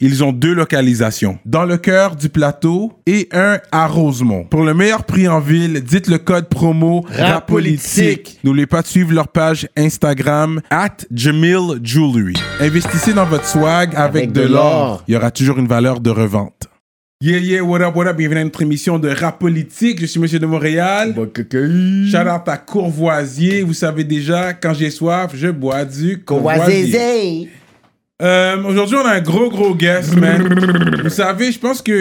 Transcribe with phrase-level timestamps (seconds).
[0.00, 1.38] ils ont deux localisations.
[1.44, 4.44] Dans le cœur du plateau et un à Rosemont.
[4.44, 8.38] Pour le meilleur prix en ville, dites le code promo RAPOLITIQUE.
[8.44, 12.34] N'oubliez pas de suivre leur page Instagram at Jamil Jewelry.
[12.60, 15.02] Investissez dans votre swag avec, Avec de l'or.
[15.08, 16.68] Il y aura toujours une valeur de revente.
[17.20, 18.16] Yeah, yeah, what up, what up?
[18.16, 20.00] Bienvenue à notre émission de rap politique.
[20.00, 21.16] Je suis Monsieur de Montréal.
[21.16, 23.62] Shout out à Courvoisier.
[23.62, 27.48] Vous savez déjà, quand j'ai soif, je bois du Courvoisier.
[28.20, 31.00] Euh, Aujourd'hui, on a un gros, gros guest, man.
[31.02, 31.92] Vous savez, je pense que,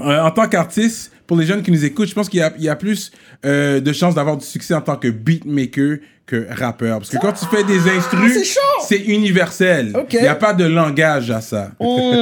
[0.00, 2.52] euh, en tant qu'artiste, pour les jeunes qui nous écoutent, je pense qu'il y a,
[2.58, 3.10] il y a plus
[3.44, 6.98] euh, de chances d'avoir du succès en tant que beatmaker que rappeur.
[6.98, 9.92] Parce que quand tu fais des instrus, c'est universel.
[10.12, 11.70] Il n'y a pas de langage à ça.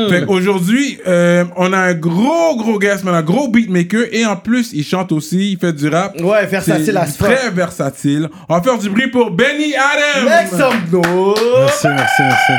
[0.08, 4.06] Fait Aujourd'hui, euh, on a un gros, gros guest, man, un gros beatmaker.
[4.12, 6.20] Et en plus, il chante aussi, il fait du rap.
[6.20, 7.28] Ouais, versatile as fuck.
[7.28, 8.28] Très versatile.
[8.48, 10.24] On va faire du bruit pour Benny Adams.
[10.24, 11.38] Make some noise.
[11.60, 12.52] Merci, merci, merci.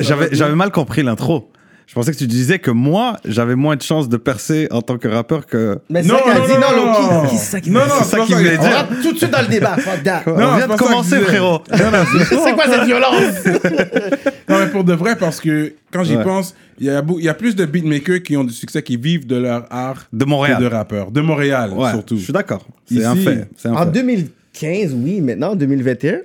[0.00, 1.50] J'avais, mal compris l'intro.
[1.86, 4.98] Je pensais que tu disais que moi, j'avais moins de chances de percer en tant
[4.98, 5.78] que rappeur que.
[5.88, 6.52] Mais Non, non, dit.
[6.52, 7.22] non, Non, non.
[7.22, 7.30] Loki.
[7.30, 8.76] Qui c'est ça qui Non, non, c'est ça qu'il voulait On dire.
[8.76, 9.74] rentre tout de suite dans le débat.
[9.78, 10.22] Fuck that.
[10.26, 11.62] On Non, vient de commencer, que frérot.
[11.72, 13.22] Non, non, c'est quoi cette violence?
[14.50, 16.24] Non, mais pour de vrai, parce que quand j'y Ouais.
[16.24, 19.26] pense, il y, a y a plus de beatmakers qui ont du succès, qui vivent
[19.26, 20.60] de leur art De que Montréal.
[20.62, 21.10] de rappeurs.
[21.10, 22.18] De Montréal, Ouais, surtout.
[22.18, 22.66] Je suis d'accord.
[22.84, 23.48] C'est un fait.
[23.56, 23.92] C'est un En fait.
[24.54, 25.20] 2015, oui.
[25.20, 26.20] Maintenant, en 2021.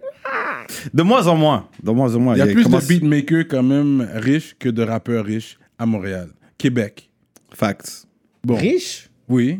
[0.93, 1.67] De moins en moins.
[1.81, 2.35] De moins en moins.
[2.35, 5.85] Il y a plus commence- de beatmakers quand même riches que de rappeurs riches à
[5.85, 6.29] Montréal.
[6.57, 7.09] Québec.
[7.53, 8.07] Facts.
[8.43, 8.55] Bon.
[8.55, 9.09] Riche.
[9.27, 9.59] Oui.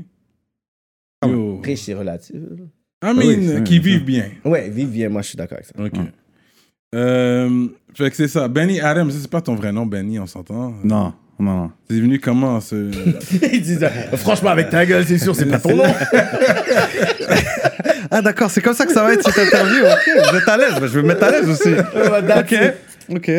[1.25, 1.61] Yo.
[1.63, 2.35] Riche, c'est relatif.
[2.35, 4.31] I mean, oui, c'est- qui vivent bien.
[4.45, 5.09] Ouais, vive bien.
[5.09, 5.73] Moi, je suis d'accord avec ça.
[5.83, 6.05] Ok.
[6.95, 8.47] Euh, fait que c'est ça.
[8.47, 10.73] Benny Adams, c'est pas ton vrai nom, Benny, on s'entend?
[10.83, 11.71] Non, non.
[11.89, 12.75] C'est venu comment ce.
[13.53, 15.83] Ils disent, franchement, avec ta gueule, c'est sûr, c'est pas ton nom.
[18.11, 19.83] Ah, d'accord, c'est comme ça que ça va être cette interview.
[19.85, 20.73] Ok, vous êtes à l'aise.
[20.81, 21.69] je vais me mettre à l'aise aussi.
[21.73, 22.55] ok,
[23.09, 23.31] ok.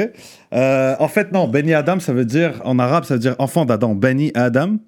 [0.53, 3.65] Euh, en fait, non, Benny Adam, ça veut dire, en arabe, ça veut dire enfant
[3.65, 3.95] d'Adam.
[3.95, 4.79] Benny Adam.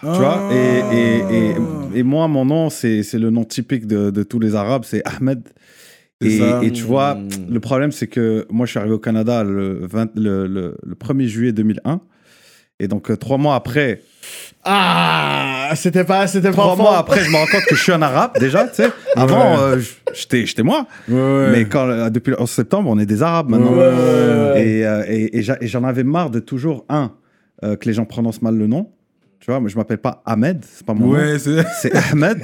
[0.00, 1.54] Tu vois et, et, et,
[1.94, 5.02] et moi, mon nom, c'est c'est le nom typique de, de tous les Arabes, c'est
[5.04, 5.40] Ahmed.
[6.20, 7.16] Et, tu vois,
[7.48, 10.94] le problème, c'est que moi, je suis arrivé au Canada le, 20 le, le, le
[10.94, 12.00] 1er juillet 2001.
[12.80, 14.02] Et donc, euh, trois mois après,
[14.64, 17.92] Ah, c'était pas, c'était pas trois mois après, je me rends compte que je suis
[17.92, 18.88] un Arabe, déjà, tu sais.
[19.16, 19.78] Avant, euh,
[20.14, 20.86] j'étais j'étais moi.
[21.08, 21.50] Ouais, ouais.
[21.52, 23.72] Mais quand, euh, depuis le 11 septembre, on est des Arabes maintenant.
[23.72, 24.64] Ouais, ouais, ouais.
[24.66, 27.12] Et, euh, et, et j'a- et j'en avais marre de toujours, un,
[27.64, 28.90] euh, que les gens prononcent mal le nom.
[29.40, 31.12] Tu vois, mais je m'appelle pas Ahmed, c'est pas mon nom.
[31.14, 31.64] Ouais, c'est.
[31.80, 32.40] C'est Ahmed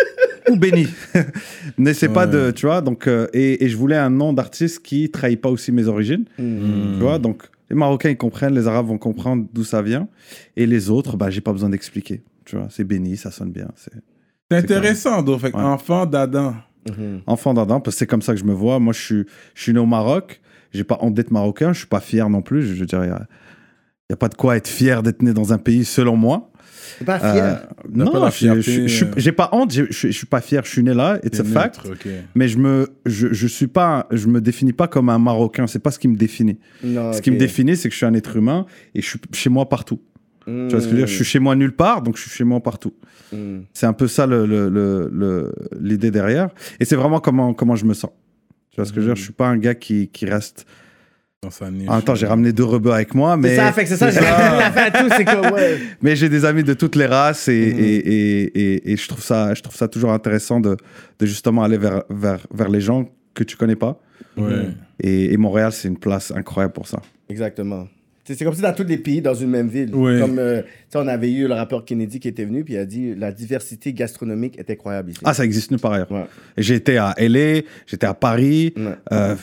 [0.50, 0.88] ou Benny.
[1.78, 2.32] N'essaie pas Ouais.
[2.32, 2.80] de, tu vois.
[2.80, 6.24] Donc, euh, et, et je voulais un nom d'artiste qui trahit pas aussi mes origines.
[6.38, 6.94] Hmm.
[6.96, 10.08] Tu vois, donc les Marocains ils comprennent, les Arabes vont comprendre d'où ça vient,
[10.56, 12.22] et les autres, bah j'ai pas besoin d'expliquer.
[12.44, 13.68] Tu vois, c'est Benny, ça sonne bien.
[13.76, 13.92] C'est
[14.56, 15.40] intéressant, donc.
[15.40, 15.60] Fait Ouais.
[15.62, 16.54] enfant d'Adam.
[16.88, 17.20] Mhm.
[17.26, 18.78] enfant d'Adam, parce que c'est comme ça que je me vois.
[18.78, 19.24] Moi, je suis,
[19.54, 20.40] je suis né au Maroc.
[20.72, 21.72] J'ai pas honte d'être marocain.
[21.74, 22.62] Je suis pas fier non plus.
[22.62, 23.26] Je veux dire, il y a,
[24.08, 26.47] y a pas de quoi être fier d'être né dans un pays, selon moi.
[26.98, 27.68] C'est pas Euh, fier.
[27.92, 29.08] non, pas la je- fierté, je- je- je suis- euh.
[29.16, 29.72] j'ai pas honte.
[29.72, 30.62] Je je- je suis pas fier.
[30.64, 31.18] Je suis né là.
[31.24, 31.80] It's a T'es fact.
[32.34, 35.66] Mais je me, je, je suis pas, je me définis pas comme un Marocain.
[35.66, 36.58] C'est pas ce qui me définit.
[36.82, 39.20] Non, Ce qui me définit, c'est que je suis un être humain et je suis
[39.32, 40.00] chez moi partout.
[40.46, 41.06] Tu vois ce que je veux dire?
[41.06, 42.94] Je suis chez moi nulle part, donc je suis chez moi partout.
[43.32, 43.58] Mm.
[43.74, 46.48] C'est un peu ça le- le- le- le- l'idée derrière.
[46.80, 48.10] Et c'est vraiment comment, comment je me sens.
[48.70, 49.16] Tu vois ce que je veux dire?
[49.16, 50.64] Je suis pas un gars qui, qui reste.
[51.44, 51.88] Dans sa niche.
[51.88, 53.96] En même temps, j'ai ramené deux rebeux avec moi, C'est mais, ça, fait que c'est
[53.96, 55.78] ça, j'ai la fin à tout, c'est que, ouais.
[56.02, 57.78] mais j'ai des amis de toutes les races et, Mhm.
[57.78, 60.76] et, et, et- et je, trouve ça, je trouve ça toujours intéressant de,
[61.16, 64.00] de justement aller vers, vers, vers les gens que tu connais pas.
[64.36, 64.70] Ouais.
[64.98, 67.00] Et, et Montréal, c'est une place incroyable pour ça.
[67.28, 67.86] Exactement.
[68.24, 69.94] C'est comme si dans tous les pays, dans une même ville.
[69.94, 70.18] Ouais.
[70.20, 72.78] Comme, euh, tu sais, on avait eu le rappeur Kennedy qui était venu, puis il
[72.78, 75.20] a dit la diversité gastronomique est incroyable ici.
[75.24, 76.10] Ah, ça existe nulle part ailleurs.
[76.10, 76.26] Ouais.
[76.58, 78.74] Été à LA, j'étais à Paris.
[78.76, 79.36] Ouais.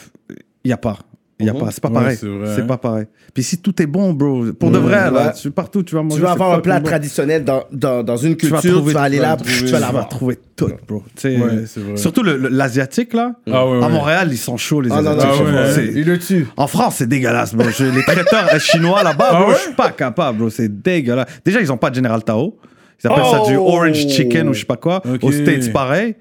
[0.66, 1.00] Il y a pas.
[1.38, 1.60] Il y a Mhm.
[1.60, 1.72] pas.
[1.72, 2.18] C'est pas Ouais, pareil.
[2.18, 3.06] c'est vrai, C'est pas pareil.
[3.34, 6.02] Puis si tout est bon, bro, pour de Ouais, vrai, là, tu partout, tu vas
[6.02, 6.16] manger.
[6.22, 6.86] Tu c'est avoir un plat bon.
[6.86, 9.52] traditionnel dans, dans, dans une Tu vas culture, tu vas aller là, tu vas tu
[9.52, 10.08] trouver- vas Tu vas l'avoir.
[10.08, 11.04] trouver tout, bro.
[11.26, 11.98] Ouais, c'est vrai.
[11.98, 13.34] Surtout le- le- l'asiatique, là.
[13.52, 13.90] Ah ouais, À.
[13.90, 15.42] Montréal, ils sont chauds, les Ah non, non, asiatiques.
[15.46, 15.94] Ah ouais, C'est- hein.
[15.98, 16.48] Il le tue.
[16.56, 17.68] En France, c'est dégueulasse, bro.
[17.70, 19.56] Je- les traiteurs euh, chinois là-bas, Ah bro, ouais?
[19.58, 20.50] je suis pas capable, bro.
[20.50, 21.28] C'est dégueulasse.
[21.44, 22.58] Déjà, ils ont pas de General Tao.
[23.04, 23.68] Ils appellent ça du Oh!
[23.68, 25.02] orange chicken ou je sais pas quoi.
[25.22, 26.16] Aux States, pareil.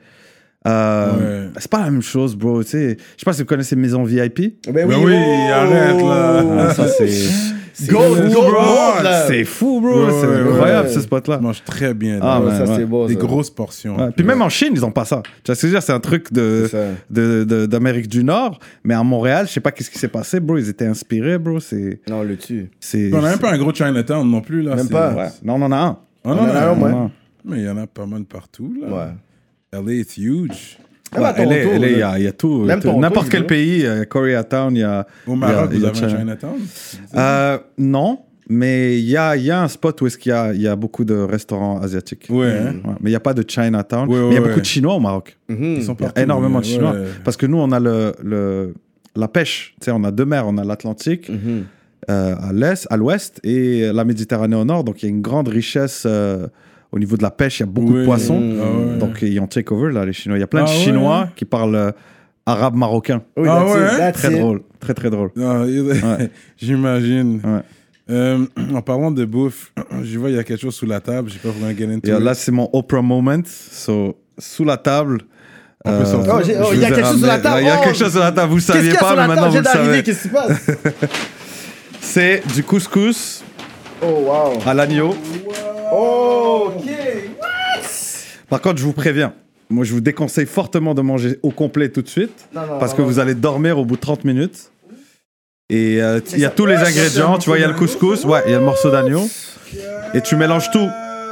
[0.66, 1.50] Euh, Ouais.
[1.58, 2.62] C'est pas la même chose, bro.
[2.64, 4.56] Tu sais, je sais pas si vous connaissez Maison VIP.
[4.72, 6.44] Ben Ben oui, arrête, là.
[6.68, 7.06] Ah, ça, c'est.
[7.90, 8.00] Bro.
[9.26, 10.08] C'est fou, bro.
[10.20, 10.94] C'est ouais, incroyable, ouais.
[10.94, 11.38] ce spot-là.
[11.38, 12.18] Mange très bien.
[12.22, 12.56] Ah, là.
[12.56, 12.76] Ça, ouais.
[12.76, 13.06] c'est beau.
[13.06, 13.20] Des ça.
[13.20, 13.96] grosses portions.
[13.98, 15.22] Ouais, Puis même en Chine, ils ont pas ça.
[15.42, 16.78] Tu vois ce que je veux dire C'est un truc de, ça.
[17.10, 18.58] de- de- d'Amérique du Nord.
[18.84, 20.56] Mais à Montréal, je sais pas qu'est-ce qui s'est passé, bro.
[20.56, 21.58] Ils étaient inspirés, bro.
[21.60, 22.00] C'est.
[22.08, 22.70] Non, le tue.
[22.80, 24.62] c'est On a même pas un gros Chinatown non plus.
[24.62, 24.76] Là.
[24.76, 25.12] Même pas.
[25.12, 25.28] Ouais.
[25.42, 25.98] Non, on en a un.
[26.24, 27.10] On en a un, ouais.
[27.44, 28.72] Mais il y en a pas mal partout.
[28.80, 28.88] Là.
[28.88, 29.10] Ouais.
[29.80, 30.78] LA, it's huge.
[31.14, 32.66] Ouais, LA, Toronto, LA, il y a, il y a tout.
[32.66, 35.06] N'importe quel pays, euh, Koreatown, il y a.
[35.26, 36.18] Au Maroc, il y a- vous y a avez un China.
[36.18, 36.56] Chinatown
[37.16, 38.18] Euh, non,
[38.48, 40.60] mais il y a, il y a un spot où est-ce qu'il y a, il
[40.60, 42.26] y a beaucoup de restaurants asiatiques.
[42.30, 42.46] Ouais.
[42.50, 42.74] hein.
[42.84, 44.08] Ouais, mais il n'y a pas de Chinatown.
[44.08, 45.38] Ouais, mais il y a beaucoup de Chinois au Maroc.
[45.48, 45.56] Mhm.
[45.78, 46.94] Ils sont Il y a partout, énormément de Chinois.
[47.22, 48.74] Parce que nous, on a le, le-
[49.16, 49.76] la pêche.
[49.88, 50.46] On a deux mers.
[50.48, 51.64] On a l'Atlantique Mhm.
[52.10, 54.82] euh, à l'est, à l'ouest et la Méditerranée au nord.
[54.82, 56.48] Donc, il y a une grande richesse euh,
[56.94, 57.58] au niveau de la pêche.
[57.58, 58.40] Il y a beaucoup de poissons.
[58.62, 58.98] Ah.
[58.98, 60.38] Donc, ils ont take over, là, les Chinois.
[60.38, 60.76] Il y a plein Ah de ouais.
[60.84, 61.90] Chinois qui parlent euh,
[62.46, 63.22] arabe marocain.
[63.36, 64.12] Oui, Ah ouais?
[64.12, 64.38] Très it.
[64.38, 64.62] drôle.
[64.78, 65.30] Très, très drôle.
[65.36, 66.30] Ouais.
[66.56, 67.40] J'imagine.
[67.44, 67.60] Ouais.
[68.10, 68.44] Euh,
[68.74, 69.72] en parlant de bouffe,
[70.04, 71.30] je vois il y a quelque chose sous la table.
[71.30, 72.20] J'ai pas vraiment get into Et, it.
[72.20, 73.42] là, c'est mon Oprah moment.
[73.46, 75.18] So, sous la table.
[75.86, 76.04] Euh.
[76.14, 76.40] Oh, oh,
[76.72, 77.58] il y a ai quelque chose sur la table.
[77.62, 78.52] Il y a Oh, quelque chose sur la table.
[78.52, 80.02] Vous saviez pas, mais maintenant vous le savez.
[80.02, 80.70] qu'est-ce qui se passe?
[82.00, 83.42] C'est du couscous
[84.02, 84.58] Oh, wow.
[84.66, 85.14] à l'agneau.
[85.14, 85.50] Oh,
[85.94, 86.84] ok.
[88.48, 89.34] Par contre, je vous préviens.
[89.70, 92.48] Moi, je vous déconseille fortement de manger au complet tout de suite.
[92.54, 94.70] Non, non, parce non, que vous allez dormir au bout de 30 minutes.
[95.70, 97.38] Et euh, il y a tous les ingrédients.
[97.38, 98.24] Tu vois, il y a le couscous.
[98.24, 99.26] Ouais, il y a le morceau d'agneau.
[100.12, 100.88] Et tu mélanges tout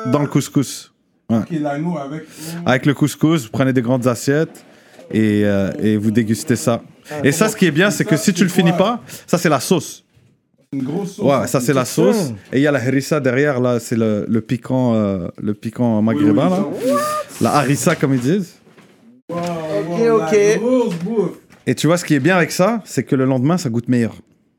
[0.06, 0.93] dans le couscous.
[1.50, 2.25] L'agneau avec.
[2.67, 4.64] Avec le couscous, vous prenez des grandes assiettes
[5.11, 6.82] et, euh, et vous dégustez ça.
[7.25, 9.49] Et ça, ce qui est bien, c'est que si tu le finis pas, ça, c'est
[9.49, 10.01] la sauce.
[10.74, 11.26] Une grosse sauce.
[11.26, 12.32] Ouais, ça, c'est la sauce.
[12.52, 16.00] Et il y a la harissa derrière, là, c'est le, le piquant, euh, le piquant
[16.00, 16.64] maghrébin, là.
[17.42, 18.54] La harissa, comme ils disent.
[19.28, 19.36] Ok,
[20.10, 20.58] ok.
[20.58, 21.30] grosse bouffe.
[21.66, 23.88] Et tu vois, ce qui est bien avec ça, c'est que le lendemain, ça goûte
[23.88, 24.14] meilleur.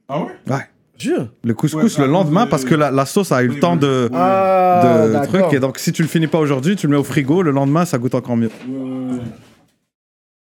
[0.07, 0.27] Ah ouais?
[0.49, 0.61] Ouais.
[0.99, 1.29] Jure?
[1.43, 3.47] Le couscous, Ouais, le à cause lendemain, de- parce que la, la sauce a eu
[3.47, 3.79] le Oui, temps oui.
[3.79, 5.27] de, Ah, de d'accord.
[5.27, 5.53] truc.
[5.53, 7.85] Et donc, si tu le finis pas aujourd'hui, tu le mets au frigo, le lendemain,
[7.85, 8.51] ça goûte encore mieux.
[8.69, 9.19] Ouais, ouais, ouais.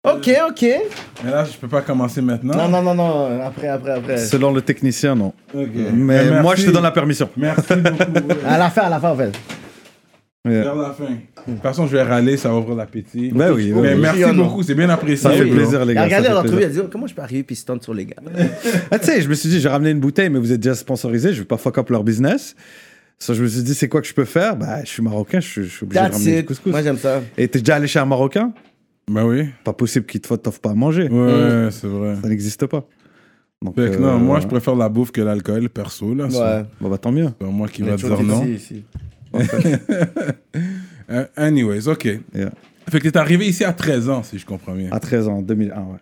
[0.03, 0.65] Ok, ok.
[1.25, 2.55] Mais là, je peux pas commencer maintenant.
[2.55, 3.41] Non, non, non, non.
[3.45, 4.17] Après, après, après.
[4.17, 5.33] Selon le technicien, non.
[5.53, 5.67] Ok.
[5.93, 6.41] Mais merci.
[6.41, 7.29] moi, je te donne la permission.
[7.35, 7.97] Merci beaucoup.
[8.29, 8.35] ouais.
[8.47, 9.31] À la fin, à la fin, en fait.
[10.45, 11.03] Vers la fin.
[11.47, 13.31] De toute façon, je vais râler, ça va ouvrir l'appétit.
[13.35, 13.99] Ben oui, Mais oui.
[13.99, 15.17] merci Oui, beaucoup, c'est bien apprécié.
[15.17, 15.51] Ça fait oui.
[15.51, 16.07] plaisir, les gars.
[16.07, 18.15] fait l'entrevue, a dit Comment je peux arriver puis stunt sur les gars?
[18.91, 20.75] Ah, tu sais, je me suis dit, j'ai ramené une bouteille, mais vous êtes déjà
[20.75, 22.55] sponsorisé, je vais pas fuck up leur business.
[23.19, 24.55] So, je me suis dit, c'est quoi que je peux faire?
[24.55, 26.45] Bah, je suis marocain, je suis, je suis obligé de That's ramener du it.
[26.45, 26.71] couscous.
[26.71, 27.21] Moi, j'aime ça.
[27.37, 28.53] Et t'es déjà allé chez un marocain?
[29.09, 29.49] Bah oui.
[29.63, 31.09] Pas possible qu'il te t'offre pas à manger.
[31.09, 32.15] Ouais, c'est vrai.
[32.21, 32.85] Ça n'existe pas.
[33.61, 36.13] Donc, Fait que euh, non, moi, je préfère la bouffe que l'alcool, perso.
[36.13, 36.27] Là.
[36.27, 36.65] Ouais.
[36.79, 37.25] Bon, bah, tant mieux.
[37.25, 38.45] C'est pas moi qui va dire non.
[38.45, 38.83] ici, ici.
[41.11, 42.05] Euh, anyways, ok.
[42.35, 42.51] Yeah.
[42.87, 44.89] Fait que t'es arrivé ici à 13 ans, si je comprends bien.
[44.91, 45.97] À 13 ans, 2001, ouais.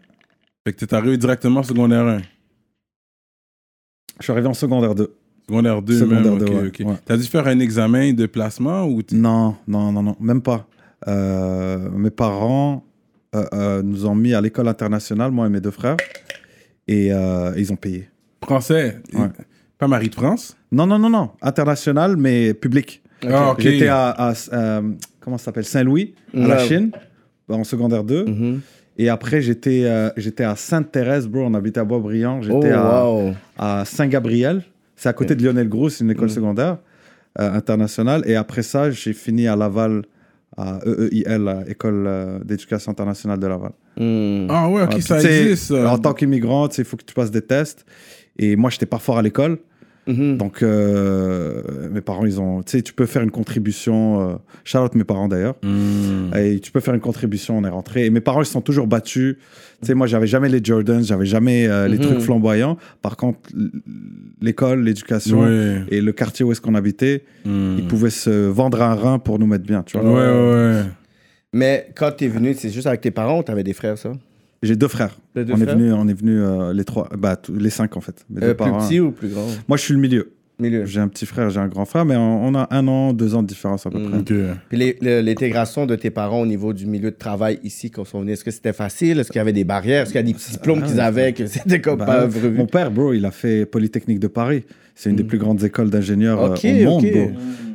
[0.66, 2.18] Fait que t'es arrivé directement secondaire 1.
[4.20, 5.16] Je suis arrivé en secondaire 2.
[5.48, 6.88] Secondaire 2 Secondaire même, deux, ok, ouais, ok.
[6.90, 6.96] ouais.
[7.06, 10.68] T'as dû faire un examen de placement ou Non, non, non, non, même pas.
[11.08, 12.84] Euh, mes parents
[13.84, 15.98] nous ont mis à l'école internationale, moi et mes deux frères,
[16.88, 18.10] et euh, ils ont payé.
[18.44, 18.98] français?
[19.14, 19.28] Ouais.
[19.78, 20.58] Pas Marie de France?
[20.72, 23.02] Non, non, non, non, international, mais public.
[23.28, 23.56] Ah.
[23.60, 24.82] J'étais à, à, euh,
[25.20, 25.66] comment ça s'appelle?
[25.66, 26.58] Saint-Louis, à la.
[26.60, 26.92] Chine,
[27.50, 28.26] en secondaire 2.
[28.26, 28.62] Mhm.
[29.00, 31.42] Et après, j'étais euh, j'étais à Sainte-Thérèse, bro.
[31.44, 32.40] On habitait à Boisbriand.
[32.40, 33.34] Oh, J'étais à, wow.
[33.58, 34.64] à Saint-Gabriel.
[34.96, 36.34] C'est à côté de Lionel Gros, c'est une école Mhm.
[36.34, 36.78] secondaire
[37.40, 38.24] euh, internationale.
[38.26, 40.02] Et après ça, j'ai fini à Laval,
[40.58, 43.72] à EEIL, École euh, d'éducation internationale de Laval.
[43.98, 44.48] Mm.
[44.50, 45.72] Ah ouais, ok, ça existe.
[45.72, 47.86] En tant qu'immigrant, tu sais, il faut que tu passes des tests.
[48.40, 49.60] Et moi, j'étais pas fort à l'école.
[50.08, 50.38] Mhm.
[50.38, 51.62] Donc, euh,
[51.92, 52.64] mes parents, ils ont.
[52.64, 54.22] Tu sais, tu peux faire une contribution.
[54.22, 54.34] Euh,
[54.64, 55.56] shout out mes parents d'ailleurs.
[55.64, 56.34] Hmm.
[56.36, 58.06] Et tu peux faire une contribution, on est rentré.
[58.06, 59.36] Et mes parents, ils se sont toujours battus.
[59.82, 62.04] Tu sais, moi, j'avais jamais les Jordans, j'avais jamais euh, les Mhm.
[62.04, 62.78] trucs flamboyants.
[63.02, 63.40] Par contre,
[64.42, 65.46] l'école, l'éducation
[65.90, 69.48] et le quartier où est-ce qu'on habitait, ils pouvaient se vendre un rein pour nous
[69.48, 70.14] mettre bien, tu Ouais, vois.
[70.14, 70.84] ouais, ouais.
[71.54, 74.12] Mais quand t'es venu, c'est juste avec tes parents ou t'avais des frères, ça?
[74.64, 75.16] J'ai deux frères.
[75.36, 77.96] Deux on, frères Est venu, on est venu euh, les trois, bah, tous- les cinq
[77.98, 78.26] en fait.
[78.30, 78.88] Mes deux Euh, Plus parents.
[78.88, 79.46] petit ou plus grand?
[79.68, 80.32] Moi, je suis le milieu.
[80.60, 80.86] Milieu.
[80.86, 83.36] J'ai un petit frère, j'ai un grand frère, mais on, on a un an, deux
[83.36, 84.24] ans de différence à peu Mhm.
[84.24, 84.40] près.
[84.40, 84.58] Ok.
[84.70, 88.22] Puis l'intégration de tes parents au niveau du milieu de travail ici, quand ils sont
[88.22, 89.20] venus, est-ce que c'était facile?
[89.20, 90.02] Est-ce qu'il y avait des barrières?
[90.04, 92.66] Est-ce qu'il y a des petits diplômes qu'ils avaient que c'était comme Bah, pas mon
[92.66, 94.64] père, bro, il a fait Polytechnique de Paris.
[94.96, 97.32] C'est une des plus grandes écoles d'ingénieurs euh, au monde, bro.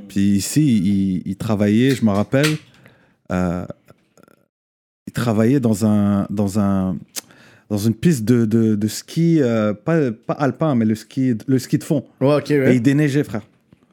[0.08, 2.46] Puis ici, il, il travaillait, je me rappelle,
[3.30, 3.64] euh,
[5.06, 6.96] il travaillait dans un, dans un,
[7.70, 11.58] dans une piste de, de, de ski, euh, pas, pas alpin, mais le ski, le
[11.58, 12.04] ski de fond.
[12.20, 13.42] Ouais, ok, Et il déneigeait, frère.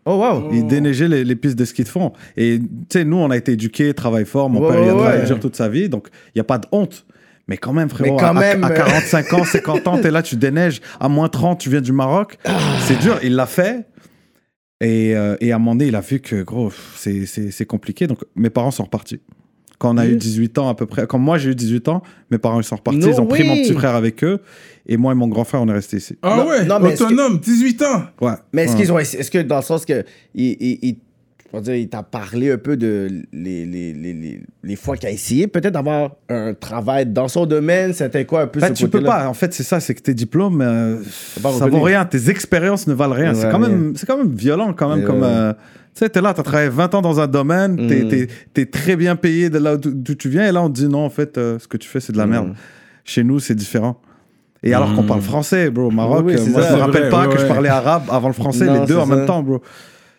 [0.06, 0.50] Oh, wow.
[0.52, 2.14] Il déneigeait les, les pistes de ski de fond.
[2.36, 4.50] Et tu sais, nous, on a été éduqués, travail fort.
[4.50, 6.68] Mon Ouais, père, il a travaillé toute sa vie, donc il n'y a pas de
[6.72, 7.06] honte.
[7.48, 8.76] Mais quand même, frérot, Mais quand à, même, à euh.
[8.76, 10.82] 45 ans, 50 ans, t'es là, tu déneiges.
[11.00, 12.38] À moins 30, tu viens du Maroc.
[12.82, 13.20] C'est dur.
[13.24, 13.88] Il l'a fait.
[14.82, 18.06] Et, euh, et à un moment donné, il a vu que, gros, c'est compliqué.
[18.08, 19.20] Donc, mes parents sont repartis.
[19.80, 22.04] Quand on a eu 18 ans à peu près, quand moi j'ai eu 18 ans,
[22.32, 23.00] mes parents ils sont repartis.
[23.00, 24.40] No ils ont pris mon petit frère avec eux.
[24.86, 26.18] Et moi et mon grand frère, on est restés ici.
[26.22, 28.04] Ah Non, ouais, non, mais est-ce que- autonome, 18 ans.
[28.22, 28.32] Ouais.
[28.54, 28.80] Mais est-ce Ouais.
[28.82, 29.00] qu'ils ont.
[29.00, 30.04] Est-ce que dans le sens que.
[30.36, 30.98] Il, il, il-
[31.52, 34.96] je veux dire, il t'a parlé un peu de les, les, les, les, les fois
[34.98, 37.92] qu'il a essayé peut-être d'avoir un travail dans son domaine?
[37.94, 39.28] C'était quoi un peu Bah, ce tu peux pas.
[39.28, 40.98] En fait, c'est ça, c'est que tes diplômes, euh,
[41.42, 41.72] ça reconnu.
[41.72, 42.06] vaut rien.
[42.06, 43.34] Tes expériences ne valent rien.
[43.34, 45.06] c'est quand même, c'est quand même violent, quand même.
[45.06, 45.28] Comme, ouais.
[45.28, 45.54] euh,
[45.94, 48.08] tu sais, t'es là, t'as travaillé 20 ans dans un domaine, t'es, Mm.
[48.10, 50.88] t'es- t'es très bien payé de là d'où tu viens, et là on te dit
[50.88, 52.30] non, en fait, euh, ce que tu fais, c'est de la Mm.
[52.30, 52.54] merde.
[53.04, 54.00] Chez nous, c'est différent.
[54.62, 55.08] Et alors qu'on Mm.
[55.08, 56.70] parle français, bro, au Maroc, Oui, euh, c'est moi ça.
[56.70, 58.86] je me rappelle vrai, pas ouais, que je parlais arabe avant le français, Non, les
[58.88, 59.16] deux en ça.
[59.16, 59.62] même temps, bro.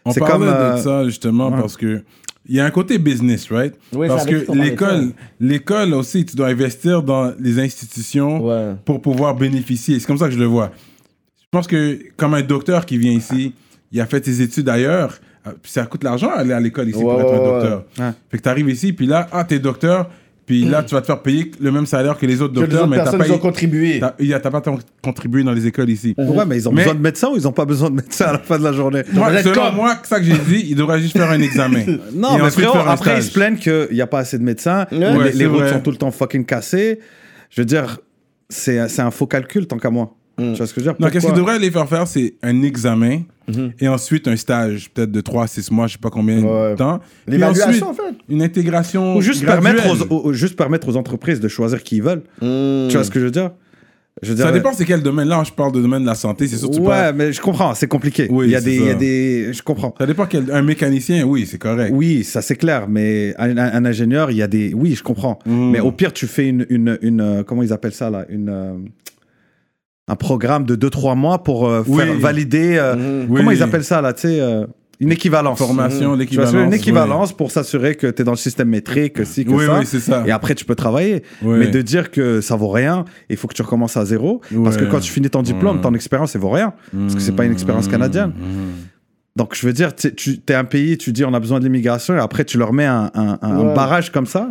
[0.04, 1.60] On C'est parlait comme, de euh, ça justement ouais.
[1.60, 2.02] parce que
[2.48, 3.74] il y a un côté business, right?
[3.92, 8.74] Oui, parce que l'école, l'école aussi, tu dois investir dans les institutions Ouais.
[8.86, 10.00] pour pouvoir bénéficier.
[10.00, 10.70] C'est comme ça que je le vois.
[11.42, 13.54] Je pense que comme un docteur qui vient ici,
[13.92, 15.16] il a fait ses études ailleurs, euh,
[15.62, 17.60] puis ça coûte l'argent aller à l'école ici Ouais, pour être ouais, un ouais.
[17.60, 17.84] docteur.
[17.98, 18.10] Ouais.
[18.30, 20.10] Fait que tu arrives ici, puis là, ah, t'es docteur,
[20.46, 22.66] puis là, tu vas te faire payer le même salaire que les autres Que les
[22.66, 24.00] docteurs, autres mais t'as pas, ils ont contribué.
[24.00, 24.60] t'as- y a- t'as pas
[25.02, 26.14] contribué dans les écoles ici.
[26.18, 28.26] Ouais, mais ils ont Mais- besoin de médecins ou ils ont pas besoin de médecins
[28.26, 29.02] à la fin de la journée?
[29.12, 31.84] Moi, selon comme- moi, c'est ça que j'ai dit, il devrait juste faire un examen.
[32.14, 34.86] Non, Et mais frérot, après, ils se plaignent qu'il n'y a pas assez de médecins,
[34.90, 36.98] Ouais, les, routes sont tout le temps fucking cassées.
[37.50, 37.98] Je veux dire,
[38.48, 40.16] c'est c'est un faux calcul tant qu'à moi.
[40.40, 40.52] Mm.
[40.52, 41.00] Tu vois ce que je veux dire?
[41.00, 43.72] Non, qu'est-ce Pourquoi- qu'il devrait les faire faire, c'est un examen Mhm.
[43.80, 46.70] et ensuite un stage, peut-être de 3 à 6 mois, je sais pas combien Ouais.
[46.72, 47.00] de temps.
[47.26, 48.14] L'évaluation, ensuite, en fait.
[48.28, 49.16] Une intégration.
[49.16, 49.76] Ou juste graduelle.
[49.76, 52.22] permettre, aux, aux- juste permettre aux entreprises de choisir qui ils veulent.
[52.40, 52.88] Mm.
[52.88, 53.50] Tu vois ce que je veux dire?
[54.22, 55.28] Je veux dire, Ça dépend c'est quel domaine.
[55.28, 57.32] Là, je parle de domaine de la santé, c'est sûr que tu Ouais, parles- mais
[57.32, 58.26] je comprends, c'est compliqué.
[58.30, 59.52] Oui, il, y a c'est des, il y a des.
[59.54, 59.94] Je comprends.
[59.98, 60.50] Ça dépend quel.
[60.52, 61.90] Un mécanicien, oui, c'est correct.
[61.94, 64.74] Oui, ça c'est clair, mais un, un- un ingénieur, il y a des.
[64.74, 65.38] Oui, je comprends.
[65.46, 65.70] Mm.
[65.70, 66.66] Mais au pire, tu fais une.
[66.68, 68.26] une, une, euh, comment ils appellent ça là?
[68.28, 68.72] Une, euh,
[70.10, 72.02] Un programme de 2-3 mois pour euh, Oui.
[72.04, 72.76] faire valider.
[72.76, 73.26] euh, Mhm.
[73.30, 73.36] Oui.
[73.38, 74.66] Comment ils appellent ça là Tu sais, euh,
[74.98, 75.58] une équivalence.
[75.58, 76.50] Formation, l'équivalence.
[76.50, 76.76] c'est une oui.
[76.76, 79.78] équivalence pour s'assurer que tu es dans le système métrique, que si, que Oui, ça.
[79.78, 80.24] oui, c'est ça.
[80.26, 81.22] Et après, tu peux travailler.
[81.42, 84.40] Mais de dire que ça vaut rien, il faut que tu recommences à zéro.
[84.64, 85.82] Parce que quand tu finis ton diplôme, Mm.
[85.82, 86.74] ton expérience, elle vaut rien.
[86.92, 87.90] Parce que c'est pas une expérience Mm.
[87.92, 88.30] canadienne.
[88.30, 88.88] Mm.
[89.36, 90.12] Donc, je veux dire, tu
[90.48, 92.84] es un pays, tu dis on a besoin de l'immigration, et après, tu leur mets
[92.84, 93.74] un, un- un- un Ouais.
[93.74, 94.50] barrage comme ça.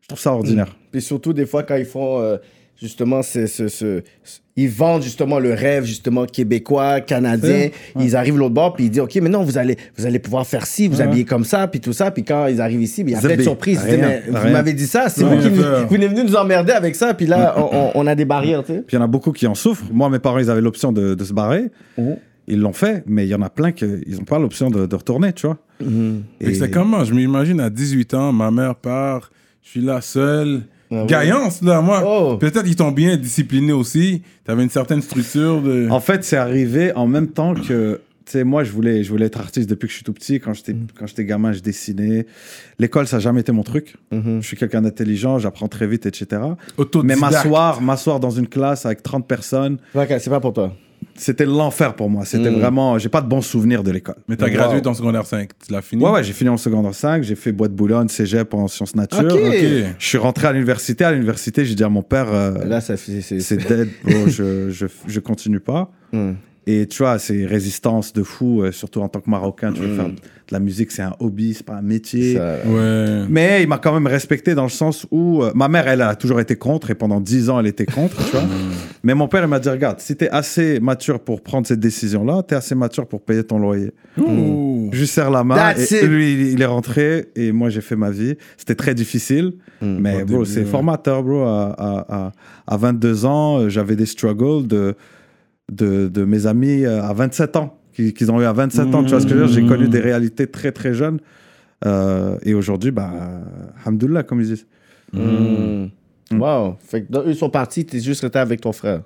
[0.00, 0.74] Je trouve ça ordinaire.
[0.90, 2.38] Puis surtout, des fois, quand ils font euh,
[2.80, 7.68] justement ce, ce, ce- ce- Ils vendent justement le rêve justement québécois, canadien.
[8.00, 10.46] Ils arrivent l'autre bord, puis ils disent OK, mais non, vous allez, vous allez pouvoir
[10.46, 11.02] faire ci, vous Ouais.
[11.02, 12.10] habiller comme ça, puis tout ça.
[12.10, 13.82] Puis quand ils arrivent ici, il y a plein de surprises.
[13.84, 16.72] Disent, mais vous m'avez dit ça, c'est vous qui venez- vous êtes venu nous emmerder
[16.72, 18.78] avec ça, puis là, on, on- on a des barrières, tu sais.
[18.86, 19.84] Puis il y en a beaucoup qui en souffrent.
[19.92, 21.66] Moi, mes parents, ils avaient l'option de, de se barrer.
[21.98, 22.16] Mhm.
[22.48, 24.94] Ils l'ont fait, mais il y en a plein qui n'ont pas l'option de, de
[24.96, 25.58] retourner, tu vois.
[26.40, 29.30] Fait que c'est comment Je m'imagine à 18 ans, ma mère part,
[29.62, 30.62] je suis là seul.
[30.90, 31.04] Ah.
[31.06, 32.02] Gaillance, là, moi.
[32.06, 32.36] Oh.
[32.36, 34.22] Peut-être qu'ils t'ont bien discipliné aussi.
[34.44, 35.88] T'avais une certaine structure de.
[35.90, 38.00] En fait, c'est arrivé en même temps que.
[38.24, 40.40] Tu sais, moi, je voulais, je voulais être artiste depuis que je suis tout petit.
[40.40, 40.86] Quand j'étais, Mm.
[40.98, 42.26] quand j'étais gamin, je dessinais.
[42.80, 43.94] L'école, ça n'a jamais été mon truc.
[44.10, 44.40] Mhm.
[44.42, 46.42] Je suis quelqu'un d'intelligent, j'apprends très vite, etc.
[47.04, 50.74] Mais m'asseoir, m'asseoir dans une classe avec 30 personnes, Ok, c'est pas pour toi.
[51.18, 52.24] C'était l'enfer pour moi.
[52.24, 52.58] C'était Mm.
[52.60, 52.98] vraiment.
[52.98, 54.16] J'ai pas de bons souvenirs de l'école.
[54.28, 54.52] Mais t'as Wow.
[54.52, 55.50] gradué ton secondaire 5.
[55.66, 56.02] Tu l'as fini?
[56.04, 58.94] Ouais, ouais, j'ai fini en secondaire 5, j'ai fait Bois de Boulogne, cégep en sciences
[58.94, 59.24] nature.
[59.34, 59.40] Ok.
[59.46, 59.54] Ok.
[59.98, 61.04] Je suis rentré à l'université.
[61.04, 64.70] À l'université, j'ai dit à mon père, euh, Là, ça c'est- c'est dead, bro, je,
[64.70, 65.90] je, je continue pas.
[66.12, 66.32] Hmm.
[66.68, 69.72] Et tu vois, c'est résistance de fou, euh, surtout en tant que Marocain.
[69.72, 69.96] Tu veux Mm.
[69.96, 70.14] faire de
[70.50, 72.34] la musique, c'est un hobby, c'est pas un métier.
[72.34, 73.24] Ça- Ouais.
[73.28, 76.16] Mais il m'a quand même respecté dans le sens où euh, ma mère, elle a
[76.16, 78.44] toujours été contre et pendant 10 ans, elle était contre, tu vois.
[79.04, 82.42] Mais mon père, il m'a dit regarde, si t'es assez mature pour prendre cette décision-là,
[82.42, 83.92] t'es assez mature pour payer ton loyer.
[84.16, 86.08] Je lui serre la main That's et it.
[86.10, 88.34] lui, il- est rentré et moi, j'ai fait ma vie.
[88.56, 89.98] C'était très difficile, Hmm.
[90.00, 90.64] mais début, c'est ouais.
[90.66, 91.42] formateur, bro.
[91.42, 92.32] À, à, à,
[92.66, 94.94] à 22 ans, euh, j'avais des struggles de,
[95.72, 99.02] de, de mes amis euh, à 27 ans, qui- qu'ils ont eu à 27 ans.
[99.02, 99.54] Tu vois ce que je veux dire?
[99.54, 101.18] J'ai connu des réalités très, très jeunes.
[101.84, 103.10] Euh, et aujourd'hui, bah,
[103.84, 104.66] Alhamdoulilah, comme ils disent.
[105.12, 105.86] Hmm.
[106.30, 106.40] Mm.
[106.40, 106.76] Wow.
[106.80, 109.02] Fait que donc, eux sont partis, t'es juste resté avec ton frère?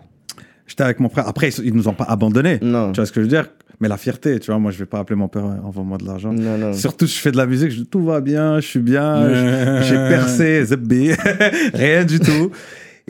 [0.66, 1.26] J'étais avec mon frère.
[1.28, 2.58] Après, ils, ils nous ont pas abandonnés.
[2.62, 2.92] Non.
[2.92, 3.48] Tu vois ce que je veux dire?
[3.80, 6.04] Mais la fierté, tu vois, moi, je vais pas appeler mon père, euh, envoie-moi de
[6.06, 6.32] l'argent.
[6.32, 6.72] Non, non.
[6.74, 10.62] Surtout, je fais de la musique, je tout va bien, je suis bien, j'ai percé,
[11.74, 12.50] rien du tout.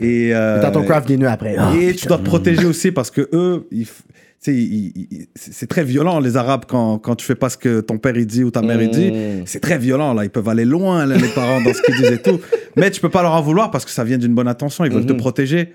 [0.01, 1.55] Et, euh, T'as ton craft nu après.
[1.57, 3.87] Ah, et tu dois te protéger aussi parce que eux, ils
[4.47, 7.99] ils- ils- c'est très violent les Arabes quand, quand tu fais pas ce que ton
[7.99, 9.11] père il dit ou ta mère il dit.
[9.11, 9.43] Mm.
[9.45, 12.11] C'est très violent là, ils peuvent aller loin là, les parents dans ce qu'ils disent
[12.13, 12.39] et tout.
[12.75, 14.91] Mais tu peux pas leur en vouloir parce que ça vient d'une bonne intention, ils
[14.91, 15.19] veulent te Mhm.
[15.19, 15.73] protéger.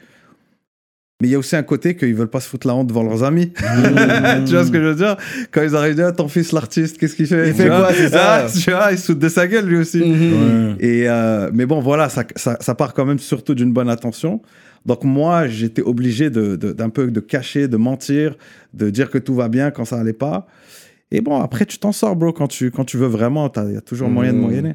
[1.23, 3.03] Mais il y a aussi un côté qu'ils veulent pas se foutre la honte devant
[3.03, 3.51] leurs amis.
[3.55, 5.17] tu vois ce que je veux dire?
[5.51, 7.49] Quand ils arrivent, ah, ton fils l'artiste, qu'est-ce qu'il fait?
[7.49, 8.45] Il Tu fait vois quoi, c'est ça?
[8.45, 9.99] Ah, Tu vois, il se fout de sa gueule lui aussi.
[10.05, 10.75] Mhm.
[10.75, 10.77] Ouais.
[10.87, 14.43] Et euh, mais bon, voilà, ça, ça, ça part quand même surtout d'une bonne attention.
[14.85, 18.37] Donc moi, j'étais obligé de, de- d'un peu de cacher, de mentir,
[18.75, 20.47] de dire que tout va bien quand ça allait pas.
[21.11, 22.33] Et bon, après, tu t'en sors, bro.
[22.35, 24.43] Quand tu, quand tu veux vraiment, il y a toujours moyen de Mhm.
[24.45, 24.75] moyenner.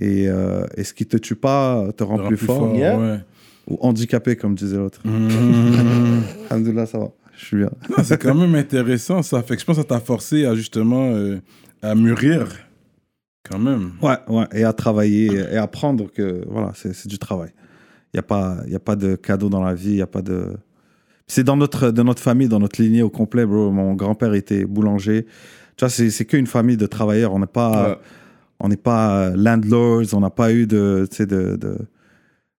[0.00, 2.74] Et, euh, et ce qui te tue pas te rend Ça rend plus, fort.
[2.74, 2.98] Yeah.
[2.98, 3.18] ouais.
[3.68, 5.00] Ou handicapé, comme disait l'autre.
[6.50, 7.08] Alhamdoulilah, ça va.
[7.36, 7.70] Je suis bien.
[8.02, 9.42] C'est quand même intéressant ça.
[9.42, 11.38] Fait que je pense que ça t'a forcé à justement euh,
[11.82, 12.46] à mûrir.
[13.48, 13.92] Quand même.
[14.02, 14.44] Ouais, ouais.
[14.54, 17.50] Et à travailler et à apprendre que voilà, c'est, du travail.
[18.12, 20.06] Il n'y a, pas- y a pas de cadeau dans la vie, il y a
[20.06, 20.54] pas de.
[21.26, 23.70] C'est dans notre, de notre famille, dans notre lignée au complet, bro.
[23.70, 25.26] Mon grand-père était boulanger.
[25.76, 27.34] Tu vois, c'est, qu'une famille de travailleurs.
[27.34, 27.96] On n'est pas, Ouais.
[28.60, 31.78] on n'est pas landlords, on n'a pas eu de, tu sais, de, de-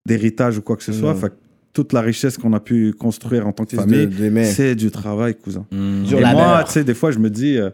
[0.08, 1.14] d'héritage ou quoi que ce soit.
[1.14, 1.20] Non.
[1.20, 1.36] Fait que
[1.74, 4.10] toute la richesse qu'on a pu construire en tant que famille,
[4.46, 5.68] c'est du travail, cousin.
[5.72, 7.70] Dur Et moi, tu sais, des fois, je me dis, euh,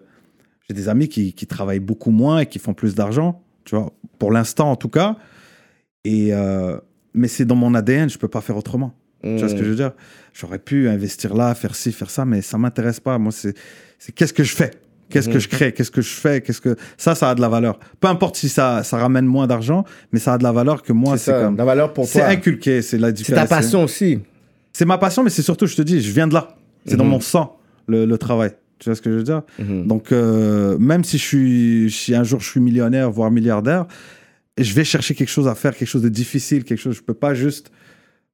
[0.68, 3.94] j'ai des amis qui, qui travaillent beaucoup moins et qui font plus d'argent, tu vois,
[4.20, 5.16] pour l'instant en tout cas.
[6.04, 6.78] Et, euh,
[7.14, 8.94] mais c'est dans mon ADN, je peux pas faire autrement.
[9.24, 9.94] Tu vois ce que je veux dire?
[10.34, 13.18] J'aurais pu investir là, faire ci, faire ça, mais ça m'intéresse pas.
[13.18, 13.56] Moi, c'est
[13.98, 14.72] c'est qu'est-ce que je fais?
[15.14, 15.40] Qu'est-ce que Mhm.
[15.40, 15.72] je crée?
[15.74, 16.42] Qu'est-ce que je fais?
[16.42, 17.80] Qu'est-ce que ça, ça a de la valeur.
[18.00, 20.92] Peu importe si ça, ça ramène moins d'argent, mais ça a de la valeur que
[20.92, 21.56] moi, C'est comme.
[21.56, 22.28] la valeur pour C'est toi.
[22.30, 23.48] inculqué, c'est la C'est différence.
[23.50, 24.20] ta passion aussi.
[24.74, 26.56] C'est ma passion, mais c'est surtout, je te dis, je viens de là.
[26.86, 27.12] C'est dans Mhm.
[27.12, 28.52] mon sang, le, le travail.
[28.80, 29.44] Tu vois ce que je veux dire?
[29.60, 29.88] Mhm.
[29.88, 33.86] donc, euh, même si, je suis, si un jour je suis millionnaire, voire milliardaire,
[34.58, 36.96] je vais chercher quelque chose à faire, quelque chose de difficile, quelque chose.
[36.96, 37.72] Je peux pas juste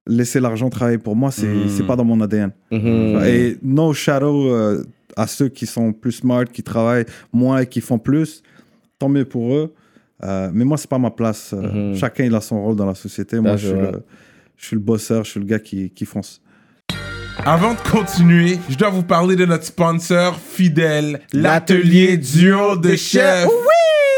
[0.07, 1.69] laisser l'argent travailler pour moi, c'est Mm.
[1.69, 2.51] c'est pas dans mon ADN.
[2.71, 4.83] Et no shadow euh,
[5.16, 8.42] à ceux qui sont plus smart, qui travaillent moins et qui font plus,
[8.98, 9.74] tant mieux pour eux.
[10.24, 11.54] Euh, mais moi, c'est pas ma place.
[11.54, 11.96] Euh, Mhm.
[11.96, 13.39] Chacun, il a son rôle dans la société.
[13.39, 14.04] Moi, je, suis le,
[14.58, 16.42] je suis le bosseur, je suis le gars qui, qui fonce.
[17.46, 23.48] Avant de continuer, je dois vous parler de notre sponsor fidèle, l'atelier duo de chef.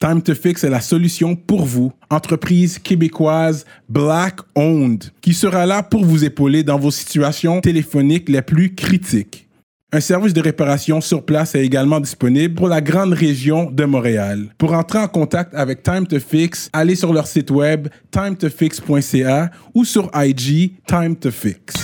[0.00, 5.82] Time to Fix est la solution pour vous, entreprise québécoise Black Owned, qui sera là
[5.82, 9.48] pour vous épauler dans vos situations téléphoniques les plus critiques.
[9.92, 14.54] Un service de réparation sur place est également disponible pour la grande région de Montréal.
[14.56, 19.84] Pour entrer en contact avec Time to Fix, allez sur leur site web timetofix.ca ou
[19.84, 21.74] sur IG Time to Fix.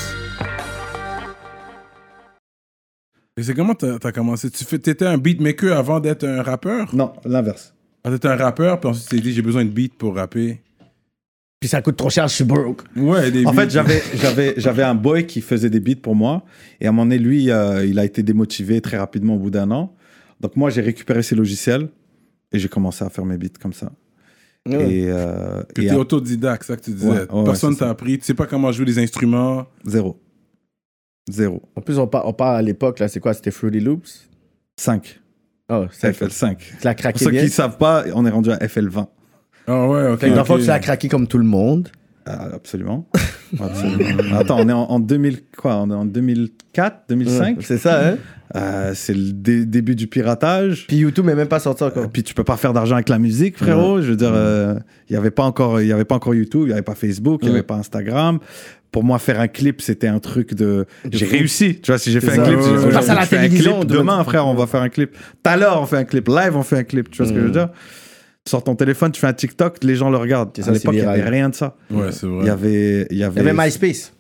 [3.37, 4.49] Et c'est comment t'as as commencé?
[4.53, 6.95] Tu étais un beatmaker avant d'être un rappeur?
[6.95, 7.74] Non, l'inverse.
[8.05, 10.61] Ah, t'étais un rappeur, puis ensuite tu t'es dit j'ai besoin de beats pour rapper.
[11.59, 12.83] Puis ça coûte trop cher, je suis broke.
[12.95, 13.63] Ouais, des En beats.
[13.63, 16.45] fait, j'avais, j'avais, j'avais un boy qui faisait des beats pour moi.
[16.81, 19.51] Et à un moment donné, lui, euh, il a été démotivé très rapidement au bout
[19.51, 19.95] d'un an.
[20.41, 21.89] Donc, moi, j'ai récupéré ses logiciels
[22.53, 23.91] et j'ai commencé à faire mes beats comme ça.
[24.69, 24.93] Ouais.
[24.95, 27.09] Et, euh, Que et t'es à- autodidacte, ça que tu disais.
[27.09, 29.67] Ouais, ouais, Personne t'a appris, tu sais pas comment jouer des instruments?
[29.87, 30.21] zéro.
[31.31, 31.63] Zéro.
[31.75, 33.33] En plus, on parle, on parle à l'époque, là, c'est quoi?
[33.33, 34.29] C'était Fruity Loops?
[34.77, 35.19] 5.
[35.71, 36.57] Oh, c'est FL5.
[36.59, 37.41] Tu l'as Pour craqué ceux bien.
[37.41, 39.07] qui ne savent pas, on est rendu à FL20.
[39.67, 40.21] Ah ouais, ok.
[40.21, 40.61] Fait que dans le fond, ok.
[40.61, 41.89] tu l'as craqué comme tout le monde.
[42.27, 43.07] Ah, absolument.
[43.61, 44.37] Absolument.
[44.37, 48.09] Attends, on est en, en 2000, quoi On est en 2004, 2005 Ouais, C'est ça,
[48.09, 48.17] hein?
[48.57, 50.87] Euh, C'est le dé- début du piratage.
[50.89, 52.09] Puis YouTube n'est même pas sorti Euh, encore.
[52.11, 54.01] puis tu peux pas faire d'argent avec la musique, frérot.
[54.01, 54.75] Je veux dire, euh,
[55.09, 56.95] il y avait pas encore, il y avait pas encore YouTube, il y avait pas
[56.95, 57.59] Facebook, il y Ouais.
[57.59, 58.39] avait pas Instagram.
[58.95, 60.87] Pour moi, faire un clip, c'était un truc de.
[61.11, 61.81] J'ai réussi.
[61.83, 62.43] Tu vois, si j'ai fait ça.
[62.43, 62.93] un clip, Ouais, ouais, ouais.
[62.93, 63.91] Passe à la télévision, clip.
[63.91, 64.23] demain.
[64.23, 65.13] Frère, on va faire un clip.
[65.15, 65.19] Tout
[65.51, 66.29] à l'heure, on fait un clip.
[66.29, 67.11] Live, on fait un clip.
[67.11, 67.55] Tu vois ce que je veux Mm.
[67.55, 67.69] dire?
[68.45, 70.51] Tu sors ton téléphone, tu fais un TikTok, les gens le regardent.
[70.65, 71.77] À l'époque, il c'est y avait rien de ça.
[71.91, 72.43] Ouais, c'est vrai.
[72.43, 73.43] Il y avait, il y Il avait.
[73.43, 74.13] y avait MySpace.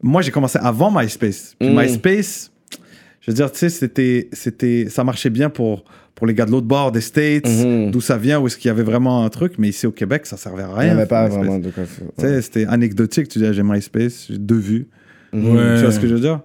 [0.00, 1.56] Moi, j'ai commencé avant MySpace.
[1.58, 1.80] Puis Mm.
[1.80, 2.52] MySpace,
[3.24, 5.84] je veux dire, tu sais, c'était, c'était, ça marchait bien pour,
[6.14, 7.90] pour les gars de l'autre bord des States, Mhm.
[7.90, 9.54] d'où ça vient, où est-ce qu'il y avait vraiment un truc.
[9.58, 10.94] Mais ici au Québec, ça servait à Il rien.
[10.94, 11.38] n'y avait pas MySpace.
[11.44, 12.06] vraiment de quoi faire.
[12.18, 13.28] Tu sais, c'était anecdotique.
[13.28, 14.86] Tu dis, ah, j'ai MySpace, j'ai deux vues.
[15.32, 15.56] Mhm.
[15.56, 15.74] Ouais.
[15.76, 16.40] Tu vois ce que je veux dire?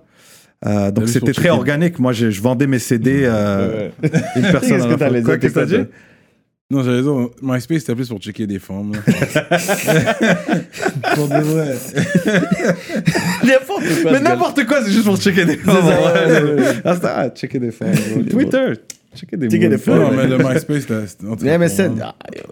[0.65, 1.99] Euh, donc c'était très organique.
[1.99, 4.09] Moi, je, je vendais mes CD euh, une
[4.41, 5.39] personne Qu'est-ce que la t'allais dire?
[5.39, 5.89] qu'est-ce que t'as Qu'est-ce que dit?
[6.71, 8.93] Non, j'allais dire, MySpace c'était plus pour checker des formes.
[8.93, 8.99] là.
[11.15, 11.75] pour de vrai.
[13.43, 14.11] N'importe quoi.
[14.11, 15.89] Mais n'importe quoi, c'est juste pour checker des formes.
[15.89, 16.73] ça, ouais, ouais, ouais.
[16.85, 17.93] Ah, ah, checker des formes.
[18.29, 18.73] Twitter,
[19.15, 19.99] checker des Checker des formes.
[19.99, 21.07] Non, mais le MySpace c'était.
[21.07, 21.99] c'était- en tout cas, MSN.
[22.03, 22.43] ah, yo.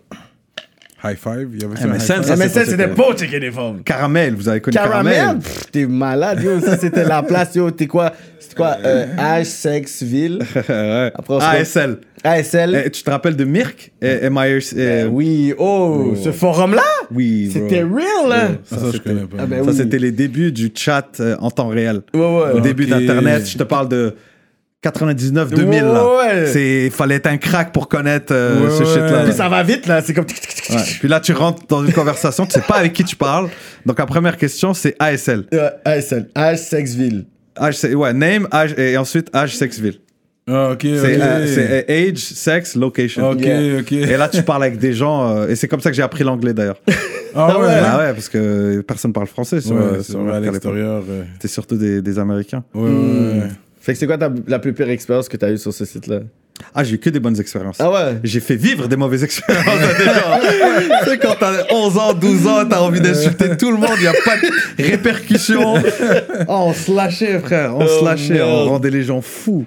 [1.04, 1.50] High Five.
[1.54, 3.84] Il y avait ça, un MSN, high ça, ça, pas- c'était pas checker des femmes.
[3.84, 6.60] Caramel, vous avez connu Caramel, Caramel, pff, t'es malade, yo.
[6.60, 7.70] Ça, c'était la place, yo.
[7.70, 8.14] T'es quoi?
[8.40, 10.40] C'était quoi euh, H, sexe, ville.
[10.56, 12.00] Après, on se ASL.
[12.30, 12.84] ASL.
[12.86, 13.92] Eh, tu te rappelles de Mirk?
[14.02, 16.82] Et MIRC Euh, eh, oui, oh, ce forum-là,
[17.14, 17.54] Oui, bro.
[17.54, 18.50] c'était real, là.
[18.72, 19.38] Ah, ça, je connais pas.
[19.40, 19.78] Ah, ben Ça, oui.
[19.78, 22.02] c'était les débuts du chat euh, en temps réel.
[22.14, 22.52] Ouais, ouais.
[22.56, 22.90] Au début Ok.
[22.90, 24.16] d'Internet, je te parle de
[24.84, 25.82] 99-2000.
[25.82, 26.18] là.
[26.18, 26.46] Ouais.
[26.48, 28.86] C'est fallait être un crack pour connaître euh, Ouais, ce ouais.
[28.94, 29.24] shit-là.
[29.24, 30.02] Puis ça va vite, là.
[30.02, 30.26] C'est comme.
[30.70, 30.76] Ouais.
[31.00, 33.50] Puis là, tu rentres dans une conversation, tu sais pas avec qui tu parles.
[33.86, 35.46] Donc, la première question, c'est ASL.
[35.54, 36.30] Euh, ASL.
[36.36, 37.26] H, sexe, ville.
[37.60, 39.96] Âge, c'est- ouais, name, âge, et ensuite âge, sexe, ville.
[40.50, 41.22] Ah, ok, C'est ok.
[41.22, 43.32] euh, c'est, euh, age, sex, location.
[43.32, 43.80] Ok, Yeah.
[43.82, 43.92] ok.
[43.92, 46.24] Et là, tu parles avec des gens, euh, et c'est comme ça que j'ai appris
[46.24, 46.80] l'anglais d'ailleurs.
[47.36, 47.66] Ah ouais.
[47.82, 50.52] Bah ouais, parce que personne parle français sur, Ouais, c'est sur vrai, à Merck à
[50.54, 50.74] l'époque.
[50.74, 51.04] l'extérieur.
[51.10, 52.64] euh, C'était surtout des, des Américains.
[52.74, 53.42] Ouais, ouais, ouais.
[53.82, 56.20] Fait que c'est quoi ta, la plus pire expérience que t'as eue sur ce site-là?
[56.74, 57.78] Ah, j'ai eu que des bonnes expériences.
[57.80, 58.18] Ah ouais?
[58.24, 60.92] J'ai fait vivre des mauvaises expériences à des gens.
[61.04, 64.02] tu sais, quand t'as 11 ans, 12 ans, t'as envie d'insulter tout le monde, il
[64.02, 65.76] n'y a pas de répercussions.
[66.50, 67.76] Oh, on se lâchait, frère.
[67.76, 68.50] On se Oh, lâchait, merde.
[68.50, 69.66] on rendait les gens fous.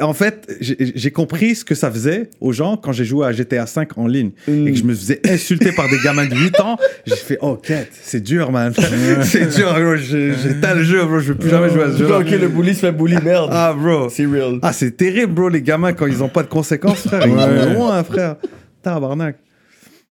[0.00, 3.64] En fait, j'ai compris ce que ça faisait aux gens quand j'ai joué à GTA
[3.64, 6.76] V en ligne et que je me faisais insulter par des gamins de 8 ans.
[7.06, 8.74] J'ai fait, oh, quête, c'est dur, man.
[9.22, 9.94] c'est dur, bro.
[9.94, 11.20] Éteint le jeu, bro.
[11.20, 12.14] Je veux plus jamais jouer à ce jeu.
[12.14, 13.48] Ok, le bully se fait bully, merde.
[13.50, 14.08] Ah, bro.
[14.10, 14.58] C'est real.
[14.60, 17.26] Ah, c'est terrible, bro, les gamins, quand ils ont pas de conséquences, frère.
[17.26, 17.74] Ils Ouais.
[17.74, 18.36] loin, frère.
[18.82, 19.36] Tabarnak.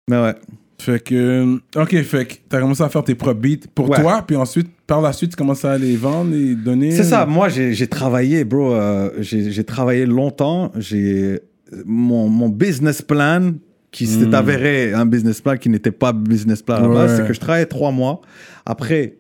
[0.09, 0.35] Mais ouais.
[0.81, 1.15] Fait que.
[1.15, 4.01] euh, Ok, fait que t'as commencé à faire tes propres beats pour Ouais.
[4.01, 6.91] toi, puis ensuite, par la suite, tu commences à les vendre et donner?
[6.91, 8.75] C'est ça, moi, j'ai travaillé, bro.
[8.75, 10.73] euh, j'ai travaillé longtemps.
[10.77, 11.41] J'ai
[11.87, 13.53] mon, mon business plan,
[13.93, 17.17] qui s'est avéré un business plan qui n'était pas business plan à la base, Ouais.
[17.19, 18.21] c'est que je travaillais trois mois.
[18.67, 19.19] Après,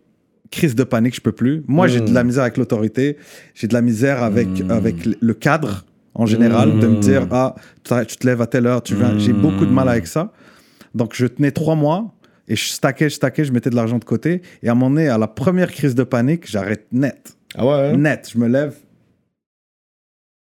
[0.50, 1.62] crise de panique, je peux plus.
[1.68, 3.16] Moi, j'ai de la misère avec l'autorité.
[3.54, 7.54] J'ai de la misère avec, avec le cadre en général, de me dire, ah,
[7.84, 9.16] tu tu te lèves à telle heure, tu viens.
[9.18, 10.32] J'ai beaucoup de mal avec ça.
[10.96, 12.12] Donc, je tenais trois mois
[12.50, 14.42] et je stackais, je stackais, je mettais de l'argent de côté.
[14.62, 17.36] Et à un moment donné, à la première crise de panique, j'arrête net.
[17.54, 18.28] Ah ouais Net.
[18.32, 18.76] Je me lève.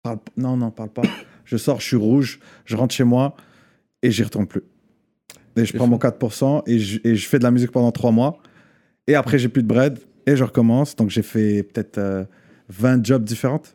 [0.03, 1.03] Parle Non, non, parle pas.
[1.45, 3.37] je sors, je suis rouge, je rentre chez moi
[4.03, 4.63] et j'y retourne plus.
[5.57, 8.13] Et je prends mon 4% et je, et je fais de la musique pendant trois
[8.13, 8.39] mois.
[9.07, 10.95] Et après, j'ai plus de bread et je recommence.
[10.97, 12.25] Donc, j'ai fait peut-être euh,
[12.69, 13.75] 20 jobs différentes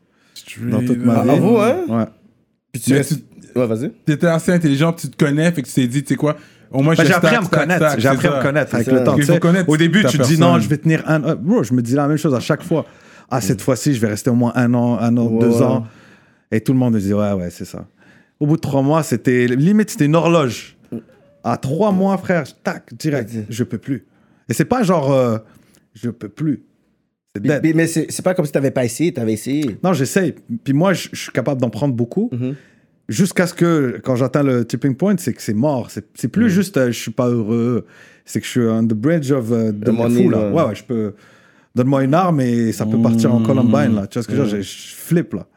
[0.69, 1.29] dans toute ma Ah, vie.
[1.31, 1.85] à vous, hein?
[1.89, 2.05] Ouais.
[2.71, 2.93] Puis tu
[3.55, 3.91] Ouais, vas-y.
[4.05, 6.37] T'étais assez intelligent, tu te connais, fait que tu t'es dit, tu sais quoi,
[6.71, 7.99] au moins je j'ai appris à me connaître.
[7.99, 9.15] J'ai appris à me connaître avec le temps.
[9.67, 11.23] Au début, tu te dis non, je vais tenir un.
[11.23, 12.85] euh, Bro, je me dis la même chose à chaque fois.
[13.29, 15.85] Ah, cette fois-ci, je vais rester au moins un an, un an, deux ans.
[16.51, 17.85] Et tout le monde me dit ouais, ouais, c'est ça.
[18.39, 20.75] Au bout de trois mois, c'était limite, c'était une horloge.
[21.43, 23.31] À trois mois, frère, tac, direct.
[23.49, 24.05] Je peux plus.
[24.49, 25.37] Et c'est pas genre euh,
[25.93, 26.63] je peux plus.
[27.39, 27.61] Dead.
[27.63, 29.77] mais- mais c'est pas comme si t'avais pas essayé, t'avais essayé.
[29.83, 30.35] Non, j'essaye.
[30.65, 32.29] Puis moi, je suis capable d'en prendre beaucoup.
[32.33, 32.55] Mhm.
[33.09, 35.91] Jusqu'à ce que, quand j'atteins le tipping point, c'est que c'est mort.
[35.91, 37.85] C'est c'est plus juste euh, je suis pas heureux.
[38.25, 40.49] C'est que je suis on the bridge of de The mon money, fou, là.
[40.51, 40.63] ouais.
[40.63, 41.13] Ouais, je peux.
[41.75, 44.07] Donne-moi une arme et ça peut partir en Columbine, là.
[44.07, 44.57] Tu vois ce que je veux dire?
[44.57, 45.47] Je je flippe, là.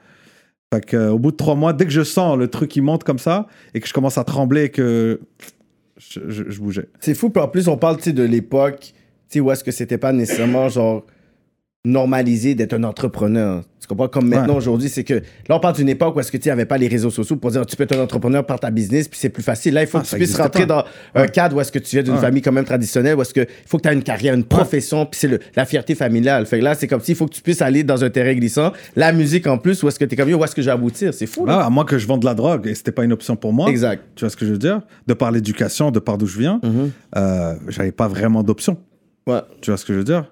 [0.72, 2.80] Fait que, euh, au bout de trois mois, dès que je sens le truc qui
[2.80, 5.20] monte comme ça et que je commence à trembler et que
[5.96, 6.88] je, je- je bougeais.
[7.00, 8.92] C'est fou, puis en plus, on parle de l'époque
[9.36, 11.04] où est-ce que c'était pas nécessairement genre
[11.84, 13.62] normalisé d'être un entrepreneur.
[13.80, 14.08] Tu comprends?
[14.08, 14.58] Comme maintenant, Ouais.
[14.58, 16.88] aujourd'hui, c'est que là, on parle d'une époque où est-ce que tu n'avais pas les
[16.88, 19.42] réseaux sociaux pour dire tu peux être un entrepreneur par ta business, puis c'est plus
[19.42, 19.74] facile.
[19.74, 21.96] Là, il faut Ah, que tu puisses rentrer dans un cadre où est-ce que tu
[21.96, 22.20] viens d'une Ouais.
[22.20, 24.44] famille quand même traditionnelle, où est-ce que il faut que tu aies une carrière, une
[24.44, 26.46] profession, puis c'est la fierté familiale.
[26.46, 28.72] Fait que là, c'est comme s'il faut que tu puisses aller dans un terrain glissant.
[28.96, 30.72] La musique en plus, où est-ce que tu es comme, où est-ce que je vais
[30.72, 31.12] aboutir?
[31.12, 31.58] C'est fou, là.
[31.60, 33.52] Ah, à moins que je vende de la drogue et c'était pas une option pour
[33.52, 33.68] moi.
[33.68, 34.02] Exact.
[34.14, 34.80] Tu vois ce que je veux dire?
[35.06, 36.58] De par l'éducation, de par d'où je viens,
[37.16, 38.78] euh, j'avais pas vraiment d'option.
[39.26, 39.40] Ouais.
[39.60, 40.30] Tu vois ce que je veux dire?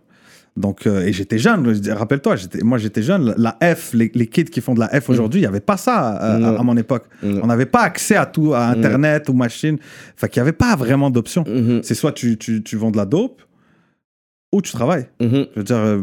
[0.55, 4.61] Donc, euh, et j'étais jeune, rappelle-toi, moi j'étais jeune, la F, les, les kids qui
[4.61, 7.05] font de la F aujourd'hui, il n'y avait pas ça euh, à, à mon époque.
[7.23, 7.41] Non.
[7.43, 9.79] On n'avait pas accès à tout, à Internet ou machine.
[10.15, 11.45] Fait qu'il n'y avait pas vraiment d'option.
[11.49, 11.81] Mhm.
[11.83, 13.41] C'est soit tu, tu, tu vends de la dope
[14.53, 15.07] ou tu travailles.
[15.21, 15.47] Mhm.
[15.55, 16.03] Je veux dire, euh,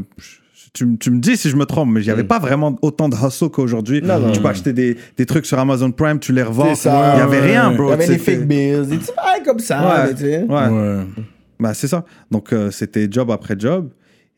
[0.74, 3.08] tu, tu me dis si je me trompe, mais il n'y avait pas vraiment autant
[3.08, 4.02] de hustle qu'aujourd'hui.
[4.34, 6.74] Tu peux acheter des, des trucs sur Amazon Prime, tu les revends.
[6.74, 7.90] Il n'y avait rien, Il bro.
[7.92, 9.80] y avait les C'était- fake bills, des petits bails comme ça.
[9.88, 10.08] Ouais.
[10.08, 10.44] mais tu sais.
[10.44, 10.68] Ouais.
[10.70, 11.04] Ouais.
[11.60, 12.04] Bah, c'est ça.
[12.32, 13.90] Donc, euh, c'était job après job.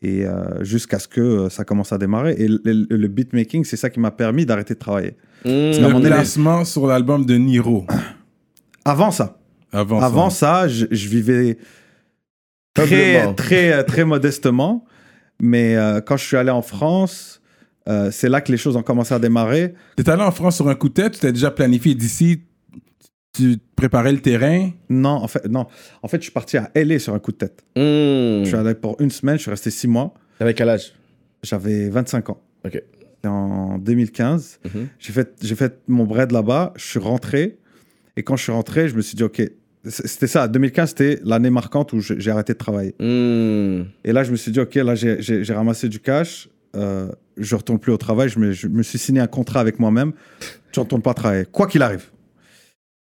[0.04, 2.34] Et euh, jusqu'à ce que euh, ça commence à démarrer.
[2.40, 5.16] Et le, le- le beatmaking, c'est ça qui m'a permis d'arrêter de travailler.
[5.46, 5.50] Mmh.
[5.50, 7.86] Le placement sur l'album de Niro.
[8.86, 9.38] Avant ça,
[9.72, 10.62] Avant, avant ça.
[10.64, 11.58] ça, je, je vivais
[12.74, 14.86] très, très, euh, très modestement.
[15.40, 17.42] Mais euh, quand je suis allé en France,
[17.88, 19.74] euh, c'est là que les choses ont commencé à démarrer.
[19.98, 22.42] T'es allé en France sur un coup de tête, tu t'es déjà planifié d'ici,
[23.34, 24.72] tu préparais le terrain?
[24.90, 25.68] Non, en fait, non.
[26.02, 27.64] En fait, je suis parti à LA sur un coup de tête.
[27.76, 27.80] Mmh.
[27.80, 30.14] Je suis allé pour une semaine, je suis resté six mois.
[30.40, 30.94] Avec quel âge?
[31.44, 32.42] J'avais 25 ans.
[32.66, 32.82] Ok.
[33.26, 34.60] En 2015.
[34.66, 34.88] Mhm.
[35.00, 37.58] J'ai fait, j'ai fait mon bread là-bas, je suis rentré.
[38.18, 39.42] Et quand je suis rentré, je me suis dit, OK,
[39.86, 40.48] c'était ça.
[40.48, 42.94] 2015, c'était l'année marquante où j'ai arrêté de travailler.
[43.00, 43.84] Hmm.
[44.04, 46.50] Et là, je me suis dit, OK, là, j'ai- ramassé du cash.
[46.76, 48.30] Euh, je retourne plus au travail.
[48.30, 50.14] Je me, je me suis signé un contrat avec moi-même.
[50.74, 52.10] Je ne retourne pas travailler, quoi qu'il arrive.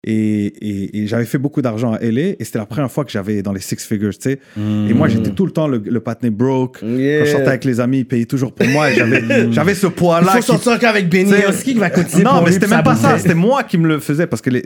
[0.03, 2.29] Et, et- et j'avais fait beaucoup d'argent à LA.
[2.39, 4.39] Et c'était la première fois que j'avais dans les six figures, tu sais.
[4.57, 6.79] Et moi, j'étais tout le temps le, le patiné broke.
[6.81, 7.19] Yeah.
[7.19, 8.89] Quand je sortais avec les amis, ils payaient toujours pour moi.
[8.89, 10.31] Et j'avais j'avais ce Il poids-là.
[10.31, 11.31] faut qui- sortir qu'avec Benny
[11.63, 13.19] qui va cotiser non, pour mais c'était même pas ça.
[13.19, 14.63] C'était moi qui me le faisais parce que les,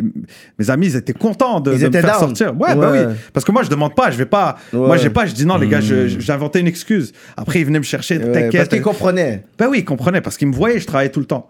[0.58, 2.20] mes amis, ils étaient contents de, Ils de me étaient faire down.
[2.36, 2.54] sortir.
[2.58, 3.14] Ouais, bah oui.
[3.34, 4.12] Parce que moi, je demande pas.
[4.12, 4.58] Je vais pas.
[4.72, 4.98] Moi, Ouais.
[5.00, 5.26] j'ai pas.
[5.26, 7.12] Je dis non, les gars, j'ai inventé une excuse.
[7.36, 8.20] Après, ils venaient me chercher.
[8.20, 8.70] Ouais, parce T'inquiète.
[8.70, 9.44] qu'il comprenait.
[9.60, 11.50] Ben oui, ils comprenaient parce qu'ils me voyaient, je travaillais tout le temps.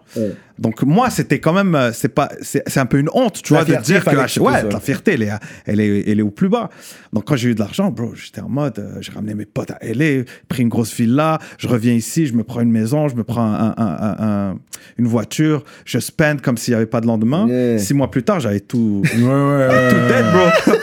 [0.58, 3.52] Donc moi, c'était quand même, euh, c'est pas, c'est c'est un peu une honte, tu
[3.52, 5.30] vois, dire que tu ouais, la fierté, elle est,
[5.66, 6.70] elle est, elle est au plus bas.
[7.12, 9.70] Donc quand j'ai eu de l'argent, bro, j'étais en mode, euh, j'ai ramené mes potes
[9.70, 13.16] à LA, pris une grosse villa, je reviens ici, je me prends une maison, je
[13.16, 14.58] me prends un- un- un- un-
[14.98, 17.46] une voiture, je spend comme s'il y avait pas de lendemain.
[17.48, 17.78] Yeah.
[17.78, 19.10] Six mois plus tard, j'avais tout, Ouais,
[19.90, 20.74] tout dead, bro.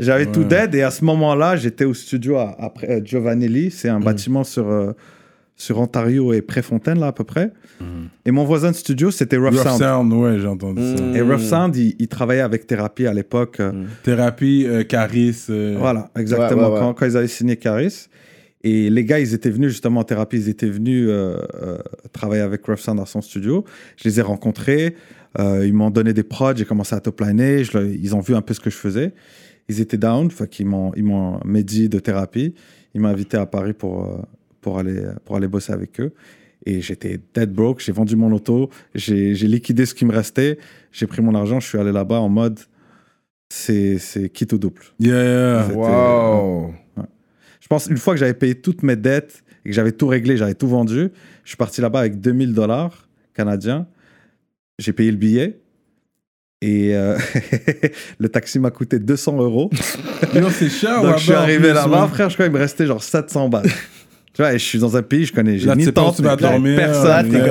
[0.00, 3.70] J'avais tout dead et à ce moment-là, j'étais au studio à, après euh, Giovanelli.
[3.70, 4.92] C'est un bâtiment sur, euh,
[5.60, 7.52] sur Ontario et Préfontaine, là, à peu près.
[8.26, 9.78] Et mon voisin de studio, c'était Rough, Rough Sound.
[9.82, 11.02] Sound, ouais, j'ai entendu ça.
[11.02, 11.16] Mm.
[11.16, 13.58] Et Rough Sound, il, il travaillait avec Thérapie à l'époque.
[13.60, 15.36] euh, Thérapie, euh, Caris.
[15.50, 16.80] euh, Voilà, exactement, Ouais, ouais, ouais.
[16.80, 18.06] Quand, quand ils avaient signé Caris.
[18.62, 21.78] Et les gars, ils étaient venus justement en thérapie, ils étaient venus euh, euh,
[22.12, 23.64] travailler avec Rough Sound dans son studio.
[23.96, 24.94] Je les ai rencontrés,
[25.38, 27.00] euh, ils m'ont donné des prods, j'ai commencé à
[27.72, 29.12] leur- ils ont vu un peu ce que je faisais.
[29.68, 32.54] Ils étaient down, fait qu'ils m'ont, ils m'ont médit de thérapie.
[32.94, 34.18] Ils m'ont invité à Paris pour, euh,
[34.60, 36.12] pour, aller, pour aller bosser avec eux.
[36.66, 40.58] Et j'étais dead broke, j'ai vendu mon auto, j'ai, liquidé ce qui me restait,
[40.92, 42.60] j'ai pris mon argent, je suis allé là-bas en mode
[43.48, 44.82] c'est, c'est quitte ou double.
[45.00, 46.74] Yeah, Wow.
[47.60, 50.36] Je pense une fois que j'avais payé toutes mes dettes et que j'avais tout réglé,
[50.36, 51.10] j'avais tout vendu,
[51.44, 53.86] je suis parti là-bas avec 2000 dollars canadiens.
[54.78, 55.60] J'ai payé le billet
[56.62, 57.18] et euh,
[58.18, 59.70] le taxi m'a coûté 200 euros.
[60.34, 63.02] Yo, c'est cher, Donc je suis arrivé là-bas, frère, je crois qu'il me restait genre
[63.02, 63.70] 700 balles.
[64.32, 65.84] Tu vois, je suis dans un pays, je connais, j'ai ni
[66.52, 67.10] dormir, personne.
[67.38, 67.46] Yeah.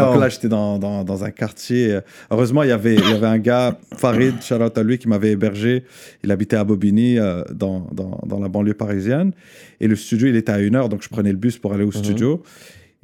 [0.00, 1.92] comme, Donc là, j'étais dans, dans, dans un quartier.
[1.94, 4.98] euh, Heureusement, il y avait, il y avait un gars, Farid, shout out à lui,
[4.98, 5.84] qui m'avait hébergé.
[6.24, 9.32] Il habitait à Bobigny, euh, dans, dans, dans la banlieue parisienne.
[9.80, 11.84] Et le studio, il était à une heure, donc je prenais le bus pour aller
[11.84, 12.42] au studio.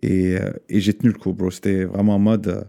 [0.03, 1.51] Et, euh, et j'ai tenu le coup, bro.
[1.53, 2.49] C'était vraiment en mode.
[2.49, 2.61] euh,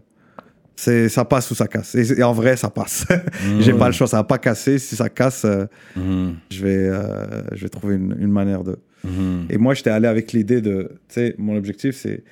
[0.76, 1.94] c'est, ça passe ou ça casse.
[1.96, 3.06] Et, et en vrai, ça passe.
[3.60, 4.78] j'ai pas le choix, ça va pas casser.
[4.78, 6.34] Si ça casse, euh, Mhm.
[6.50, 8.76] je, vais, euh, je vais trouver une, une manière de.
[9.04, 9.46] Mhm.
[9.50, 12.24] Et moi, j'étais allé avec l'idée de, tu sais, mon objectif, c'est.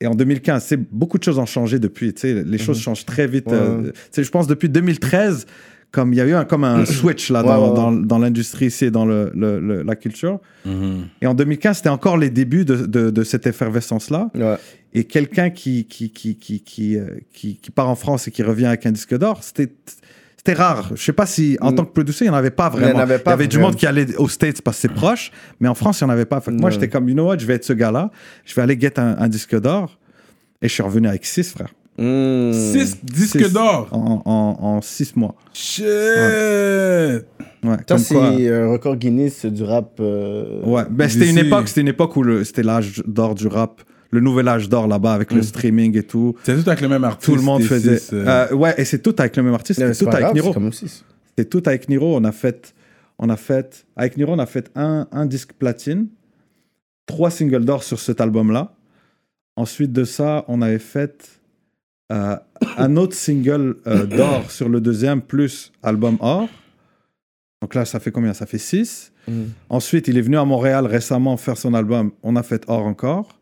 [0.00, 2.12] Et en 2015, c'est beaucoup de choses ont changé depuis.
[2.12, 3.46] Tu sais, les choses changent très vite.
[3.46, 3.54] Ouais.
[3.54, 5.46] euh, tu sais, je pense depuis 2013,
[5.92, 8.86] comme il y a eu un, comme un switch là dans, dans, dans l'industrie ici
[8.86, 10.40] et dans le, le- le- la culture.
[10.66, 11.04] Mhm.
[11.22, 14.30] Et en 2015, c'était encore les débuts de, de, de cette effervescence-là.
[14.34, 14.56] Ouais.
[14.92, 18.42] Et quelqu'un qui, qui, qui, qui, qui, euh, qui, qui part en France et qui
[18.42, 19.72] revient avec un disque d'or, c'était.
[20.46, 20.90] C'était rare.
[20.94, 21.74] Je sais pas si, en Mm.
[21.76, 22.98] tant que producer, il n'y en avait pas Il y vraiment.
[23.00, 23.68] avait du vraiment.
[23.70, 26.12] monde qui allait aux States parce que c'est proche, mais en France, il n'y en
[26.12, 26.38] avait pas.
[26.42, 28.10] Fait que moi, j'étais comme, you know what, je vais être ce gars-là.
[28.44, 29.98] Je vais aller get un, un disque d'or.
[30.60, 31.72] Et je suis revenu avec six, frère.
[31.96, 32.52] Hmm.
[32.52, 33.52] Six disques Six.
[33.54, 33.88] d'or?
[33.92, 35.34] En, en, en six mois.
[35.54, 35.84] Shit.
[35.86, 39.92] Ouais, Ça, c'est un record Guinness du rap.
[40.00, 43.80] euh, Ouais, ben, c'était une époque, c'était une époque où c'était l'âge d'or du rap,
[44.14, 46.34] le nouvel âge d'or là-bas avec le streaming et tout.
[46.44, 47.26] C'est tout avec le même artiste.
[47.26, 47.98] Tout le monde faisait.
[47.98, 50.34] six, euh, Euh, ouais, et c'est tout avec le même artiste, c'est tout pas avec
[50.34, 50.70] grave, Niro.
[51.36, 52.16] c'est tout avec Niro.
[52.16, 52.74] On a fait,
[53.18, 56.06] on a fait, avec Niro, on a fait un, un disque platine,
[57.06, 58.72] trois singles d'or sur cet album-là.
[59.56, 61.40] Ensuite de ça, on avait fait
[62.12, 62.36] euh,
[62.76, 66.48] un autre single euh, d'or sur le deuxième, plus album or.
[67.62, 68.32] Donc là, ça fait combien?
[68.34, 69.12] Ça fait six.
[69.26, 69.44] Mm.
[69.70, 72.12] Ensuite, il est venu à Montréal récemment faire son album.
[72.22, 73.40] On a fait or encore.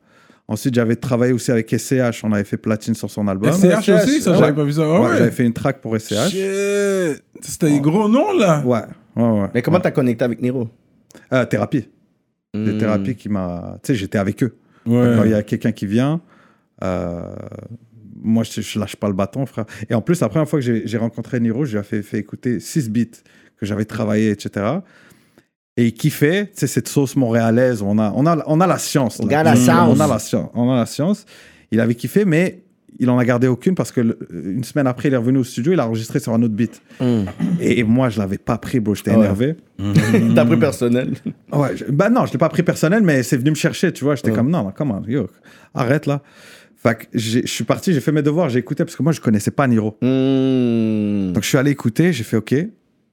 [0.52, 2.22] Ensuite, j'avais travaillé aussi avec SCH.
[2.24, 3.50] On avait fait platine sur son album.
[3.52, 4.38] SCH aussi, ça, Ouais.
[4.38, 4.88] j'avais pas vu ça.
[4.88, 5.16] Ouais, ouais.
[5.18, 6.28] J'avais fait une track pour SCH.
[6.30, 7.22] Shit.
[7.40, 8.62] C'était des gros noms, là.
[8.64, 8.80] Ouais,
[9.16, 9.48] ouais, ouais.
[9.54, 9.82] Mais comment Ouais.
[9.82, 10.68] t'as connecté avec Niro?
[11.32, 11.88] Euh, Thérapie.
[12.54, 12.78] Des Hmm.
[12.78, 13.78] thérapies qui m'a.
[13.82, 14.54] Tu sais, j'étais avec eux.
[14.84, 15.14] Ouais.
[15.16, 16.20] Quand il y a quelqu'un qui vient,
[16.84, 17.22] euh,
[18.22, 19.64] moi, je, je lâche pas le bâton, frère.
[19.88, 22.18] Et en plus, la première fois que j'ai rencontré Niro, je lui ai fait, fait
[22.18, 23.22] écouter 6 beats
[23.56, 24.66] que j'avais travaillé, etc.
[25.78, 27.80] Et il kiffait, tu sais, cette sauce montréalaise.
[27.82, 29.18] On a, on a, on a la science.
[29.18, 29.24] là.
[29.24, 29.56] On a la Mm.
[29.56, 29.96] science.
[29.96, 30.50] On a la science.
[30.54, 31.24] On a la science.
[31.70, 32.62] Il avait kiffé, mais
[32.98, 35.44] il en a gardé aucune parce que le- une semaine après, il est revenu au
[35.44, 36.82] studio, il a enregistré sur un autre beat.
[37.00, 37.24] Hmm.
[37.58, 38.94] Et, et moi, je l'avais pas pris, bro.
[38.94, 39.16] J'étais Ouais.
[39.16, 39.56] énervé.
[40.34, 41.14] T'as pris personnel.
[41.52, 44.04] Ouais, je- bah non, je l'ai pas pris personnel, mais c'est venu me chercher, tu
[44.04, 44.14] vois.
[44.14, 45.26] J'étais comme, non, non, comment, yo,
[45.74, 46.20] arrête là.
[46.76, 49.20] Fait que je suis parti, j'ai fait mes devoirs, j'ai écouté, parce que moi, je
[49.20, 49.96] connaissais pas Niro.
[50.02, 52.54] Donc je suis allé écouter, j'ai fait OK.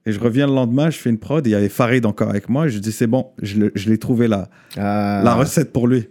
[0.06, 2.30] Et je reviens le lendemain, je fais une prod, et il y avait Farid encore
[2.30, 3.56] avec moi, et je dis, c'est bon, je
[3.88, 5.20] l'ai trouvé là, Ah.
[5.24, 6.08] la recette pour lui.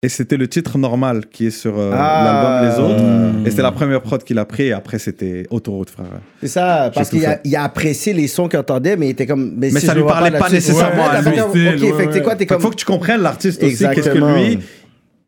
[0.00, 2.22] Et c'était le titre normal qui est sur euh, Ah.
[2.24, 3.46] l'album Les Autres.
[3.46, 4.66] Et c'était la première prod qu'il a pris.
[4.68, 6.06] Et après, c'était Autoroute, frère.
[6.40, 9.26] C'est ça, parce qu'il a, il a apprécié les sons qu'il entendait, mais il était
[9.26, 9.54] comme.
[9.56, 11.40] Mais, Mais si ça lui parlait pas nécessairement Ouais, à lui.
[11.40, 12.60] Ok, ouais, quoi, comme.
[12.60, 13.84] faut que tu comprennes l'artiste aussi.
[13.92, 14.60] Qu'est-ce que lui,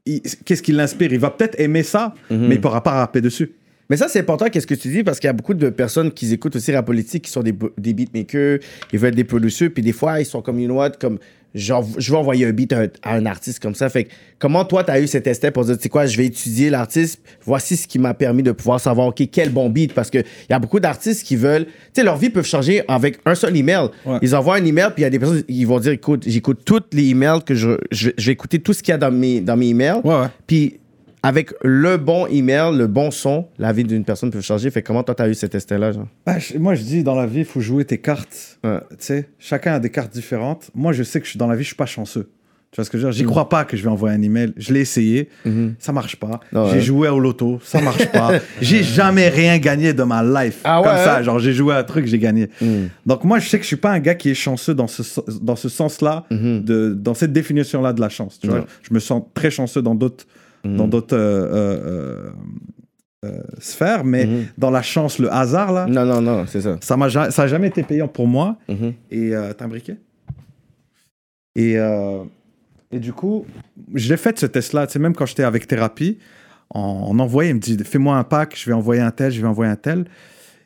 [0.07, 2.47] il- qu'est-ce qui l'inspire Il va peut-être aimer ça, Mhm.
[2.47, 3.51] mais il pourra pas rapper dessus.
[3.91, 6.11] Mais ça, c'est important, qu'est-ce que tu dis, parce qu'il y a beaucoup de personnes
[6.13, 8.61] qui écoutent aussi rap politique, qui sont des, des beatmakers,
[8.93, 11.19] ils veulent être des producteurs, puis des fois, ils sont comme, you know what, comme,
[11.53, 13.89] genre, je veux envoyer un beat à un, à un artiste comme ça.
[13.89, 16.17] Fait que, comment toi, tu as eu cet instinct pour dire, tu sais quoi, je
[16.17, 19.93] vais étudier l'artiste, voici ce qui m'a permis de pouvoir savoir, OK, quel bon beat,
[19.93, 23.19] parce qu'il y a beaucoup d'artistes qui veulent, tu sais, leur vie peut changer avec
[23.27, 23.89] un seul email.
[24.07, 24.19] Ouais.
[24.23, 26.61] Ils envoient un email, puis il y a des personnes, ils vont dire, écoute, j'écoute
[26.65, 28.99] tous les emails que je, je, vais- je vais écouter tout ce qu'il y a
[28.99, 30.01] dans mes, dans mes emails.
[30.05, 30.27] Ouais, ouais.
[30.47, 30.77] Puis
[31.23, 34.71] avec le bon email, le bon son, la vie d'une personne peut changer.
[34.71, 36.07] Fait comment toi, t'as eu cet genre?
[36.27, 38.59] Bah, moi, je dis, dans la vie, il faut jouer tes cartes.
[38.65, 38.79] Ouais.
[38.91, 40.71] Tu sais, chacun a des cartes différentes.
[40.75, 42.31] Moi, je sais que je suis dans la vie, je suis pas chanceux.
[42.73, 43.25] Tu vois ce que je veux dire?
[43.25, 43.27] Mm.
[43.27, 44.53] J'y crois pas que je vais envoyer un email.
[44.57, 45.29] Je l'ai essayé,
[45.81, 46.39] ça marche pas.
[46.53, 46.71] Ouais.
[46.73, 48.35] J'ai joué au loto, ça marche pas.
[48.61, 50.61] j'ai jamais rien gagné de ma life.
[50.63, 52.49] Ah Comme ouais, ça, genre j'ai joué à un truc, j'ai gagné.
[53.07, 55.03] Donc moi, je sais que je suis pas un gars qui est chanceux dans ce,
[55.43, 58.39] dans ce sens-là, de, dans cette définition-là de la chance.
[58.39, 58.65] Tu vois?
[58.83, 60.27] Je me sens très chanceux dans d'autres
[60.65, 62.31] dans d'autres euh, euh,
[63.25, 66.77] euh, sphères, mais dans la chance, le hasard, là, Non, non, non, c'est ça.
[66.81, 68.57] ça m'a ja- ça a jamais été payant pour moi.
[68.69, 68.93] Mhm.
[69.11, 69.97] Et t'as un briquet?
[71.57, 71.75] Et,
[72.93, 73.45] et du coup,
[73.95, 74.87] j'ai fait ce test-là.
[74.87, 76.19] Tu sais, même quand j'étais avec thérapie,
[76.75, 79.41] on, on envoyait, il me dit fais-moi un pack, je vais envoyer un tel, je
[79.41, 80.05] vais envoyer un tel.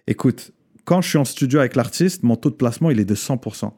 [0.07, 0.53] Écoute,
[0.85, 3.73] quand je suis en studio avec l'artiste, mon taux de placement, il est de 100%.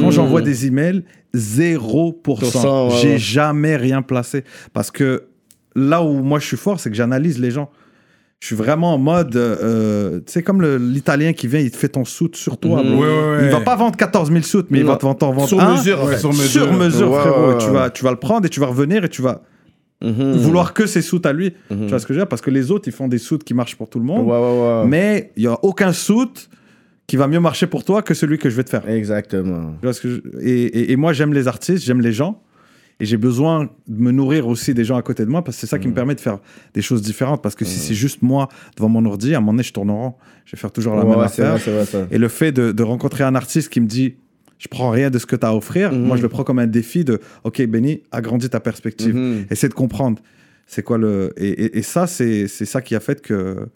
[0.00, 2.88] Quand j'envoie des emails, 0%.
[2.90, 3.18] ouais, J'ai ouais.
[3.18, 4.42] jamais rien placé.
[4.72, 5.28] Parce que
[5.76, 7.70] là où moi je suis fort, c'est que j'analyse les gens.
[8.40, 11.90] Je suis vraiment en mode, euh, tu sais, comme l'italien qui vient, il te fait
[11.90, 12.82] ton soute sur toi.
[12.82, 12.92] Mhm.
[12.94, 13.02] bro.
[13.02, 13.44] Ouais.
[13.44, 15.76] Il va pas vendre 14 000 soutes, mais il va te vendre Sur un.
[15.76, 16.20] mesure, en Ouais, fait.
[16.20, 16.48] sur mesure.
[16.64, 17.58] Sur mesure, frérot.
[17.58, 19.42] tu, vas, tu vas le prendre et tu vas revenir et tu vas
[20.02, 20.32] Mhm.
[20.38, 21.52] vouloir que ses soutes à lui.
[21.70, 21.80] Mhm.
[21.82, 22.28] Tu vois ce que je veux dire?
[22.28, 24.26] Parce que les autres, ils font des soutes qui marchent pour tout le monde.
[24.26, 24.86] ouais, ouais.
[24.86, 26.48] Mais il y a aucun soute
[27.06, 28.88] qui va mieux marcher pour toi que celui que je vais te faire.
[28.88, 29.72] Exactement.
[29.80, 32.40] Tu vois ce que je- et, et- et moi, j'aime les artistes, j'aime les gens.
[33.00, 35.60] Et j'ai besoin de me nourrir aussi des gens à côté de moi parce que
[35.62, 36.38] c'est ça qui me permet de faire
[36.74, 37.42] des choses différentes.
[37.42, 39.90] Parce que si c'est juste moi devant mon ordi, à un moment donné, je tourne
[39.90, 40.14] en rond.
[40.44, 41.56] Je vais faire toujours la Ouais, même ouais, affaire.
[41.56, 42.06] vrai, vrai.
[42.10, 44.16] Et le fait de, de rencontrer un artiste qui me dit
[44.58, 46.02] je prends rien de ce que tu as à offrir, Mhm.
[46.04, 49.46] moi je le prends comme un défi de ok, Benny, agrandis ta perspective.
[49.50, 50.20] Essaie de comprendre.
[50.66, 51.32] C'est quoi le.
[51.38, 53.68] Et, et- et ça, c'est ça qui a fait que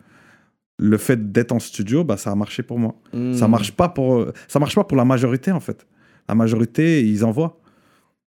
[0.79, 2.95] le fait d'être en studio, bah, ça a marché pour moi.
[3.33, 5.87] Ça marche pas pour ça marche pas pour la majorité en fait.
[6.29, 7.59] La majorité, ils envoient.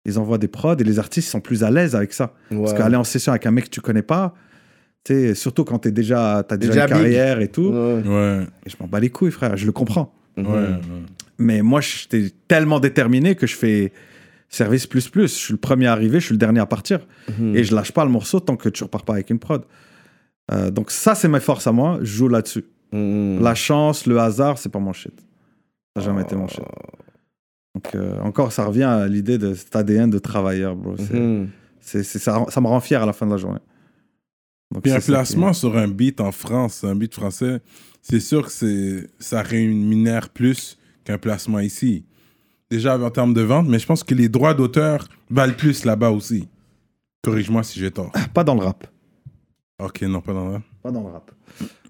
[0.05, 2.33] Ils envoient des prods et les artistes sont plus à l'aise avec ça.
[2.49, 4.33] Parce qu'aller en session avec un mec que tu connais pas,
[5.35, 6.95] surtout quand t'es déjà, as déjà, Déjà une big.
[7.13, 8.01] carrière et tout, Ouais.
[8.07, 10.13] Ouais, et je m'en bats les couilles, frère, je le comprends.
[10.37, 10.45] Mhm.
[10.47, 10.67] ouais.
[11.37, 13.91] Mais moi, j'étais tellement déterminé que je fais
[14.49, 15.23] service plus plus.
[15.33, 16.99] Je suis le premier à arriver, je suis le dernier à partir.
[17.39, 17.55] Mhm.
[17.55, 19.63] Et je lâche pas le morceau tant que tu repars pas avec une prod.
[20.51, 21.97] Euh, donc ça, c'est mes forces à moi.
[22.01, 22.65] Je joue là-dessus.
[22.91, 23.41] Mhm.
[23.41, 25.13] La chance, le hasard, c'est pas mon shit.
[25.95, 26.61] Ça n'a jamais été mon shit.
[27.75, 30.95] Donc euh, encore, ça revient à l'idée de cet ADN de travailleur, bro.
[30.97, 31.49] C'est- Mhm.
[31.79, 33.59] c'est- c'est- ça, ça me rend fier à la fin de la journée.
[34.73, 37.59] Donc, Puis un qui- placement sur un beat en France, un beat français,
[38.01, 42.05] c'est sûr que c'est ça rémunère plus qu'un placement ici.
[42.69, 46.11] Déjà en termes de vente, mais je pense que les droits d'auteur valent plus là-bas
[46.11, 46.47] aussi.
[47.21, 48.11] Corrige-moi si j'ai tort.
[48.33, 48.87] Pas dans le rap.
[49.81, 51.31] Ok, non, pas dans le Pas dans le rap.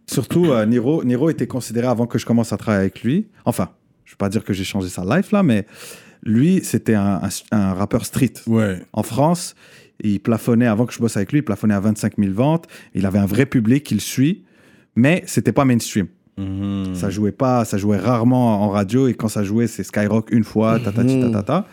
[0.07, 3.27] Surtout, euh, Niro, Niro était considéré avant que je commence à travailler avec lui.
[3.45, 3.69] Enfin,
[4.11, 5.65] je ne veux pas dire que j'ai changé sa life là, mais
[6.23, 8.33] lui, c'était un, un- un rappeur street.
[8.45, 8.81] Ouais.
[8.91, 9.55] En France,
[10.03, 12.67] il plafonnait, avant que je bosse avec lui, il plafonnait à 25 000 ventes.
[12.93, 14.43] Il avait un vrai public qui le suit,
[14.97, 16.07] mais c'était pas mainstream.
[16.37, 16.93] Mhm.
[16.93, 20.43] Ça jouait pas, ça jouait rarement en radio et quand ça jouait, c'est Skyrock une
[20.43, 21.31] fois, tatati Mhm.
[21.31, 21.67] tatata.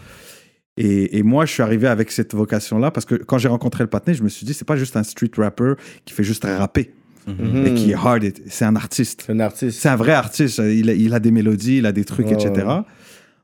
[0.76, 3.90] Et, et moi, je suis arrivé avec cette vocation-là parce que quand j'ai rencontré le
[3.90, 5.72] patiné, je me suis dit, c'est pas juste un street rapper
[6.04, 6.92] qui fait juste rapper
[7.28, 7.66] Mhm.
[7.66, 9.24] et qui est hard, it- c'est un artiste.
[9.26, 9.78] C'est un artiste.
[9.80, 10.58] C'est un vrai artiste.
[10.58, 12.66] Il a, il a des mélodies, il a des trucs, etc.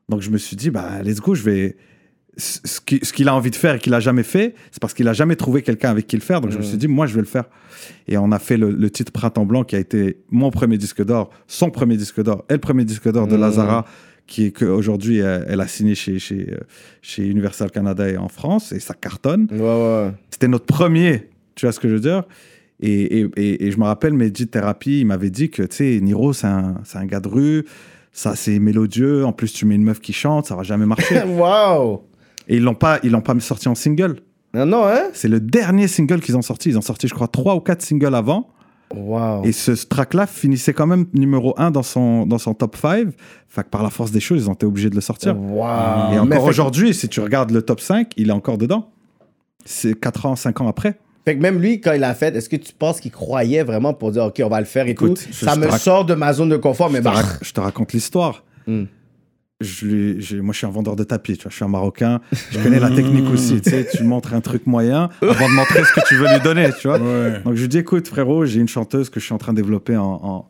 [0.09, 1.77] Donc je me suis dit, bah, let's go, je vais.
[2.37, 4.81] Ce ce qui- ce qu'il a envie de faire et qu'il a jamais fait, c'est
[4.81, 6.41] parce qu'il a jamais trouvé quelqu'un avec qui le faire.
[6.41, 6.67] Donc je me Mhm.
[6.67, 7.45] suis dit, moi, je vais le faire.
[8.09, 11.01] Et on a fait le, le titre Printemps Blanc qui a été mon premier disque
[11.05, 13.41] d'or, son premier disque d'or et le premier disque d'or de Mhm.
[13.41, 13.85] Lazara,
[14.27, 16.57] qui est qu'aujourd'hui, elle, elle a signé chez, chez, euh,
[17.01, 19.47] chez Universal Canada et en France, et ça cartonne.
[19.51, 20.11] Ouais, ouais.
[20.29, 22.23] C'était notre premier, tu vois ce que je veux dire?
[22.81, 25.99] Et, et, et, et je me rappelle, Medji Thérapie, il m'avait dit que, tu sais,
[26.01, 27.65] Niro, c'est un, un gars de rue,
[28.11, 31.21] ça, c'est mélodieux, en plus, tu mets une meuf qui chante, ça va jamais marcher.
[31.25, 32.03] Wow!
[32.47, 34.17] et ils l'ont pas, ils l'ont pas sorti en single.
[34.53, 35.09] Non, non, hein?
[35.13, 36.69] C'est le dernier single qu'ils ont sorti.
[36.69, 38.49] Ils ont sorti, je crois, trois ou quatre singles avant.
[38.95, 39.43] Wow.
[39.43, 43.07] Et ce track-là finissait quand même numéro un dans son, dans son top 5.
[43.49, 45.37] Fait que par la force des choses, ils ont été obligés de le sortir.
[45.37, 46.13] Wow.
[46.13, 48.91] Et encore aujourd'hui, si tu regardes le top 5, il est encore dedans.
[49.65, 50.99] c'est 4 ans, 5 ans après.
[51.25, 53.93] Fait que même lui, quand il l'a fait, est-ce que tu penses qu'il croyait vraiment
[53.95, 55.27] pour dire, OK, on va le faire et Écoute, tout?
[55.31, 57.09] je- Ça je me te rac- sort de ma zone de confort, mais je, te
[57.09, 57.13] bah.
[57.21, 58.43] rac- je te raconte l'histoire.
[58.67, 58.83] Hmm.
[59.61, 61.69] Je lui, j'ai- moi, je suis un vendeur de tapis, tu vois, je suis un
[61.69, 62.19] Marocain,
[62.51, 65.81] je connais la technique aussi, tu sais, tu montres un truc moyen avant de montrer
[65.85, 66.99] ce que tu veux lui donner, tu vois.
[66.99, 67.39] Ouais.
[67.43, 69.57] Donc je lui dis, écoute, frérot, j'ai une chanteuse que je suis en train de
[69.61, 70.47] développer en,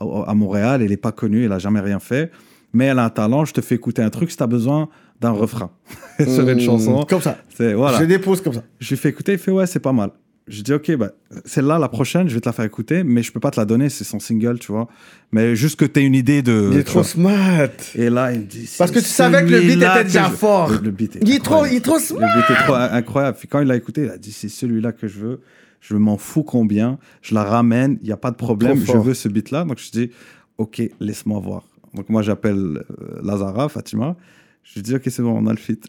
[0.00, 2.30] en- à Montréal, elle n'est pas connue, elle n'a jamais rien fait,
[2.72, 4.88] mais elle a un talent, je te fais écouter un truc si tu as besoin
[5.20, 5.70] d'un refrain
[6.18, 7.06] sur une Hmm, chanson.
[7.08, 7.38] Comme ça.
[7.58, 7.98] Voilà.
[8.00, 8.64] Je dépose comme ça.
[8.80, 10.10] Je lui fais écouter, il fait ouais, c'est pas mal.
[10.46, 11.10] Je dis ok, bah,
[11.46, 13.64] celle-là, la prochaine, je vais te la faire écouter, mais je peux pas te la
[13.64, 14.88] donner, c'est son single, tu vois.
[15.32, 16.68] Mais juste que tu aies une idée de.
[16.70, 17.04] Il est trop vois.
[17.04, 17.68] smart.
[17.94, 18.70] Et là, il me dit.
[18.76, 20.68] Parce que tu savais que le beat était déjà je- fort.
[20.70, 22.20] Le, le beat est Il est trop, il est trop smart.
[22.20, 23.38] Le beat est trop in- incroyable.
[23.38, 25.40] Puis quand il l'a écouté, il a dit c'est celui-là que je veux.
[25.80, 26.98] Je m'en fous combien.
[27.22, 28.76] Je la ramène, il n'y a pas de problème.
[28.84, 29.64] Je veux ce beat-là.
[29.64, 30.10] Donc je dis
[30.58, 31.62] ok, laisse-moi voir.
[31.94, 34.14] Donc moi, j'appelle euh, Lazara, Fatima.
[34.64, 35.78] Je lui dis ok, c'est bon, on a le fit.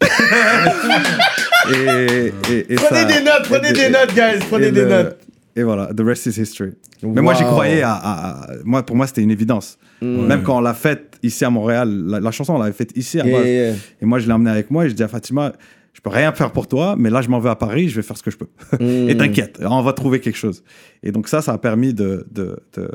[1.72, 4.44] et, et, et Prenez ça- des notes, prenez et- des et- notes, guys.
[4.48, 5.18] Prenez des le- notes.
[5.58, 6.72] Et voilà, the rest is history.
[7.02, 7.80] Mais moi, j'y croyais.
[7.82, 9.78] À, à- à- moi, pour moi, c'était une évidence.
[10.02, 10.26] Mm.
[10.26, 13.18] Même quand on l'a faite ici à Montréal, la, la chanson, on l'avait faite ici
[13.18, 13.74] à Yeah, yeah.
[14.02, 15.52] Et moi, je l'ai emmené avec moi et je dis à Fatima,
[15.94, 18.02] je peux rien faire pour toi, mais là, je m'en vais à Paris, je vais
[18.02, 18.48] faire ce que je peux.
[18.78, 19.08] Mm.
[19.08, 20.62] et t'inquiète, on va trouver quelque chose.
[21.02, 22.90] Et donc ça, ça a permis de, de, de,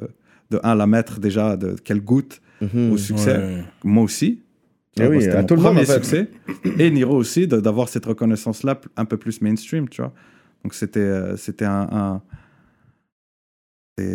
[0.52, 2.92] de un, la mettre déjà, de qu'elle goûte Mhm.
[2.92, 3.38] au succès.
[3.38, 3.64] Ouais.
[3.84, 4.44] Moi aussi.
[5.00, 6.04] Eh oui, C'était à mon tout le monde, premier en fait.
[6.04, 6.30] succès.
[6.78, 10.14] Et Niro aussi, d'avoir cette reconnaissance-là un peu plus mainstream, tu vois.
[10.64, 11.88] Donc c'était euh, c'était un...
[11.92, 12.22] un-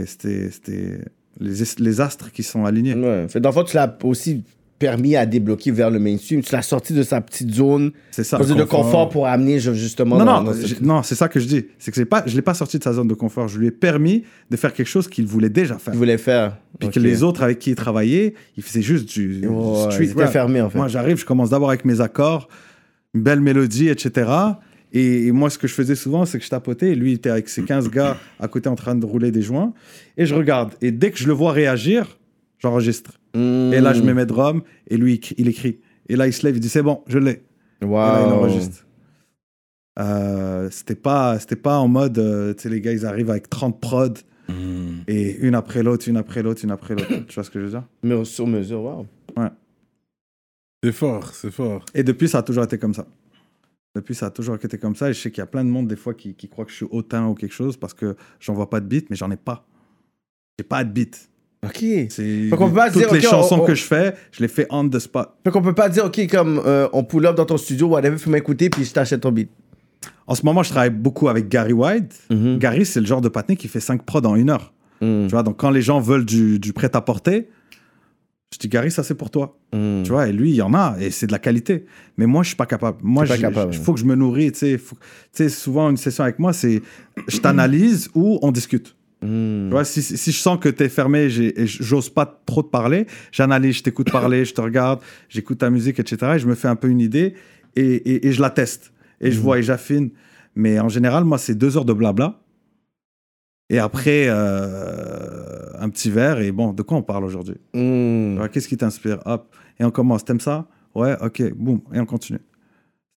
[0.05, 1.01] c'était-
[1.39, 2.95] les, es- les astres qui sont alignés.
[2.95, 3.27] Ouais.
[3.29, 4.45] Fait, dans le fond, tu l'as aussi
[4.79, 6.43] permis à débloquer vers le mainstream.
[6.43, 8.39] Tu l'as sorti de sa petite zone C'est ça.
[8.39, 9.09] de confort.
[9.09, 10.19] pour amener ju- justement.
[10.19, 10.57] Non, dans- non, dans
[10.97, 11.65] non, c'est ça que je dis.
[11.79, 13.49] C'est que pas, je l'ai pas sorti de sa zone de confort.
[13.49, 15.93] Je lui ai permis de faire quelque chose qu'il voulait déjà faire.
[15.93, 16.59] Tu voulais faire.
[16.79, 20.11] Puis que les autres avec qui il travaillait, il faisait juste du, du Ouais, street
[20.15, 20.31] rap.
[20.31, 20.77] fermés, en fait.
[20.79, 22.49] Moi, j'arrive, je commence d'abord avec mes accords,
[23.15, 24.31] une belle mélodie, etc.
[24.93, 26.91] Et, et moi, ce que je faisais souvent, c'est que je tapotais.
[26.91, 29.43] Et lui, il était avec ses 15 gars à côté en train de rouler des
[29.43, 29.73] joints.
[30.19, 30.75] Et je regarde.
[30.83, 32.19] Et dès que je le vois réagir,
[32.59, 33.13] j'enregistre.
[33.73, 34.63] Et là, je mets mes drums.
[34.89, 35.81] Et lui, il, écrit.
[36.09, 37.31] Et là, il se lève, il dit C'est bon, je l'ai.
[37.31, 37.41] Et là,
[37.81, 38.33] il Wow.
[38.39, 38.87] enregistre.
[39.99, 43.49] Euh, c'était pas c'était pas en mode euh, tu sais les gars ils arrivent avec
[43.49, 44.09] 30 prods
[44.49, 45.01] Mm.
[45.09, 47.65] et une après l'autre une après l'autre une après l'autre tu vois ce que je
[47.65, 47.83] veux dire?
[48.05, 49.07] Mais sur mesure, wow.
[50.85, 51.85] C'est fort, c'est fort.
[51.95, 53.07] et depuis ça a toujours été comme ça
[53.97, 55.71] depuis ça a toujours été comme ça et je sais qu'il y a plein de
[55.71, 58.15] monde des fois qui, qui croient que je suis hautain ou quelque chose parce que
[58.39, 59.67] j'envoie pas de beat mais j'en ai pas
[60.59, 61.29] j'ai pas de beat
[61.67, 61.85] Ok.
[62.11, 64.49] c'est qu'on peut pas toutes dire, les chansons on- on- que je fais je les
[64.49, 67.37] fais on the spot Fait qu'on peut pas dire, OK, comme euh, on pull up
[67.37, 69.51] dans ton studio, whatever, fais m'écouter, puis je t'achète ton beat.
[70.27, 72.59] en ce moment je travaille beaucoup avec Gary White Mhm.
[72.59, 75.27] Gary c'est le genre de patiné qui fait 5 prods en une heure Mm.
[75.27, 77.49] Tu vois, donc quand les gens veulent du, du prêt-à-porter,
[78.51, 79.59] je dis, Gary, ça c'est pour toi.
[79.75, 80.05] Mm.
[80.05, 81.85] Tu vois, et lui, il y en a, et c'est de la qualité.
[82.17, 82.97] Mais moi, je suis pas capable.
[83.03, 84.53] Moi, il faut que je me nourris.
[84.53, 85.03] Tu sais, Faut- tu
[85.35, 86.81] sais, souvent, une session avec moi, c'est
[87.29, 88.96] je t'analyse ou on discute.
[89.23, 89.67] Mm.
[89.69, 92.69] Tu vois, si, si je sens que tu es fermé et j'ose pas trop te
[92.69, 96.33] parler, j'analyse, je t'écoute parler, je te regarde, j'écoute ta musique, etc.
[96.37, 97.35] Et je me fais un peu une idée
[97.77, 98.93] et, et- et je la teste.
[99.21, 100.11] Et je vois et j'affine.
[100.55, 102.41] Mais en général, moi, c'est deux heures de blabla.
[103.69, 106.41] Et après, euh, un petit verre.
[106.41, 107.57] Et bon, de quoi on parle aujourd'hui?
[107.75, 108.37] Mm.
[108.37, 109.19] Vois, Qu'est-ce qui t'inspire?
[109.25, 109.55] Hop.
[109.81, 110.25] Et on commence.
[110.25, 110.69] T'aimes ça?
[110.95, 111.81] Ouais, ok, boum.
[111.93, 112.39] Et on continue.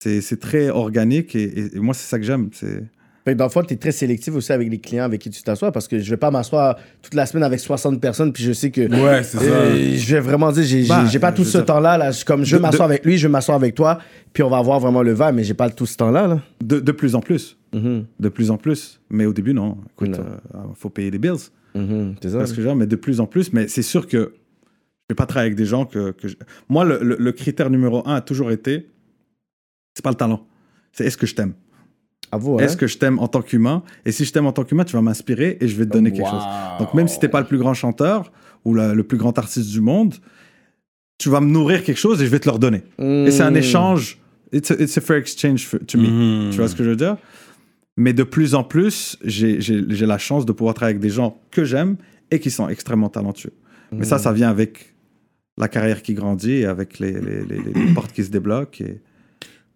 [0.01, 2.51] C'est très organique et, et- et moi, c'est ça que j'aime.
[2.53, 2.85] C'est.
[3.29, 5.29] Fait que dans le fond, tu es très sélectif aussi avec les clients avec qui
[5.29, 8.43] tu t'assois parce que je vais pas m'asseoir toute la semaine avec 60 personnes puis
[8.43, 8.81] je sais que.
[8.81, 9.45] Ouais, c'est ça.
[9.45, 11.99] Euh, je vais vraiment dire, j'ai Bah, pas tout ce temps-là.
[11.99, 12.11] Là.
[12.27, 13.99] Comme je m'assois avec lui, je m'assois avec toi,
[14.33, 16.27] puis on va avoir vraiment le verre, mais j'ai pas tout ce temps-là.
[16.27, 16.41] Là.
[16.65, 17.59] De, de plus en plus.
[17.75, 18.07] Mhm.
[18.19, 18.99] De plus en plus.
[19.11, 19.77] Mais au début, non.
[19.93, 20.25] Écoute, Non.
[20.55, 21.51] euh, faut payer les bills.
[21.75, 22.15] Mhm.
[22.23, 22.39] C'est ça.
[22.39, 23.53] Parce que genre, mais de plus en plus.
[23.53, 24.33] Mais c'est sûr que
[25.11, 26.13] je vais pas travailler avec des gens que.
[26.13, 26.37] que je-
[26.71, 28.89] Moi, le, le- le critère numéro un a toujours été
[29.95, 30.47] c'est pas le talent.
[30.93, 31.53] C'est est-ce que je t'aime?
[32.61, 33.83] Est-ce que je t'aime en tant qu'humain?
[34.05, 36.13] Et si je t'aime en tant qu'humain, tu vas m'inspirer et je vais te donner
[36.13, 36.43] quelque chose.
[36.79, 38.33] Donc même si t'es pas le plus grand chanteur
[38.65, 40.15] ou la- le plus grand artiste du monde,
[41.19, 42.83] tu vas me nourrir quelque chose et je vais te le redonner.
[42.99, 43.57] Et c'est un Mm.
[43.57, 44.19] échange.
[44.53, 46.09] It's a, it's a fair exchange for- to me.
[46.09, 46.51] Mhm.
[46.51, 47.17] Tu vois ce que je veux dire?
[47.97, 49.59] Mais de plus en plus, j'ai
[50.07, 51.97] la chance de pouvoir travailler avec des gens que j'aime
[52.31, 53.53] et qui sont extrêmement talentueux.
[53.93, 54.95] Mais ça, ça vient avec
[55.59, 58.81] la carrière qui grandit et avec les, les- les- portes qui se débloquent.
[58.85, 59.01] Et...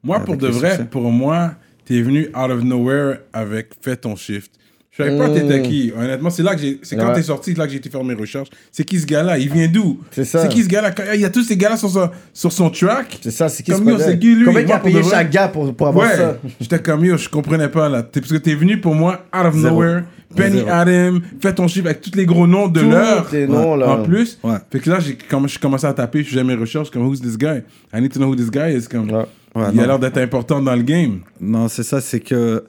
[0.04, 0.84] Moi, pour de vrai, succès.
[0.88, 1.54] pour moi,
[1.84, 4.50] t'es venu out of nowhere avec Fais ton shift.
[4.94, 5.90] Je savais pas t'étais qui.
[5.96, 6.78] Honnêtement, c'est là que j'ai.
[6.82, 7.14] C'est quand Ouais.
[7.14, 8.48] t'es sorti, c'est là que j'ai été faire mes recherches.
[8.70, 9.38] C'est qui ce gars-là?
[9.38, 9.98] Il vient d'où?
[10.10, 10.42] C'est ça.
[10.42, 10.90] C'est qui ce gars-là?
[10.90, 13.18] Quand- Il y a tous ces gars-là sur son, sur son track?
[13.22, 14.10] C'est ça, c'est qui Comme ce yo, projet?
[14.10, 14.44] c'est qui, lui?
[14.44, 16.16] Combien il Moi, a pour de payé vrai- chaque gars pour, pour avoir Ouais.
[16.16, 16.36] ça?
[16.60, 18.02] J'étais comme yo, je comprenais pas là.
[18.02, 19.76] T'es- Parce que t'es venu pour moi out of Zéro.
[19.82, 20.02] nowhere.
[20.36, 20.68] Zéro.
[20.70, 23.28] Adam, fais ton chiffre avec tous les gros noms de Tous l'heure.
[23.32, 23.90] les noms, là.
[23.90, 24.38] En plus.
[24.42, 24.56] Ouais.
[24.70, 27.20] Fait que là, j'ai comm- j'ai commencé à taper, je faisais mes recherches comme Who's
[27.20, 27.62] this guy?
[27.94, 28.86] I need to know who this guy is.
[28.88, 29.24] Comme, Ouais.
[29.54, 29.88] Ouais, il a non.
[29.88, 31.20] l'air d'être important dans le game.
[31.40, 32.64] Non, c'est ça, c'est que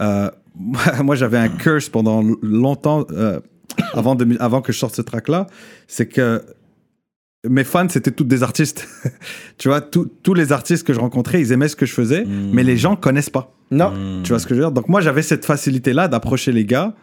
[0.00, 0.30] euh,
[1.02, 3.40] moi j'avais un curse pendant longtemps euh,
[3.94, 5.46] avant, 2000 avant que je sorte ce track-là.
[5.88, 6.42] C'est que
[7.48, 8.86] mes fans, c'était tous des artistes.
[9.58, 12.24] tu vois, tous- tous les artistes que je rencontrais, ils aimaient ce que je faisais,
[12.52, 13.54] mais les gens connaissent pas.
[13.70, 13.92] Non.
[14.22, 14.72] Tu vois ce que je veux dire?
[14.72, 16.94] Donc moi j'avais cette facilité-là d'approcher les gars.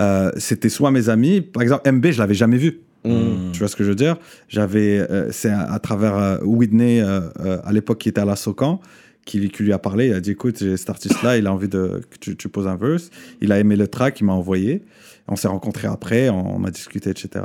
[0.00, 2.80] Euh, c'était soit mes amis, par exemple MB, je l'avais jamais vu.
[3.52, 4.16] Tu vois ce que je veux dire?
[4.48, 8.24] J'avais, euh, c'est à, à travers euh, Whitney euh, euh, à l'époque qui était à
[8.26, 8.80] la Socan
[9.24, 10.08] qui, qui lui a parlé.
[10.08, 12.66] Il a dit écoute, j'ai cet artiste-là, il a envie de que tu, tu poses
[12.66, 13.10] un verse.
[13.40, 14.82] Il a aimé le track, il m'a envoyé.
[15.28, 17.44] On s'est rencontrés après, on, on a discuté, etc.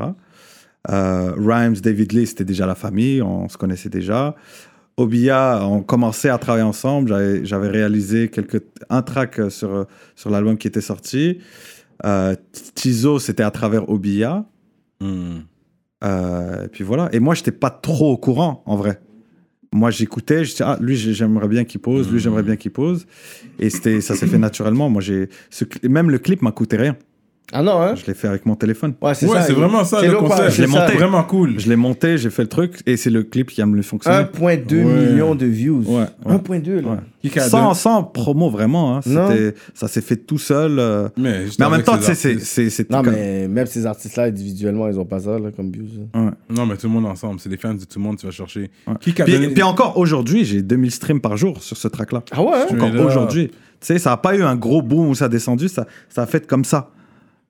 [0.91, 4.35] Euh, Rhymes, David Lee, c'était déjà la famille, on se connaissait déjà.
[4.97, 7.43] Obia, on commençait à travailler ensemble.
[7.45, 11.39] J'avais, réalisé quelques, un track sur, sur l'album qui était sorti.
[12.05, 12.35] Euh,
[12.75, 14.45] Tizo, c'était à travers Obia.
[16.03, 17.09] Euh, et puis voilà.
[17.11, 18.99] Et moi, j'étais pas trop au courant, en vrai.
[19.71, 22.71] Moi, j'écoutais, je disais, ah, lui, j'ai- j'aimerais bien qu'il pose, lui, j'aimerais bien qu'il
[22.71, 23.07] pose.
[23.57, 24.89] Et ça s'est fait naturellement.
[24.89, 25.29] Moi, j'ai,
[25.89, 26.95] même le clip m'a coûté rien.
[27.51, 27.93] Ah non, hein?
[27.95, 28.93] Je l'ai fait avec mon téléphone.
[29.01, 29.43] Ouais, c'est Ouais, ça.
[29.43, 30.51] c'est vraiment ça le concept.
[30.51, 30.93] Je l'ai monté.
[30.93, 31.59] Vraiment cool.
[31.59, 34.17] Je l'ai monté, j'ai fait le truc, et c'est le clip qui a me fonctionné.
[34.23, 34.83] 1,2 Ouais.
[35.11, 35.83] millions de views.
[35.85, 36.33] Ouais, ouais.
[36.35, 37.01] 1,2 là.
[37.47, 38.97] Sans, sans promo, vraiment.
[38.97, 39.01] hein.
[39.75, 40.79] Ça s'est fait tout seul.
[40.79, 41.09] euh.
[41.17, 42.47] Mais, en même temps, tu sais, c'est, artistes.
[42.51, 45.69] c'est, c'est Non, comme- mais même ces artistes-là, individuellement, ils ont pas ça là, comme
[45.69, 45.85] views.
[46.15, 46.31] Ouais.
[46.49, 47.39] Non, mais tout le monde ensemble.
[47.39, 48.71] C'est des fans de tout le monde, tu vas chercher.
[48.87, 48.93] Ouais.
[48.99, 49.49] Qui a Puis, donné...
[49.49, 52.23] puis encore aujourd'hui, j'ai 2000 streams par jour sur ce track-là.
[52.31, 52.51] Ah ouais?
[52.55, 52.65] hein?
[52.79, 53.49] Encore aujourd'hui.
[53.49, 56.23] Tu sais, ça n'a pas eu un gros boom où ça a descendu, ça, ça
[56.23, 56.89] a fait comme ça.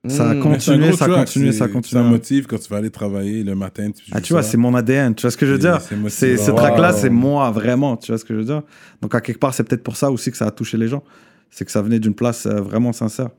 [0.08, 0.38] Ça a Mm.
[0.38, 2.04] Un continué, gros ça a track, continué, c'est- ça a continué.
[2.04, 3.89] Ça motive quand tu vas aller travailler le matin.
[3.91, 4.49] Tu Ah, tu vois, ça.
[4.51, 5.16] c'est mon ADN.
[5.16, 5.80] Tu vois ce que je veux dire?
[6.10, 6.58] c'est Ce Wow.
[6.58, 7.95] track-là, c'est moi, vraiment.
[7.95, 8.64] Tu vois ce que je veux dire?
[9.01, 11.04] Donc, à quelque part, c'est peut-être pour ça aussi que ça a touché les gens.
[11.49, 13.30] C'est que ça venait d'une place euh, vraiment sincère.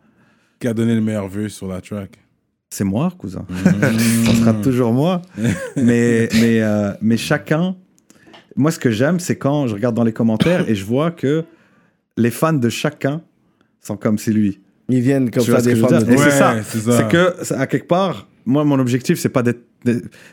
[0.59, 2.19] Qui a donné le meilleur vœu sur la track.
[2.71, 3.45] C'est moi, cousin.
[3.51, 3.55] Mm.
[4.27, 5.21] ça sera toujours moi.
[5.77, 7.77] mais, mais, euh, mais chacun.
[8.57, 11.45] Moi, ce que j'aime, c'est quand je regarde dans les commentaires et je vois que
[12.17, 13.21] les fans de chacun
[13.83, 14.61] sont comme c'est lui.
[14.89, 16.03] Ils viennent comme Tu ça ce que des je veux femmes.
[16.05, 16.13] dire?
[16.13, 16.97] Et Ouais, c'est ça.
[16.99, 19.61] c'est que, à quelque part, moi, mon objectif, c'est pas d'être.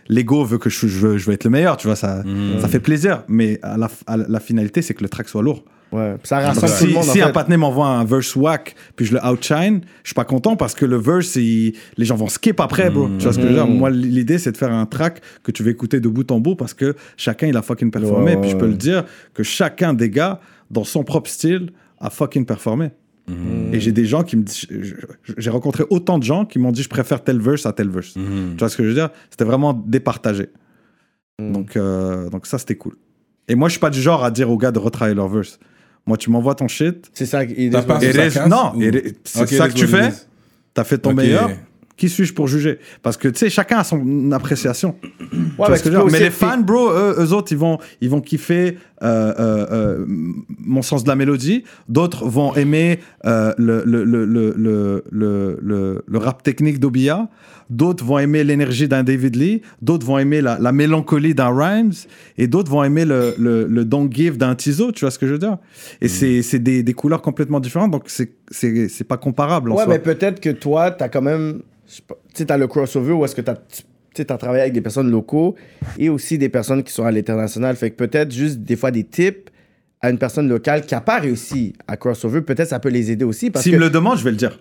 [0.08, 2.60] L'ego veut que je, je, veux, je veux être le meilleur, tu vois, ça, Mm.
[2.60, 3.24] ça fait plaisir.
[3.28, 5.64] Mais à la, à la- la finalité, c'est que le track soit lourd.
[5.92, 6.16] Ouais.
[6.24, 7.04] Ça Donc, rassemble tout si le monde.
[7.04, 10.24] si en un patiné m'envoie un verse whack, puis je le outshine, je suis pas
[10.24, 13.10] content parce que le verse, il- les gens vont skip après, bro.
[13.18, 13.68] Tu vois ce que je veux dire?
[13.68, 13.78] Mm.
[13.78, 16.56] Moi, l'idée, c'est de faire un track que tu vas écouter de bout en bout
[16.56, 18.36] parce que chacun, il a fucking performé.
[18.36, 18.62] Ouais, puis je ouais.
[18.62, 20.40] peux le dire que chacun des gars,
[20.70, 22.92] dans son propre style, a fucking performé.
[23.28, 23.74] Mm.
[23.74, 24.68] Et j'ai des gens qui me disent.
[25.38, 28.16] J'ai rencontré autant de gens qui m'ont dit je préfère tel verse à tel verse.
[28.16, 28.54] Mhm.
[28.54, 29.10] Tu vois ce que je veux dire?
[29.30, 30.50] C'était vraiment départagé.
[31.40, 31.52] Mm.
[31.54, 32.96] Donc, euh, donc ça, c'était cool.
[33.48, 35.60] Et moi, je suis pas du genre à dire aux gars de retravailler leur verse.
[36.08, 37.44] Moi, tu m'envoies ton shit, C'est ça.
[37.44, 38.82] il est- pas- casse non, ou-
[39.24, 40.10] c'est ça que tu fais?
[40.74, 41.50] t'as fait ton meilleur?
[42.02, 42.80] Qui suis-je pour juger?
[43.04, 44.96] Parce que tu sais, chacun a son appréciation.
[45.32, 48.10] Tu Ouais, ce que tu mais les fans, bro, eux, eux autres, ils vont, ils
[48.10, 51.64] vont kiffer euh, euh, euh, mon sens de la mélodie.
[51.88, 57.30] D'autres vont aimer le, le, le, le, rap technique d'Obia.
[57.70, 59.62] D'autres vont aimer l'énergie d'un David Lee.
[59.82, 61.94] D'autres vont aimer la, la mélancolie d'un Rhymes.
[62.40, 64.92] Et d'autres vont aimer le, le, le don't give d'un Tizo.
[64.92, 65.58] Tu vois ce que je veux dire?
[66.02, 67.92] Et c'est c'est des, des couleurs complètement différentes.
[67.92, 69.94] Donc, c'est- c'est c'est pas comparable en Ouais, soi.
[69.94, 71.62] mais peut-être que toi, t'as quand même.
[71.92, 73.56] Tu sais, t'as le crossover où est-ce que t'as.
[74.14, 75.56] Tu t'as travaillé avec des personnes locaux
[75.98, 77.76] et aussi des personnes qui sont à l'international.
[77.78, 79.50] Fait que peut-être juste des fois des tips
[80.02, 83.24] à une personne locale qui a pas réussi à crossover, peut-être ça peut les aider
[83.24, 83.50] aussi.
[83.52, 83.78] Parce S'ils que...
[83.78, 84.60] me le demandent, je vais le dire.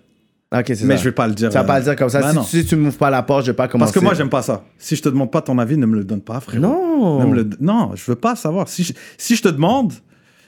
[0.55, 1.03] Ok, c'est Mais ça.
[1.03, 1.49] je vais pas le dire.
[1.49, 2.21] Tu vas pas euh, le dire comme ça.
[2.21, 3.93] bah si, tu, si tu m'ouvres pas la porte, je vais pas commencer.
[3.93, 4.65] Parce que moi, j'aime pas ça.
[4.79, 6.61] Si je te demande pas ton avis, ne me le donne pas, frère.
[6.61, 7.21] Non.
[7.21, 8.69] Ne me le- Non, je veux pas savoir.
[8.69, 9.93] Si je, si je te demande,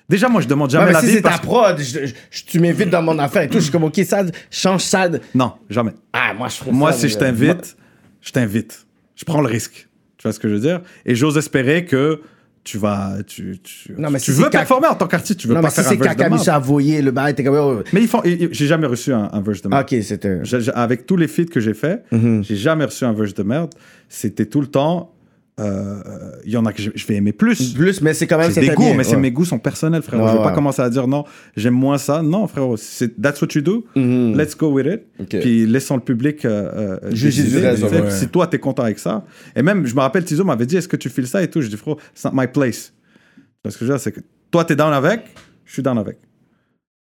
[0.08, 1.12] déjà, moi, je demande Ouais, jamais mais la si vie.
[1.14, 3.84] c'est ta prod, je- je- tu m'invites dans mon affaire et tout, je suis comme,
[3.84, 5.08] ok, ça, change ça.
[5.08, 5.92] de- Non, jamais.
[6.12, 7.76] Ah, moi, je Moi, ça, si mais, je euh, t'invite,
[8.20, 8.86] je t'invite.
[9.16, 9.88] Je prends le risque.
[10.18, 10.80] Tu vois ce que je veux dire?
[11.04, 12.20] Et j'ose espérer que
[12.64, 13.16] tu vas.
[13.26, 15.40] Tu, tu, Non, mais tu si veux c'est Cac- performer en tant qu'artiste.
[15.40, 16.44] Tu veux Non, pas mais si faire un c'est verse de Kakami merde.
[16.46, 18.22] Chavoyer, le bail, t'es comme, oh, Mais ils font.
[18.24, 19.84] ils- ils- J'ai jamais reçu un, un verse de merde.
[19.92, 20.38] ok, c'était.
[20.44, 22.44] J'ai- j'ai- avec tous les feats que j'ai fait, Mhm.
[22.44, 23.74] j'ai jamais reçu un verse de merde.
[24.08, 25.12] C'était tout le temps.
[25.60, 27.74] Euh, Il y en a que je, je vais aimer plus.
[27.74, 29.20] Plus, mais c'est quand même C'est des goûts, bien, mais c'est ouais.
[29.20, 30.24] mes goûts sont personnels, frérot.
[30.24, 31.24] Ouais, je vais pas commencer à dire non,
[31.56, 32.22] j'aime moins ça.
[32.22, 33.84] Non, frérot, c'est that's what you do.
[33.94, 34.36] Mhm.
[34.36, 35.02] Let's go with it.
[35.20, 35.40] Ok.
[35.40, 39.24] Puis laissons le public euh, euh, Juger du Si toi t'es content avec ça,
[39.54, 41.60] et même je me rappelle Tizo m'avait dit est-ce que tu files ça et tout?
[41.60, 42.92] Je dis frérot, it's not my place.
[43.36, 45.20] Tu vois ce que je veux dire, c'est que toi t'es down avec,
[45.64, 46.18] je suis down avec.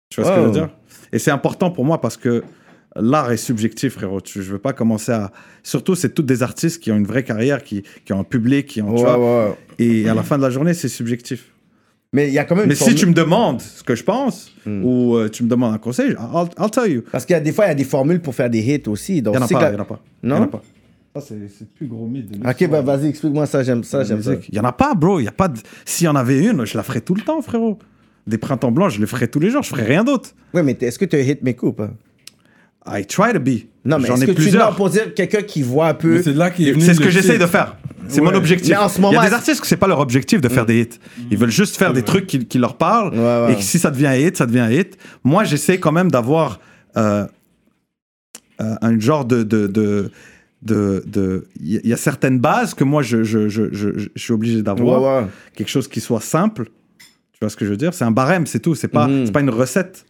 [0.09, 0.69] Tu vois ce que je veux dire?
[1.11, 2.43] Et c'est important pour moi parce que
[2.95, 4.21] l'art est subjectif, frérot.
[4.21, 5.31] Tu- je veux pas commencer à.
[5.63, 8.67] Surtout, c'est toutes des artistes qui ont une vraie carrière, qui, qui ont un public,
[8.67, 8.93] qui ont.
[8.95, 9.55] tu Ouais, vois, ouais.
[9.79, 11.51] et à la fin de la journée, c'est subjectif.
[12.11, 14.51] Mais il y a quand même Mais si tu me demandes ce que je pense,
[14.65, 14.83] Hmm.
[14.83, 17.03] ou euh, tu me demandes un conseil, I'll, I'll tell you.
[17.11, 18.87] Parce qu'il y a des fois, il y a des formules pour faire des hits
[18.87, 19.21] aussi.
[19.21, 19.99] Donc, Il n'y en en a pas.
[20.23, 20.35] Non?
[20.35, 20.61] Il y en a pas.
[21.15, 24.21] Ça, c'est le plus gros mythe de Ok, bah vas-y, explique-moi ça, j'aime ça, j'aime.
[24.49, 25.19] Il y en a pas, bro.
[25.19, 25.59] Il y a pas de...
[25.85, 27.77] S'il y en avait une, je la ferais tout le temps, frérot.
[28.27, 29.63] Des printemps blancs, je le ferais tous les jours.
[29.63, 30.31] Je ferais rien d'autre.
[30.53, 31.91] Ouais, mais est-ce que tu as hit mes coups ou pas?
[32.91, 33.65] I try to be.
[33.85, 34.69] Non, mais J'en est-ce ai que tu plusieurs.
[34.71, 36.21] non, pour dire quelqu'un qui voit un peu.
[36.21, 36.83] C'est de là qu'il est venu.
[36.83, 37.37] C'est ce que shit.
[37.39, 37.75] de faire.
[38.07, 38.31] C'est Ouais.
[38.31, 38.71] mon objectif.
[38.71, 40.49] Mais en ce Il y moment, a des artistes que c'est pas leur objectif de
[40.49, 40.99] faire des hits.
[41.31, 43.13] Ils veulent juste faire des trucs qui, qui leur parlent.
[43.13, 43.53] Ouais, ouais.
[43.53, 44.97] Et que si ça devient un hit, ça devient un hit.
[45.23, 46.59] Moi, j'essaie quand même d'avoir
[46.97, 47.25] euh,
[48.61, 49.43] euh, un genre de.
[49.43, 50.11] de, de
[50.61, 54.33] de- de- il y a- certaines bases que moi je, je, je, je, je suis
[54.33, 55.27] obligé d'avoir Ouais, ouais.
[55.55, 56.65] quelque chose qui soit simple
[57.31, 57.93] tu vois ce que je veux dire?
[57.93, 60.05] C'est un barème c'est tout c'est pas c'est pas une recette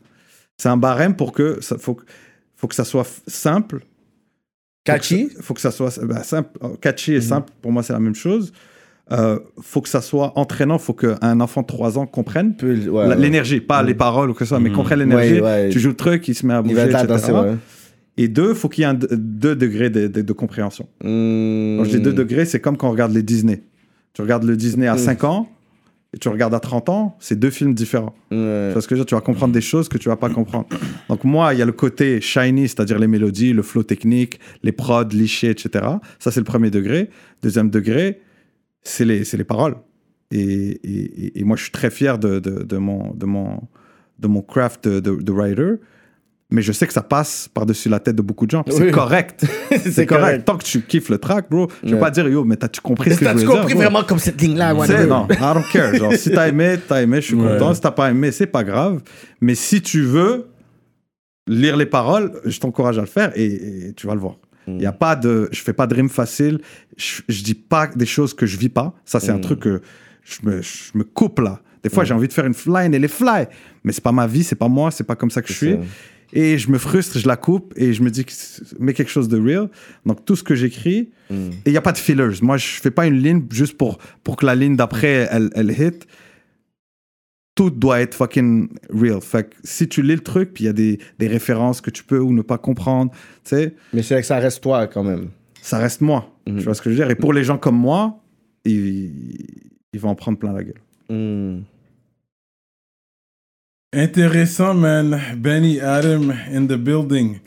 [0.58, 2.04] c'est un barème pour que ça faut que-
[2.60, 3.86] faut que ça soit simple
[4.84, 5.30] Catchy?
[5.42, 8.52] faut que ça soit bah, simple, catchy et simple, pour moi c'est la même chose.
[9.12, 13.16] Euh, faut que ça soit entraînant, faut qu'un enfant de 3 ans comprenne ouais, ouais.
[13.16, 15.42] l'énergie, pas les paroles ou que soit, mais comprenne l'énergie.
[15.72, 17.06] Tu joues le truc, il se met à Il bouger, va etc.
[17.08, 17.34] danser.
[18.18, 20.88] Et deux, faut qu'il y ait un deux degrés de, de- de compréhension.
[21.04, 21.78] Hmm.
[21.78, 23.62] Quand je dis deux degrés, c'est comme quand on regarde les Disney.
[24.14, 25.00] Tu regardes le Disney à Mm.
[25.00, 25.50] 5 ans
[26.14, 28.16] et tu regardes à 30 ans, c'est deux films différents.
[28.32, 28.68] Ouais.
[28.70, 30.68] Tu vois ce que Tu vas comprendre des choses que tu vas pas comprendre.
[31.08, 34.72] Donc moi, il y a le côté shiny, c'est-à-dire les mélodies, le flow technique, les
[34.72, 35.86] prods, lichés, etc.
[36.18, 37.10] Ça, c'est le premier degré.
[37.44, 38.22] Deuxième degré,
[38.82, 39.76] c'est les, les paroles.
[40.32, 40.40] Et,
[40.84, 43.62] et- et- moi, je suis très fier de, de, de mon, de, mon,
[44.20, 45.74] de mon craft de, de- de writer.
[46.52, 48.64] Mais je sais que ça passe par-dessus la tête de beaucoup de gens.
[48.68, 48.92] C'est Oui.
[48.92, 49.46] correct.
[49.72, 50.08] C'est correct.
[50.08, 50.46] correct.
[50.46, 53.12] Tant que tu kiffes le track, bro, je vais pas dire, yo, mais t'as-tu compris
[53.12, 53.84] ce que je T'as-tu voulais dire compris bro?
[53.84, 54.84] vraiment comme cette ligne-là, non,
[55.30, 55.94] I don't care.
[55.94, 57.50] Genre, si t'as aimé, t'as aimé, je suis Ouais.
[57.54, 57.74] content.
[57.76, 59.02] Si t'as pas aimé, c'est pas grave.
[59.42, 60.48] Mais si tu veux
[61.48, 63.46] lire les paroles, je t'encourage à le faire et,
[63.90, 64.36] et tu vas le voir.
[64.68, 64.80] Il Mm.
[64.82, 66.60] y a pas de, je fais pas de rime facile.
[66.98, 68.94] Je, je dis pas des choses que je vis pas.
[69.06, 69.42] Ça, c'est un Mm.
[69.42, 69.82] truc que
[70.24, 71.60] je me, je me coupe là.
[71.84, 73.48] Des fois, j'ai envie de faire une fly et les fly,
[73.84, 75.72] mais c'est pas ma vie, c'est pas moi, c'est pas comme ça que je suis.
[75.74, 75.78] ça.
[76.34, 78.26] Et je me frustre, je la coupe et je me dis,
[78.80, 79.70] mets quelque chose de real.
[80.06, 81.50] Donc, tout ce que j'écris, Mm.
[81.52, 82.42] et il n'y a pas de fillers.
[82.42, 85.70] Moi, je fais pas une ligne juste pour, pour que la ligne d'après, elle, elle
[85.72, 86.08] hit.
[87.56, 89.22] Tout doit être fucking real.
[89.22, 91.90] Fait que si tu lis le truc, puis il y a des, des références que
[91.90, 95.04] tu peux ou ne pas comprendre, tu sais, Mais c'est que ça reste toi, quand
[95.04, 95.30] même.
[95.62, 96.34] ça reste moi.
[96.48, 96.58] Mhm.
[96.58, 97.12] Tu vois ce que je veux dire?
[97.12, 98.24] Et pour les gens comme moi,
[98.66, 99.12] ils,
[99.94, 100.82] ils vont en prendre plein la gueule.
[101.10, 101.62] Hmm.
[103.92, 105.20] Intéressant, man.
[105.38, 107.40] Benny Adam in the building.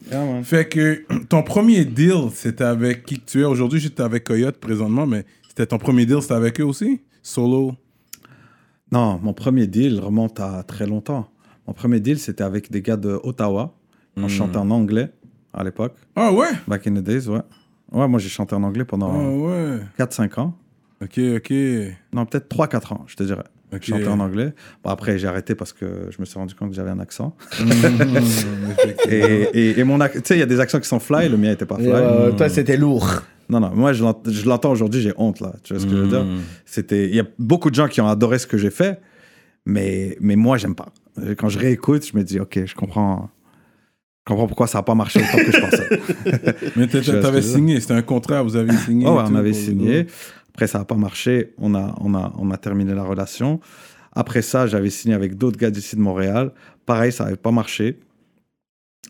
[0.42, 3.44] Fait que ton premier deal, c'était avec qui que tu es?
[3.44, 3.78] Aujourd'hui?
[3.78, 7.00] J'étais avec Coyote présentement, mais c'était ton premier deal, c'était avec eux aussi?
[7.22, 7.74] Solo?
[8.90, 11.28] Non, mon premier deal remonte à très longtemps.
[11.68, 13.76] Mon premier deal, c'était avec des gars de Ottawa.
[14.16, 15.10] On chantait en anglais
[15.54, 15.94] à l'époque.
[16.16, 16.48] Ah ouais?
[16.66, 17.40] Back in the days, ouais.
[17.92, 19.78] Ouais, moi j'ai chanté en anglais Ah pendant ouais.
[19.96, 20.58] 4-5 ans.
[21.00, 21.52] Ok, ok.
[22.12, 23.44] Non, peut-être 3-4 ans, je te dirais.
[23.72, 23.80] Ok.
[23.84, 24.52] Je chantais en anglais.
[24.84, 27.34] Bon, après, j'ai arrêté parce que je me suis rendu compte que j'avais un accent.
[27.58, 28.20] Mhm,
[29.08, 31.28] Et, et, et mon ac- tu sais, il y a des accents qui sont fly,
[31.28, 31.88] le mien était pas fly.
[31.90, 33.22] Euh, toi, c'était lourd.
[33.48, 35.52] Non, non, moi je l'ent- je l'entends aujourd'hui, j'ai honte là.
[35.62, 36.26] Tu vois ce que je veux dire?
[36.64, 39.00] C'était, il y a beaucoup de gens qui ont adoré ce que j'ai fait,
[39.66, 40.88] mais, mais moi j'aime pas.
[41.36, 43.28] Quand je réécoute, je me dis, ok, je comprends,
[44.26, 45.88] je comprends pourquoi ça a pas marché autant que je pensais.
[46.76, 49.06] Mais t'avais signé, c'était un contrat, vous avez signé.
[49.06, 50.06] Oh, ouais, on avait signé.
[50.54, 51.54] Après, ça n'a pas marché.
[51.58, 53.60] On a, on, a, on a terminé la relation.
[54.12, 56.52] Après ça, j'avais signé avec d'autres gars d'ici de Montréal.
[56.86, 57.98] Pareil, ça n'avait pas marché.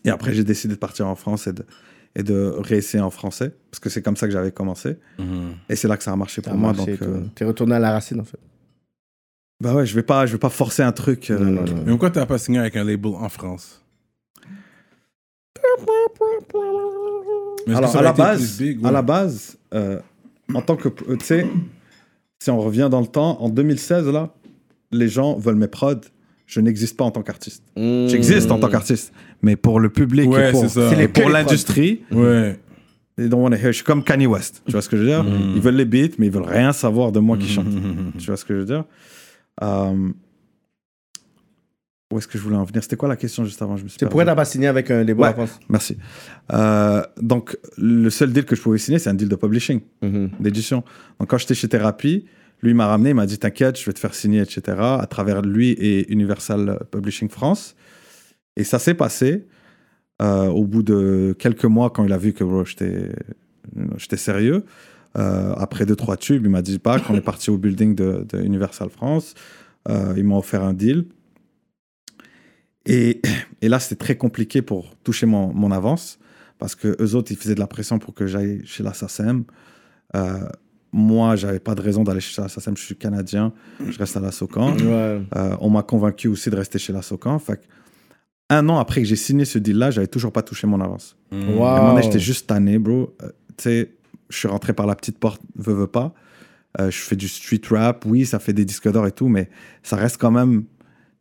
[0.05, 1.65] Et après, j'ai décidé de partir en France et de,
[2.15, 3.53] et de réessayer en français.
[3.71, 4.97] Parce que c'est comme ça que j'avais commencé.
[5.19, 5.55] Mhm.
[5.69, 6.71] Et c'est là que ça a marché pour a moi.
[6.73, 8.39] marché, donc, euh, T'es retourné à la racine, en fait.
[9.59, 11.29] bah ouais, je vais pas, je vais pas forcer un truc.
[11.31, 11.83] euh, Non, non, non.
[11.85, 13.81] Mais pourquoi t'as pas signé avec un label en France?
[17.67, 19.99] Mais Alors, à la base, plus big, à la base, euh,
[20.53, 21.47] en tant que, euh, tu sais,
[22.39, 24.33] si on revient dans le temps, en 2016 là,
[24.91, 26.01] les gens veulent mes prods.
[26.45, 27.63] Je n'existe pas en tant qu'artiste.
[27.75, 28.07] Hmm.
[28.07, 30.49] J'existe en tant qu'artiste, mais pour le public Ouais,
[30.99, 32.59] et pour, les- l'industrie, Ouais.
[33.17, 33.67] they don't wanna hear.
[33.67, 34.61] Je suis comme Kanye West.
[34.65, 35.23] Tu vois ce que je veux dire?
[35.23, 35.53] Mm.
[35.55, 37.67] Ils veulent les beats, mais ils veulent rien savoir de moi qui chante.
[38.19, 38.83] Tu vois ce que je veux dire?
[39.63, 40.09] Euh,
[42.13, 42.83] Où est-ce que je voulais en venir?
[42.83, 43.75] C'était quoi la question juste avant?
[43.75, 45.33] Je me suis pourquoi t'as pas signé avec un label Ouais.
[45.69, 45.97] Merci.
[46.53, 50.29] Euh, donc, le seul deal que je pouvais signer, c'est un deal de publishing, Mhm.
[50.39, 50.83] d'édition.
[51.19, 52.25] Donc, quand j'étais chez Thérapie,
[52.61, 54.61] lui m'a ramené, il m'a dit T'inquiète, je vais te faire signer, etc.
[54.79, 57.75] À travers lui et Universal Publishing France.
[58.55, 59.47] Et ça s'est passé
[60.21, 63.09] euh, au bout de quelques mois, quand il a vu que j'étais
[63.97, 64.63] j'étais sérieux.
[65.17, 68.25] Euh, après deux, trois tubes, il m'a dit pas qu'on est parti au building de,
[68.29, 69.33] de Universal France.
[69.89, 71.05] Ils m'ont offert un deal.
[72.85, 73.21] Et,
[73.61, 76.19] et là, c'était très compliqué pour toucher mon, mon avance
[76.59, 79.43] parce que eux autres, ils faisaient de la pression pour que j'aille chez la SACEM.
[80.15, 80.39] Euh,
[80.91, 82.77] moi, j'avais pas de raison d'aller chez la SACEM.
[82.77, 83.51] Je suis canadien,
[83.85, 84.75] je reste à la Socan.
[84.77, 85.21] Ouais.
[85.35, 87.39] Euh, on m'a convaincu aussi de rester chez la Socan.
[87.39, 87.61] Fait
[88.49, 91.15] un an après que j'ai signé ce deal-là, j'avais toujours pas touché mon avance.
[91.31, 91.63] Wow.
[91.65, 93.15] À un moment donné, j'étais juste tanné, bro.
[93.23, 93.91] Euh, tu sais,
[94.29, 96.13] je suis rentré par la petite porte, veux, veux pas.
[96.79, 99.49] Euh, je fais du street rap, oui, ça fait des disques d'or et tout, mais
[99.83, 100.63] ça reste quand même.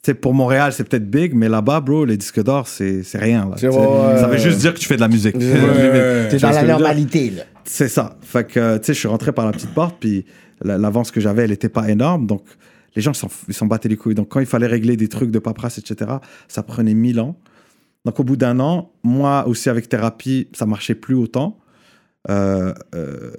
[0.04, 3.48] Sais, pour Montréal, c'est peut-être big, mais là-bas, bro, les disques d'or, c'est c'est rien.
[3.48, 3.54] là.
[3.70, 4.18] Ouais.
[4.18, 5.36] Ça veut juste dire que tu fais de la musique.
[5.36, 5.52] Ouais.
[5.52, 6.28] Ouais.
[6.28, 7.42] T'es dans la normalité, là.
[7.64, 8.16] C'est ça.
[8.20, 10.24] Fait que, euh, tu sais, je suis rentré par la petite porte, puis
[10.60, 12.26] la- l'avance que j'avais, elle n'était pas énorme.
[12.26, 12.42] Donc,
[12.96, 14.16] les gens, ils s'en ils s'en battaient les couilles.
[14.16, 16.10] Donc, quand il fallait régler des trucs de paperasse, etc.,
[16.48, 17.36] ça prenait mille ans.
[18.04, 21.60] Donc, au bout d'un an, moi aussi, avec thérapie, ça marchait plus autant.
[22.28, 23.30] Euh, euh,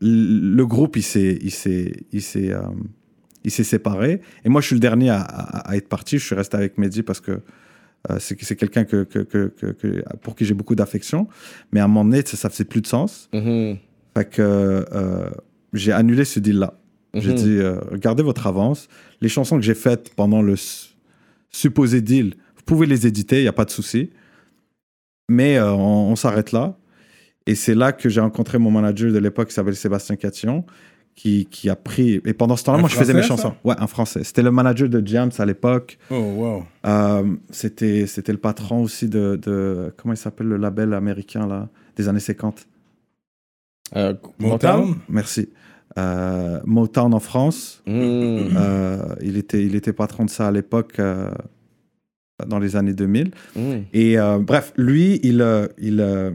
[0.00, 1.38] le groupe, il s'est,
[3.44, 4.20] il s'est, séparé.
[4.44, 6.18] Et moi, je suis le dernier à, à- à être parti.
[6.18, 7.40] Je suis resté avec Mehdi parce que
[8.10, 9.04] euh, c'est, quelqu'un que,
[10.22, 11.28] pour qui j'ai beaucoup d'affection.
[11.72, 13.28] Mais à un moment donné, ça, ça faisait plus de sens.
[13.32, 13.76] Mhm.
[14.16, 14.40] Fait que
[14.92, 15.30] euh,
[15.72, 16.74] j'ai annulé ce deal-là.
[17.14, 17.36] J'ai Mhm.
[17.36, 18.88] dit, euh, regardez votre avance.
[19.20, 20.90] Les chansons que j'ai faites pendant le su-
[21.50, 24.10] supposé deal, vous pouvez les éditer, il n'y a pas de souci.
[25.28, 26.76] Mais on, on s'arrête là.
[27.46, 30.64] Et c'est là que j'ai rencontré mon manager de l'époque qui s'appelle Sébastien Catillon,
[31.20, 32.22] qui, qui a pris...
[32.24, 33.52] Et pendant ce temps-là, Un moi, je faisais mes chansons.
[33.62, 34.24] Ouais, un Français.
[34.24, 35.98] C'était le manager de Jams à l'époque.
[36.10, 36.64] Oh, wow.
[36.86, 39.92] Euh, c'était, c'était le patron aussi de, de...
[39.98, 42.66] Comment il s'appelle le label américain, là, des années 50
[43.96, 44.96] Euh, Motown?
[45.10, 45.50] Merci.
[45.98, 47.82] Euh, Motown en France.
[47.86, 51.30] Euh, il, était, il était patron de ça à l'époque, euh,
[52.46, 53.30] dans les années 2000.
[53.56, 53.84] Mhm.
[53.92, 55.44] Et euh, bref, lui, il,
[55.76, 56.32] il,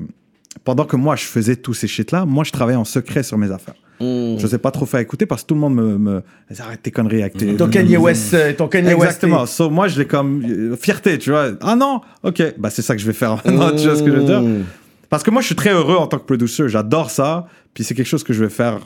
[0.63, 3.49] pendant que moi, je faisais tous ces shit-là, moi, je travaillais en secret sur mes
[3.49, 3.73] affaires.
[3.99, 4.37] Mhm.
[4.37, 5.97] Je n'osais pas trop faire écouter parce que tout le monde me...
[5.97, 6.23] me
[6.59, 7.55] arrête tes conneries avec tes...
[7.55, 9.03] Ton Kanye West, euh, ton Kanye West.
[9.03, 9.45] Exactement.
[9.45, 11.51] So, moi, je l'ai comme euh, fierté, tu vois.
[11.61, 14.11] Ah non, ok, bah c'est ça que je vais faire maintenant, tu vois ce que
[14.11, 14.41] je veux dire?
[14.41, 14.63] Mhm.
[15.09, 16.67] Parce que moi, je suis très heureux en tant que producer.
[16.67, 17.47] J'adore ça.
[17.73, 18.79] Puis c'est quelque chose que je vais faire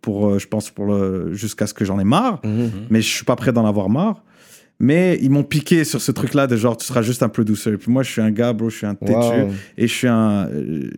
[0.00, 2.40] pour, euh, je pense, pour le, jusqu'à ce que j'en ai marre.
[2.44, 2.70] Mhm.
[2.90, 4.22] Mais je suis pas prêt d'en avoir marre.
[4.78, 7.70] Mais ils m'ont piqué sur ce truc-là de genre, tu seras juste un producer.
[7.70, 9.14] Et puis moi, je suis un gars, bro, je suis un têtu.
[9.14, 9.50] Wow.
[9.78, 10.46] Et je suis un.
[10.48, 10.90] euh,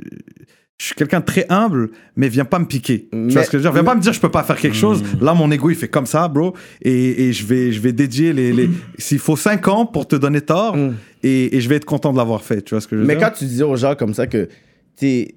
[0.81, 3.09] je suis quelqu'un de très humble, mais viens pas me piquer.
[3.12, 3.72] Mais- tu vois ce que je veux dire?
[3.72, 5.03] Viens pas me dire je peux pas faire quelque chose.
[5.20, 6.55] Là, mon ego, il fait comme ça, bro.
[6.83, 8.53] Et, et je, vais, je vais dédier les.
[8.53, 8.70] les...
[8.97, 10.95] S'il faut 5 ans pour te donner tort, Mm.
[11.24, 12.62] et, et je vais être content de l'avoir fait.
[12.62, 13.26] Tu vois ce que je veux Mais dire?
[13.29, 14.49] quand tu disais aux gens comme ça que
[15.01, 15.35] tu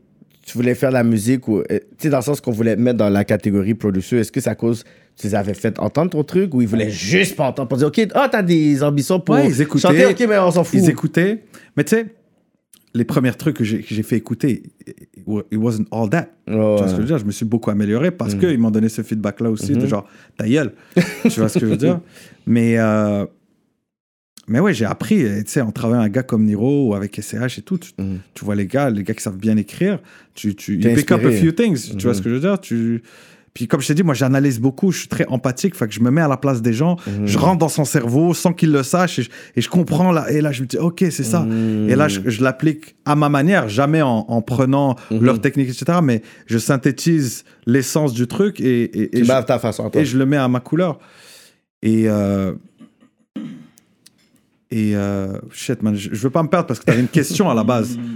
[0.53, 2.81] voulais faire de la musique ou euh, tu sais dans le sens qu'on voulait te
[2.81, 4.83] mettre dans la catégorie producer, est-ce que c'est à cause
[5.17, 7.87] tu les avais fait entendre ton truc ou ils voulaient juste pas entendre pour dire
[7.87, 9.81] OK, ah t'as des ambitions pour Ouais, ils écoutaient.
[9.81, 10.79] chanter OK mais on s'en fout.
[10.79, 11.43] Ils écoutaient.
[11.77, 12.05] Mais tu sais,
[12.93, 16.27] les premiers trucs que j'ai fait écouter, it wa- it wasn't all that.
[16.45, 17.17] Tu vois ce que je veux dire?
[17.17, 18.39] Je me suis beaucoup amélioré parce Mm.
[18.39, 19.81] qu'ils m'ont donné ce feedback-là aussi, Mm-hmm.
[19.81, 20.73] de genre, ta gueule.
[21.23, 21.99] tu vois ce que je veux dire?
[22.47, 23.25] Mais, euh,
[24.47, 27.15] mais ouais, j'ai appris, tu sais, en travaillant avec un gars comme Niro ou avec
[27.21, 28.17] SCH et tout, tu, Mm.
[28.33, 29.99] tu vois les gars, les gars qui savent bien écrire,
[30.33, 31.95] tu, tu pick up a few things.
[31.95, 32.59] Tu vois ce que je veux dire?
[32.59, 33.03] Tu,
[33.53, 35.99] puis comme je t'ai dit, moi j'analyse beaucoup, je suis très empathique, fait que je
[35.99, 37.25] me mets à la place des gens, Mhm.
[37.27, 40.31] je rentre dans son cerveau sans qu'il le sache et je, et je comprends là,
[40.31, 41.41] et là je me dis, ok, c'est ça.
[41.41, 41.89] Mhm.
[41.89, 45.23] Et là, je, je l'applique à ma manière, jamais en, en prenant Mhm.
[45.23, 45.99] leur technique, etc.
[46.01, 50.01] Mais je synthétise l'essence du truc et, et, je, baves ta façon toi.
[50.01, 50.99] et je le mets à ma couleur.
[51.83, 52.07] Et.
[52.07, 52.53] Euh,
[54.69, 54.95] et.
[54.95, 57.49] Euh, shit, man, je, je veux pas me perdre parce que tu avais une question
[57.49, 57.97] à la base.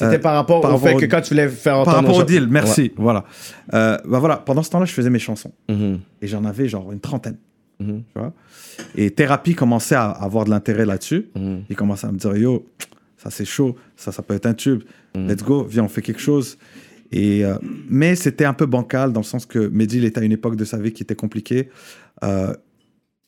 [0.00, 2.04] C'était Euh, par rapport par au fait au- que quand tu voulais faire entendre Par
[2.04, 2.92] rapport au deal, merci.
[2.96, 3.24] Voilà.
[3.74, 4.36] Euh, bah voilà.
[4.36, 5.52] Pendant ce temps-là, je faisais mes chansons.
[5.68, 5.98] Mhm.
[6.22, 7.36] Et j'en avais genre une trentaine.
[7.80, 8.02] Mhm.
[8.14, 8.32] Tu vois?
[8.94, 11.28] Et Thérapie commençait à avoir de l'intérêt là-dessus.
[11.34, 11.62] Mhm.
[11.68, 12.64] Il commençait à me dire Yo,
[13.16, 14.82] ça c'est chaud, ça, ça peut être un tube.
[15.16, 16.58] Let's go, viens, on fait quelque chose.
[17.10, 17.56] Et, euh,
[17.88, 20.54] mais c'était un peu bancal dans le sens que Mehdi, il était à une époque
[20.54, 21.70] de sa vie qui était compliquée.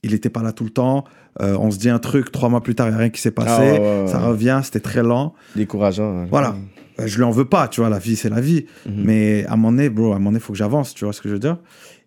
[0.02, 1.04] Il n'était pas là tout le temps.
[1.40, 3.20] Euh, on se dit un truc, trois mois plus tard, il n'y a rien qui
[3.20, 3.50] s'est passé.
[3.56, 4.06] Ah ouais, ouais, ouais.
[4.08, 5.34] Ça revient, c'était très lent.
[5.56, 6.26] Décourageant.
[6.26, 6.54] Voilà.
[6.98, 8.66] Euh, Je lui en veux pas, tu vois, la vie, c'est la vie.
[8.86, 8.92] Mhm.
[9.04, 11.20] Mais à moment donné, bro, à moment donné, il faut que j'avance, tu vois ce
[11.22, 11.56] que je veux dire.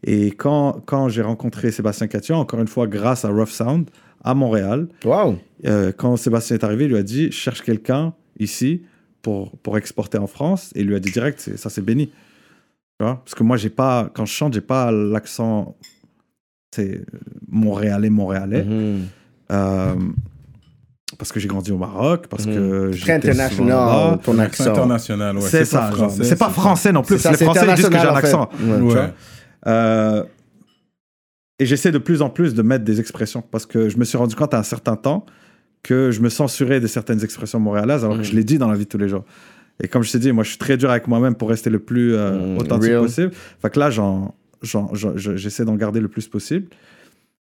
[0.03, 3.89] Et quand, quand j'ai rencontré Sébastien Catillon, encore une fois, grâce à Rough Sound,
[4.23, 5.37] à Montréal, Wow.
[5.65, 8.83] euh, quand Sébastien est arrivé, il lui a dit, cherche quelqu'un ici
[9.21, 10.71] pour, pour exporter en France.
[10.75, 12.07] Et il lui a dit direct, ça c'est béni.
[12.07, 13.21] Tu vois?
[13.25, 15.75] Parce que moi, j'ai pas, quand je chante, j'ai pas l'accent
[16.75, 17.01] c'est
[17.47, 18.63] montréalais, montréalais.
[18.63, 19.01] Mhm.
[19.51, 19.93] Euh,
[21.17, 22.53] parce que j'ai grandi au Maroc, parce Mhm.
[22.55, 24.71] que Très j'étais souvent international, ton C'est accent.
[24.71, 25.41] international, ouais.
[25.43, 25.97] c'est ça, pas genre.
[26.09, 27.17] français, c'est pas français non plus.
[27.17, 28.49] C'est ça, les c'est Français disent que j'ai un accent.
[28.61, 28.79] Ouais.
[28.93, 29.13] Ouais.
[29.67, 30.23] Euh,
[31.59, 34.17] et j'essaie de plus en plus de mettre des expressions parce que je me suis
[34.17, 35.25] rendu compte à un certain temps
[35.83, 38.25] que je me censurais de certaines expressions montréalaises alors que Mm.
[38.25, 39.23] je l'ai dit dans la vie de tous les jours.
[39.81, 41.79] Et comme je t'ai dit, moi je suis très dur avec moi-même pour rester le
[41.79, 43.01] plus euh, Mm, authentique real.
[43.01, 43.31] possible.
[43.61, 43.89] Fait que là,
[45.35, 46.67] j'essaie d'en garder le plus possible.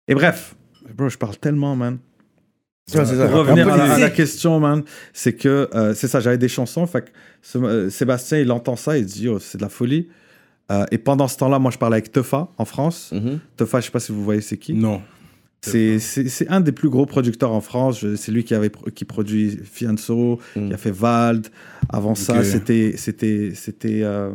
[0.08, 0.56] Et bref,
[0.94, 1.98] bro, je parle tellement, man.
[2.88, 3.04] Ça.
[3.04, 4.14] Pour revenir à la, à la politique.
[4.16, 6.86] question, man, c'est que euh, c'est ça, j'avais des chansons.
[6.86, 7.10] Fait que
[7.42, 10.08] ce- euh, Sébastien, il entend ça, il dit, oh, c'est de la folie.
[10.72, 13.12] Euh, et pendant ce temps-là, moi, je parlais avec Tefa en France.
[13.12, 13.40] Mhm.
[13.58, 14.74] Tefa, je sais pas si vous voyez c'est qui?
[14.74, 15.02] Non.
[15.62, 18.06] C'est c'est- c'est un des plus gros producteurs en France.
[18.18, 20.68] C'est lui qui, avait, qui produit Fianso, Mm.
[20.68, 21.48] qui a fait Vald.
[21.90, 22.94] Avant ça, c'était.
[22.98, 24.30] c'était, c'était euh,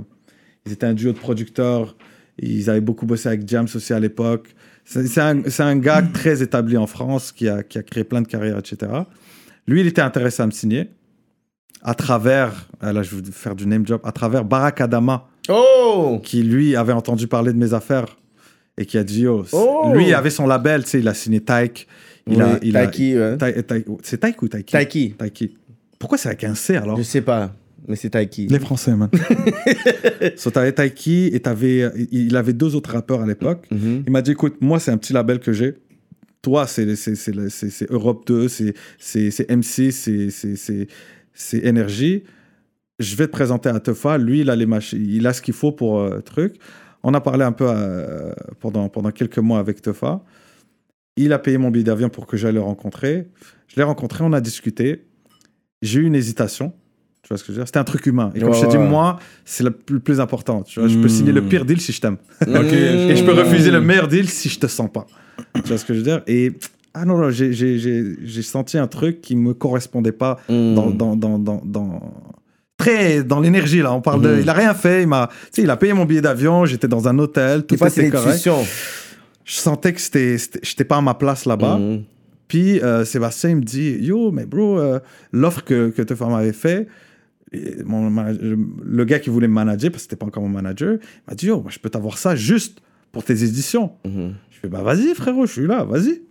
[0.66, 1.96] ils étaient un duo de producteurs.
[2.38, 4.54] Ils avaient beaucoup bossé avec James aussi à l'époque.
[4.92, 8.26] C'est un, un gars très établi en France qui a, qui a créé plein de
[8.26, 8.90] carrières, etc.
[9.68, 10.90] Lui, il était intéressé à me signer
[11.82, 16.20] à travers, ah là je vais faire du name job, à travers Barack Adama, Oh!
[16.22, 18.16] qui lui avait entendu parler de mes affaires
[18.76, 19.90] et qui a dit c- Oh!
[19.94, 21.86] lui il avait son label, tu sais, il a signé Tyke.
[22.26, 23.38] Il a, il Taiki, ouais.
[24.02, 25.14] C'est Tyke ou Taiki Taiki.
[25.18, 25.56] Taiki.
[25.98, 26.96] Pourquoi c'est avec un C alors?
[26.98, 27.52] Je sais pas,
[27.90, 28.46] mais c'est Taiki.
[28.46, 29.10] Les Français, man.
[30.36, 33.66] so, t'avais Taiki et t'avais, il avait deux autres rappeurs à l'époque.
[33.70, 34.04] Mhm.
[34.06, 35.74] Il m'a dit écoute, moi c'est un petit label que j'ai.
[36.42, 36.86] Toi, c'est
[37.90, 38.74] Europe 2, c'est
[39.50, 42.22] MC, c'est- Énergie.
[42.98, 44.16] Je vais te présenter à Tefa.
[44.18, 46.54] Lui, il a, les il a ce qu'il faut pour euh, truc.
[47.02, 50.22] On a parlé un peu euh, pendant, pendant quelques mois avec Tefa.
[51.16, 53.28] Il a payé mon billet d'avion pour que j'aille le rencontrer.
[53.68, 55.04] Je l'ai rencontré, on a discuté.
[55.82, 56.72] J'ai eu une hésitation.
[57.30, 57.66] Tu vois ce que je veux dire?
[57.68, 58.32] C'était un truc humain.
[58.34, 58.88] Et comme Ouais, je dit, ouais.
[58.88, 60.62] moi, c'est le plus, plus important.
[60.62, 62.16] Tu vois, je peux signer le pire deal si je t'aime.
[62.42, 62.72] Ok.
[62.72, 65.06] Et je peux refuser le meilleur deal si je te sens pas.
[65.54, 66.22] tu vois ce que je veux dire?
[66.26, 66.50] Et
[66.92, 70.74] ah non, non j'ai- senti un truc qui me correspondait pas Mm.
[70.74, 72.12] dans, dans, dans, dans, dans-
[72.76, 73.92] très dans l'énergie là.
[73.92, 74.40] On parle de, Mhm.
[74.40, 75.02] il a rien fait.
[75.02, 76.64] Il m'a, tu sais, il a payé mon billet d'avion.
[76.64, 77.62] J'étais dans un hôtel.
[77.64, 78.48] Tout était correct.
[79.44, 81.78] Je sentais que c'était, j'étais pas à ma place là-bas.
[82.48, 84.98] Puis euh, Sébastien il me dit Yo, mais bro, euh,
[85.32, 86.86] l'offre que, que Tefa m'avait fait, et
[87.84, 88.10] mon
[88.82, 91.34] le gars qui voulait me manager, parce que c'était pas encore mon manager, il m'a
[91.34, 92.80] dit Yo, moi, je peux t'avoir ça juste
[93.12, 93.92] pour tes éditions.
[94.04, 94.34] Mhm.
[94.50, 96.22] Je fais Bah vas-y, frérot, je suis là, vas-y.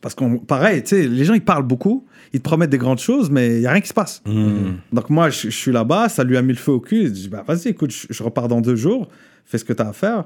[0.00, 3.00] Parce qu'on, pareil, tu sais, les gens ils parlent beaucoup, ils te promettent des grandes
[3.00, 4.22] choses, mais il y a rien qui se passe.
[4.24, 4.78] Hmm.
[4.92, 7.04] Donc moi, je, je suis là-bas, ça lui a mis le feu au cul.
[7.04, 9.08] Je dis, bah vas-y, écoute, je, je repars dans deux jours,
[9.44, 10.24] fais ce que tu as à faire.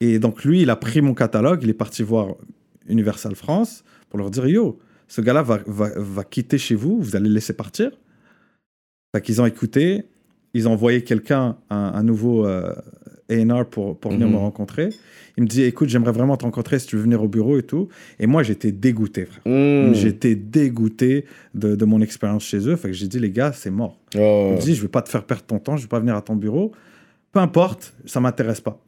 [0.00, 2.36] Et donc lui, il a pris mon catalogue, il est parti voir
[2.88, 7.16] Universal France pour leur dire, yo, ce gars-là va, va, va quitter chez vous, vous
[7.16, 7.90] allez le laisser partir.
[9.16, 10.02] Fait qu'ils ont écouté,
[10.52, 12.74] ils ont envoyé quelqu'un, un, un nouveau euh,
[13.30, 14.34] A&R pour, pour venir Mhm.
[14.34, 14.90] me rencontrer.
[15.38, 17.62] Il me dit, écoute, j'aimerais vraiment te rencontrer si tu veux venir au bureau et
[17.62, 17.88] tout.
[18.18, 19.40] Et moi, j'étais dégoûté, frère.
[19.46, 19.94] Mm.
[19.94, 22.76] J'étais dégoûté de, de mon expérience chez eux.
[22.76, 23.98] Fait que j'ai dit, les gars, c'est mort.
[24.16, 24.48] Oh.
[24.50, 26.14] Il me dit, je vais pas te faire perdre ton temps, je vais pas venir
[26.14, 26.72] à ton bureau.
[27.32, 28.78] Peu importe, ça m'intéresse pas.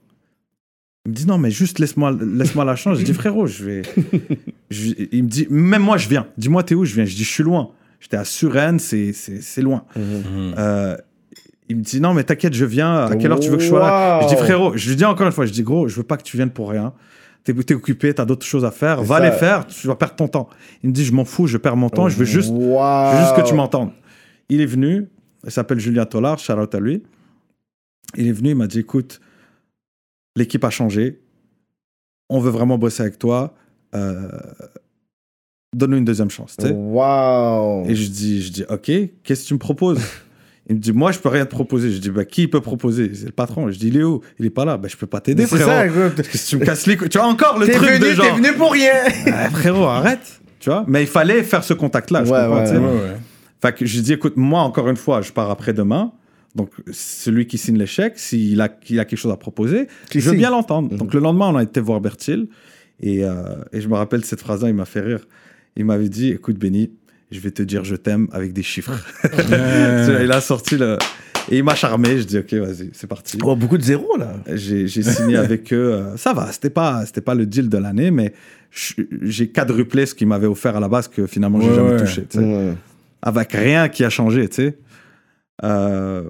[1.06, 2.98] Il me dit, non, mais juste laisse-moi laisse la chance.
[2.98, 3.82] Je dis, frérot, je vais.
[4.70, 6.26] je- il me dit, même moi, je viens.
[6.36, 6.84] Dis-moi, t'es où?
[6.84, 7.06] Je viens.
[7.06, 7.70] Je dis, je suis loin.
[8.00, 9.84] J'étais à Suresnes, c'est- c'est c'est loin.
[9.96, 10.54] Hmm.
[10.58, 10.96] Euh,
[11.68, 13.06] il me dit, non, mais t'inquiète, je viens.
[13.06, 14.18] À quelle heure tu veux que je sois là?
[14.18, 14.28] Wow.
[14.28, 16.16] Je dis, frérot, je lui dis encore une fois, je dis, gros, je veux pas
[16.16, 16.92] que tu viennes pour rien.
[17.44, 18.98] T'es es occupé, t'as d'autres choses à faire.
[19.00, 19.24] C'est Va ça.
[19.30, 20.48] les faire, tu vas perdre ton temps.
[20.82, 23.10] Il me dit, je m'en fous, je perds mon temps, je veux juste Wow.
[23.12, 23.90] je veux juste que tu m'entendes.
[24.48, 25.08] Il est venu,
[25.44, 27.02] il s'appelle Julien Tollard, shout out à lui.
[28.16, 29.20] Il est venu, il m'a dit écoute,
[30.36, 31.20] l'équipe a changé,
[32.30, 33.54] on veut vraiment bosser avec toi,
[33.94, 34.28] euh,
[35.74, 36.56] donne-nous une deuxième chance.
[36.58, 36.72] tu sais.
[36.72, 37.84] Wow.
[37.86, 38.90] Et je dis, je dis ok,
[39.22, 40.00] qu'est-ce que tu me proposes?
[40.70, 41.90] Il me dit moi je peux rien te proposer.
[41.90, 43.12] Je dis bah qui peut proposer?
[43.14, 43.70] C'est le patron.
[43.70, 44.20] Je dis il est où?
[44.38, 44.76] Il est pas là.
[44.76, 45.70] Bah je peux pas t'aider C'est frérot.
[45.70, 46.16] ça, écoute.
[46.30, 48.04] Qu'est-ce que tu me casses les couilles Tu vois encore le T'es truc venu, de
[48.04, 48.36] t'es genre.
[48.36, 48.92] venu pour rien.
[49.32, 50.40] Ah, frérot arrête.
[50.60, 50.84] Tu vois?
[50.88, 52.24] Mais il fallait faire ce contact là.
[52.24, 53.16] je Ouais, ouais.
[53.62, 56.12] Fait que je dis, écoute, moi, encore une fois, je pars après-demain.
[56.54, 60.26] Donc, celui qui signe l'échec, s'il a, il a quelque chose à proposer, Qui je
[60.26, 60.38] veux signe.
[60.40, 60.92] bien l'entendre.
[60.92, 60.98] Mhm.
[60.98, 62.48] Donc, le lendemain, on a été voir Bertil.
[63.00, 63.32] Et, euh,
[63.72, 65.26] et je me rappelle cette phrase-là, il m'a fait rire.
[65.78, 66.90] Il m'avait dit, écoute, Benny,
[67.30, 68.92] je vais te dire je t'aime avec des chiffres.
[70.22, 70.98] Il a sorti le...
[71.50, 72.18] Et il m'a charmé.
[72.18, 73.38] Je dis, ok, vas-y, c'est parti.
[73.42, 74.34] Oh, beaucoup de zéros, là.
[74.54, 75.92] J'ai j'ai signé avec eux.
[75.94, 78.34] euh, ça va, c'était pas, c'était pas le deal de l'année, mais
[79.22, 82.26] j'ai quadruplé ce qu'ils m'avaient offert à la base que finalement, j'ai Ouais, jamais touché.
[82.34, 82.74] Ouais.
[83.22, 84.78] avec rien qui a changé, tu sais.
[85.64, 86.24] Euh,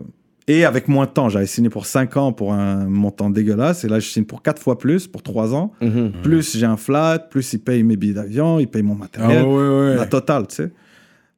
[0.49, 3.88] et avec moins de temps, j'avais signé pour 5 ans pour un montant dégueulasse, et
[3.88, 5.72] là je signe pour 4 fois plus, pour 3 ans.
[5.80, 6.12] Mhm.
[6.22, 9.44] Plus j'ai un flat, plus ils payent mes billets d'avion, ils payent mon Ah matériel,
[9.44, 9.94] ouais, ouais.
[9.94, 10.70] la totale, tu sais.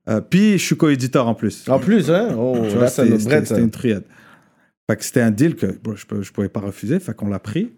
[0.08, 1.68] Euh, puis je suis co-éditeur en plus.
[1.68, 2.34] En plus, hein?
[2.38, 2.56] Oh,
[2.88, 4.04] c'était c'était une triade.
[4.88, 7.38] Fait que c'était un deal que bon, je ne pouvais pas refuser, fait qu'on l'a
[7.38, 7.70] pris.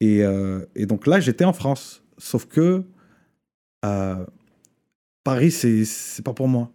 [0.00, 2.02] Et, euh, et donc là, j'étais en France.
[2.18, 2.82] Sauf que
[3.84, 4.24] euh,
[5.24, 6.70] Paris, c'est pas pour moi.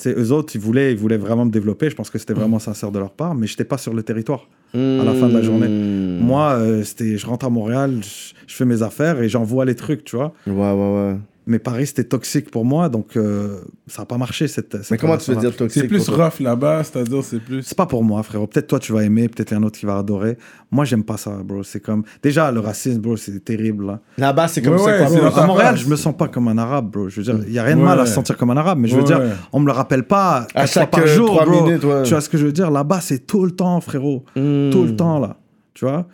[0.00, 1.90] Tu sais, eux autres, ils voulaient, ils voulaient vraiment me développer.
[1.90, 4.04] Je pense que c'était vraiment sincère de leur part, mais je n'étais pas sur le
[4.04, 4.46] territoire.
[4.72, 5.66] à la fin de la journée.
[5.66, 6.20] Mm.
[6.20, 9.74] Moi, euh, c'était, je rentre à Montréal, je, je fais mes affaires et j'envoie les
[9.74, 10.32] trucs, tu vois.
[10.46, 11.16] Ouais, ouais, ouais.
[11.50, 14.76] Mais Paris, c'était toxique pour moi, donc euh, ça n'a pas marché cette.
[14.82, 17.62] cette Mais comment tu veux dire toxique C'est plus rough là-bas, c'est-à-dire c'est plus.
[17.62, 18.46] C'est pas pour moi, frérot.
[18.46, 20.36] Peut-être toi, tu vas aimer, peut-être un autre qui va adorer.
[20.70, 21.62] Moi, j'aime pas ça, bro.
[21.62, 22.04] C'est comme.
[22.22, 24.00] Déjà, le racisme, bro, c'est terrible, là.
[24.18, 25.10] Là-bas, c'est comme Ouais, ça.
[25.10, 27.08] ouais, À Montréal, je me sens pas comme un arabe, bro.
[27.08, 27.86] Je veux dire, il y a rien de Ouais.
[27.86, 29.22] mal à se sentir comme un arabe, mais je veux Ouais, dire,
[29.52, 31.64] on me le rappelle pas À fois chaque, par euh, jour, bro.
[31.64, 32.02] minutes, ouais.
[32.02, 32.70] Tu vois ce que je veux dire?
[32.70, 34.22] Là-bas, c'est tout le temps, frérot.
[34.36, 34.68] Hmm.
[34.70, 35.38] Tout le temps, là.
[35.72, 36.06] Tu vois?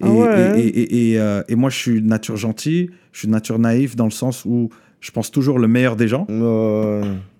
[0.00, 0.60] Et, Ah ouais.
[0.60, 3.32] et, et, et, et, euh, et moi, je suis de nature gentille, je suis de
[3.32, 4.68] nature naïf dans le sens où
[5.00, 6.26] je pense toujours le meilleur des gens.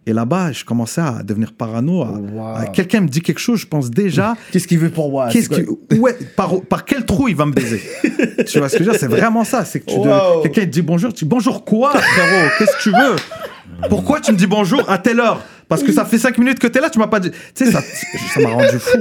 [0.04, 2.04] Et là-bas, je commençais à devenir parano.
[2.04, 2.56] Wow.
[2.72, 5.28] Quelqu'un me dit quelque chose, je pense déjà Qu'est-ce qu'il veut pour moi?
[5.28, 5.48] Qu'est-ce
[5.96, 7.80] ouais par, par quel trou il va me baiser?
[8.46, 8.98] Tu vois ce que je veux dire?
[9.00, 9.64] C'est vraiment ça.
[9.64, 10.42] C'est que Wow.
[10.42, 12.48] quelqu'un te dit bonjour, tu dis bonjour quoi frérot?
[12.58, 13.88] Qu'est-ce que tu veux?
[13.88, 15.40] Pourquoi tu me dis bonjour à telle heure?
[15.68, 17.30] Parce que ça fait cinq minutes que t'es là, tu m'as pas dit.
[17.30, 18.98] Tu sais ça ça m'a rendu fou.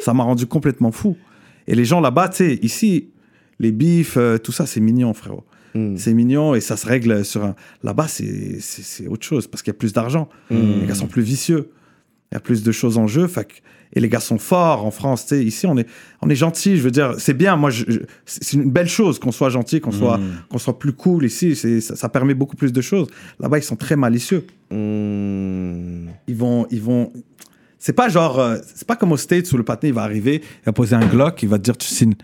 [0.00, 1.16] Ça m'a rendu complètement fou.
[1.66, 3.10] Et les gens là-bas, tu sais, ici,
[3.58, 5.44] les bifs, euh, tout ça, c'est mignon, frérot.
[5.78, 5.96] Hmm.
[5.96, 7.54] C'est mignon et ça se règle sur un.
[7.82, 10.28] Là-bas, c'est autre chose parce qu'il y a plus d'argent.
[10.50, 10.80] Hmm.
[10.80, 11.70] Les gars sont plus vicieux.
[12.30, 13.26] Il y a plus de choses en jeu.
[13.26, 13.46] Fait
[13.94, 15.24] et les gars sont forts en France.
[15.24, 15.42] tu sais.
[15.44, 15.86] Ici, on est,
[16.20, 16.76] on est gentil.
[16.76, 17.56] Je veux dire, c'est bien.
[17.56, 17.84] Moi, je-
[18.26, 20.20] c'est une belle chose qu'on soit gentil, qu'on soit,
[20.50, 21.56] qu'on soit plus cool ici.
[21.56, 23.08] Ça, ça permet beaucoup plus de choses.
[23.40, 24.46] Là-bas, ils sont très malicieux.
[24.70, 26.08] Hmm.
[26.26, 27.12] Ils vont, ils vont.
[27.78, 30.42] C'est pas genre, euh, c'est pas comme aux States où le patin il va arriver,
[30.42, 32.14] il va poser un Glock, il va te dire tu signes.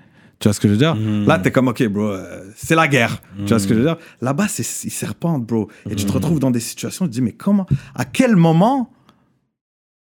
[0.44, 0.94] Tu vois ce que je veux dire?
[1.26, 3.22] Là, t'es comme, ok, bro, euh, c'est la guerre.
[3.46, 3.96] Tu vois ce que je veux dire?
[4.20, 5.70] Là-bas, c'est, ils serpentent, bro.
[5.88, 7.64] Et tu te retrouves dans des situations, tu te dis, mais comment,
[7.94, 8.92] à quel moment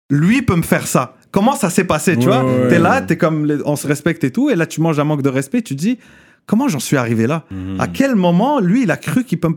[0.09, 1.15] lui peut me faire ça?
[1.31, 2.43] Comment ça s'est passé, tu Ouais, vois?
[2.43, 4.99] ouais, T'es là, t'es comme, les- on se respecte et tout, et là, tu manges
[4.99, 5.99] un manque de respect, tu te dis,
[6.47, 7.45] comment j'en suis arrivé là?
[7.79, 9.55] À quel moment, lui, il a cru qu'il peut me...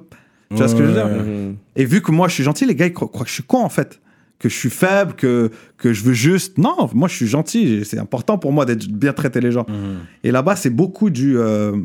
[0.50, 1.26] Tu vois ce que je veux dire?
[1.74, 3.42] Et vu que moi je suis gentil, les gars ils cro- croient que je suis
[3.42, 4.00] con en fait.
[4.38, 6.58] Que je suis faible, que, que je veux juste.
[6.58, 7.84] Non, moi je suis gentil.
[7.84, 9.66] C'est important pour moi d'être bien traiter les gens.
[10.22, 11.36] Et là-bas, c'est beaucoup du.
[11.38, 11.76] euh,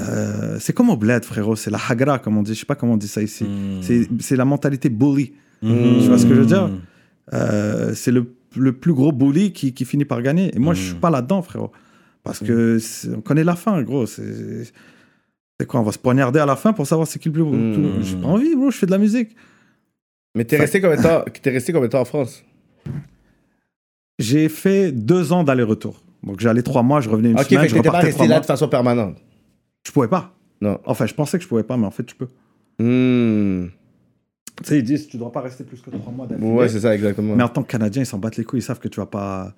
[0.00, 1.56] euh, c'est comme au bled, frérot.
[1.56, 2.54] C'est la hagra, comme on dit.
[2.54, 3.44] Je sais pas comment on dit ça ici.
[3.82, 5.32] C'est- C'est la mentalité bully.
[5.62, 6.70] Tu vois ce que je veux dire?
[7.32, 10.54] Euh, C'est le, le plus gros bully qui, qui finit par gagner.
[10.54, 11.72] Et moi, je suis pas là-dedans, frérot.
[12.22, 12.78] Parce que
[13.16, 14.06] on connaît la fin, gros.
[14.06, 15.80] C'est quoi?
[15.80, 17.44] On va se poignarder à la fin pour savoir c'est qui le plus.
[18.02, 18.70] J'ai pas envie, bro.
[18.70, 19.34] Je fais de la musique.
[20.34, 21.24] Mais t'es resté combien de temps?
[21.42, 22.42] T'es resté combien de temps en France?
[24.18, 26.02] J'ai fait deux ans d'aller-retour.
[26.22, 28.06] Donc j'allais trois mois, je revenais une Ok, semaine, fait que je t'étais pas repartais
[28.06, 28.40] resté trois là mois.
[28.40, 29.16] de façon permanente?
[29.86, 30.34] Je pouvais pas.
[30.60, 30.80] Non.
[30.86, 32.28] Enfin, je pensais que je pouvais pas, mais en fait, tu peux.
[32.78, 33.68] Hmm.
[34.62, 36.48] Tu sais, ils disent tu dois pas rester plus que trois mois d'affilée.
[36.48, 37.34] Ouais, c'est ça, exactement.
[37.34, 38.60] Mais en tant que Canadien, ils s'en battent les couilles.
[38.60, 39.52] Ils savent que tu vas pas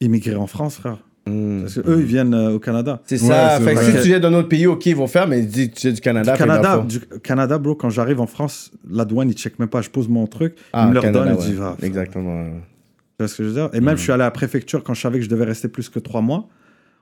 [0.00, 0.98] immigrer en France, frère.
[1.26, 1.60] Hmm.
[1.62, 3.02] Parce qu'eux, ils viennent euh, au Canada.
[3.04, 3.60] C'est ça.
[3.60, 5.86] fait que si tu viens d'un autre pays, ok, ils vont faire, mais dis tu
[5.88, 6.32] es du Canada.
[6.32, 9.58] Du que Canada, fond- du Canada, bro, quand j'arrive en France, la douane, ils checkent
[9.58, 9.82] même pas.
[9.82, 11.44] Je pose mon truc, Ah, ils me le Canada, redonnent, ouais.
[11.44, 11.74] ils disent va.
[11.74, 11.84] frère.
[11.86, 12.44] Exactement.
[12.50, 12.56] Tu
[13.18, 13.68] vois ce que je veux dire?
[13.74, 15.68] Et même, je suis allé à la préfecture quand je savais que je devais rester
[15.68, 16.48] plus que trois mois.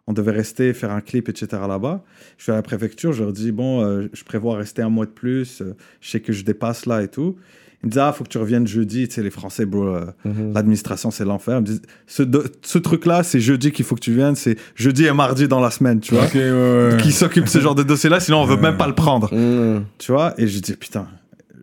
[0.08, 1.46] On devait rester, faire un clip, etc.
[1.68, 2.02] là-bas.
[2.38, 5.04] Je suis à la préfecture, je leur dis bon, euh, je prévois rester un mois
[5.06, 5.60] de plus.
[5.60, 7.36] euh, je sais que je dépasse là et tout.
[7.82, 9.06] Ils me disent ah, faut que tu reviennes jeudi.
[9.08, 10.52] Tu sais, les Français, bro, euh, Mhm.
[10.52, 11.62] l'administration, c'est l'enfer.
[12.06, 12.22] Ce,
[12.62, 14.34] ce truc-là, c'est jeudi qu'il faut que tu viennes.
[14.34, 16.24] C'est jeudi et mardi dans la semaine, tu vois.
[16.26, 16.96] Ouais, ouais.
[17.00, 19.32] Qui s'occupe de ce genre de dossier-là, sinon on veut même pas le prendre.
[19.32, 19.84] Hmm.
[19.98, 21.06] Tu vois Et je dis, putain,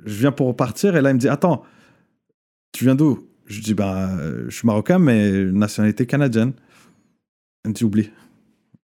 [0.06, 0.96] je viens pour repartir.
[0.96, 1.64] Et là, il me dit, attends,
[2.72, 3.28] tu viens d'où?
[3.48, 6.54] Je dis, bah, euh, je suis marocain, mais nationalité canadienne.
[7.66, 8.10] Il me dit, oublie.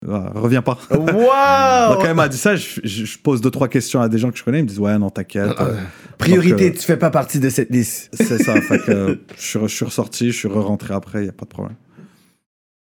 [0.08, 0.78] Ah, reviens pas.
[0.90, 0.98] Wow!
[0.98, 1.12] Donc,
[2.02, 4.30] quand il m'a dit ça, je, je- je pose deux, trois questions à des gens
[4.30, 4.60] que je connais.
[4.60, 5.52] Ils me disent, ouais, non, t'inquiète.
[5.60, 5.76] euh,
[6.16, 8.08] Priorité, donc, euh, tu fais pas partie de cette liste.
[8.14, 8.58] c'est ça.
[8.62, 11.32] fait que, je, suis, re- je suis ressorti, je suis re-rentré après, il n'y a
[11.32, 11.76] pas de problème.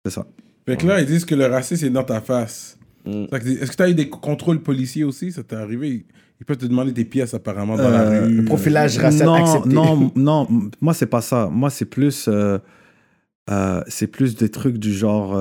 [0.04, 0.24] C'est ça.
[0.68, 2.78] Fait que là, ils disent que le racisme est dans ta face.
[3.04, 3.24] Mm.
[3.32, 5.32] Est-ce que tu as eu des contrôles policiers aussi?
[5.32, 6.04] Ça t'est arrivé
[6.40, 8.34] Ils- peuvent te demander tes pièces apparemment dans la Euh, rue.
[8.36, 9.68] Le profilage racial non, accepté.
[9.74, 10.48] non, non,
[10.80, 11.48] moi c'est pas ça.
[11.50, 12.58] Moi c'est plus, euh,
[13.50, 15.34] euh, c'est plus des trucs du genre.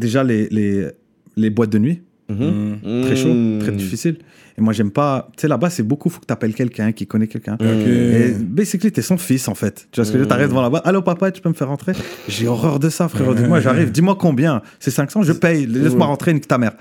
[0.00, 0.88] Euh, Déjà les, les,
[1.36, 2.78] les boîtes de nuit, Mhm.
[2.82, 3.02] Mm.
[3.02, 3.58] très chaud, Hmm.
[3.60, 4.16] très difficile.
[4.56, 5.28] Et moi j'aime pas.
[5.36, 6.08] Tu sais là-bas c'est beaucoup.
[6.08, 7.58] Faut que t'appelles quelqu'un qui connaît quelqu'un.
[7.60, 9.88] Et basically, t'es son fils en fait.
[9.90, 10.28] Tu vois ce que je veux dire?
[10.34, 10.78] T'arrives devant là-bas.
[10.84, 11.92] Allô papa, tu peux me faire rentrer?
[12.28, 13.34] J'ai horreur de ça, frérot.
[13.34, 13.90] Dis-moi, j'arrive.
[13.90, 14.62] Dis-moi combien?
[14.80, 15.66] C'est 500, je paye.
[15.66, 16.72] Laisse-moi rentrer, nique ta mère.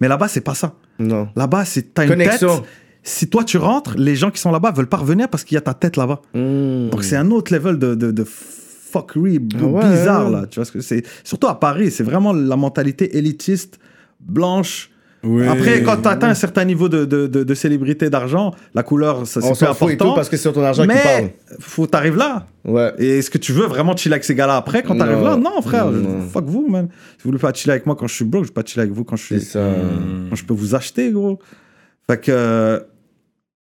[0.00, 0.74] Mais là-bas, c'est pas ça.
[0.98, 1.28] Non.
[1.36, 2.56] Là-bas, c'est t'as une Connexion.
[2.58, 2.64] tête.
[3.02, 5.58] Si toi tu rentres, les gens qui sont là-bas veulent pas revenir parce qu'il y
[5.58, 6.20] a ta tête là-bas.
[6.34, 6.90] Hmm.
[6.90, 8.24] Donc c'est un autre level de, de, de
[8.90, 10.32] fuckery Ah ouais, bizarre ouais.
[10.32, 10.46] là.
[10.50, 13.78] Tu vois ce que c'est Surtout à Paris, c'est vraiment la mentalité élitiste,
[14.20, 14.90] blanche.
[15.50, 19.26] Après, quand tu atteins un certain niveau de, de, de, de célébrité, d'argent, la couleur,
[19.26, 20.10] ça On c'est peu s'en fout et important.
[20.10, 21.00] tout parce que c'est sur ton argent qui parle.
[21.24, 22.46] mais faut t'arriver là.
[22.64, 22.94] Ouais.
[22.98, 25.36] Et est-ce que tu veux vraiment chiller avec ces gars-là après quand t'arrives là?
[25.36, 25.90] Non, frère.
[25.90, 26.22] Non.
[26.32, 26.88] Fuck vous, man.
[27.18, 28.80] Si vous voulez pas chiller avec moi quand je suis broke, je vais pas chiller
[28.84, 29.48] avec vous quand je C'est suis.
[29.50, 29.60] ça.
[29.62, 31.38] Moi, je peux vous acheter, gros.
[32.08, 32.82] Fait que.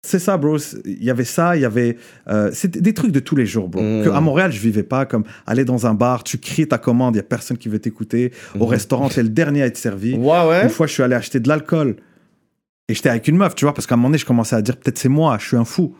[0.05, 0.57] C'est ça, bro.
[0.85, 1.97] Il y avait ça, il y avait.
[2.27, 3.81] euh, C'était des trucs de tous les jours, bro.
[3.81, 4.03] Mm.
[4.03, 5.05] Que à Montréal, je vivais pas.
[5.05, 7.79] Comme aller dans un bar, tu cries ta commande, il y a personne qui veut
[7.79, 8.31] t'écouter.
[8.59, 10.13] Au restaurant, t'es le dernier à être servi.
[10.15, 10.63] Ouais, ouais.
[10.63, 11.95] Une fois, je suis allé acheter de l'alcool
[12.87, 14.61] Et j'étais avec une meuf, tu vois, parce qu'à un moment donné, je commençais à
[14.61, 15.95] dire peut-être c'est moi, je suis un fou.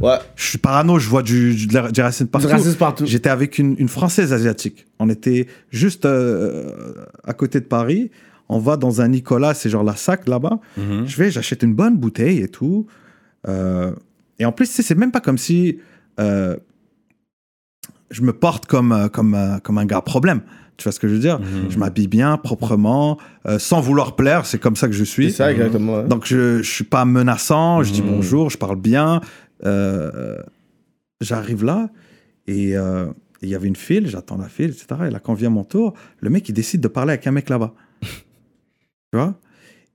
[0.00, 0.18] Ouais.
[0.36, 2.48] Je suis parano, je vois du, du, du racisme Du partout.
[2.48, 3.06] racisme partout.
[3.06, 4.86] J'étais avec une, une Française asiatique.
[4.98, 6.94] On était juste euh,
[7.24, 8.10] à côté de Paris.
[8.48, 10.58] On va dans un Nicolas, c'est genre la sac là-bas.
[10.76, 12.86] Je vais, j'achète une bonne bouteille et tout.
[13.48, 13.92] Euh,
[14.38, 15.78] et en plus, c'est même pas comme si
[16.20, 16.56] euh,
[18.10, 20.42] je me porte comme, euh, comme, comme un gars problème.
[20.76, 21.40] Tu vois ce que je veux dire?
[21.70, 24.46] Je m'habille bien, proprement, euh, sans vouloir plaire.
[24.46, 25.32] C'est comme ça que je suis.
[25.32, 26.04] C'est ça, exactement.
[26.04, 29.20] Donc je, je suis pas menaçant, je dis bonjour, je parle bien.
[31.20, 31.90] J'arrive là
[32.46, 32.74] et
[33.42, 34.86] il y avait une file, j'attends la file, etc.
[35.08, 37.48] Et là, quand vient mon tour, le mec il décide de parler avec un mec
[37.48, 37.74] là-bas.
[38.02, 38.08] tu
[39.14, 39.34] vois?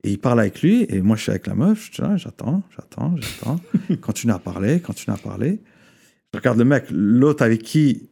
[0.04, 2.16] Et il parle avec lui et moi je suis avec la meuf, je suis là,
[2.16, 3.58] j'attends, j'attends, j'attends.
[4.02, 5.60] continue à parler, continue à parler.
[6.34, 8.02] Je regarde le mec, l'autre avec qui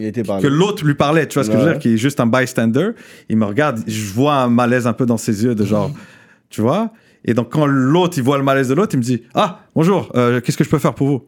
[0.00, 1.94] Il était par que l'autre lui parlait, tu vois ce que je veux dire, qui
[1.94, 2.90] est juste un bystander.
[3.28, 5.92] Il me regarde, je vois un malaise un peu dans ses yeux, de genre,
[6.50, 6.92] tu vois.
[7.24, 10.10] Et donc quand l'autre, il voit le malaise de l'autre, il me dit, ah, bonjour,
[10.16, 11.24] euh, qu'est-ce que je peux faire pour vous?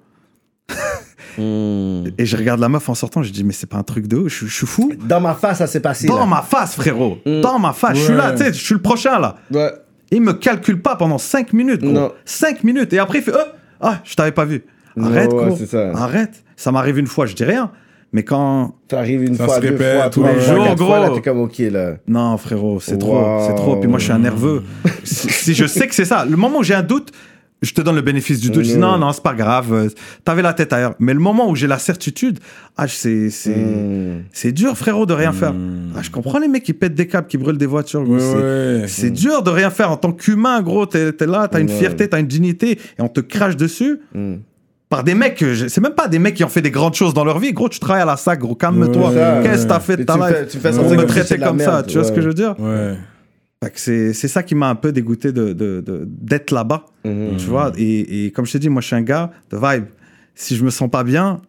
[1.39, 2.09] Hmm.
[2.19, 4.17] Et je regarde la meuf en sortant, je dis, mais c'est pas un truc de
[4.17, 4.93] ouf, je, je suis fou.
[4.99, 6.09] Dans ma face, ça s'est passé.
[6.09, 6.27] Dans là.
[6.27, 7.19] ma face, frérot.
[7.25, 7.41] Mm.
[7.43, 7.97] Dans ma face.
[7.97, 9.37] Je suis là, tu sais, je suis le prochain, là.
[9.53, 9.71] Ouais.
[10.11, 11.93] Il me calcule pas pendant 5 minutes, gros.
[11.93, 12.13] Non.
[12.25, 12.93] 5 minutes.
[12.93, 13.51] Et après, il fait, oh,
[13.81, 14.65] ah, je t'avais pas vu.
[14.97, 15.57] Non, Arrête, ouais, gros.
[15.57, 15.91] ça.
[15.95, 16.43] Arrête.
[16.57, 17.71] Ça m'arrive une fois, je dis rien.
[18.13, 18.75] Mais quand.
[18.89, 21.15] T'arrives une Ça fois, deux répète fois, tous les jours, quatre fois, là, gros.
[21.17, 21.93] t'es comme ok, là.
[22.09, 23.77] Non, frérot, c'est trop, c'est trop.
[23.77, 24.65] Puis moi, je suis un nerveux.
[25.05, 27.13] si, si je sais que c'est ça, le moment où j'ai un doute,
[27.63, 28.65] je te donne le bénéfice du doute.
[28.65, 29.73] Je dis non, non, c'est pas grave.
[29.73, 29.89] euh,
[30.25, 30.95] T'avais la tête ailleurs.
[30.99, 32.39] Mais le moment où j'ai la certitude,
[32.77, 34.23] ah, c'est, c'est, Hmm.
[34.33, 35.53] c'est dur, frérot, de rien faire.
[35.53, 35.93] Mm.
[35.97, 38.05] Ah, je comprends les mecs qui pètent des câbles, qui brûlent des voitures.
[38.87, 40.87] c'est, dur de rien faire en tant qu'humain, gros.
[40.87, 44.01] T'es, là, t'as une fierté, t'as une dignité, et on te crache dessus.
[44.15, 44.37] Hmm.
[44.89, 47.15] Par des mecs, je- c'est même pas des mecs qui ont fait des grandes choses
[47.15, 47.53] dans leur vie.
[47.53, 49.13] Gros, tu travailles à la sac, gros, calme-toi.
[49.43, 50.63] Qu'est-ce que t'as fait de ta life tu me
[50.97, 52.57] me comme ça, tu vois ce que je veux dire?
[53.75, 57.37] C'est ça qui m'a un peu dégoûté de, de- de- d'être là-bas, Mhm.
[57.37, 57.73] tu vois.
[57.77, 59.85] Et, et comme je t'ai dit, moi, je suis un gars de vibe.
[60.35, 61.43] Si je me sens pas bien,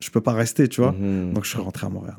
[0.00, 0.92] je peux pas rester, tu vois.
[0.92, 1.32] Mhm.
[1.32, 2.16] Donc, je suis rentré à Montréal.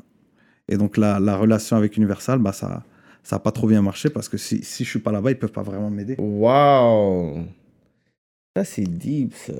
[0.68, 2.82] Et donc, la, la relation avec Universal, bah, ça
[3.22, 5.38] ça a pas trop bien marché parce que si, si je suis pas là-bas, ils
[5.38, 6.14] peuvent pas vraiment m'aider.
[6.16, 7.40] Wow.
[8.56, 9.52] Ça, c'est deep, ça.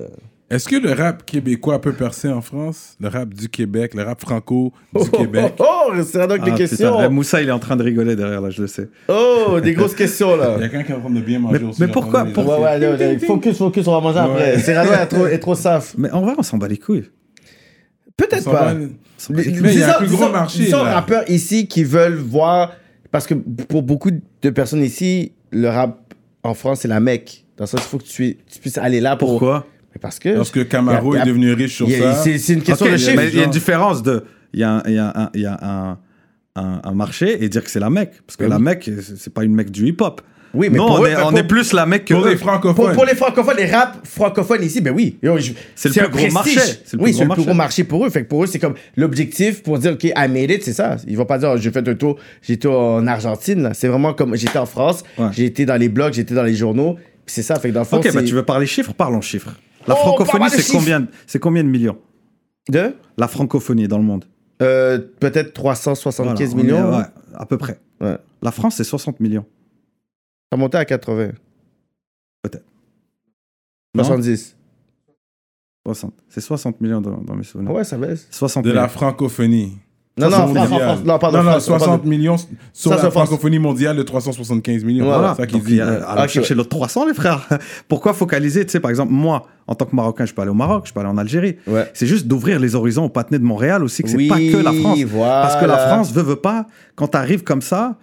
[0.49, 2.95] Est-ce que le rap québécois peut percer en France?
[3.01, 5.53] Le rap du Québec, le rap franco du Oh, Québec?
[5.59, 6.95] oh, oh, c'est donc les Ah, questions.
[6.95, 7.09] putain.
[7.09, 8.87] Moussa, il est en train de rigoler derrière, là, je le sais.
[9.09, 10.53] Oh, des grosses questions, là.
[10.57, 11.81] Il y a quelqu'un qui est en train de bien manger Mais- aussi.
[11.81, 14.59] mais pourquoi- Ouais, ouais, focus, focus, on va manger après.
[14.59, 15.95] Cyrano est trop, est trop saf.
[15.97, 17.09] Mais en vrai, on s'en bat les couilles.
[18.15, 18.65] Peut-être Ça pas.
[18.67, 18.87] va- Mais
[19.31, 20.93] Mais il y a un plus gros marché, Disons là.
[20.93, 22.71] rappeurs ici qui veulent voir.
[23.11, 27.45] Parce que pour beaucoup de personnes ici, le rap en France, c'est la mecque.
[27.57, 29.29] Dans le sens, il faut que tu, tu puisses aller là pour.
[29.29, 29.65] Pourquoi?
[29.97, 30.35] Parce que.
[30.35, 32.23] Parce que Camaro Il y a- est devenu riche sur il y a- ça.
[32.23, 33.21] C'est une question Ok, de chiffre.
[33.31, 34.23] il y a une différence de.
[34.53, 34.93] Il y a, un- il
[35.41, 35.97] y a, un,
[36.83, 38.13] un, marché et dire que c'est la Mecque.
[38.25, 38.49] Parce que Oui.
[38.49, 40.21] la Mecque, c'est pas une Mecque du hip-hop.
[40.53, 42.25] Oui, mais non, pour on, eux, est, on pour- est plus la Mecque que Pour
[42.25, 42.29] eux.
[42.29, 42.85] les francophones.
[42.85, 45.17] Pour, pour les francophones, les rap francophones ici, ben oui.
[45.75, 46.33] C'est le plus gros prestige.
[46.33, 46.59] marché.
[46.85, 47.83] C'est le oui, c'est le plus gros marché.
[47.83, 48.09] pour eux.
[48.09, 50.95] Fait que pour eux, c'est comme l'objectif pour dire, OK, I made it, c'est ça.
[51.05, 53.71] Ils vont pas dire, oh, j'ai fait un tour, j'étais en Argentine.
[53.73, 55.29] C'est vraiment comme, j'étais en France, Ouais.
[55.37, 56.95] été dans les blogs, j'étais dans les journaux.
[57.25, 57.55] C'est ça.
[57.59, 58.93] Fait que dans le fond, Ok, bah tu veux parler chiffres?
[58.93, 59.51] Parlons chiffres.
[59.87, 61.97] La Oh, francophonie, c'est combien, c'est combien de millions
[62.69, 64.25] de La francophonie dans le monde
[64.61, 66.97] euh, peut-être 375 Voilà, on est- millions.
[66.97, 67.79] ouais, à peu près.
[68.01, 68.17] Ouais.
[68.41, 69.45] La France, c'est 60 millions.
[70.51, 71.31] Ça montait à 80.
[72.41, 72.65] Peut-être.
[73.93, 74.55] Non 70.
[75.85, 76.13] 60.
[76.29, 77.69] C'est 60 millions dans, dans mes souvenirs.
[77.71, 78.27] Ah ouais, ça baisse.
[78.31, 79.77] 60 De la francophonie.
[80.17, 80.67] Non, non, France.
[80.81, 82.09] France, non, pardon, non, non, France, 60 pardon.
[82.09, 82.35] millions
[82.73, 85.05] sur Ça, la francophonie mondiale de 375 millions.
[85.05, 85.35] Voilà.
[85.35, 85.79] Ça qu'il Donc, dit.
[85.79, 87.47] euh, chercher l'autre 300, les frères.
[87.87, 90.55] Pourquoi focaliser Tu sais, par exemple, moi, en tant que Marocain, je peux aller au
[90.55, 91.57] Maroc, je peux aller en Algérie.
[91.67, 91.89] Ouais.
[91.93, 94.57] C'est juste d'ouvrir les horizons au Patiné de Montréal aussi, que c'est Oui, pas que
[94.63, 94.99] la France.
[95.03, 95.41] voilà.
[95.43, 96.65] Parce que la France veut, veut pas,
[96.95, 97.97] quand tu arrives comme ça,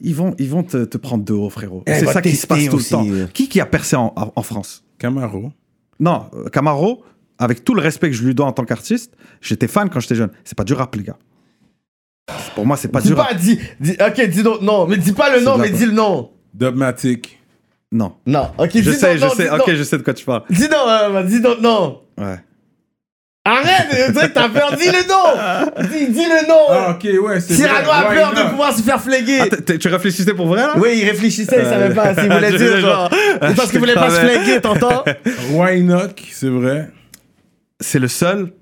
[0.00, 1.82] ils vont, ils vont te, te prendre de haut, frérot.
[1.86, 2.94] Elle C'est va ça qui se passe tout aussi.
[2.94, 3.30] le temps.
[3.32, 4.82] Qui qui a percé en, en- France?
[4.98, 5.52] Camaro.
[6.00, 7.04] Non, Camaro,
[7.38, 10.14] avec tout le respect que je lui dois en tant qu'artiste, j'étais fan quand j'étais
[10.14, 10.30] jeune.
[10.44, 11.16] C'est pas du rap, les gars.
[12.54, 13.28] Pour moi, c'est pas Dis du rap.
[13.28, 15.92] pas, dis, dis, ok, dis donc, non, mais dis pas le nom, mais dis le
[15.92, 16.30] nom.
[16.54, 17.38] Dubmatic.
[17.92, 18.14] Non.
[18.26, 19.44] Non, ok, Je dis sais, je non, sais.
[19.44, 20.42] dis Ok, je sais de quoi tu parles.
[20.50, 22.00] Dis donc, euh, dis donc, non.
[22.18, 22.36] Ouais.
[23.44, 25.88] Arrête, tu sais que t'as peur, dis le nom.
[25.88, 26.60] Dis, dis le nom.
[26.68, 27.94] Ah, ok, ouais, c'est Cyrano vrai.
[27.96, 28.50] a Why peur de not?
[28.50, 29.38] pouvoir se faire fléguer.
[29.40, 30.74] Ah, tu réfléchissais pour vrai, là?
[30.76, 33.08] Oui, il réfléchissait, il savait pas s'il voulait dire, genre.
[33.10, 35.04] C'est parce qu'il voulait pas se fléguer, t'entends?
[35.52, 36.90] Wynock, c'est vrai.
[37.80, 38.52] C'est le seul.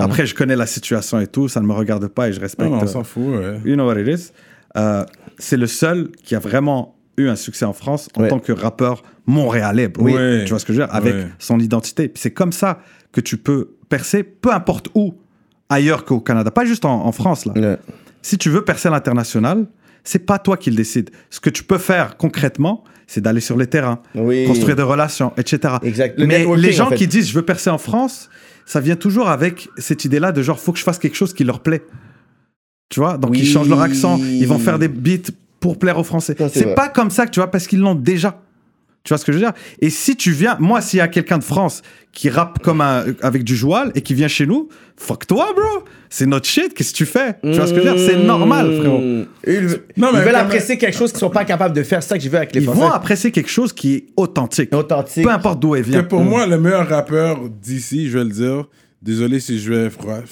[0.00, 2.70] Après, je connais la situation et tout, ça ne me regarde pas et je respecte.
[2.70, 3.22] non, on euh, s'en fout.
[3.26, 3.60] ouais.
[3.64, 4.30] you know what it is.
[4.76, 5.04] Euh,
[5.38, 8.28] c'est le seul qui a vraiment eu un succès en France en Ouais.
[8.28, 9.88] tant que rappeur montréalais.
[9.88, 10.04] bro.
[10.04, 10.14] Oui.
[10.14, 10.44] Ouais.
[10.44, 10.94] Tu vois ce que je veux dire?
[10.94, 12.12] Avec son identité.
[12.14, 12.80] C'est comme ça
[13.12, 15.14] que tu peux percer, peu importe où,
[15.68, 16.50] ailleurs qu'au Canada.
[16.50, 17.78] Pas juste en, en France, là.
[18.22, 19.66] Si tu veux percer à l'international,
[20.04, 21.10] c'est pas toi qui le décide.
[21.30, 24.44] Ce que tu peux faire concrètement, c'est d'aller sur les terrains, Oui.
[24.46, 25.74] construire des relations, etc.
[25.82, 26.18] Exact.
[26.18, 26.96] Le Mais les gens en fait.
[26.96, 28.28] qui disent je veux percer en France,
[28.68, 31.42] ça vient toujours avec cette idée-là de genre faut que je fasse quelque chose qui
[31.42, 31.82] leur plaît.
[32.90, 33.38] Tu vois, donc Oui.
[33.40, 36.34] ils changent leur accent, ils vont faire des beats pour plaire aux Français.
[36.38, 38.42] Ça, c'est pas comme ça que tu vois parce qu'ils l'ont déjà.
[39.08, 39.54] Tu vois ce que je veux dire?
[39.80, 41.80] Et si tu viens, moi, s'il y a quelqu'un de France
[42.12, 44.68] qui rappe comme un, avec du joual et qui vient chez nous,
[44.98, 45.84] fuck toi, bro.
[46.10, 46.74] C'est notre shit.
[46.74, 47.36] Qu'est-ce que tu fais?
[47.42, 48.06] Tu vois ce que je veux dire?
[48.06, 49.00] C'est normal, frérot.
[49.46, 52.02] Ils, Non, mais ils veulent apprécier quelque chose qu'ils sont pas capables de faire.
[52.02, 52.80] C'est ça que j'ai vu avec les Ils Français.
[52.80, 54.74] vont apprécier quelque chose qui est authentique.
[54.74, 55.24] Authentique.
[55.24, 56.02] Peu importe d'où elle Que vient.
[56.04, 58.64] pour moi, le meilleur rappeur d'ici, je vais le dire,
[59.00, 60.22] désolé si je vais froi-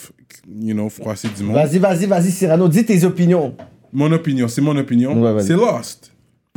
[0.61, 1.55] you know, froisser du monde.
[1.57, 3.55] Vas-y, vas-y, vas-y, Cyrano, dis tes opinions.
[3.93, 5.19] Mon opinion, c'est mon opinion.
[5.19, 6.13] Ouais, c'est Lost.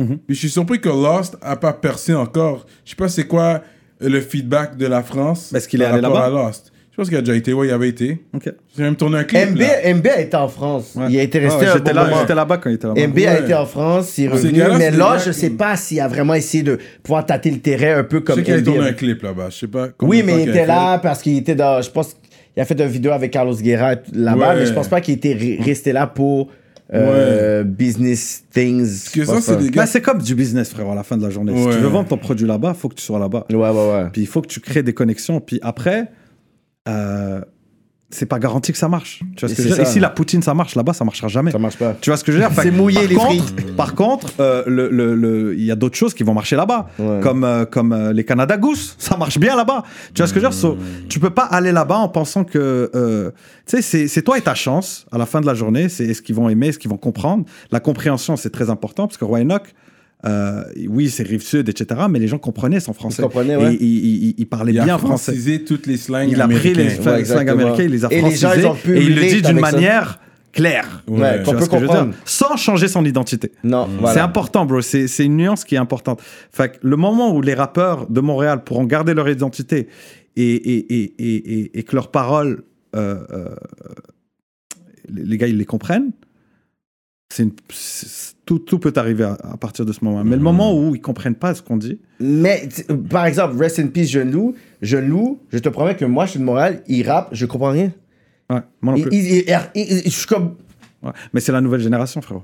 [0.06, 2.66] Puis je suis surpris que Lost a pas percé encore.
[2.86, 3.62] Je sais pas c'est quoi
[4.02, 5.54] euh, le feedback de la France.
[5.54, 6.26] Est-ce qu'il est allé là-bas?
[6.26, 6.72] à Lost?
[6.92, 7.54] Je pense qu'il a déjà été.
[7.54, 8.22] Ouais, il avait été.
[8.34, 8.52] Ok.
[8.76, 9.52] J'ai même tourné un clip.
[9.52, 9.94] MB, là.
[9.94, 10.92] MB a été en France.
[10.96, 11.06] Ouais.
[11.10, 12.20] Il a été Ah resté ouais, un J'étais bon là, moment.
[12.20, 13.08] j'étais là-bas quand il était là-bas.
[13.08, 13.40] MB a Ouais.
[13.42, 14.64] été en France, il est Ces revenu.
[14.78, 18.04] mais là, je sais pas s'il a vraiment essayé de pouvoir tâter le terrain un
[18.04, 19.48] peu Je comme sais qu'il a tourné un clip là-bas.
[19.50, 19.88] Je sais pas.
[20.02, 20.66] Oui, mais il était fait.
[20.66, 21.82] là parce qu'il était dans.
[21.82, 22.16] Je pense
[22.54, 24.56] qu'il a fait une vidéo avec Carlos Guerra là-bas, Ouais.
[24.60, 26.50] mais je pense pas qu'il était re- resté là pour
[26.94, 28.80] euh, business things.
[28.88, 29.62] Parce que ça, c'est pas.
[29.62, 29.82] des gars.
[29.84, 31.56] Bah, c'est comme du business, frérot, à la fin de la journée.
[31.56, 31.74] Si Ouais.
[31.76, 33.46] tu veux vendre ton produit là-bas, faut que tu sois là-bas.
[33.50, 34.10] Ouais, ouais, ouais.
[34.12, 35.40] Puis il faut que tu crées des connexions.
[35.40, 36.12] Puis après,
[36.88, 37.42] euh,
[38.12, 39.20] c'est pas garanti que ça marche.
[39.36, 39.84] Tu vois ce que je veux dire.
[39.84, 40.74] Ici, la poutine, ça marche.
[40.76, 41.52] Là-bas, ça marchera jamais.
[41.52, 41.96] Ça marche pas.
[42.02, 42.52] Tu vois ce que je veux dire?
[42.60, 43.76] C'est mouillé, par les contre, frites.
[43.76, 46.88] Par contre, euh, le- le- le- il y a d'autres choses qui vont marcher là-bas,
[46.98, 47.20] Ouais.
[47.22, 48.96] comme, euh, comme euh, les Canada Goose.
[49.00, 49.84] Ça marche bien là-bas.
[50.14, 50.58] Tu vois ce que je veux dire?
[50.60, 50.78] So,
[51.08, 52.90] Tu peux pas aller là-bas en pensant que.
[52.96, 53.32] euh,
[53.68, 55.88] tu sais, c'est- c'est toi et ta chance à la fin de la journée.
[55.90, 57.46] C'est est-ce qu'ils vont aimer, est-ce qu'ils vont comprendre?
[57.72, 59.74] La compréhension, c'est très important parce que Roy Enoch,
[60.26, 62.02] euh, oui, c'est rive sud, etc.
[62.10, 63.22] Mais les gens comprenaient son français.
[63.22, 63.74] comprenaient, ouais.
[63.76, 65.60] Et il, il- il parlait Il a bien français.
[65.66, 67.52] toutes les slangs Il a pris les slangs Ouais, exactement.
[67.62, 69.42] américains, il les a Et les gens, francisés ils ont pu et il le dit
[69.42, 69.72] d'une ça.
[69.72, 70.20] manière
[70.52, 71.04] claire.
[71.08, 71.42] Ouais, Ouais.
[71.46, 72.14] qu'on peut comprendre.
[72.26, 73.52] Sans changer son identité.
[73.64, 74.24] Non, C'est voilà.
[74.26, 74.82] important, bro.
[74.82, 76.22] C'est c'est une nuance qui est importante.
[76.52, 79.88] Fait que le moment où les rappeurs de Montréal pourront garder leur identité
[80.36, 82.64] et, et, et, et, et- et que leurs paroles,
[82.96, 83.56] euh, euh,
[85.14, 86.12] les gars, ils les comprennent,
[87.32, 90.24] c'est une- c'est- tout, tout peut arriver à, à partir de ce moment.
[90.24, 92.68] Mais le moment où ils comprennent pas ce qu'on dit, Mais,
[93.08, 94.56] par exemple, Rest in Peace, Jeune Loup.
[94.82, 97.70] Jeune Loup, je te promets que moi, je suis de Montréal, il rappe, je comprends
[97.70, 97.92] rien.
[98.50, 99.12] ouais, moi non plus.
[99.14, 99.46] il- il-
[99.76, 100.56] il- il- je suis comme.
[101.04, 101.12] Ouais.
[101.32, 102.42] Mais c'est la nouvelle génération, frérot.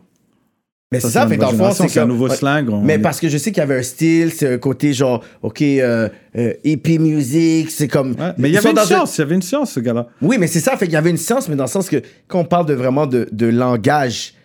[0.91, 2.69] Mais c'est ça, fait que dans le fond, c'est un nouveau slang.
[2.69, 5.23] on- Mais parce que je sais qu'il y avait un style, c'est un côté genre,
[5.41, 6.07] ok, euh,
[6.37, 8.11] euh, hippie music, c'est comme.
[8.11, 10.07] Ouais, mais il y avait une science, il y avait une science, ce gars-là.
[10.21, 12.01] Oui, mais c'est ça, fait qu'il y avait une science, mais dans le sens que
[12.27, 14.35] quand on parle de vraiment de, de langage,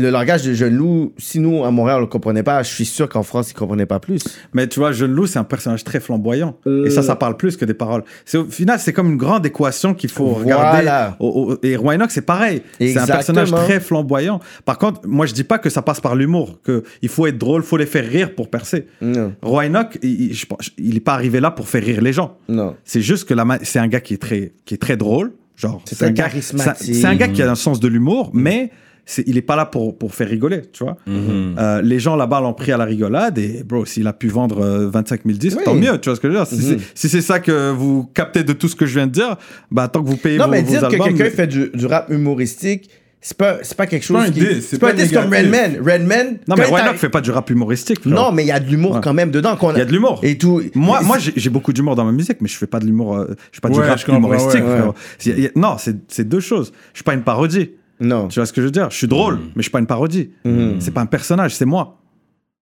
[0.00, 2.84] le langage de Jeune Loup, si nous, à Montréal, on le comprenait pas, je suis
[2.84, 4.22] sûr qu'en France, ils comprenaient pas plus.
[4.54, 6.56] Mais tu vois, Jeune Loup, c'est un personnage très flamboyant.
[6.84, 8.04] Et ça, ça parle plus que des paroles.
[8.24, 10.70] C'est, au final, c'est comme une grande équation qu'il faut Voilà.
[10.78, 11.14] regarder.
[11.20, 12.62] Au- au- et Roy c'est pareil.
[12.78, 14.40] C'est un personnage très flamboyant.
[14.64, 17.38] Par contre, moi, je dis pas que ça passe par l'humour, que il faut être
[17.38, 18.86] drôle, faut les faire rire pour percer.
[19.00, 19.70] Non, Roy il,
[20.02, 20.46] il- je
[20.78, 22.36] il est pas arrivé là pour faire rire les gens.
[22.48, 22.74] non.
[22.84, 25.32] C'est juste que c'est un gars qui est très, qui est très drôle.
[25.56, 26.72] Genre, C'est un gars, charismatique.
[26.86, 28.70] c'est c'est un gars qui a un sens de l'humour, mais
[29.26, 30.96] il est pas là pour, pour faire rigoler, tu vois.
[31.08, 34.60] Euh, les gens là-bas l'ont pris à la rigolade et bro, s'il a pu vendre
[34.64, 35.64] euh, 25 000 disques, Oui.
[35.64, 36.46] tant mieux, tu vois ce que je veux dire.
[36.46, 36.78] Si, Mhm.
[36.78, 39.36] c'est, si c'est ça que vous captez de tout ce que je viens de dire,
[39.70, 41.70] bah tant que vous payez Non, vos, mais vos dire que quelqu'un mais- fait du,
[41.74, 42.90] du rap humoristique,
[43.22, 44.62] c'est pas, pas quelque chose qui.
[44.62, 45.24] c'est pas un diss comme.
[45.30, 45.76] Redman.
[45.84, 46.38] Redman.
[46.48, 48.06] Non, mais Enoch fait pas du rap humoristique.
[48.06, 49.00] Non, mais il y a de l'humour Ouais.
[49.02, 49.58] quand même dedans.
[49.74, 50.20] Il y a de l'humour.
[50.22, 50.62] Et tout.
[50.74, 53.16] Moi, moi j'ai, beaucoup d'humour dans ma musique, mais je fais pas de l'humour.
[53.16, 54.62] euh, je fais pas du rap humoristique.
[55.56, 56.72] non, c'est, c'est deux choses.
[56.92, 57.72] Je suis pas une parodie.
[58.00, 58.28] Non.
[58.28, 58.90] Tu vois ce que je veux dire?
[58.90, 60.30] Je suis drôle, mais je suis pas une parodie.
[60.78, 62.00] C'est pas un personnage, c'est moi.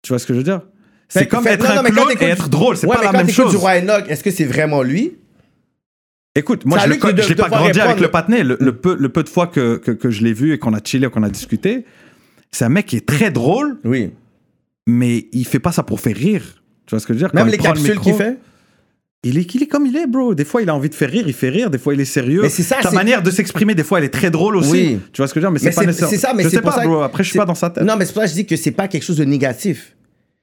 [0.01, 0.61] Tu vois ce que je veux dire?
[1.10, 3.30] C'est comme fait- être non, un clown et drôle, c'est Ouais, pas mais la même
[3.30, 3.51] chose.
[3.51, 5.14] du Roy Enoch, est-ce que c'est vraiment lui?
[6.35, 7.01] Écoute, moi je l'ai de-
[7.35, 8.01] pas grandi avec répondre.
[8.01, 8.43] le patiné.
[8.43, 10.73] Le, le peu, le peu de fois que, que, que je l'ai vu et qu'on
[10.73, 11.85] a chillé, qu'on a discuté,
[12.51, 14.11] c'est un mec qui est très drôle, Oui.
[14.88, 16.64] mais il fait pas ça pour faire rire.
[16.88, 17.35] Tu vois ce que je veux dire?
[17.35, 18.39] Même Quand les capsules qu'il fait?
[19.26, 20.36] Il est, il est comme il est, bro.
[20.36, 21.70] Des fois, il a envie de faire rire, il fait rire.
[21.70, 22.41] Des fois, il est sérieux.
[22.41, 24.72] Mais c'est ça, Sa manière de s'exprimer, des fois, elle est très drôle aussi.
[24.72, 25.00] Oui.
[25.14, 25.52] Tu vois ce que je veux dire?
[25.54, 26.10] Mais c'est Mais pas c'est- nécessaire.
[26.10, 27.02] c'est ça, mais je sais pas, ça bro.
[27.02, 27.84] Après, je suis pas dans sa tête.
[27.86, 29.95] Non, mais c'est pour ça que je dis que c'est pas quelque chose de négatif.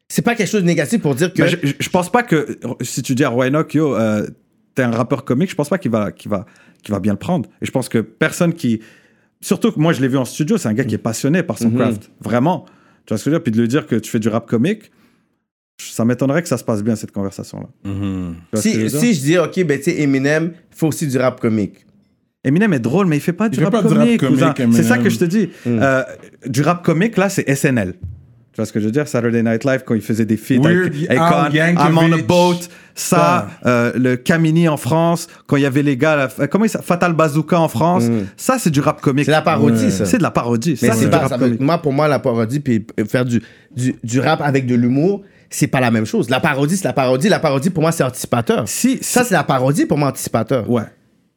[0.09, 1.47] C'est pas quelque chose de négatif pour dire que.
[1.47, 4.27] Je, pense pas que si tu dis à Roy Enoch, yo, euh,
[4.75, 6.47] t'es un rappeur comique, je pense pas qu'il va, qu'il va,
[6.83, 7.49] qu'il va bien le prendre.
[7.61, 8.81] Et je pense que personne qui.
[9.43, 11.59] Surtout que moi, je l'ai vu en studio, c'est un gars qui est passionné par
[11.59, 11.77] son Mhm.
[11.79, 12.11] craft.
[12.23, 12.65] Vraiment.
[13.07, 13.43] Tu vois ce que je veux dire?
[13.43, 14.91] Puis de lui dire que tu fais du rap comique,
[15.93, 17.13] ça m'étonnerait que ça se passe bien, cette
[18.75, 21.87] je veux si, je dis, OK, ben, tu sais, Eminem, faut aussi du rap comique.
[22.45, 24.21] Eminem est drôle, mais il fait pas du Il fait rap pas du rap comique.
[24.57, 24.77] comique.
[24.77, 25.51] C'est ça que je te dis.
[25.67, 25.79] Mm.
[25.83, 26.03] Euh,
[26.47, 27.95] du rap comique, là, c'est SNL.
[28.53, 29.07] Tu vois ce que je veux dire?
[29.07, 32.27] Saturday Night Live, quand il faisait des feats Weird avec Akon, I'm on a Yankovic.
[32.27, 32.55] boat,
[32.97, 33.49] ça, Ça.
[33.67, 36.71] euh, le Camini en France, quand il y avait les gars, là, euh, comment il
[36.71, 38.05] Fatal Bazooka en France,
[38.37, 39.27] ça c'est du rap comique.
[39.27, 40.05] C'est la parodie, ça.
[40.05, 40.77] C'est de la parodie.
[40.83, 41.61] Mais ça, c'est du pas, rap ça veut- comique.
[41.61, 43.41] moi, pour moi, la parodie, puis faire du,
[43.77, 46.31] du, du rap avec de l'humour, c'est pas la même chose.
[46.31, 47.29] La parodie, c'est la parodie.
[47.29, 48.69] La parodie, pour moi, c'est anticipateur.
[48.69, 50.69] Si- ça, c'est la parodie, pour moi, anticipateur.
[50.71, 50.83] Ouais.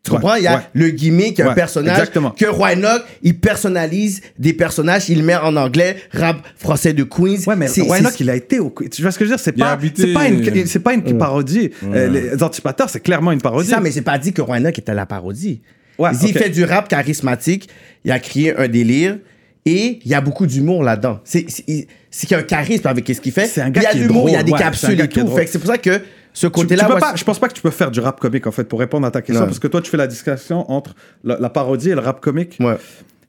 [0.06, 0.36] Tu comprends?
[0.36, 0.62] Il y a Ouais.
[0.74, 1.98] le gimmick, il y a un Ouais, personnage.
[1.98, 2.32] exactement.
[2.32, 7.38] Que Roy Enoch, il personnalise des personnages, il met en anglais, rap français de Queens.
[7.48, 8.74] Ouais, mais C'est- c'est- Not, il a été au.
[8.92, 9.44] Tu vois ce que je veux dire?
[9.44, 11.70] C'est pas, habité- c'est pas une, c'est pas une parodie.
[11.86, 13.70] Euh, les anticipateurs, c'est clairement une parodie.
[13.70, 15.62] C'est ça, mais j'ai pas dit que Roy Enoch était la parodie.
[15.98, 17.70] Ouais, il fait du rap charismatique,
[18.04, 19.18] il a créé un délire
[19.66, 21.20] et il y a beaucoup d'humour là-dedans.
[21.24, 23.46] C'est c'est- il- c'est qu'il y a un charisme avec ce qu'il fait.
[23.48, 25.28] C'est un gars il y a l'humour, il y a des ouais, capsules et tout.
[25.28, 26.02] Fait que c'est pour ça que
[26.34, 28.80] ce côté-là, je pense pas que tu peux faire du rap comique en fait pour
[28.80, 29.48] répondre à ta question Non.
[29.48, 32.58] parce que toi tu fais la distinction entre la, la parodie et le rap comique.
[32.60, 32.76] Ouais.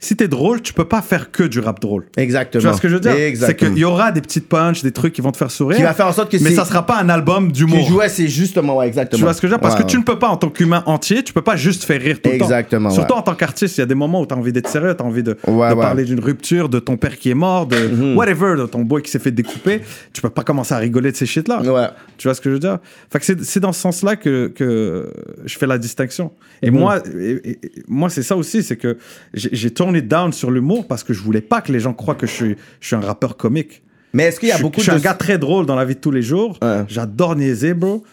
[0.00, 2.04] Si t'es drôle, tu peux pas faire que du rap drôle.
[2.16, 2.60] Exactement.
[2.60, 3.14] Tu vois ce que je veux dire?
[3.38, 5.76] C'est qu'il y aura des petites punches, des trucs qui vont te faire sourire.
[5.78, 7.86] Qui va faire en sorte que mais ça sera pas un album d'humour.
[7.86, 9.18] jouait, c'est justement, ouais, exactement.
[9.18, 9.62] Tu vois ce que je veux dire?
[9.62, 11.84] Parce Ouais, que tu ne peux pas, en tant qu'humain entier, tu peux pas juste
[11.84, 12.44] faire rire tout le temps.
[12.44, 14.68] Exactement, Surtout en tant qu'artiste, il y a des moments où tu as envie d'être
[14.68, 17.76] sérieux, tu as envie de, parler d'une rupture, de ton père qui est mort, de
[17.76, 18.16] Mhm.
[18.16, 19.80] whatever, de ton boy qui s'est fait découper.
[20.12, 21.62] Tu peux pas commencer à rigoler de ces shit-là.
[21.62, 21.88] Ouais.
[22.18, 22.78] Tu vois ce que je veux dire?
[23.10, 25.10] Fait que c'est, dans ce sens-là que, que
[25.44, 26.30] je fais la distinction.
[26.62, 26.78] Et Mhm.
[26.78, 27.58] moi, et- et-
[27.88, 28.96] moi c'est ça aussi, c'est que
[29.32, 32.14] j'ai, j'ai tourné down sur l'humour parce que je voulais pas que les gens croient
[32.14, 33.82] que je suis, je suis un rappeur comique.
[34.12, 34.96] Mais est-ce qu'il y a je, beaucoup je suis de.
[34.96, 36.58] un gars très drôle dans la vie de tous les jours.
[36.62, 36.84] Ouais.
[36.88, 38.04] J'adore niaiser, bro.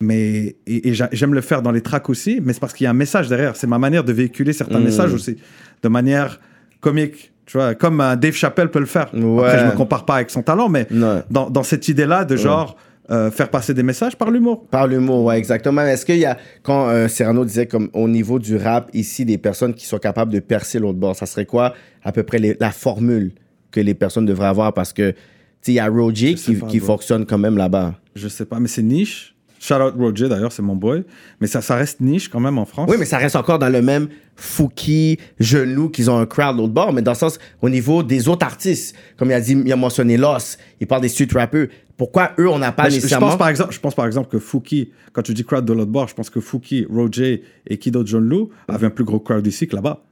[0.00, 2.84] Mais, et, et j'a- j'aime le faire dans les tracks aussi, mais c'est parce qu'il
[2.84, 3.56] y a un message derrière.
[3.56, 4.84] C'est ma manière de véhiculer certains Mm.
[4.84, 5.36] messages aussi,
[5.82, 6.38] de manière
[6.80, 7.32] comique.
[7.46, 9.08] Tu vois, comme un Dave Chappelle peut le faire.
[9.14, 9.44] Ouais.
[9.44, 10.86] Après, je me compare pas avec son talent, mais
[11.30, 12.76] dans cette idée-là de genre
[13.10, 14.66] euh, faire passer des messages par l'humour.
[14.68, 15.82] Par l'humour, ouais, exactement.
[15.82, 19.38] Est-ce qu'il y a, quand euh, Cyrano disait comme au niveau du rap, ici, des
[19.38, 22.56] personnes qui sont capables de percer l'autre bord, ça serait quoi à peu près les-
[22.58, 23.32] la formule
[23.70, 24.72] que les personnes devraient avoir?
[24.74, 25.16] Parce que, tu
[25.62, 26.86] sais, il y a Roger qui, pas, qui bro.
[26.88, 27.94] fonctionne quand même là-bas.
[28.14, 29.34] Je sais pas, mais c'est niche.
[29.58, 31.02] Shout out Roger d'ailleurs, c'est mon boy.
[31.40, 32.88] Mais ça, ça reste niche quand même en France.
[32.90, 36.72] Oui, mais ça reste encore dans le même Fouki, Genoux, qu'ils ont un crowd l'autre
[36.72, 39.72] bord, mais dans le sens, au niveau des autres artistes, comme il a dit, il
[39.72, 41.68] a mentionné Loss, il parle des street rappers.
[41.96, 43.28] Pourquoi eux, on n'a pas Mais je, je nécessairement.
[43.28, 45.90] pense par exemple, je pense par exemple que Fouki, quand tu dis crowd de l'autre
[45.90, 49.46] bord, je pense que Fouki, Roger et Kido John Lou avaient un plus gros crowd
[49.46, 50.02] ici que là-bas.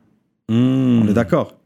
[0.48, 1.58] On est d'accord.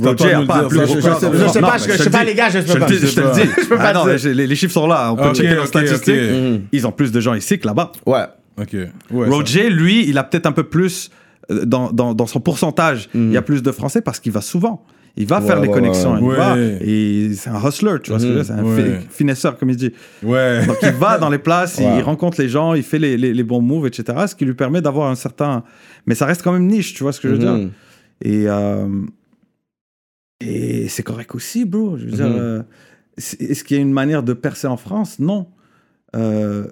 [0.00, 1.32] Roger a pas un plus gros Je- crowd.
[1.32, 2.86] je- je Non, sais pas, je- je sais pas, les gars, je sais te pas.
[2.88, 3.50] le dis, je te le dis.
[3.62, 4.34] Je peux pas Ah dire.
[4.34, 5.12] les, les chiffres sont là.
[5.12, 6.14] On peut checker leurs ok, statistiques.
[6.14, 6.60] Mhm.
[6.70, 7.92] Ils ont plus de gens ici que là-bas.
[8.06, 8.24] Ouais.
[8.60, 8.74] Ok.
[9.10, 11.10] Ouais, ça- Roger, lui, il a peut-être un peu plus
[11.50, 13.08] euh, dans, dans, dans son pourcentage.
[13.14, 14.84] Il y a plus de Français parce qu'il va souvent.
[15.20, 16.16] Il va Ouais, faire les connexions.
[16.18, 16.56] Il va.
[16.58, 18.54] Et c'est un hustler, tu vois ce que je veux dire.
[18.54, 19.92] C'est un fi- finesseur, comme il dit.
[20.22, 20.64] Ouais.
[20.64, 23.42] Donc il va dans les places, il rencontre les gens, il fait les, les, les
[23.42, 24.26] bons moves, etc.
[24.28, 25.64] Ce qui lui permet d'avoir un certain.
[26.06, 27.58] Mais ça reste quand même niche, tu vois ce que je veux Mhm.
[27.58, 27.70] dire.
[28.22, 28.86] Et, euh,
[30.40, 31.96] et c'est correct aussi, bro.
[31.98, 32.36] Je veux dire, Mhm.
[32.38, 32.62] euh,
[33.16, 35.18] est-ce qu'il y a une manière de percer en France?
[35.18, 35.48] Non.
[36.16, 36.66] Euh,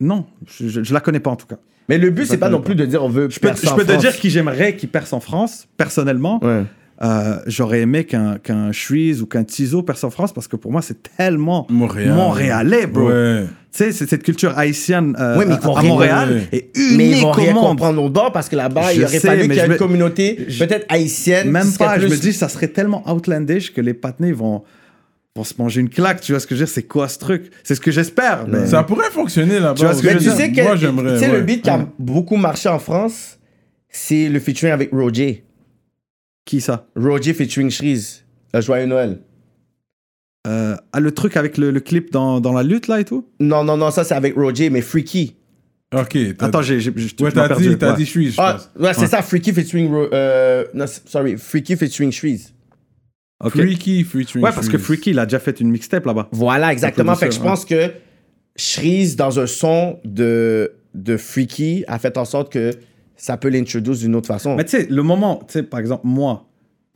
[0.00, 1.58] non, je, je, je la connais pas en tout cas.
[1.88, 3.54] Mais le but, c'est pas connais non plus de dire on veut Je peux, je
[3.54, 3.98] te France.
[3.98, 6.38] dire qui j'aimerais qui perce en France, personnellement.
[6.44, 6.64] Ouais.
[7.00, 10.72] Euh, J'aurais aimé qu'un qu'un Shreeze ou qu'un Tizo perce en France parce que pour
[10.72, 12.12] moi, c'est tellement Montréal.
[12.14, 13.08] montréalais, bro.
[13.10, 13.44] Ouais.
[13.72, 16.42] Tu sais, c'est cette culture haïtienne euh, Ouais, mais ils à, vont à rien- Montréal
[16.50, 17.64] est Mais ils unique vont rien au monde.
[17.68, 19.60] comprendre l'autre bord parce que là-bas, Je il aurait sais, fallu mais qu'il y ait
[19.60, 21.44] je une me- communauté je- peut-être haïtienne.
[21.44, 24.32] qui Même serait pas, je plus- me dis, ça serait tellement outlandish que les patinés
[24.32, 24.64] vont,
[25.36, 26.20] vont se manger une claque.
[26.22, 26.74] Tu vois ce que je veux dire?
[26.74, 27.52] C'est quoi ce truc?
[27.62, 28.46] C'est ce que j'espère.
[28.48, 29.74] mais- Ça pourrait fonctionner là-bas.
[29.74, 30.46] Tu vois ce que Mais je tu veux dire?
[30.46, 31.12] sais que Moi, j'aimerais.
[31.14, 31.42] tu sais, le ouais.
[31.44, 33.38] beat qui a beaucoup marché en France,
[33.88, 35.44] c'est le featuring avec Roger.
[36.48, 36.86] Qui ça?
[36.96, 38.24] Roger featuring Shreeze.
[38.56, 39.18] Euh, Joyeux Noël.
[40.46, 43.26] Euh, ah, le truc avec le, le clip dans, dans la lutte là et tout?
[43.38, 45.36] Non, non, non, ça c'est avec Roger, mais Freaky.
[45.94, 46.16] Ok.
[46.38, 47.96] Attends, j'ai, Ouais, t'as dit, t'as Ouais.
[47.98, 48.70] dit, je Ah, pense.
[48.82, 49.90] ouais, c'est ça, Freaky featuring.
[49.92, 52.54] Ro- Euh, non, c'est- sorry, Freaky featuring Shreeze.
[53.44, 53.52] Ok.
[53.52, 54.42] Freaky featuring.
[54.42, 54.84] Ouais, parce que Shreeze.
[54.86, 56.28] Freaky, il a déjà fait une mixtape là-bas.
[56.32, 57.14] Voilà, exactement.
[57.14, 57.90] Fait que je pense que
[58.56, 62.70] Shreeze, dans un son de, de Freaky, a fait en sorte que
[63.18, 64.56] ça peut l'introduire d'une autre façon.
[64.56, 66.46] Mais tu sais, le moment, tu sais, par exemple, moi,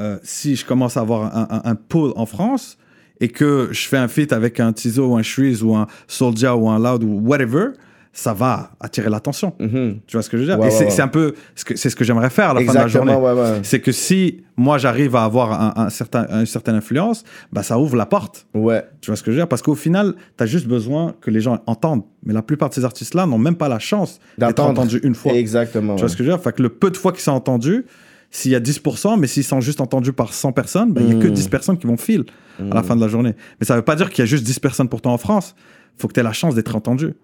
[0.01, 2.78] euh, si je commence à avoir un, un, pull en France
[3.20, 6.57] et que je fais un feat avec un Tizo ou un Shreeze ou un Soulja
[6.57, 7.73] ou un Loud ou whatever,
[8.15, 9.55] ça va attirer l'attention.
[9.59, 10.01] Mhm.
[10.07, 10.59] Tu vois ce que je veux dire?
[10.59, 11.01] Ouais, Et ouais, c'est ouais.
[11.01, 13.17] un peu ce que c'est ce que j'aimerais faire à la fin de la journée.
[13.63, 17.79] C'est que si moi j'arrive à avoir un, un certain, une certaine influence, bah ça
[17.79, 18.47] ouvre la porte.
[18.55, 18.85] Ouais.
[19.01, 19.49] Tu vois ce que je veux dire?
[19.49, 22.03] Parce qu'au final, tu as juste besoin que les gens entendent.
[22.25, 25.33] Mais la plupart de ces artistes-là n'ont même pas la chance d'être entendus une fois.
[25.33, 25.95] Exactement.
[25.97, 26.43] Tu vois ce que je veux dire?
[26.45, 27.87] Fait que le peu de fois qu'ils sont entendus,
[28.31, 31.21] s'il y a 10%, mais s'ils sont juste entendus par 100 personnes, ben, il n'y
[31.21, 31.33] a que Mm.
[31.35, 32.25] 10 personnes qui vont fil
[32.71, 33.35] à la fin de la journée.
[33.59, 35.19] Mais ça ne veut pas dire qu'il y a juste 10 personnes pour toi en
[35.19, 35.55] France.
[35.97, 37.15] Il faut que tu aies la chance d'être entendu.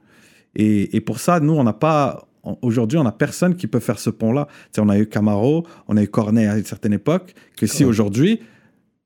[0.58, 2.28] Et, et pour ça, nous, on n'a pas.
[2.62, 4.46] Aujourd'hui, on n'a personne qui peut faire ce pont-là.
[4.78, 8.40] On a eu Camaro, on a eu Cornet à une certaine époque, que si aujourd'hui,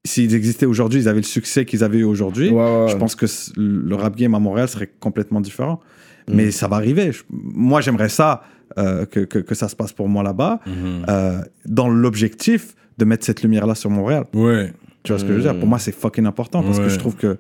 [0.04, 3.14] s'ils existaient aujourd'hui, ils avaient le succès qu'ils avaient eu aujourd'hui, Ouais, ouais, je pense
[3.14, 3.26] que
[3.56, 5.80] le rap game à Montréal serait complètement différent.
[6.28, 6.34] Mm.
[6.34, 7.10] Mais ça va arriver.
[7.12, 8.42] Je- moi, j'aimerais ça,
[8.78, 11.06] euh, que, que, que ça se passe pour moi là-bas, Mhm.
[11.08, 14.24] euh, dans l'objectif de mettre cette lumière-là sur Montréal.
[14.34, 14.72] Ouais.
[15.02, 15.58] Tu vois ce que je veux dire?
[15.58, 17.38] Pour moi, c'est fucking important parce que je trouve que.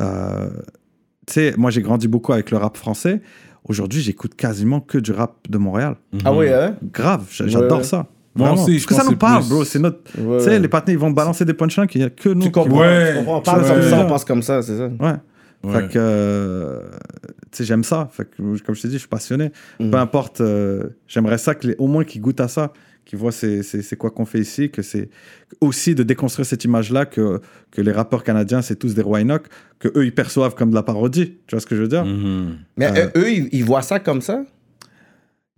[0.00, 0.48] euh,
[1.26, 3.20] tu sais, moi, j'ai grandi beaucoup avec le rap français.
[3.68, 5.96] Aujourd'hui, j'écoute quasiment que du rap de Montréal.
[6.24, 6.76] Ah oui, hein?
[6.92, 7.84] Grave, j'adore Ouais.
[7.84, 8.06] ça.
[8.36, 9.64] Moi aussi, je Parce que pense ça nous parle, plus- bro.
[9.64, 9.98] C'est notre.
[10.20, 10.58] Ouais, Tu sais, ouais.
[10.58, 12.40] les partenaires, ils vont balancer des punchlines qu'il n'y a que nous.
[12.40, 12.80] Tu qui- comprends?
[12.80, 13.12] Ouais.
[13.12, 13.38] tu comprends?
[13.38, 13.68] On parle Ouais.
[13.68, 14.86] comme ça, on pense comme ça, c'est ça.
[14.88, 15.12] Ouais.
[15.62, 15.72] Ouais.
[15.72, 16.80] Fait que, euh,
[17.52, 18.08] tu sais, j'aime ça.
[18.12, 19.50] Fait que, comme je t'ai dit, je suis passionné.
[19.80, 19.90] Mm.
[19.90, 22.72] Peu importe, euh, j'aimerais ça que les- au moins qu'ils goûtent à ça,
[23.04, 25.08] qu'ils voient c'est, c'est, c'est quoi qu'on fait ici, que c'est
[25.60, 27.40] aussi de déconstruire cette image-là que,
[27.70, 29.46] que les rappeurs canadiens, c'est tous des rois Enoch,
[29.78, 31.38] que eux, ils perçoivent comme de la parodie.
[31.46, 32.04] Tu vois ce que je veux dire?
[32.04, 32.56] Mhm.
[32.76, 34.44] Mais Euh, euh, eux, ils, ils voient ça comme ça?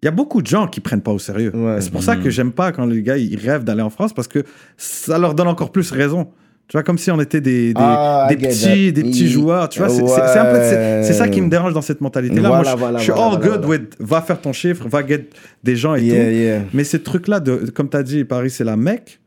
[0.02, 1.52] Il y a beaucoup de gens qui prennent pas au sérieux.
[1.54, 1.80] Ouais.
[1.80, 2.22] C'est pour ça Mhm.
[2.24, 4.44] que j'aime pas quand les gars, ils rêvent d'aller en France parce que
[4.76, 6.28] ça leur donne encore plus raison.
[6.68, 9.68] Tu vois, comme si on était des, des, Ah, des petits, des petits joueurs.
[9.68, 11.50] Tu vois, c'est, c'est- c'est un peu, c'est, c'est ça qui me Ouais.
[11.50, 12.48] dérange dans cette mentalité-là.
[12.48, 13.82] Voilà, Moi, je, voilà, je suis voilà, all voilà, good voilà.
[13.82, 15.28] with va faire ton chiffre, va get
[15.62, 16.30] des gens et Yeah, tout.
[16.32, 16.60] yeah.
[16.74, 19.20] Mais ces trucs-là, de, comme tu as dit, Paris, c'est la Mecque.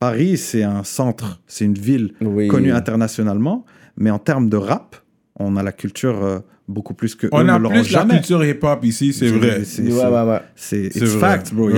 [0.00, 2.48] Paris, c'est un centre, c'est une ville Oui.
[2.48, 3.66] connue internationalement.
[3.98, 4.96] Mais en termes de rap,
[5.38, 6.38] on a la culture euh,
[6.68, 8.14] beaucoup plus que On ne a l'auront plus la jamais.
[8.14, 9.60] culture hip-hop ici, c'est vrai.
[9.64, 10.38] C'est, Ouais, c'est- ouais, ouais.
[10.56, 11.20] c'est C'est it's vrai.
[11.20, 11.68] fact, bro.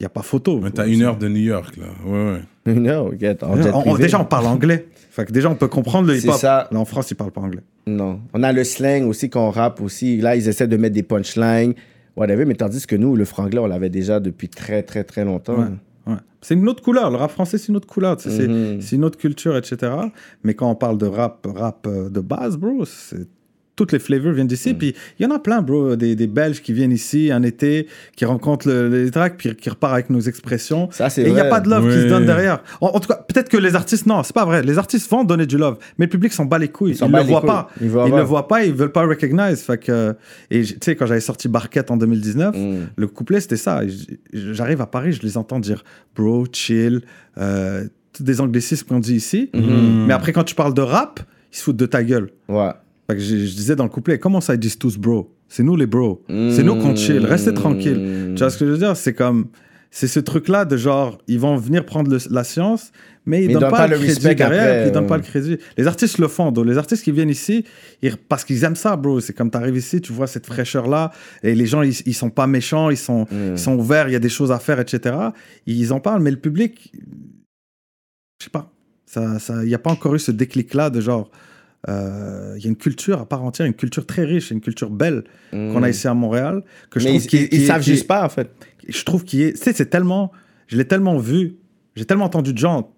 [0.00, 0.60] Il n'y a, pas- y a pas photo.
[0.62, 1.86] Mais t'as une heure de New York, là.
[2.06, 2.42] Ouais, ouais.
[3.42, 4.02] En jet On- on- privé.
[4.04, 4.86] déjà, on parle anglais.
[5.10, 6.36] Fait que déjà, on peut comprendre le C'est hip-hop.
[6.36, 6.68] ça.
[6.70, 7.62] Là, en France, ils parlent pas anglais.
[7.88, 8.20] Non.
[8.32, 10.18] On a le slang aussi qu'on rappe aussi.
[10.18, 11.74] Là, ils essaient de mettre des punchlines,
[12.16, 12.44] whatever.
[12.44, 15.58] Mais tandis que nous, le franglais, on l'avait déjà depuis très, très, très longtemps.
[15.58, 16.12] Ouais.
[16.12, 16.18] Ouais.
[16.42, 17.10] C'est une autre couleur.
[17.10, 18.16] Le rap français, c'est une autre couleur.
[18.18, 18.80] tu sais, c'est- Mhm.
[18.80, 19.90] C'est une autre culture, etc.
[20.44, 23.26] Mais quand on parle de rap, rap euh, de base, bro, c'est-
[23.78, 24.74] toutes les flavors viennent d'ici.
[24.74, 25.96] Puis il y en a plein, bro.
[25.96, 27.86] Des, des Belges qui viennent ici un été,
[28.16, 30.88] qui rencontrent le- les tracks, puis qui repartent avec nos expressions.
[30.90, 32.62] Ça, c'est Et il n'y a pas de love qui se donne derrière.
[32.80, 34.62] En, en tout cas, peut-être que les artistes, non, c'est pas vrai.
[34.62, 36.96] Les artistes vont donner du love, mais le public s'en bat les couilles.
[37.00, 37.70] Ils ne le voient pas.
[37.80, 39.60] Ils Ils le voient pas, ils veulent pas recognize.
[39.62, 40.14] Fait que,
[40.50, 42.86] et tu sais, quand j'avais sorti Barquette en 2019, Mm.
[42.96, 43.80] le couplet, c'était ça.
[44.32, 45.84] J'arrive à Paris, je les entends dire
[46.16, 47.02] bro, chill,
[47.38, 49.50] euh, tous des anglicismes qu'on dit ici.
[49.54, 50.06] Mhm.
[50.06, 51.20] Mais après, quand tu parles de rap,
[51.52, 52.30] ils se foutent de ta gueule.
[52.48, 52.70] Ouais.
[53.10, 55.34] Fait que je, je disais dans le couplet, comment ça, ils disent tous bro?
[55.48, 56.22] C'est nous les bros.
[56.28, 57.24] C'est nous qu'on chill.
[57.24, 58.32] Restez tranquille.
[58.34, 58.96] Tu vois ce que je veux dire?
[58.96, 59.46] C'est comme.
[59.90, 62.92] C'est ce truc-là de genre, ils vont venir prendre le- la science,
[63.24, 65.08] mais ils Mais donnent donnent pas, pas le crédit derrière, après, ils donnent ouais.
[65.08, 65.56] pas le crédit.
[65.78, 67.64] Les artistes le font, donc les artistes qui viennent ici,
[68.02, 69.18] ils- parce qu'ils aiment ça, bro.
[69.20, 71.10] C'est comme t'arrives ici, tu vois cette fraîcheur-là,
[71.42, 73.52] et les gens, ils, ils sont pas méchants, ils sont, Mm.
[73.52, 75.16] ils sont ouverts, il y a des choses à faire, etc.
[75.64, 76.92] Ils en parlent, mais le public,
[78.40, 78.70] je sais pas,
[79.06, 81.30] ça, ça, il n'y a pas encore eu ce déclic-là de genre,
[81.88, 84.90] euh, il y a une culture à part entière, une culture très riche, une culture
[84.90, 87.04] belle qu'on a ici à Montréal, que je.
[87.08, 88.50] Mais trouve ils, est- savent juste pas, en fait.
[88.88, 89.52] je trouve qu'il est.
[89.52, 90.32] Tu sais, c'est tellement.
[90.66, 91.56] Je l'ai tellement vu.
[91.94, 92.92] J'ai tellement entendu de gens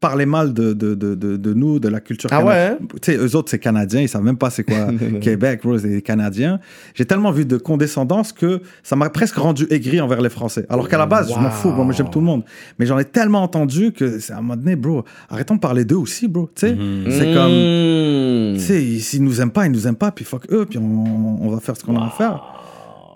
[0.00, 2.78] parler mal de, de, de, de, de nous, de la culture Ah canadienne.
[2.80, 4.00] ouais, Tu sais, eux autres, c'est Canadiens.
[4.00, 4.88] Ils savent même pas c'est quoi
[5.20, 6.58] Québec, bro, c'est Canadiens.
[6.94, 10.64] J'ai tellement vu de condescendance que ça m'a presque rendu aigri envers les Français.
[10.70, 11.50] Alors qu'à la base, je m'en Wow.
[11.50, 11.68] fous.
[11.70, 12.44] Moi, j'aime tout le monde.
[12.78, 15.84] Mais j'en ai tellement entendu que c'est à un moment donné, bro, arrêtons de parler
[15.84, 16.48] d'eux aussi, bro.
[16.54, 16.76] Tu sais,
[17.10, 17.52] c'est comme.
[17.52, 18.54] Mm.
[18.54, 20.78] Tu sais, ils- s'ils nous aiment pas, ils nous aiment pas, puis fuck eux, puis
[20.78, 22.42] on, on va faire ce qu'on a à faire.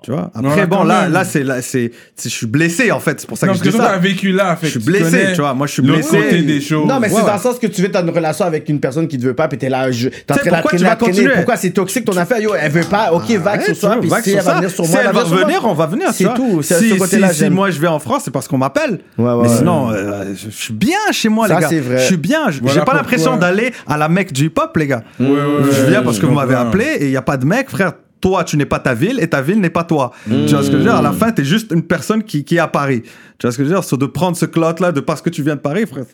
[0.05, 1.12] Tu vois Après, bon, là, même.
[1.12, 1.90] là, c'est, là, c'est,
[2.22, 3.20] je suis blessé, en fait.
[3.20, 3.90] C'est pour ça Non, que parce je que dis ça.
[3.93, 4.55] t'as vécu là.
[4.56, 5.55] fait Je suis blessé, tu vois.
[5.55, 6.16] Moi, je suis blessé.
[6.18, 6.86] côté des choses.
[6.86, 7.26] Non, mais Ouais, c'est ouais.
[7.26, 9.32] dans le sens que tu veux dans une relation avec une personne qui te veut
[9.35, 10.97] pas, puis t'es là, je, t'es en train de traîner, traîner?
[10.98, 11.35] continuer?
[11.36, 12.39] Pourquoi c'est toxique ton affaire?
[12.39, 14.55] Yo, elle veut pas, ok, vague Ouais, sur vois, puis vague si elle va ça.
[14.56, 16.09] venir sur Si moi, elle elle va venir on va venir.
[16.12, 17.55] C'est tout, c'est Si, ce côté-là, si, si j'aime.
[17.55, 18.98] moi je vais en France, c'est parce qu'on m'appelle.
[19.16, 21.68] Ouais, ouais, mais sinon, euh, je, suis bien chez moi, Ça, les gars.
[21.68, 21.97] c'est vrai.
[21.98, 22.51] Je suis bien.
[22.51, 25.02] J'ai pas l'impression d'aller à la Mecque du hip-hop, les gars.
[25.18, 27.93] Je viens parce que vous m'avez appelé et il n'y a pas de mec, frère.
[28.24, 30.10] Toi, tu n'es pas ta ville et ta ville n'est pas toi.
[30.26, 30.94] Tu vois ce que je veux dire?
[30.94, 33.02] À la fin, tu es juste une personne qui, qui est à Paris.
[33.02, 33.10] Tu
[33.46, 33.84] vois ce que je veux dire?
[33.84, 36.05] So, de prendre ce clout-là de parce que tu viens de Paris, frère,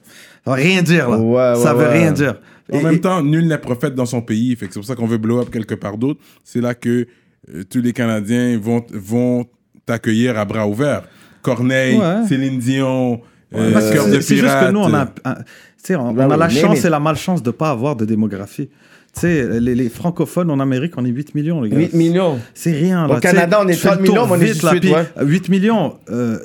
[0.44, 1.18] ça veut rien dire, là.
[1.18, 1.98] Ouais, ça veut ouais.
[2.00, 2.34] rien dire.
[2.72, 4.56] En Et- même et- temps, nul n'est prophète dans son pays.
[4.56, 6.18] Fait que c'est pour ça qu'on veut blow up quelque part d'autre.
[6.42, 7.06] C'est là que
[7.54, 9.46] euh, tous les Canadiens vont, vont
[9.86, 11.02] t'accueillir à bras ouverts.
[11.42, 12.26] Corneille, Ouais.
[12.28, 13.20] Céline Dion,
[13.54, 15.34] euh, Parce que Cœur de c'est- C'est juste que nous, on a, un-
[15.76, 17.94] sais, on, Bah on a oui, la chance mais- et la malchance de pas avoir
[17.94, 18.68] de démographie.
[19.14, 21.78] Tu sais, les, les francophones en Amérique, on est 8 millions, les gars.
[21.78, 22.38] 8 millions.
[22.54, 23.06] C'est rien.
[23.06, 24.52] Au là, sais, Canada, on est tu fais 30 le tour millions, mais on est
[24.52, 25.04] vite, là, 18, puis, ouais.
[25.18, 26.38] euh, 8 millions, euh,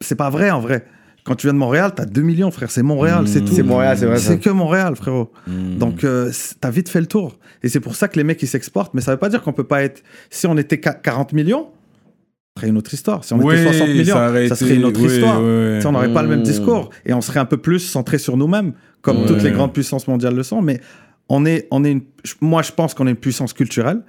[0.00, 0.84] c'est pas vrai en vrai.
[1.24, 2.70] Quand tu viens de Montréal, t'as 2 millions, frère.
[2.70, 3.52] C'est Montréal, c'est tout.
[3.52, 4.28] C'est Montréal, c'est vrai, ça.
[4.30, 5.30] C'est que Montréal, frérot.
[5.46, 5.76] Hmm.
[5.76, 6.30] Donc, euh,
[6.60, 7.36] t'as vite fait le tour.
[7.64, 8.94] Et c'est pour ça que les mecs, ils s'exportent.
[8.94, 10.02] Mais ça veut pas dire qu'on peut pas être.
[10.30, 11.66] Si on était qua- 40 millions,
[12.54, 13.24] ça serait une autre histoire.
[13.24, 14.14] Si on Oui, était 60 millions,
[14.48, 15.40] ça serait une autre oui, histoire.
[15.42, 15.84] oui.
[15.84, 16.44] On n'aurait pas le même Mm.
[16.44, 16.90] discours.
[17.04, 18.72] Et on serait un peu plus centré sur nous-mêmes,
[19.02, 19.26] comme Ouais.
[19.26, 20.62] toutes les grandes puissances mondiales le sont.
[20.62, 20.80] Mais
[21.28, 22.02] on est, on est une,
[22.40, 24.02] moi, je pense qu'on est une puissance culturelle.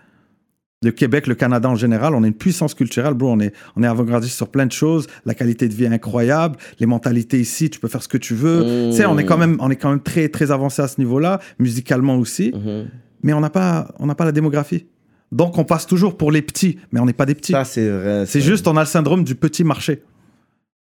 [0.84, 3.32] Le Québec, le Canada en général, on est une puissance culturelle, bro.
[3.32, 5.08] On est, on est avant-gardiste sur plein de choses.
[5.26, 6.56] La qualité de vie est incroyable.
[6.80, 8.60] Les mentalités ici, tu peux faire ce que tu veux.
[8.88, 8.92] Mm.
[8.92, 11.00] Tu sais, on est quand même, on est quand même très, très avancé à ce
[11.00, 12.52] niveau-là, musicalement aussi.
[12.54, 12.90] Mhm.
[13.24, 14.86] Mais on n'a pas, on n'a pas la démographie.
[15.32, 17.54] Donc, on passe toujours pour les petits, mais on n'est pas des petits.
[17.54, 18.26] Ça, c'est vrai.
[18.28, 20.04] C'est juste, on a le syndrome du petit marché.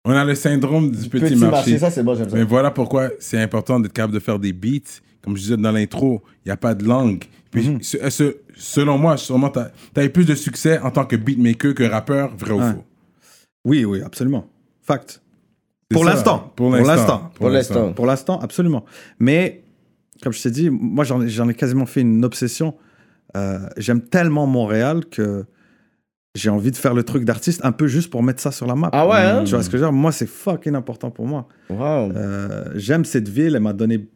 [0.06, 1.72] On a le syndrome du petit, Petit marché.
[1.72, 2.36] marché, ça, c'est bon, j'aime ça.
[2.36, 5.02] Mais voilà pourquoi c'est important d'être capable de faire des beats.
[5.24, 7.24] Comme je disais dans l'intro, il n'y a pas de langue.
[7.52, 7.82] Puis, Mhm.
[7.82, 11.74] ce- ce- selon moi, sûrement, tu as, eu plus de succès en tant que beatmaker
[11.74, 12.72] que rappeur, vrai ou Ouais.
[12.72, 12.84] faux?
[13.66, 14.48] Oui, oui, absolument.
[14.82, 15.22] Fact.
[15.90, 16.12] Pour ça.
[16.14, 16.52] l'instant.
[16.56, 17.32] Pour l'instant.
[17.36, 17.94] Pour l'instant.
[17.94, 18.84] Pour l'instant, absolument.
[19.20, 19.64] Mais,
[20.24, 22.76] comme je t'ai dit, moi, j'en ai, j'en ai quasiment fait une obsession.
[23.38, 25.46] Euh, J'aime tellement Montréal que
[26.36, 28.76] j'ai envie de faire le truc d'artiste un peu juste pour mettre ça sur la
[28.76, 28.90] map.
[28.92, 29.44] Ah ouais, hein?
[29.44, 29.94] Tu vois ce que je veux dire?
[29.94, 31.48] Moi, c'est fucking important pour moi.
[31.70, 32.12] Wow.
[32.16, 34.08] Euh, J'aime cette ville, elle m'a donné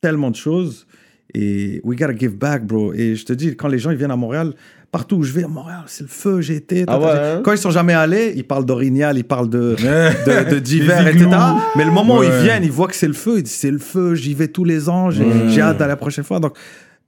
[0.00, 0.86] tellement de choses.
[1.32, 2.92] Et we gotta give back, bro.
[2.92, 4.52] Et je te dis, quand les gens ils viennent à Montréal,
[4.90, 6.84] partout où je vais à Montréal, c'est le feu, j'ai été.
[6.88, 7.40] Ah ouais, hein?
[7.44, 9.76] Quand ils sont jamais allés, ils parlent d'Orignal, ils parlent de,
[10.26, 11.30] de, de divers, Les etc.
[11.76, 13.70] Mais le moment où ils viennent, ils voient que c'est le feu, ils disent c'est
[13.70, 15.48] le feu, j'y vais tous les ans, j'ai Ouais.
[15.48, 16.40] j'ai hâte d'aller la prochaine fois.
[16.40, 16.56] Donc,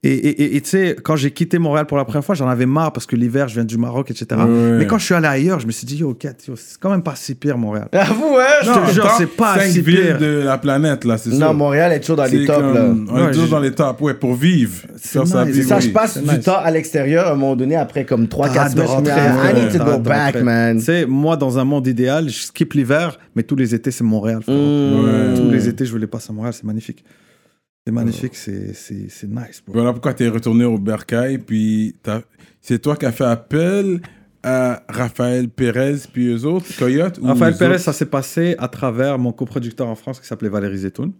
[0.03, 2.47] et et- et- et tu sais, quand j'ai quitté Montréal pour la première fois, j'en
[2.49, 4.25] avais marre parce que l'hiver, je viens du Maroc, etc.
[4.31, 4.77] Ouais.
[4.79, 7.03] Mais quand je suis allé ailleurs, je me suis dit, yo, Kat, c'est quand même
[7.03, 7.87] pas si pire, Montréal.
[7.93, 8.43] Avoue, hein?
[8.63, 10.17] Je te jure, c'est pas cinq si villes pire.
[10.19, 11.37] de la planète, là, c'est ça.
[11.37, 13.11] Non, Montréal est toujours dans les tops, comme- là.
[13.13, 14.73] On est toujours dans les tops, ouais, pour vivre.
[14.97, 15.29] C'est nice.
[15.29, 15.81] ça, oui.
[15.81, 16.43] je passe du nice.
[16.45, 19.35] temps à l'extérieur à un moment donné, après comme 3-4 T'arrêtes de semaines.
[19.51, 20.77] I need to go back, man.
[20.79, 24.03] Tu sais, moi, dans un monde idéal, je skip l'hiver, mais tous les étés, c'est
[24.03, 24.39] Montréal.
[24.47, 25.35] Mm.
[25.37, 27.03] Tous les étés, je les passer à Montréal, c'est magnifique.
[27.85, 29.73] C'est magnifique, c'est nice, bro.
[29.73, 31.95] Voilà pourquoi tu es retourné au Bercail, puis
[32.61, 33.99] c'est toi qui as fait appel
[34.41, 37.83] à Raphaël Pérez, puis eux autres, Coyote ou Raphaël Pérez, autres?
[37.83, 41.11] ça s'est passé à travers mon coproducteur en France qui s'appelait Valérie Zetoun,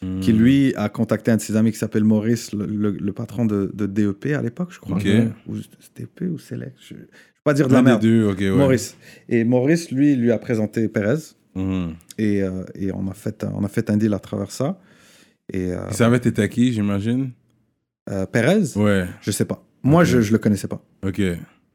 [0.00, 0.20] Hmm.
[0.20, 3.44] qui lui a contacté un de ses amis qui s'appelle Maurice, le, le- le patron
[3.46, 4.96] de, de DEP à l'époque, je crois.
[4.96, 5.06] Ok.
[5.48, 7.06] Ou c'était DEP ou Select, je ne vais
[7.42, 8.00] pas dire de la merde.
[8.00, 8.50] deux, ok, ouais.
[8.50, 8.96] Maurice.
[9.28, 11.16] Et Maurice, lui, lui a présenté Pérez.
[11.56, 11.94] Mhm.
[12.16, 14.78] Et, euh, et on, a fait, on a fait un deal à travers ça.
[15.52, 17.30] Et euh, Il savait t'étais qui, j'imagine?
[18.10, 19.62] Euh, Pérez, Ouais, je sais pas.
[19.82, 20.82] Moi, je, je le connaissais pas.
[21.06, 21.20] ok.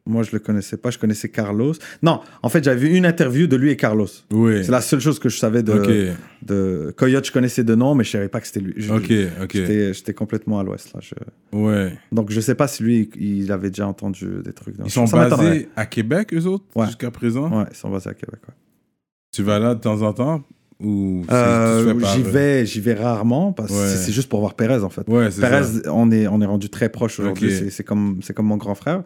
[0.05, 0.91] Moi, je le connaissais pas.
[0.91, 1.71] Je connaissais Carlos.
[2.01, 4.07] Non, en fait, j'avais vu une interview de lui et Carlos.
[4.33, 4.61] Oui.
[4.65, 7.25] C'est la seule chose que je savais de, Ok, de Coyote.
[7.25, 8.73] Je connaissais de nom, mais je savais pas que c'était lui.
[8.75, 9.09] Je- ok,
[9.43, 9.53] ok.
[9.93, 10.99] J'étais complètement à l'ouest là.
[11.01, 11.97] Je- Ouais.
[12.11, 14.75] Donc, je sais pas si lui, il avait déjà entendu des trucs.
[14.83, 16.87] Ils sont Ça basés à Québec, eux autres, Ouais.
[16.87, 17.49] jusqu'à présent?
[17.59, 18.41] Ouais, ils sont basés à Québec.
[18.45, 18.53] ouais.
[19.31, 20.43] Tu vas là de temps en temps?
[20.84, 23.88] Ou Euh, j'y vais, j'y vais rarement parce que Ouais.
[23.88, 25.07] c'est- juste pour voir Pérez en fait.
[25.07, 25.93] Ouais, Pérez, ça.
[25.93, 27.55] on est, on est rendu très proche aujourd'hui.
[27.55, 27.72] Ok.
[27.72, 29.03] C'est- comme, c'est comme mon grand frère.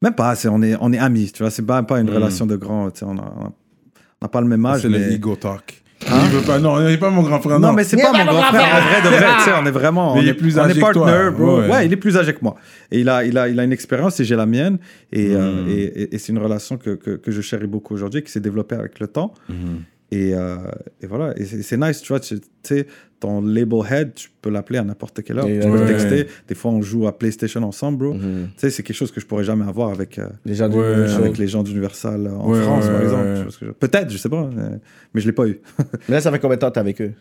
[0.00, 1.50] Même pas, c'est, on, est, on est amis, tu vois.
[1.50, 2.14] C'est pas, pas une Mm.
[2.14, 2.90] relation de grand.
[2.90, 4.82] tu sais, On n'a pas le même âge.
[4.82, 4.98] C'est mais...
[4.98, 5.82] le ego talk.
[6.08, 7.74] Hein Il veut pas, non, il n'est pas mon grand frère, Non, non.
[7.74, 8.62] mais c'est pas pas mon grand grand frère.
[8.74, 10.14] En vrai, de vrai, tu sais, on est vraiment.
[10.14, 11.06] Mais on il est est, plus on âgé est que toi.
[11.06, 11.60] partner, bro.
[11.60, 11.68] Ouais.
[11.70, 11.86] Ouais.
[11.86, 12.56] il est plus âgé que moi.
[12.90, 14.78] Et il a, il a, il a une expérience et j'ai la mienne.
[15.12, 15.68] Et, euh, Mm.
[15.68, 18.40] et, et- et c'est une relation que, que, que je chéris beaucoup aujourd'hui, qui s'est
[18.40, 19.32] développée avec le temps.
[19.48, 19.82] Mhm.
[20.14, 20.56] Et, euh,
[21.00, 22.86] et voilà, et c'est nice, tu vois, tu sais,
[23.18, 25.86] ton label head, tu peux l'appeler à n'importe quelle heure, tu peux Ouais.
[25.86, 26.26] texter.
[26.48, 28.12] Des fois, on joue à PlayStation ensemble, bro.
[28.14, 28.48] Mhm.
[28.48, 31.10] Tu sais, c'est quelque chose que je pourrais jamais avoir avec, euh, Les gens Ouais.
[31.14, 33.74] avec les gens d'Universal en Ouais, France, ouais, par exemple.
[33.80, 34.80] Peut-être, je sais pas, mais,
[35.14, 35.60] mais je l'ai pas eu.
[36.08, 37.14] Mais là, ça fait combien de temps que t'es avec eux?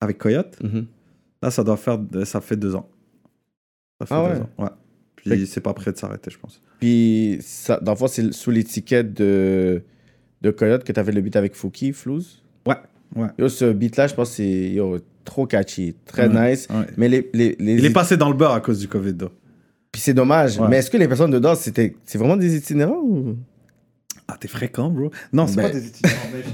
[0.00, 0.86] Avec Coyote, Mhm.
[1.42, 2.88] là, ça doit faire, ça fait deux ans.
[4.00, 4.40] Ça fait Ah deux ouais?
[4.40, 4.70] ans, ouais.
[5.22, 6.60] Fait Puis c'est pas prêt de s'arrêter, je pense.
[6.80, 9.82] Puis, ça, dans le fond, c'est sous l'étiquette de,
[10.46, 12.42] de Coyote que t'avais le beat avec Fouki, Flouz.
[12.66, 12.76] Ouais,
[13.16, 13.28] ouais.
[13.38, 16.68] Yo, ce beat-là, je pense que c'est yo, trop catchy, très Ouais, nice.
[16.70, 16.86] ouais.
[16.96, 19.28] Mais les, les, les- Il est passé dans le beurre à cause du Covid, là.
[19.92, 20.58] Puis c'est dommage.
[20.58, 20.68] Ouais.
[20.68, 23.36] Mais est-ce que les personnes dedans, c'était, c'est vraiment des itinérants ou...
[24.28, 25.10] Ah, t'es fréquent, bro.
[25.32, 26.10] Non, c'est Ben, pas des étudiants.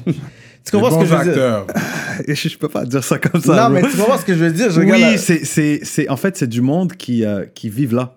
[0.06, 0.12] mais
[0.64, 1.32] Tu comprends ce que je veux dire?
[1.32, 1.66] acteurs.
[2.28, 3.56] je, je peux pas dire ça comme ça.
[3.56, 3.82] Non, bro.
[3.82, 4.70] mais tu comprends ce que je veux dire?
[4.70, 7.94] Je Oui, la- c'est, c'est, c'est, en fait, c'est du monde qui, euh, qui vivent
[7.94, 8.16] là,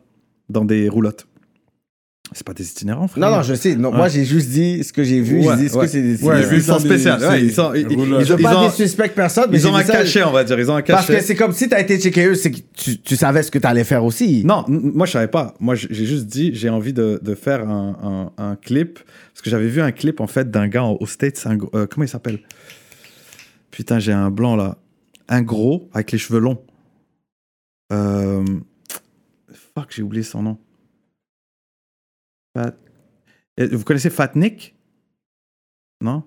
[0.50, 1.26] dans des roulottes.
[2.32, 3.30] C'est pas des itinérants, frère.
[3.30, 3.76] Non, non, je sais.
[3.76, 3.98] Non, Ouais.
[3.98, 5.38] Moi, j'ai juste dit ce que j'ai vu.
[5.46, 5.86] Ouais, j'ai dit, ouais.
[5.86, 6.50] que c'est des Ouais, itinérants?
[6.50, 7.12] vu ils sont spéciaux.
[7.12, 8.26] Ouais, ils sont, ils, ils- roulottes.
[8.26, 8.44] Je veux ils
[8.98, 10.60] pas personne, mais ils ont un cachet, on va dire.
[10.60, 11.20] Ils ont un Parce cachet.
[11.20, 13.60] que c'est comme si t'as été checké eux, c'est que tu, tu savais ce que
[13.60, 14.44] t'allais faire aussi.
[14.44, 15.54] Non, moi je savais pas.
[15.60, 19.00] Moi j'ai juste dit j'ai envie de, de faire un, un- un clip
[19.34, 21.44] parce que j'avais vu un clip en fait d'un gars au States.
[21.46, 22.40] un euh, comment il s'appelle?
[23.72, 24.78] Putain, j'ai un blanc là.
[25.30, 26.60] Un gros avec les cheveux longs.
[27.94, 28.44] Euh,
[29.78, 30.58] Fuck, j'ai oublié son nom.
[32.56, 32.74] Fat-
[33.60, 34.76] Euh, Vous connaissez Fat Nick
[36.04, 36.24] Non?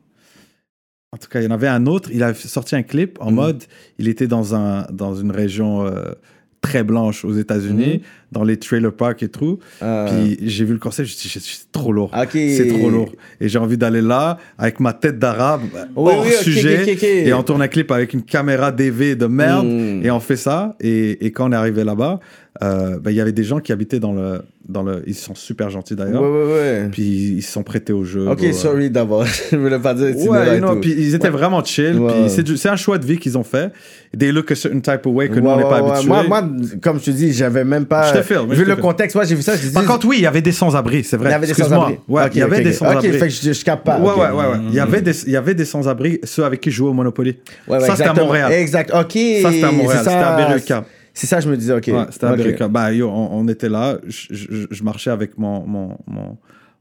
[1.13, 2.11] En tout cas, il y en avait un autre.
[2.13, 3.35] Il a sorti un clip en Mhm.
[3.37, 3.65] mode
[3.99, 6.13] il était dans, un, dans une région euh,
[6.61, 8.03] très blanche aux États-Unis,
[8.33, 9.59] dans les trailer parks et tout.
[9.81, 10.07] Ah.
[10.09, 12.11] Puis j'ai vu le concert, je me suis dit, c'est trop lourd.
[12.33, 13.13] C'est trop lourd.
[13.41, 15.63] Et j'ai envie d'aller là, avec ma tête d'arabe,
[15.97, 16.97] Oui, hors oui, sujet.
[17.27, 19.67] Et on tourne un clip avec une caméra DV de merde.
[19.67, 20.05] Mm.
[20.05, 20.77] Et on fait ça.
[20.81, 22.19] Et, et quand on est arrivé là-bas,
[22.63, 25.03] euh, ben, il y avait des gens qui habitaient dans le, dans le.
[25.07, 26.23] Ils sont super gentils Ouais, d'ailleurs.
[26.23, 26.89] ouais, ouais.
[26.91, 28.29] Puis ils se sont prêtés au jeu.
[28.29, 28.53] Ok, bro.
[28.53, 29.25] sorry d'abord.
[29.51, 31.99] Je voulais pas dire Ouais, non, puis ils étaient vraiment chill.
[31.99, 32.27] Ouais.
[32.27, 33.71] Puis c'est un choix de vie qu'ils ont fait.
[34.19, 35.91] They look a certain type of way que nous, Ouais, on n'est pas ouais, ouais.
[35.93, 36.09] habitués.
[36.09, 36.43] Moi, moi,
[36.83, 38.13] comme je te dis, j'avais même pas.
[38.13, 39.55] Je te filme, Vu le contexte, moi, j'ai vu ça.
[39.57, 41.29] Je dis, Par contre, oui, il y avait des sans-abri, c'est vrai.
[41.29, 41.99] il y avait des sans-abri.
[42.09, 43.09] Ouais, il y avait des sans-abri.
[43.09, 43.99] Ok, fait que je, je capte pas.
[44.01, 44.17] Ouais, ok.
[44.19, 44.59] ouais, ouais, ouais.
[44.69, 46.95] Il y avait des, il y avait des sans-abri, ceux avec qui je jouais au
[46.95, 47.37] Monopoly.
[47.69, 48.15] Ouais, ouais, ça, c'était à.
[48.15, 48.53] Montréal.
[48.53, 48.91] Exact.
[48.93, 49.13] Ok.
[49.43, 49.99] Ça, c'était à Montréal.
[50.03, 50.85] C'était à Berruca.
[51.19, 51.89] C'est ça, je me disais, ok.
[51.89, 52.39] Ouais, c'était à Ok.
[52.39, 52.69] Berruca.
[52.69, 53.99] Bah, yo, on, on était là.
[54.07, 56.39] Je, je- je marchais avec mon, mon, mon,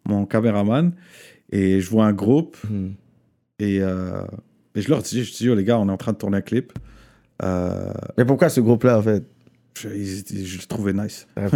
[0.07, 0.91] mon caméraman
[1.51, 2.89] et je vois un groupe Hmm.
[3.57, 4.21] et, euh,
[4.75, 6.37] et je leur dis, je dis, yo, les gars, on est en train de tourner
[6.37, 6.71] un clip.
[7.43, 9.23] Euh, Mais pourquoi ce groupe-là, en fait?
[9.81, 11.27] Je, ils je le trouvais nice.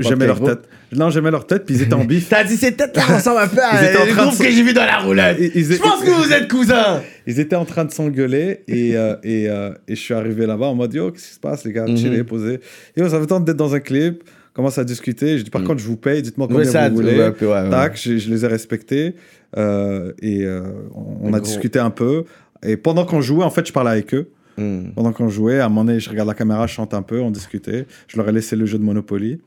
[0.00, 0.68] J'aimais leur tête.
[0.92, 2.28] Non, j'aimais leur tête, puis ils étaient en bif.
[2.30, 4.84] T'as dit, c'est peut-être là, ressemble un peu à le groupe que j'ai vu dans
[4.84, 5.38] la roulette.
[5.38, 7.02] Je pense que vous êtes cousins.
[7.26, 10.66] Ils étaient en train de s'engueuler et, euh, et, euh, et je suis arrivé là-bas
[10.66, 11.86] en mode Yo, qu'est-ce qui se passe, les gars?
[11.86, 11.96] Mhm.
[11.96, 12.60] Chillez, posez.
[12.96, 14.22] Yo, ça fait temps d'être dans un clip.
[14.52, 15.36] On commence à discuter.
[15.38, 17.18] Je dis Par contre, je vous paye, dites-moi combien Oui, ça, vous voulez.
[17.18, 17.70] ouais.
[17.70, 19.14] Tac, je, je les ai respectés.
[19.58, 20.62] euh, et euh,
[20.94, 22.24] on, on a discuté un peu.
[22.64, 24.30] Et pendant qu'on jouait, en fait, je parlais avec eux.
[24.58, 24.90] Hmm.
[24.94, 27.20] Pendant qu'on jouait, à un moment donné, je regarde la caméra, je chante un peu,
[27.20, 27.86] on discutait.
[28.08, 29.40] Je leur ai laissé le jeu de Monopoly.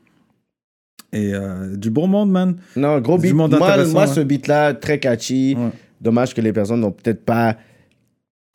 [1.12, 2.56] Et euh, du bon monde, man.
[2.76, 3.34] Non, gros Du beat.
[3.34, 5.56] monde Moi, ce beat-là, très catchy.
[5.58, 5.70] Ouais.
[6.00, 7.56] Dommage que les personnes n'ont peut-être pas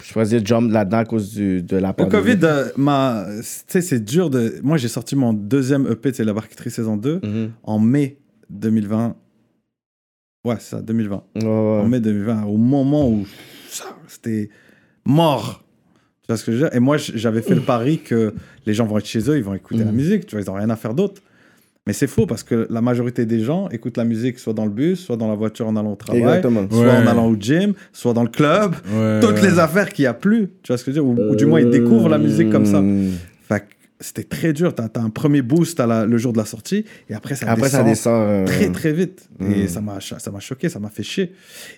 [0.01, 2.23] choisi de jump là-dedans à cause du, de la Le pandémie.
[2.23, 4.55] Covid, euh, m'a- tu sais, c'est dur de.
[4.63, 7.51] Moi, j'ai sorti mon deuxième EP, c'est La Barqueterie saison 2, Mhm.
[7.63, 8.17] en mai
[8.49, 9.15] 2020.
[10.45, 11.23] Ouais, c'est ça, 2020.
[11.35, 11.49] Ouais, ouais.
[11.49, 13.25] En mai 2020, au moment où
[13.69, 14.49] ça, c'était
[15.05, 15.64] mort.
[16.25, 16.75] Tu vois ce que je veux dire?
[16.75, 18.33] Et moi, j'avais fait le pari que
[18.65, 19.95] les gens vont être chez eux, ils vont écouter la Mhm.
[19.95, 21.21] musique, tu vois, ils n'ont rien à faire d'autre.
[21.87, 24.71] Mais c'est faux parce que la majorité des gens écoutent la musique soit dans le
[24.71, 26.65] bus, soit dans la voiture en allant au travail, Exactement.
[26.67, 26.89] soit Ouais.
[26.89, 28.73] en allant au gym, soit dans le club.
[28.91, 29.51] Ouais, Toutes ouais.
[29.51, 31.25] les affaires qu'il n'y a plus, tu vois ce que je veux dire?
[31.25, 32.81] Ou, ou du moins, ils découvrent la musique comme ça.
[32.81, 33.11] Hmm.
[33.47, 33.65] Fait que
[33.99, 34.73] c'était très dur.
[34.73, 37.51] T'as as un premier boost à la- le jour de la sortie et après ça
[37.51, 39.29] Après, ça descend euh, très très vite.
[39.41, 39.67] Et Mm.
[39.67, 41.33] ça m'a ça m'a choqué, ça m'a fait chier.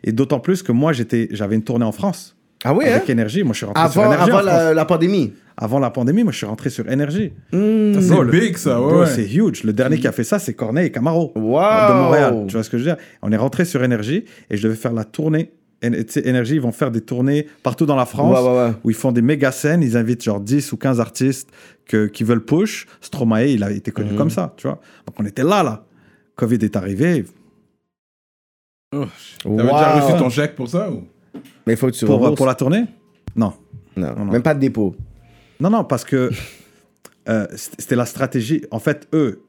[0.06, 2.95] Et d'autant plus que moi j'étais j'avais une tournée en France Ah oui, hein?
[2.95, 3.43] avec énergie.
[3.43, 4.31] Moi je suis rentré sur Avant, énergie.
[4.31, 5.34] avant la, la pandémie.
[5.59, 7.34] Avant la pandémie, moi je suis rentré sur énergie.
[7.51, 7.93] Hmm.
[7.93, 9.05] Bro, C'est le- big, ça, ouais.
[9.07, 9.63] C'est huge.
[9.63, 11.41] Le dernier qui a fait ça, c'est Corneille et Camaro Wow.
[11.89, 12.43] de Montréal.
[12.47, 12.97] Tu vois ce que je veux dire?
[13.21, 15.51] On est rentré sur énergie et je devais faire la tournée.
[15.84, 18.57] Et, tu sais, énergie, ils vont faire des tournées partout dans la France Ouais, ouais,
[18.65, 18.71] ouais.
[18.84, 21.49] où ils font des méga scènes, ils invitent genre 10 ou 15 artistes
[21.88, 22.88] que, qui veulent push.
[23.01, 24.17] Stromae, il a été connu Mhm.
[24.17, 24.79] comme ça, tu vois.
[25.05, 25.85] Donc on était là, là.
[26.35, 27.25] Covid est arrivé.
[28.95, 29.05] Oh,
[29.43, 31.03] T'avais déjà reçu ton chèque pour ça ou?
[31.65, 32.35] Mais il faut que tu Pour, rembourses.
[32.38, 32.85] pour la tournée
[33.35, 33.53] Non.
[33.95, 34.31] Non, Non, non.
[34.31, 34.95] même pas de dépôt.
[35.59, 36.30] Non, non, parce que
[37.30, 38.64] euh, c'était la stratégie.
[38.72, 39.41] En fait, eux,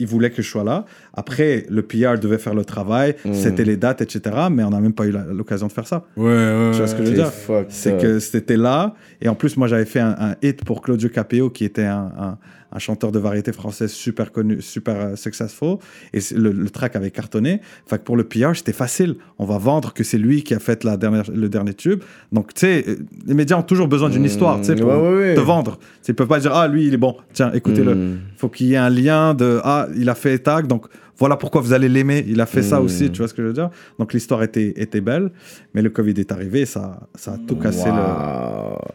[0.00, 0.84] ils voulaient que je sois là.
[1.14, 3.34] Après, le PR devait faire le travail, Mhm.
[3.34, 4.36] c'était les dates, etc.
[4.50, 6.04] Mais on n'a même pas eu l'occasion de faire ça.
[6.16, 6.70] Ouais, ouais.
[6.72, 7.22] Tu vois ce que je veux C'est
[7.56, 8.94] dire C'est que c'était là.
[9.20, 12.12] Et en plus, moi, j'avais fait un, un hit pour Claudio Capéo, qui était un,
[12.16, 12.38] un-
[12.72, 15.78] un chanteur de variété française super connu, super euh, successful.
[16.12, 17.60] Et le, le track avait cartonné.
[17.86, 19.16] Fait que pour le PR, c'était facile.
[19.38, 22.02] On va vendre que c'est lui qui a fait la dernière, le dernier tube.
[22.32, 22.96] Donc, tu sais, euh,
[23.26, 25.34] les médias ont toujours besoin d'une histoire, tu sais, pour ouais, ouais, ouais.
[25.34, 25.78] te vendre.
[25.78, 27.16] Tu sais, Ils peuvent pas dire, ah, lui, il est bon.
[27.32, 27.94] Tiens, écoutez-le.
[27.94, 28.18] Mm.
[28.36, 30.86] faut qu'il y ait un lien de, ah, il a fait tag, donc
[31.16, 32.24] voilà pourquoi vous allez l'aimer.
[32.28, 32.84] Il a fait ça Mm.
[32.84, 33.70] aussi, tu vois ce que je veux dire?
[33.98, 35.30] Donc l'histoire était, était belle,
[35.74, 37.88] mais le Covid est arrivé, ça, ça a tout cassé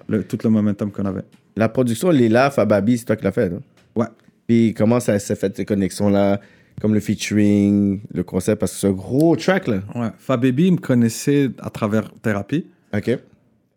[0.08, 1.24] le- tout le momentum qu'on avait.
[1.56, 3.52] La production, Lila, Fababi, c'est toi qui l'as fait.
[3.54, 3.60] hein?
[3.96, 4.08] Ouais.
[4.48, 6.40] Puis comment ça s'est fait, ces connexions-là,
[6.82, 9.78] comme le featuring, le concept, parce que c'est un gros track, là.
[9.96, 10.10] Ouais.
[10.18, 12.66] Fababy me connaissait à travers Thérapie.
[12.96, 13.10] OK.
[13.10, 13.20] Euh,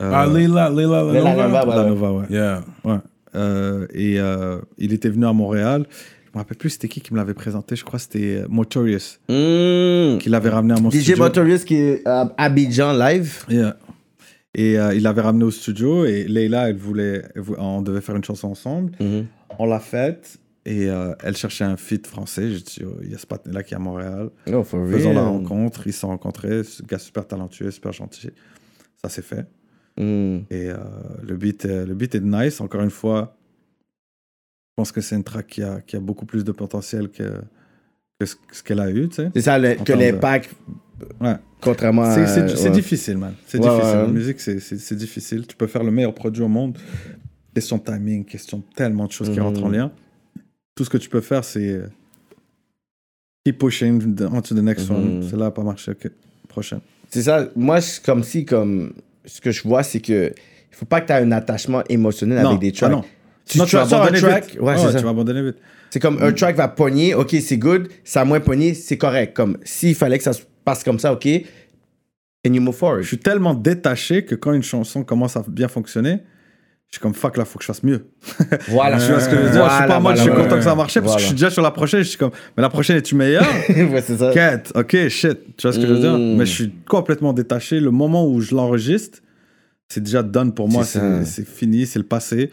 [0.01, 1.35] Ah, Leila, Leila, Leila Leila.
[1.49, 1.89] Nova, la ouais.
[1.89, 2.25] Nova, ouais.
[2.31, 2.65] Yeah.
[2.85, 2.97] Ouais.
[3.35, 5.87] Euh, et euh, il était venu à Montréal.
[6.27, 7.77] Je me rappelle plus c'était qui qui me l'avait présenté.
[7.77, 10.19] Je crois que c'était euh, Motorious Mm.
[10.19, 11.17] qui l'avait ramené à mon DJ studio.
[11.19, 13.45] Motorius qui est à Abidjan live.
[13.49, 13.77] Yeah.
[14.59, 18.17] Et euh, il l'avait ramené au studio et Leila, elle voulait, elle on devait faire
[18.17, 18.93] une chanson ensemble.
[19.59, 22.51] On l'a faite et euh, elle cherchait un feat français.
[22.51, 24.31] J'ai dit, oh, il y a ce là qui est à Montréal.
[24.51, 24.93] Oh, for real.
[24.93, 25.87] Faisons la rencontre.
[25.87, 26.65] Ils se sont rencontrés.
[26.65, 28.31] Ce gars super talentueux, super gentil.
[28.97, 29.47] Ça s'est fait.
[29.99, 30.39] Mm.
[30.51, 30.77] Et euh,
[31.23, 32.59] le, beat, le beat est nice.
[32.63, 33.37] Encore une fois,
[34.71, 37.43] je pense que c'est une track qui a, qui a beaucoup plus de potentiel que,
[38.19, 39.09] que ce, qu'elle a eu.
[39.09, 39.31] tu sais.
[39.35, 40.51] C'est ça, le- que de- l'impact,
[41.21, 41.35] Ouais.
[41.61, 42.49] contrairement C'est- à...
[42.49, 42.71] C'est ouais.
[42.71, 43.35] difficile, man.
[43.47, 43.97] C'est Ouais, difficile.
[43.99, 45.47] La musique, c'est- difficile.
[45.47, 46.79] Tu peux faire le meilleur produit au monde.
[47.55, 49.43] Question de timing, question de tellement de choses qui Mhm.
[49.45, 49.91] rentrent en lien.
[50.75, 51.87] Tout ce que tu peux faire, c'est euh,
[53.45, 54.97] keep pushing on to the next Mhm.
[54.97, 55.27] one.
[55.29, 55.93] C'est là, pas marché.
[55.93, 56.11] Ok,
[56.49, 56.81] prochaine.
[57.11, 57.49] C'est ça.
[57.55, 58.93] Moi, c'est comme si, comme...
[59.25, 60.33] Ce que je vois, c'est que...
[60.71, 62.93] Il faut pas que tu aies un attachement émotionnel Non, avec des ah tracks.
[62.93, 63.05] non.
[63.47, 64.61] Tu, non, tu tu vas abandonner track, vite.
[64.61, 65.57] ouais, tu vas abandonner vite.
[65.97, 69.35] C'est comme un track va pogner, ok, c'est good, ça a moins pogné, c'est correct.
[69.35, 71.27] Comme s'il fallait que ça se passe comme ça, ok,
[72.47, 73.01] and you move forward?
[73.01, 76.19] Je suis tellement détaché que quand une chanson commence à bien fonctionner,
[76.89, 78.11] je suis comme fuck là, faut que je fasse mieux.
[78.69, 78.99] Voilà.
[78.99, 79.65] Vois ce que je veux dire?
[79.71, 81.27] Je suis pas en mode, je suis content que ça a marché parce que je
[81.29, 82.01] suis déjà sur la prochaine.
[82.01, 84.33] Je suis comme, mais la prochaine est-tu meilleure ouais, c'est ça.
[84.35, 85.57] Quête, ok, shit.
[85.57, 86.19] Tu vois ce que je veux dire?
[86.19, 86.37] Mm.
[86.37, 87.81] Mais je suis complètement détaché.
[87.81, 89.21] Le moment où je l'enregistre,
[89.89, 90.85] c'est déjà done pour moi.
[90.85, 91.25] C'est ça.
[91.25, 92.51] C'est c'est fini, c'est le passé.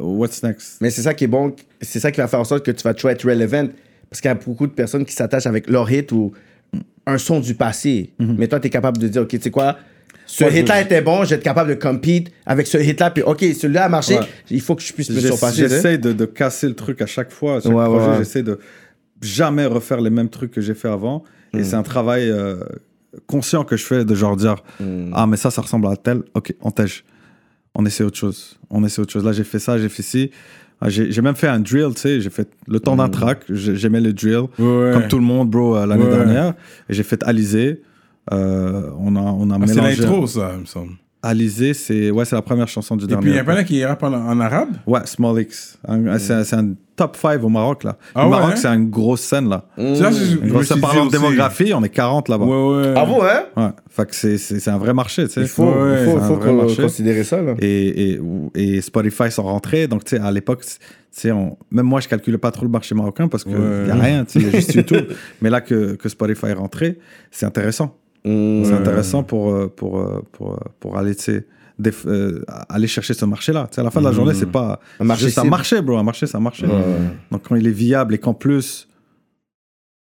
[0.00, 0.78] What's next?
[0.80, 2.82] Mais c'est ça qui est bon, c'est ça qui va faire en sorte que tu
[2.82, 3.68] vas toujours être relevant.
[4.08, 6.32] Parce qu'il y a beaucoup de personnes qui s'attachent avec leur hit ou
[7.06, 8.12] un son du passé.
[8.18, 9.76] Mais toi, tu es capable de dire, OK, tu sais quoi,
[10.26, 13.10] ce Ouais, hit-là je- était bon, je vais être capable de compete avec ce hit-là.
[13.10, 14.26] Puis, OK, celui-là a marché, Ouais.
[14.50, 15.68] il faut que je puisse me surpasser.
[15.68, 17.56] J'essaie de, de casser le truc à chaque fois.
[17.56, 18.58] À chaque Ouais, projet, j'essaie de
[19.22, 21.24] jamais refaire les mêmes trucs que j'ai fait avant.
[21.52, 21.58] Mm.
[21.58, 22.56] Et c'est un travail euh,
[23.26, 25.12] conscient que je fais de genre dire Mm.
[25.14, 26.22] Ah, mais ça, ça ressemble à tel.
[26.34, 27.04] Ok, on tège.
[27.74, 28.58] On essaie autre chose.
[28.68, 29.24] On essaie autre chose.
[29.24, 30.30] Là, j'ai fait ça, j'ai fait ci.
[30.82, 32.20] Ah, J'ai même fait un drill, tu sais.
[32.20, 33.10] J'ai fait le temps d'un Mm.
[33.10, 33.42] track.
[33.50, 34.44] J'ai- J'aimais le drill.
[34.58, 34.90] Ouais.
[34.94, 36.10] Comme tout le monde, bro, euh, l'année Ouais.
[36.10, 36.54] dernière.
[36.88, 37.82] Et j'ai fait Alizé.
[38.32, 40.02] Euh, on a, on a Ah, c'est mélangé.
[40.02, 40.92] l'intro, ça, il me semble.
[41.22, 43.22] Alizé, c'est ouais, c'est la première chanson du Et dernier.
[43.22, 44.70] puis, il y a pas là qui rappe en, en arabe?
[44.86, 45.78] Ouais, Small X.
[45.86, 47.96] Un- C'est un, top 5 au Maroc, là.
[48.14, 48.56] Ah le ouais, Maroc, hein?
[48.56, 49.64] c'est une grosse scène, là.
[49.78, 49.94] Mm.
[49.96, 50.10] Ça,
[50.42, 52.44] Une grosse parlant de démographie, on est 40 là-bas.
[52.44, 52.94] Ouais, ouais.
[52.96, 53.42] Ah bon, hein?
[53.56, 53.68] Ouais.
[53.88, 55.40] Fait que c'est- c'est c'est un vrai marché, tu sais.
[55.42, 56.82] Il faut, Ouais, il faut, c'est un faut vrai con- marché.
[56.82, 57.40] considérer ça.
[57.42, 57.54] Là.
[57.60, 58.20] Et, et,
[58.54, 59.88] et Spotify sont rentrés.
[59.88, 60.76] Donc, tu sais, à l'époque, tu
[61.10, 63.84] sais, on- même moi, je calculais pas trop le marché marocain parce qu'il Ouais.
[63.84, 65.06] n'y a rien, tu sais, il y a juste YouTube.
[65.42, 66.98] Mais là que, que Spotify est rentré,
[67.30, 67.96] c'est intéressant.
[68.24, 68.64] Mm.
[68.64, 71.14] C'est intéressant pour, pour, pour, pour aller,
[72.06, 73.68] euh, chercher ce marché-là.
[73.76, 74.16] À la fin de la Mhm.
[74.16, 75.50] journée, c'est pas Un marché juste un cible.
[75.50, 75.96] marché, bro.
[75.96, 76.66] Un marché, c'est un marché.
[76.66, 76.72] Ouais.
[77.30, 78.86] Donc, quand il est viable et qu'en plus,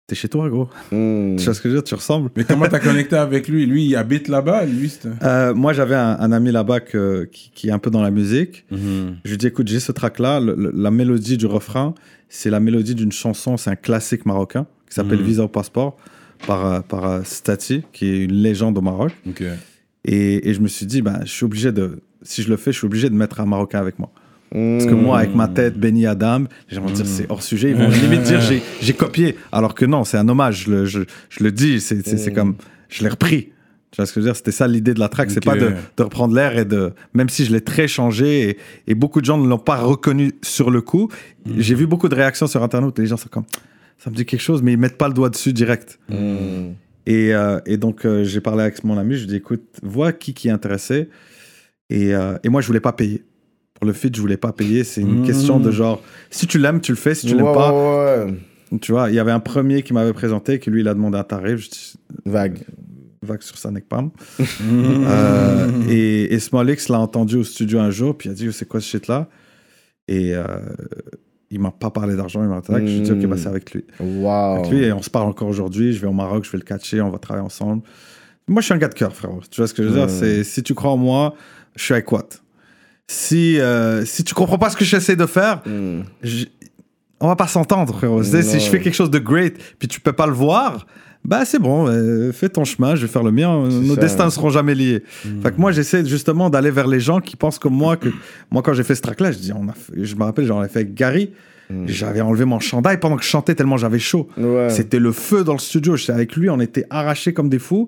[0.08, 0.70] t'es chez toi, gros.
[0.92, 1.36] Mm.
[1.38, 1.84] Tu vois ce que je veux dire?
[1.84, 2.30] Tu ressembles.
[2.36, 3.66] Mais comment t'as connecté avec lui?
[3.66, 4.94] Lui, il habite là-bas, lui.
[5.24, 6.98] Euh, moi, j'avais un, un ami là-bas qui,
[7.56, 8.66] qui est un peu dans la musique.
[8.72, 10.40] Je lui dis, écoute, j'ai ce track-là.
[10.42, 11.96] la mélodie du refrain,
[12.30, 15.26] c'est la mélodie d'une chanson, c'est un classique marocain qui s'appelle Mhm.
[15.26, 15.98] Visa au passeport
[16.46, 19.12] par, euh, par euh, Stati, qui est une légende au Maroc.
[20.06, 22.72] Et, et je me suis dit, ben, je suis obligé de, si je le fais,
[22.72, 24.12] je suis obligé de mettre un Marocain avec moi.
[24.52, 27.72] Parce que moi, avec ma tête, Benny Adam, les gens vont dire c'est hors sujet.
[27.72, 29.36] Ils vont limite dire j'ai, j'ai copié.
[29.52, 30.66] Alors que non, c'est un hommage.
[30.66, 31.00] Je le, je,
[31.30, 32.36] je le dis, c'est, c'est, c'est Mm.
[32.36, 32.56] comme
[32.88, 33.50] je l'ai repris.
[33.90, 34.36] Tu vois ce que je veux dire?
[34.36, 35.32] C'était ça l'idée de la track.
[35.32, 36.92] C'est pas de, de reprendre l'air et de.
[37.16, 40.34] Même si je l'ai très changé et, et beaucoup de gens ne l'ont pas reconnu
[40.44, 41.10] sur le coup.
[41.58, 43.00] J'ai vu beaucoup de réactions sur Internet.
[43.00, 43.46] Les gens sont comme
[44.04, 45.98] ça me dit quelque chose, mais ils mettent pas le doigt dessus direct.
[46.10, 46.72] Mm.
[47.06, 49.64] Et, euh, et donc, euh, j'ai parlé avec mon ami, je lui ai dit, écoute,
[49.82, 51.10] vois qui qui est intéressé.
[51.90, 53.24] Et, euh, et moi, je voulais pas payer.
[53.76, 54.84] Pour le feat, je voulais pas payer.
[54.84, 55.26] C'est une Mmh.
[55.26, 57.16] question de genre, si tu l'aimes, tu le fais.
[57.16, 58.32] Si tu l'aimes Ouais, pas, ouais,
[58.72, 58.80] ouais.
[58.80, 61.18] tu vois, il y avait un premier qui m'avait présenté, que lui, il a demandé
[61.18, 61.60] un tarif.
[61.60, 61.94] Je dis,
[62.26, 62.60] Vague.
[63.22, 64.12] vague sur sa neck palm.
[64.62, 68.52] Euh, et, et Small X l'a entendu au studio un jour, puis il a dit,
[68.52, 69.30] c'est quoi ce shit-là?
[70.08, 70.34] Et
[71.54, 72.86] il m'a pas parlé d'argent, il m'a attaqué.
[72.88, 73.86] Je lui ai dit, ok, bah, c'est avec lui.
[74.00, 74.56] Wow.
[74.58, 75.94] Avec lui, et on se parle encore aujourd'hui.
[75.94, 77.84] Je vais au Maroc, je vais le catcher, on va travailler ensemble.
[78.48, 79.42] Moi, je suis un gars de cœur, frérot.
[79.50, 80.04] Tu vois ce que je veux dire?
[80.06, 80.10] Ouais.
[80.10, 81.34] C'est si tu crois en moi,
[81.76, 82.42] je suis avec Watt.
[83.08, 86.02] Si, euh, si tu comprends pas ce que j'essaie de faire, Mm.
[86.24, 86.46] je-
[87.20, 88.24] on va pas s'entendre, frérot.
[88.24, 90.86] Si je fais quelque chose de great, puis tu peux pas le voir,
[91.26, 93.68] bah c'est bon, euh, fais ton chemin, je vais faire le mien.
[93.70, 94.02] Nos ça.
[94.02, 95.04] destins ne seront jamais liés.
[95.42, 97.96] Fait que moi, j'essaie justement d'aller vers les gens qui pensent comme moi.
[97.98, 98.10] Que
[98.52, 100.62] moi, quand j'ai fait ce track-là, je dis, on a fait- je me rappelle, j'en
[100.64, 101.32] ai fait avec Gary.
[101.88, 104.28] J'avais enlevé mon chandail pendant que je chantais tellement j'avais chaud.
[104.38, 104.70] Ouais.
[104.70, 105.96] C'était le feu dans le studio.
[105.96, 107.88] J'étais avec lui, on était arrachés comme des fous.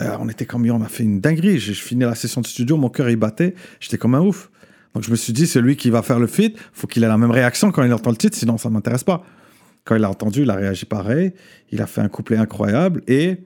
[0.00, 1.58] Euh, on était comme, on a fait une dinguerie.
[1.58, 3.54] J'ai fini la session de studio, mon cœur il battait.
[3.78, 4.48] J'étais comme un ouf.
[4.94, 7.18] Donc je me suis dit, celui qui va faire le feat, faut qu'il ait la
[7.18, 9.22] même réaction quand il entend le titre, sinon ça m'intéresse pas.
[9.84, 11.32] Quand il a entendu, il a réagi pareil.
[11.70, 13.38] Il a fait un couplet incroyable et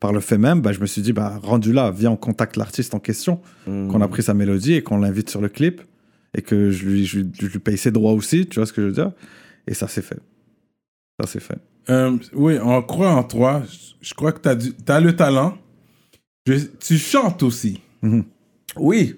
[0.00, 2.56] par le fait même, bah, je me suis dit, bah, rendu là, viens, on contacte
[2.56, 3.88] l'artiste en question, Mm.
[3.88, 5.80] qu'on a pris sa mélodie et qu'on l'invite sur le clip
[6.34, 8.72] et que je lui, je, lui- je lui paye ses droits aussi, tu vois ce
[8.72, 9.12] que je veux dire?
[9.68, 10.18] Et ça s'est fait.
[11.20, 11.58] Ça s'est fait.
[11.90, 13.62] Euh, oui, on croit en toi.
[14.00, 15.56] Je- crois que tu as, le talent.
[16.46, 17.80] Je- tu chantes aussi.
[18.76, 19.16] Oui,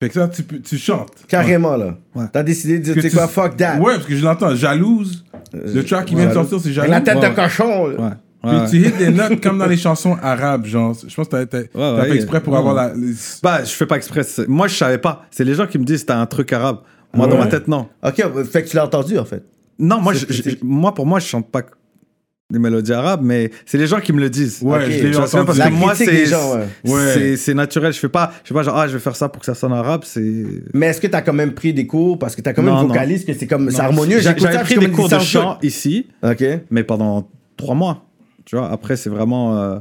[0.00, 1.10] Fait que ça, tu, peux- tu chantes.
[1.26, 1.98] carrément, là.
[2.14, 2.26] Ouais.
[2.32, 3.80] T'as décidé de dire, tu sais tu- quoi, fuck that.
[3.80, 4.54] Ouais, parce que je l'entends.
[4.54, 5.24] Jalouse.
[5.52, 6.90] Le track qui vient de sortir, c'est jalouse.
[6.90, 7.30] la tête Ouais.
[7.30, 7.86] de cochon.
[7.88, 7.94] là.
[8.00, 8.10] Ouais.
[8.42, 8.70] Puis Ouais, ouais.
[8.70, 10.94] tu hits des notes comme dans les chansons arabes, genre.
[11.06, 11.58] Je pense que t'as, t'as
[11.96, 12.58] ouais, fait exprès pour ouais.
[12.60, 12.94] avoir la.
[12.94, 14.22] les- Bah, je fais pas exprès.
[14.46, 15.26] Moi, je savais pas.
[15.32, 16.78] C'est les gens qui me disent t'as un truc arabe.
[17.14, 17.40] Moi, dans Ouais.
[17.40, 17.88] ma tête, non.
[18.04, 19.42] Ok, fait que tu l'as entendu, en fait.
[19.80, 21.62] Non, moi, je- je- moi, pour moi, je chante pas
[22.50, 24.60] des mélodies arabes, mais c'est les gens qui me le disent.
[24.62, 24.84] Ouais, Ok.
[24.84, 26.06] je l'ai Tu que parce La que moi, c'est
[26.84, 27.36] ouais.
[27.54, 27.92] Naturel.
[27.92, 29.54] Je fais pas, je fais pas genre ah, je vais faire ça pour que ça
[29.54, 30.00] sonne arabe.
[30.04, 30.22] C'est
[30.72, 32.18] Mais est-ce que t'as quand même pris des cours?
[32.18, 32.88] Parce que t'as quand même Non, non.
[32.88, 34.20] vocaliste que c'est comme c'est harmonieux.
[34.20, 36.42] J'a- J'écoute J'avais ça, pris des cours de chant ici, Ok.
[36.70, 38.06] mais pendant trois mois.
[38.46, 39.58] Tu vois, après, c'est vraiment.
[39.58, 39.78] euh,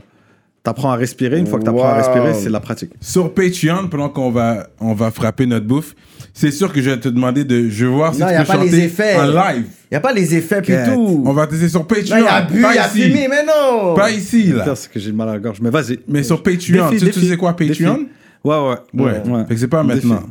[0.68, 1.39] T'apprends à respirer.
[1.39, 1.98] Une fois que t'apprends à Wow.
[1.98, 2.91] respirer, c'est la pratique.
[2.99, 5.95] Sur Patreon, pendant qu'on va, on va frapper notre bouffe,
[6.34, 7.69] c'est sûr que je vais te demander de.
[7.69, 9.15] Je vais voir si Non, tu y a peux pas les chanter effets.
[9.15, 9.65] en live.
[9.89, 11.23] Y a pas les effets puis tout.
[11.26, 12.18] On va tester sur Patreon.
[12.19, 13.02] Il a bu, pas il a ici.
[13.03, 13.94] fumé, mais non.
[13.95, 14.76] Pas ici, là.
[14.76, 15.60] C'est que j'ai mal à la gorge.
[15.61, 15.99] Mais vas-y.
[16.07, 17.94] Mais sur Patreon, Défi, tu, tu défi, sais quoi, Patreon?
[17.94, 18.07] défi.
[18.44, 18.76] Ouais, ouais.
[18.94, 19.11] Ouais.
[19.26, 19.45] Ouais.
[19.48, 20.23] Fait que c'est pas maintenant.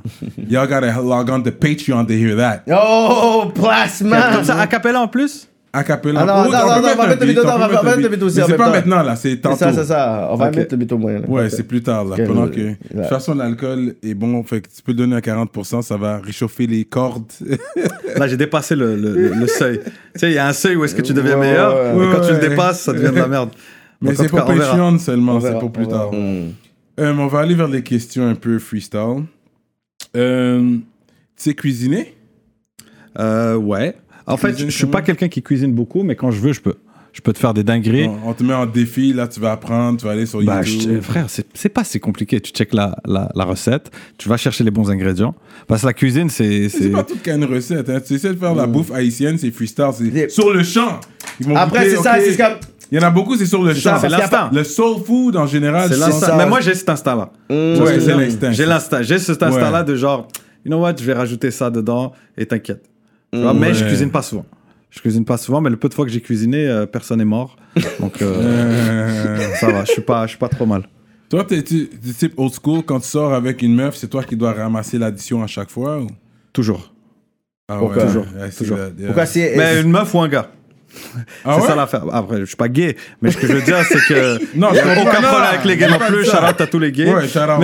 [0.51, 2.63] Y'all gotta log on to Patreon to hear that.
[2.71, 4.33] Oh, plasma.
[4.35, 5.49] Comme ça, a cappella en plus?
[5.77, 6.20] A cappella.
[6.23, 7.85] Ah non, Oh, non, on non, on va mettre le beat, beat, on va mettre
[7.85, 8.11] le beat.
[8.11, 9.57] beat aussi Mais c'est pas maintenant, là, c'est C'est tantôt.
[9.57, 10.28] ça, c'est ça.
[10.31, 11.20] On va mettre le béton moyen.
[11.28, 12.16] Ouais, c'est plus tard, là.
[12.19, 12.61] Ok, Pendant que.
[12.61, 15.97] De toute façon, l'alcool est bon, fait que tu peux le donner à 40%, ça
[15.98, 17.31] va réchauffer les cordes.
[18.16, 19.81] Là, j'ai dépassé le, seuil.
[19.85, 21.94] tu sais, il y a un seuil où est-ce que tu deviens meilleur.
[21.94, 23.51] mais quand tu le dépasses, ça devient de la merde.
[24.01, 24.44] Mais c'est pour.
[24.44, 26.11] Patreon seulement, c'est pour plus tard.
[26.12, 26.51] Hmm.
[26.98, 29.24] Euh, on va aller vers les questions un peu freestyle.
[30.16, 30.82] Euh, tu
[31.36, 32.15] sais cuisiner?
[33.19, 33.94] Euh, ouais.
[34.27, 36.61] En fait, Cuisine je suis pas quelqu'un qui cuisine beaucoup, mais quand je veux, je
[36.61, 36.74] peux.
[37.12, 38.09] Je peux te faire des dingueries.
[38.09, 40.61] On, on te met en défi, là, tu vas apprendre, tu vas aller sur Bah,
[40.62, 40.97] YouTube.
[40.97, 42.40] je- frère, c'est c'est pas si compliqué.
[42.43, 45.35] Tu checkes la, la, la recette, tu vas chercher les bons ingrédients.
[45.66, 46.69] Parce que la cuisine, c'est.
[46.69, 47.89] C'est c'est- pas tout qu'à une recette.
[47.89, 48.01] Hein.
[48.07, 51.01] Tu essaies de faire la bouffe haïtienne, c'est freestyle, c'est Les- sur le champ.
[51.55, 52.53] Après, c'est ça, c'est comme.
[52.93, 53.97] Il y en a beaucoup, c'est sur le champ.
[53.97, 54.51] a l'instinct.
[54.53, 56.36] Le soul food, en général, C'est je l'instinct.
[56.36, 57.31] Mais moi, j'ai cet instinct-là.
[57.48, 58.53] Ce Ouais, je c'est.
[58.53, 59.01] J'ai l'instinct.
[59.03, 59.85] J'ai cet instinct-là Ouais.
[59.86, 60.28] de genre,
[60.66, 62.82] you know what, je vais rajouter ça dedans et t'inquiète.
[63.37, 64.47] Tu vois, Mais je cuisine pas souvent.
[64.91, 67.25] Je cuisine pas souvent, mais le peu de fois que j'ai cuisiné, euh, personne n'est
[67.25, 67.57] mort.
[68.01, 70.83] Donc, euh, ça va, je suis pas, je suis pas trop mal.
[71.29, 74.23] Toi, t'es tu- du type old school, quand tu sors avec une meuf, c'est toi
[74.23, 76.07] qui dois ramasser l'addition à chaque fois ou?
[76.53, 76.95] Toujours.
[77.69, 78.05] Ah Pourquoi?
[78.05, 78.27] ouais, Toujours,
[78.57, 78.77] toujours.
[78.79, 79.07] la- yeah.
[79.07, 79.55] Pourquoi c'est.
[79.57, 80.51] Mais une meuf ou un gars?
[81.45, 81.67] Ah C'est ouais?
[81.67, 82.05] ça l'affaire.
[82.13, 84.39] Après, je suis pas gay, mais ce que je veux dire, c'est que.
[84.57, 85.03] Non, je a comprends.
[85.11, 86.23] aucun Non, problème avec les gays non pas plus.
[86.23, 86.39] dit ça.
[86.39, 87.13] Shout out à tous les gays.
[87.13, 87.59] Ouais, shout out.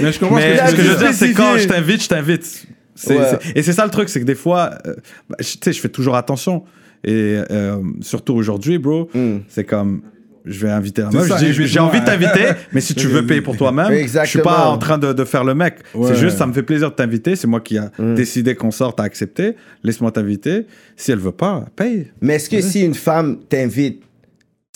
[0.00, 1.08] mais je comprends Mais ce que ce tu que veux je veux dire.
[1.08, 2.66] dire, c'est quand je t'invite, je t'invite.
[3.08, 3.38] Ouais.
[3.54, 4.94] Et c'est ça le truc, c'est que des fois, euh,
[5.28, 6.64] bah, tu sais, je fais toujours attention.
[7.04, 9.38] Et euh, surtout aujourd'hui, bro, Hmm.
[9.48, 10.02] c'est comme,
[10.46, 11.52] je vais inviter la C'est meuf.
[11.66, 14.78] j'ai envie de t'inviter, mais si tu veux payer pour toi-même, je suis pas en
[14.78, 15.76] train de, de faire le mec.
[15.94, 16.08] Ouais.
[16.08, 17.36] C'est juste, ça me fait plaisir de t'inviter.
[17.36, 18.14] C'est moi qui a Hmm.
[18.14, 19.54] décidé qu'on sorte, à accepter.
[19.82, 20.66] Laisse-moi t'inviter.
[20.96, 22.08] Si elle veut pas, paye.
[22.22, 24.02] Mais est-ce que si une femme t'invite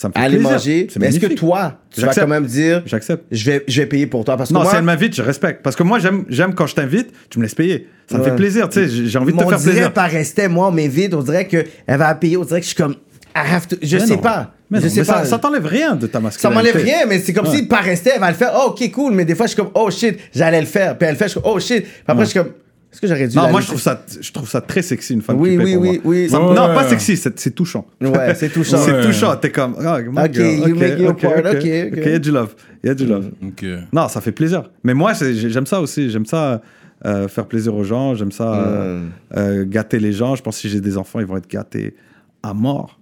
[0.01, 0.51] Ça me fait aller plaisir.
[0.53, 1.39] manger, C'est mais est-ce que magnifique.
[1.39, 2.25] toi, tu vas J'accepte.
[2.25, 3.23] quand même dire J'accepte.
[3.31, 4.37] je vais, je vais payer pour toi?
[4.37, 5.61] Parce que Non, moi, si elle m'invite, je respecte.
[5.61, 7.87] Parce que moi, j'aime, j'aime quand je t'invite, tu me laisses payer.
[8.09, 8.29] Ça me Ouais.
[8.29, 8.87] fait plaisir, tu sais.
[8.87, 9.93] J'ai j'ai envie de te on faire dirait plaisir.
[9.93, 12.81] par respect, moi, on m'invite, on dirait qu'elle va payer, on dirait que je suis
[12.81, 12.93] comme,
[13.35, 14.21] I have to, je Mais sais non.
[14.21, 14.53] pas.
[14.71, 15.13] Mais je non, sais mais pas.
[15.23, 16.55] ça, ça t'enlève rien de ta Ça masculinité.
[16.55, 17.57] m'enlève rien, mais c'est comme Ouais.
[17.57, 18.53] si par respect, elle va le faire.
[18.55, 19.13] Oh, ok, cool.
[19.13, 20.97] Mais des fois, je suis comme, oh shit, j'allais le faire.
[20.97, 21.83] Puis elle le fait, je suis comme, oh shit.
[21.83, 22.51] Puis après, je suis comme,
[22.91, 23.35] est-ce que j'aurais dû.
[23.37, 25.57] Non, la moi, je trouve ça, je trouve ça très sexy, une femme Oui, qui
[25.57, 26.01] oui, pour oui, moi.
[26.05, 26.29] oui.
[26.29, 26.55] Ça- Ouais.
[26.55, 27.85] Non, pas sexy, c'est, c'est touchant.
[28.01, 28.77] Ouais, c'est touchant.
[28.77, 29.03] C'est Ouais.
[29.05, 29.35] touchant.
[29.37, 31.55] T'es comme, my Ok, girl, you make your ok, part, ok, ok, ok.
[31.55, 31.63] ok,
[32.05, 32.55] il y a du love.
[32.83, 33.31] Il y a du love.
[33.45, 33.65] Ok.
[33.93, 34.69] Non, ça fait plaisir.
[34.83, 36.09] Mais moi, c'est- j'aime ça aussi.
[36.09, 36.61] J'aime ça
[37.05, 38.13] euh, faire plaisir aux gens.
[38.15, 39.09] J'aime ça euh, Mm.
[39.37, 40.35] euh, gâter les gens.
[40.35, 41.95] Je pense que si j'ai des enfants, ils vont être gâtés
[42.43, 42.99] à mort.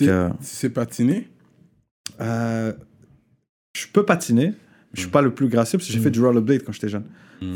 [0.00, 1.28] Euh, sais patiner?
[2.20, 2.72] euh,
[3.76, 4.52] je peux patiner.
[4.94, 7.02] Je suis pas le plus gracieux parce que j'ai fait du rollerblade quand j'étais jeune.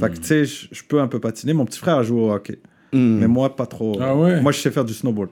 [0.01, 1.53] Fait que tu sais, je je peux un peu patiner.
[1.53, 2.59] Mon petit frère a joué au hockey.
[2.93, 3.19] Mm.
[3.21, 3.99] Mais moi, pas trop.
[4.01, 4.41] Ah ouais?
[4.41, 5.31] Moi, je sais faire du snowboard.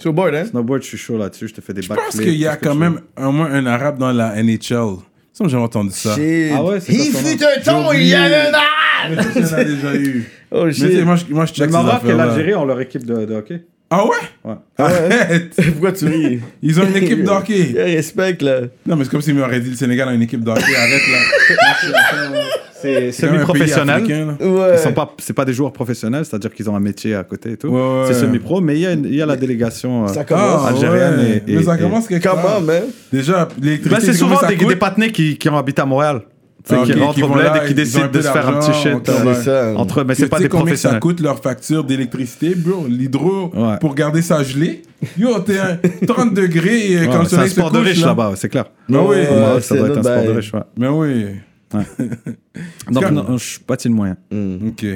[0.00, 0.44] Sur le board, hein?
[0.46, 1.48] Snowboard, je suis chaud là-dessus.
[1.48, 2.10] Je te fais des Je backflips.
[2.12, 4.96] pense qu'il y a quand tu même au moins un arabe dans la NHL.
[5.32, 6.14] Ça, j'ai entendu ça.
[6.14, 6.52] Shit.
[6.54, 9.26] Ah ouais, Il fut un temps, J'ai il y avait un arabe!
[9.34, 10.24] Mais ça, j'en ai déjà eu.
[10.52, 11.04] Oh Mais tu shit.
[11.04, 13.34] moi, je, moi, je Le check ces Maroc et l'Algérie ont leur équipe de, de
[13.34, 13.64] hockey.
[13.90, 14.10] Ah ouais?
[14.44, 14.54] Ouais.
[14.78, 15.52] Arrête!
[15.72, 16.40] Pourquoi tu ris?
[16.62, 17.74] Ils ont une équipe de hockey.
[17.76, 18.60] Respect, là.
[18.86, 20.62] Non, mais c'est comme s'ils m'auraient dit le Sénégal a une équipe de hockey.
[20.76, 22.40] Arrête là.
[22.82, 24.02] C'est semi-professionnel.
[24.40, 24.72] Ouais.
[24.74, 27.52] Ils sont pas, c'est pas des joueurs professionnels, c'est-à-dire qu'ils ont un métier à côté
[27.52, 27.68] et tout.
[27.68, 28.20] Ouais, ouais, c'est ouais.
[28.20, 30.60] semi-pro, mais il y a, une- y a la délégation euh, Ça commence.
[30.66, 31.42] Ah, algérienne ouais.
[31.46, 32.42] et, et- Mais ça commence quelque part.
[32.42, 32.82] Comment, man?
[33.10, 36.20] Déjà, l'électricité, Ben, c'est souvent des, des patinés qui, qui ont habité à Montréal.
[36.70, 38.72] Ah, qui ok, rentrent qui au bled et qui décident de se faire un petit
[38.72, 39.34] shit euh, ouais.
[39.34, 39.74] C'est ça.
[39.76, 41.00] entre eux, mais c'est pas des combien ça professionnels.
[41.00, 42.86] coûte leur facture d'électricité, bro?
[42.88, 43.78] L'hydro, Ouais.
[43.80, 44.80] pour garder ça gelé?
[45.18, 45.76] Yo, t'es un
[46.06, 48.06] 30 degrés et Ouais, quand le c'est un soleil se sport de riche là.
[48.08, 48.64] là-bas, ouais, c'est clair.
[48.88, 49.06] Mais oui.
[49.08, 50.36] Ouais, Au Maroc, c'est ça doit être un notre sport de bail.
[50.36, 50.54] riche.
[50.54, 50.60] ouais.
[50.78, 51.26] Mais oui.
[52.90, 54.16] Donc, quand- non, je patine moyen?
[54.30, 54.68] Mm.
[54.68, 54.86] Ok.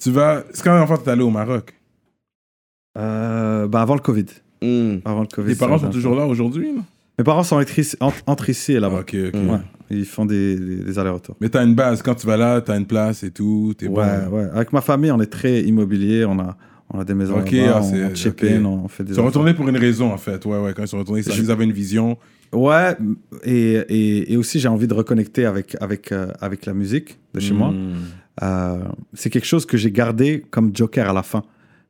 [0.00, 0.42] tu vas.
[0.52, 1.72] C'est quand la fois que t'es allé au Maroc?
[2.98, 4.26] Euh, bah, avant le Covid.
[4.62, 4.96] Mm.
[5.04, 5.48] Avant le Covid.
[5.50, 5.92] Les parents ça, sont ça.
[5.92, 6.82] toujours là aujourd'hui, là?
[7.18, 9.00] Mes parents sont entre ici, entre- entre ici et là-bas.
[9.00, 9.34] Ok, ok.
[9.34, 9.58] Ouais.
[9.90, 11.36] Ils font des, des- des allers-retours.
[11.40, 12.02] Mais t'as une base.
[12.02, 13.72] Quand tu vas là, t'as une place et tout.
[13.78, 14.36] T'es Ouais, bon.
[14.38, 14.48] ouais.
[14.54, 16.24] Avec ma famille, on est très immobilier.
[16.24, 16.56] On a,
[16.92, 18.44] on a des maisons Ok, ah, on chip ok.
[18.50, 19.12] in, on fait des.
[19.12, 20.44] Ils sont retournés pour une raison, en fait.
[20.44, 20.72] Ouais, ouais.
[20.74, 22.16] Quand ils sont retournés, ils avaient une vision.
[22.52, 22.96] Ouais,
[23.44, 27.40] et, et, et aussi j'ai envie de reconnecter avec, avec, euh, avec la musique de
[27.40, 27.70] chez moi.
[27.72, 27.94] Mm.
[28.42, 28.78] Euh,
[29.14, 31.42] c'est quelque chose que j'ai gardé comme joker à la fin.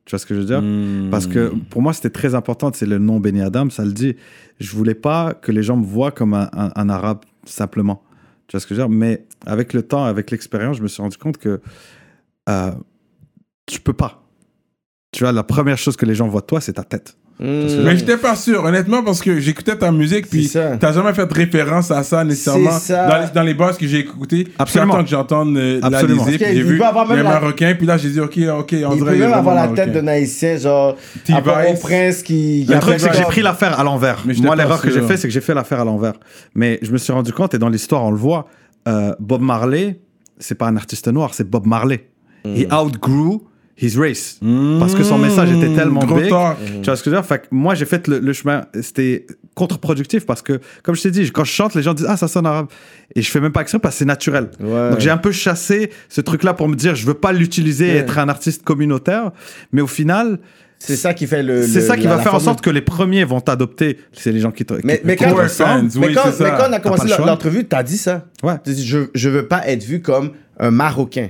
[0.05, 0.61] Tu vois ce que je veux dire?
[0.63, 1.09] Mm.
[1.11, 2.71] Parce que pour moi, c'était très important.
[2.73, 4.15] C'est le nom Benny Adam, ça le dit.
[4.59, 7.19] Je voulais pas que les gens me voient comme un, un- un arabe
[7.49, 8.03] simplement.
[8.47, 8.95] Tu vois ce que je veux dire?
[8.95, 11.61] Mais avec le temps, avec l'expérience, je me suis rendu compte que
[12.49, 12.71] euh,
[13.65, 14.23] tu peux pas.
[15.11, 17.17] Tu vois, la première chose que les gens voient de toi, c'est ta tête.
[17.39, 21.91] Mais j'étais pas sûr, honnêtement, parce que j'écoutais ta musique, puis t'as jamais fait référence
[21.91, 23.07] à ça nécessairement ça.
[23.07, 24.47] Dans, les, dans les bars que j'ai écouté.
[24.57, 24.93] Absolument.
[24.93, 26.25] J'attends que j'entende euh, la Absolument.
[26.25, 28.75] musique, j'ai vu peut avoir même les la- Marocains, puis là j'ai dit, ok, ok,
[28.87, 30.95] on Il peut même avoir la tête d'un haïtien, genre.
[31.29, 32.65] Au prince qui.
[32.67, 34.23] Le truc, c'est que j'ai pris l'affaire à l'envers.
[34.41, 36.13] Moi, l'erreur que j'ai fait, c'est que j'ai fait l'affaire à l'envers.
[36.55, 38.47] Mais je me suis rendu compte, et dans l'histoire, on le voit,
[38.87, 39.99] euh, Bob Marley,
[40.39, 42.09] c'est pas un artiste noir, c'est Bob Marley.
[42.45, 43.41] He outgrew
[43.81, 44.39] his race.
[44.79, 46.29] Parce que son message était tellement Gros big.
[46.29, 46.57] talk.
[46.81, 47.25] Tu vois ce que je veux dire?
[47.25, 48.65] Fait que moi, j'ai fait le, le chemin.
[48.81, 49.25] C'était
[49.55, 52.27] contre-productif parce que, comme je t'ai dit, quand je chante, les gens disent Ah, ça
[52.27, 52.67] sonne arabe.
[53.15, 54.49] Et je fais même pas exprès parce que c'est naturel.
[54.59, 54.89] Ouais.
[54.91, 57.91] Donc j'ai un peu chassé ce truc-là pour me dire Je veux pas l'utiliser et
[57.93, 57.97] Ouais.
[57.97, 59.31] être un artiste communautaire.
[59.71, 60.39] Mais au final,
[60.79, 61.65] C'est ça qui fait le.
[61.65, 63.97] c'est ça qui la- va la faire en sorte que les premiers vont t'adopter.
[64.13, 64.73] C'est les gens qui te.
[64.83, 66.57] Mais, qui- mais quand, fans, mais oui, quand, c'est mais ça.
[66.57, 68.25] quand on a commencé l'entrevue, t'as dit ça.
[68.43, 68.53] Ouais.
[68.65, 71.29] Dit, je, je veux pas être vu comme un Marocain.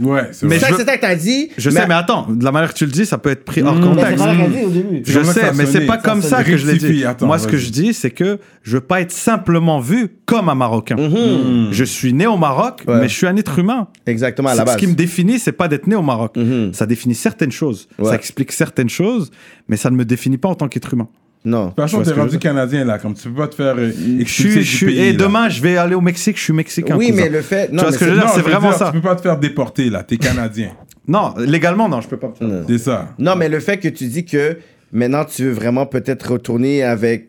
[0.00, 1.48] Ouais, c'est Mais ça c'est ça que t'as dit.
[1.58, 3.62] Je sais, mais attends, de la manière que tu le dis, ça peut être pris
[3.62, 3.94] hors Mmh.
[3.96, 5.10] Mais c'est contexte.
[5.10, 7.04] Je sais, mais c'est pas comme ça que je l'ai dit.
[7.04, 10.48] Attends, Moi, ce que je dis, c'est que je veux pas être simplement vu comme
[10.48, 10.94] un Marocain.
[10.96, 11.68] Mhm.
[11.72, 13.00] Je suis né au Maroc, Ouais.
[13.00, 13.88] mais je suis un être humain.
[14.06, 14.74] Exactement, à la base.
[14.74, 16.36] Ce qui me définit, c'est pas d'être né au Maroc.
[16.36, 16.72] Mhm.
[16.74, 17.88] Ça définit certaines choses.
[17.98, 18.10] Ouais.
[18.10, 19.30] Ça explique certaines choses,
[19.68, 21.08] mais ça ne me définit pas en tant qu'être humain.
[21.44, 21.64] Non.
[21.64, 23.74] De toute façon, Tu vois t'es rendu canadien là, comme tu peux pas te faire
[23.78, 23.90] euh,
[24.20, 24.98] expulser du pays.
[24.98, 25.18] et là.
[25.18, 26.96] demain, je vais aller au Mexique, je suis mexicain.
[26.96, 27.22] Oui, cousin.
[27.22, 27.72] mais le fait.
[27.72, 28.30] Non, vois mais ce que je c'est- veux dire?
[28.34, 28.86] C'est vraiment dire, ça.
[28.86, 30.70] Tu peux pas te faire déporter là, t'es canadien.
[31.06, 32.34] Non, légalement, non, je peux pas.
[32.68, 33.08] C'est ça.
[33.18, 34.58] Non, mais le fait que tu dis que
[34.92, 37.28] maintenant tu veux vraiment peut-être retourner avec.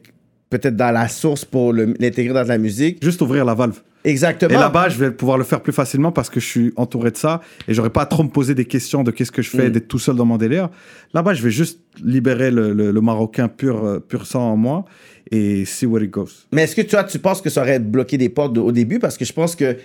[0.49, 3.03] Peut-être dans la source pour l'intégrer dans la musique.
[3.03, 3.79] Juste ouvrir la valve.
[4.05, 4.51] Exactement.
[4.51, 7.17] Et là-bas, je vais pouvoir le faire plus facilement parce que je suis entouré de
[7.17, 9.67] ça et j'aurai pas à trop me poser des questions de qu'est-ce que je fais,
[9.67, 9.71] Mm.
[9.73, 10.69] d'être tout seul dans mon délire.
[11.13, 14.85] Là-bas, je vais juste libérer le, le- le Marocain pur, euh, pur sang en moi
[15.31, 16.29] et see where it goes.
[16.53, 18.99] Mais est-ce que toi, tu penses que ça aurait bloqué des portes de- au début?
[18.99, 19.75] Parce que je pense que.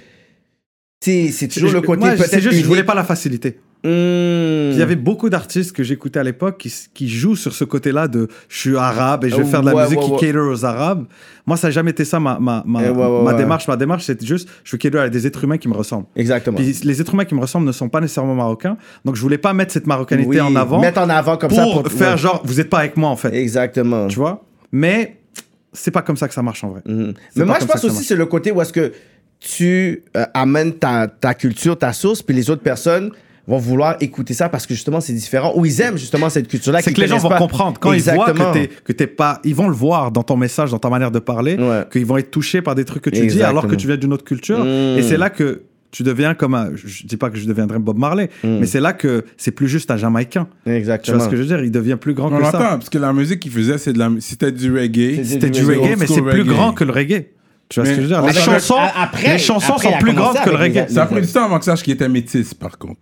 [1.02, 2.30] C'est toujours Je- le côté moi, peut-être.
[2.30, 2.66] C'est juste, je unique.
[2.66, 3.58] voulais pas la facilité.
[3.85, 4.70] Hmm.
[4.73, 8.09] Il y avait beaucoup d'artistes que j'écoutais à l'époque qui, qui jouent sur ce côté-là
[8.09, 10.19] de je suis arabe et je vais faire de la Ouais, musique ouais, qui ouais.
[10.19, 11.05] cater aux arabes.
[11.47, 13.69] Moi, ça n'a jamais été ça ma, ma, ma, Eh, ma démarche.
[13.69, 16.06] Ma démarche, c'était juste je veux cater à des êtres humains qui me ressemblent.
[16.16, 16.56] Exactement.
[16.56, 18.78] Puis les êtres humains qui me ressemblent ne sont pas nécessairement marocains.
[19.05, 21.59] Donc, je voulais pas mettre cette marocanité Oui, en avant Mettre en avant comme pour,
[21.59, 23.35] ça pour faire genre vous êtes pas avec moi en fait.
[23.35, 24.06] Exactement.
[24.09, 24.44] Tu vois?
[24.73, 25.19] Mais
[25.74, 26.81] c'est pas comme ça que ça marche en vrai.
[26.86, 27.12] Mhm.
[27.36, 28.93] Mais moi, je pense aussi c'est le côté où est-ce que
[29.40, 33.11] tu euh, amènes ta, ta culture, ta source, puis les autres personnes
[33.46, 36.80] vont vouloir écouter ça parce que justement c'est différent ou ils aiment justement cette culture-là.
[36.82, 37.38] C'est que les gens vont pas.
[37.38, 38.26] comprendre quand Exactement.
[38.34, 40.78] ils voient que t'es que t'es pas, ils vont le voir dans ton message, dans
[40.78, 41.84] ta manière de parler, Ouais.
[41.92, 44.12] qu'ils vont être touchés par des trucs que tu dis alors que tu viens d'une
[44.12, 44.64] autre culture.
[44.64, 44.98] Mm.
[44.98, 47.98] Et c'est là que tu deviens comme un, je dis pas que je deviendrai Bob
[47.98, 48.58] Marley, Mm.
[48.60, 50.48] mais c'est là que c'est plus juste un Jamaïcain.
[50.66, 51.18] Tu Exactement.
[51.18, 51.62] vois ce que je veux dire?
[51.62, 52.64] Il devient plus grand On que l'entend, ça.
[52.70, 55.22] parce que la musique qu'il faisait, c'est de la, c'était du reggae.
[55.24, 56.46] C'était du du reggae, mais c'est plus reggae.
[56.46, 57.26] grand que le reggae.
[57.68, 58.22] Tu vois ce que je veux dire?
[58.22, 60.86] Les Avec- chansons, après- les chansons après, sont plus grandes que le reggae.
[60.88, 63.00] Ça a pris du temps avant que sache qu'il était métis, par contre.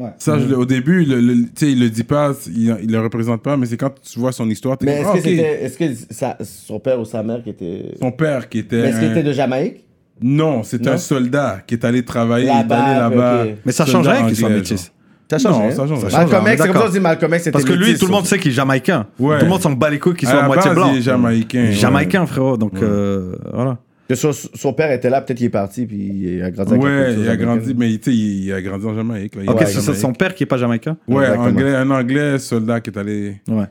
[0.00, 0.10] Ouais.
[0.18, 2.92] Ça, je l'ai- au début, le, le- tu sais, il le dit pas, il, il
[2.92, 5.18] le représente pas, mais c'est quand tu vois son histoire, t'es Mais est-ce ah, que
[5.18, 5.24] ok.
[5.24, 5.84] c'était est-ce que
[6.14, 8.80] ça- son père ou sa mère qui était Son père qui était.
[8.80, 9.84] Mais est-ce qu'il un- était de Jamaïque?
[10.22, 10.92] Non, Non?
[10.92, 13.44] un soldat qui est allé travailler, il est Là-bas, allé là-bas.
[13.46, 13.50] ok.
[13.66, 14.92] Mais ça change rien soient anglais, métis.
[15.30, 15.52] Ça change.
[15.52, 15.70] Non, rien.
[15.72, 16.18] ça change rien.
[16.18, 16.88] Malcolm est X, c'est comme ça d'accord.
[16.88, 18.30] on dit Malcolm X, Parce que lui, métis, tout le monde ça.
[18.30, 19.06] sait qu'il est jamaïcain.
[19.18, 19.38] Ouais.
[19.38, 20.90] Tout le monde s'en bat les couilles qu'il soit à moitié base, blanc.
[20.92, 21.58] il est jamaïcain.
[21.64, 21.72] ouais.
[21.72, 22.56] Jamaïcain, frérot.
[22.56, 23.78] Donc, euh, voilà.
[24.08, 26.82] Que son, son père était là, peut-être qu'il est parti, puis il a grandi avec
[26.82, 29.34] la Ouais, il a grandi, mais tu il, il a grandi en Jamaïque.
[29.34, 29.42] là.
[29.48, 30.96] Ok, est en c'est son père qui est pas jamaïcain?
[31.06, 33.36] Ouais, anglais, un anglais soldat qui est allé.
[33.48, 33.66] Ouais.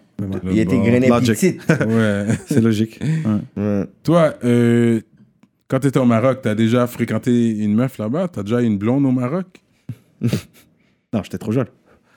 [0.51, 1.09] Il était grainé.
[1.87, 2.25] Ouais.
[2.45, 2.99] C'est logique.
[3.01, 3.63] Ouais.
[3.63, 3.85] Ouais.
[4.03, 5.01] Toi, euh,
[5.67, 8.27] quand t'étais au Maroc, t'as déjà fréquenté une meuf là-bas?
[8.27, 9.47] T'as déjà eu une blonde au Maroc?
[11.13, 11.67] Non, j'étais trop jeune.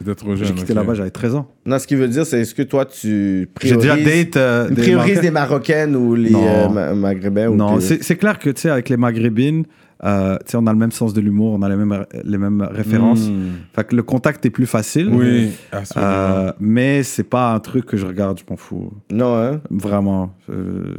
[0.01, 0.49] T'étais trop jeune.
[0.49, 1.49] J'ai quitté là-bas, j'avais 13 ans.
[1.67, 4.69] Non, ce qui veut dire, c'est est-ce que toi, tu J'ai priorises, déjà date euh,
[4.69, 6.43] tu des priorises des Marocaines ou les Non.
[6.49, 9.65] euh, ma- Maghrébins ou Non, que- c'est c'est clair que, tu sais, avec les Maghrébines,
[10.03, 12.39] euh, tu sais, on a le même sens de l'humour, on a les mêmes, les
[12.39, 13.29] mêmes références.
[13.29, 13.51] Hmm.
[13.77, 15.11] Fait que le contact est plus facile.
[15.13, 16.11] Oui, absolument.
[16.11, 18.91] Euh, mais c'est pas un truc que je regarde, je m'en fous.
[19.13, 19.61] Non, hein?
[19.71, 20.35] Vraiment.
[20.49, 20.95] Euh,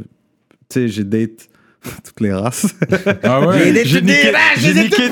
[0.68, 1.48] tu sais, j'ai date
[2.04, 2.66] toutes les races.
[3.24, 5.10] ah J'ai ouais J'ai niqué- races, j'ai niqué-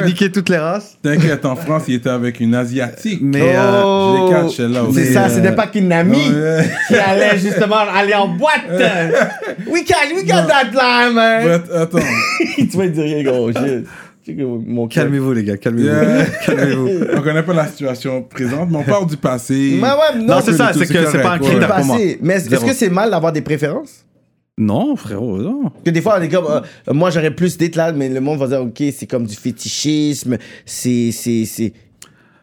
[0.00, 0.04] Ouais.
[0.06, 0.96] niqué toutes les races.
[1.02, 3.20] T'inquiète, en France, il était avec une Asiatique.
[3.22, 4.16] Mais euh, Oh!
[4.16, 4.94] je les catch, celle-là aussi.
[5.04, 6.70] C'est ça, euh, c'était pas qu'une amie Ouais.
[6.88, 8.64] qui allait justement aller en boîte.
[9.66, 11.42] we got, we got that line, man.
[11.44, 11.98] Mais attends.
[12.56, 13.50] tu vas dire rien, gros.
[14.90, 15.88] Calmez-vous, les gars, calmez-vous.
[15.88, 16.24] Yeah.
[16.44, 16.88] calmez-vous.
[17.16, 19.78] On connaît pas la situation présente, mais on parle du passé.
[19.80, 21.66] Mais ouais, non, Non, c'est ça, c'est que c'est pas un pour moi.
[21.66, 22.18] passé.
[22.20, 24.04] Mais est-ce que c'est mal d'avoir des préférences?
[24.60, 25.70] Non, frérot, non.
[25.84, 28.38] Que des fois, on est comme, euh, moi j'aurais plus d'être là, mais le monde
[28.40, 30.36] va dire, ok, c'est comme du fétichisme,
[30.66, 31.72] c'est, c'est, c'est.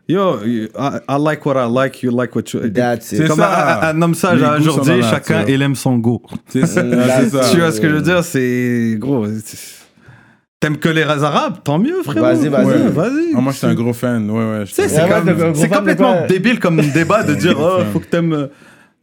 [0.07, 0.69] Yo, I,
[1.09, 2.59] I like what I like, you like what you...
[2.69, 3.17] That's it.
[3.17, 3.89] C'est Comme ça.
[3.89, 5.55] un, un homme sage aujourd'hui, chacun nature.
[5.55, 6.21] il aime son goût.
[6.47, 6.83] C'est ça.
[7.19, 7.49] c'est ça.
[7.51, 8.23] Tu vois ce que je veux dire?
[8.23, 9.25] C'est gros.
[9.43, 9.83] c'est-
[10.59, 11.55] T'aimes que les arabes?
[11.63, 12.21] Tant mieux, frérot.
[12.21, 12.65] Vas-y, vas-y.
[12.65, 13.33] Ouais, vas-y.
[13.35, 14.29] Ah, moi, j'étais un gros fan.
[14.29, 14.63] Ouais, ouais.
[14.71, 18.33] C'est comme- c'est complètement quoi débile comme débat de dire oh, faut que t'aimes.
[18.33, 18.47] euh,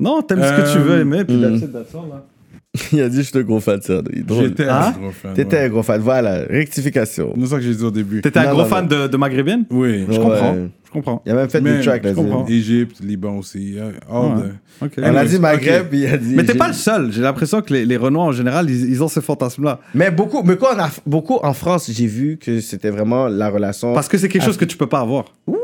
[0.01, 1.43] Non, t'aimes ce que tu Euh, veux aimer, puis hmm.
[1.43, 2.25] that's it, that's all, là.
[2.93, 4.01] Il a dit, je suis un gros fan de ça.
[4.40, 5.35] J'étais un gros fan.
[5.35, 5.65] T'étais ouais.
[5.65, 6.01] un gros fan.
[6.01, 7.35] Voilà, rectification.
[7.39, 8.23] C'est ça que j'ai dit au début.
[8.23, 9.66] T'étais un Non, gros non, fan de, de maghrébine?
[9.70, 10.05] Oui.
[10.09, 10.19] Je Ouais.
[10.19, 11.23] comprends, je comprends.
[11.27, 12.24] Il a même fait Mais des tracks je là-dessus.
[12.27, 12.47] comprends.
[12.47, 13.74] Égypte, Liban aussi.
[13.78, 14.36] euh, all
[14.81, 14.89] Ouais.
[14.89, 15.01] the-.
[15.03, 15.89] On a dit Maghreb, ok.
[15.90, 16.35] puis il a dit.
[16.35, 17.12] Mais t'es pas le seul.
[17.12, 19.78] J'ai l'impression que les, les Renois, en général, ils, ils ont ce fantasme-là.
[19.94, 20.74] Mais beaucoup, mais quoi,
[21.05, 23.93] beaucoup en France, j'ai vu que c'était vraiment la relation.
[23.93, 25.27] Parce que c'est quelque chose que tu peux pas avoir.
[25.47, 25.57] Ouh,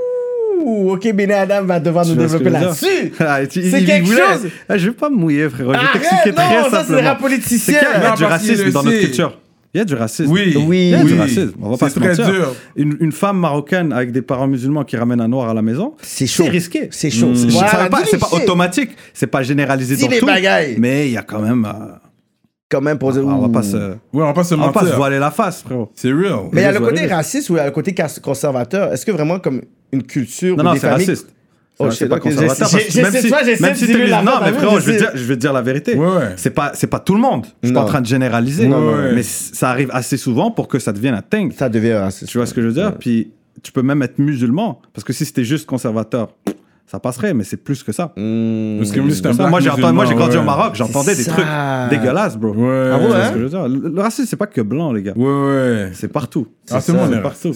[0.61, 3.13] ok, Béné Adam va devoir nous développer je là-dessus.
[3.21, 4.49] Ah, C'est il- il quelque voulait- chose.
[4.69, 5.73] Ah, je vais pas me mouiller, frérot.
[5.75, 7.79] Je vais t'expliquer Arrête, très non, ça c'est C'est politicien.
[7.79, 9.39] qu'il y a Non, du racisme dans notre culture.
[9.75, 10.33] Il y a du racisme.
[10.33, 11.13] Oui, Oui, Il y a oui.
[11.13, 11.53] du racisme.
[11.61, 12.31] On va pas C'est se très mentir.
[12.33, 12.55] dur.
[12.77, 15.93] Une, une femme marocaine avec des parents musulmans qui ramènent un noir à la maison,
[16.01, 16.45] C'est chaud.
[16.45, 16.89] c'est risqué.
[16.91, 17.33] C'est chaud.
[17.35, 18.43] C'est Voilà, pas- c'est pas shit.
[18.43, 20.27] automatique, c'est pas généralisé dans les tout.
[20.27, 20.77] bagailles.
[20.79, 21.67] Mais il y a quand même.
[21.67, 21.95] euh,
[22.71, 23.27] Quand même pour dire.
[23.27, 23.51] on va ouh.
[23.51, 25.91] pas se, Ouais, on va pas se on va pas se voiler la face, frérot.
[25.95, 26.49] C'est real.
[26.53, 28.93] Mais il y a le côté raciste ou il y a le côté conservateur?
[28.93, 29.63] Est-ce que vraiment comme
[29.93, 31.07] une culture Non, ou non, des c'est familles...
[31.07, 31.29] raciste.
[31.81, 32.69] Oh, je sais pas conservateur.
[32.71, 35.37] parce que Même si toi, même la non, mais frérot, je vais dire, je vais
[35.37, 35.95] te dire la vérité.
[35.95, 36.33] Ouais, ouais.
[36.37, 37.47] C'est pas, c'est pas tout le monde.
[37.63, 38.69] Je suis pas en train de généraliser.
[38.69, 39.15] Non, non, ouais.
[39.15, 41.53] Mais ça arrive assez souvent pour que ça devienne un thing.
[41.53, 42.31] Ça devient raciste.
[42.31, 42.97] Tu vois ce que je veux dire?
[42.99, 43.31] Puis
[43.63, 44.81] tu peux même être musulman.
[44.93, 46.31] Parce que si c'était juste conservateur,
[46.91, 48.13] ça passerait, mais c'est plus que ça.
[48.17, 48.79] Mmh.
[48.79, 49.49] Parce que Plus ça.
[49.49, 51.45] Moi, j'ai entendu- moi, j'ai grandi au Maroc, j'entendais des trucs
[51.91, 52.53] dégueulasses, bro.
[52.55, 52.91] Ouais.
[52.93, 53.25] Ah Tu vois ouais?
[53.27, 55.13] ce que je veux dire Le, le racisme, c'est pas que blanc, les gars.
[55.15, 55.91] Ouais, ouais.
[55.93, 56.49] C'est partout.
[56.71, 57.53] Ah, c'est mon partout.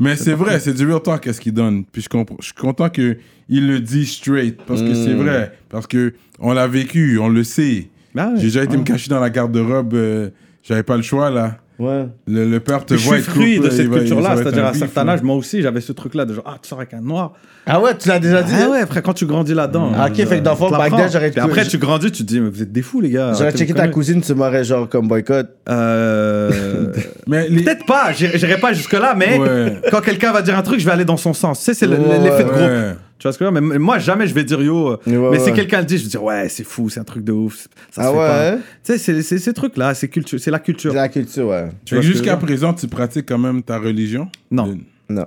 [0.00, 1.84] Mais c'est vrai, c'est du real talk, qu'est-ce qu'il donne.
[1.84, 3.16] Puis je, comprends- je suis content qu'il
[3.50, 4.56] le dit straight.
[4.64, 5.22] Parce que c'est Mm.
[5.22, 5.52] vrai.
[5.68, 7.88] Parce que on l'a vécu, on le sait.
[8.16, 8.34] Ah ouais.
[8.36, 9.94] J'ai déjà été me cacher dans la garde-robe.
[9.94, 10.30] euh,
[10.62, 11.56] J'avais pas le choix, là.
[11.78, 12.06] Ouais.
[12.26, 14.00] Le, le père te Puis je voit suis être fruit de cette il va- ça
[14.00, 14.28] culture-là.
[14.30, 15.12] va être C'est-à-dire, un à un certain là.
[15.12, 17.34] âge, moi aussi, j'avais ce truc-là de genre, ah, tu sors avec un noir.
[17.66, 18.52] Ah ouais, tu l'as déjà dit?
[18.60, 19.92] Ah ouais, frère, quand tu grandis là-dedans.
[19.96, 22.24] Ah, ok, fait que dans le fond, back then, j'aurais- Puis après, tu grandis, tu
[22.24, 23.28] te dis, mais vous êtes des fous, les gars.
[23.32, 25.46] J'aurais Arrêtez checké ta cousine, tu m'aurais genre comme boycott.
[25.68, 26.92] Euh,
[27.26, 27.62] Mais les...
[27.62, 29.80] Peut-être pas, j'irai j'irai pas jusque-là, mais Ouais.
[29.90, 31.58] quand quelqu'un va dire un truc, je vais aller dans son sens.
[31.60, 32.94] Tu sais, c'est le- Ouais, l'effet de ouais.
[33.18, 33.68] Tu vois ce que je veux dire?
[33.68, 34.90] Mais moi, jamais je vais dire yo.
[34.92, 35.52] euh, Ouais, mais si ouais.
[35.52, 37.66] quelqu'un le dit, je vais dire ouais, c'est fou, c'est un truc de ouf.
[37.90, 38.50] Ça se Ah fait pas.
[38.52, 38.58] ouais?
[38.84, 40.92] Tu sais, c'est- c'est ces trucs-là, c'est culture- c'est la culture.
[40.92, 41.68] C'est la culture, ouais.
[41.84, 44.28] Tu Jusqu'à présent, tu pratiques quand même ta religion?
[44.50, 44.66] Non.
[44.66, 45.26] Le- Non.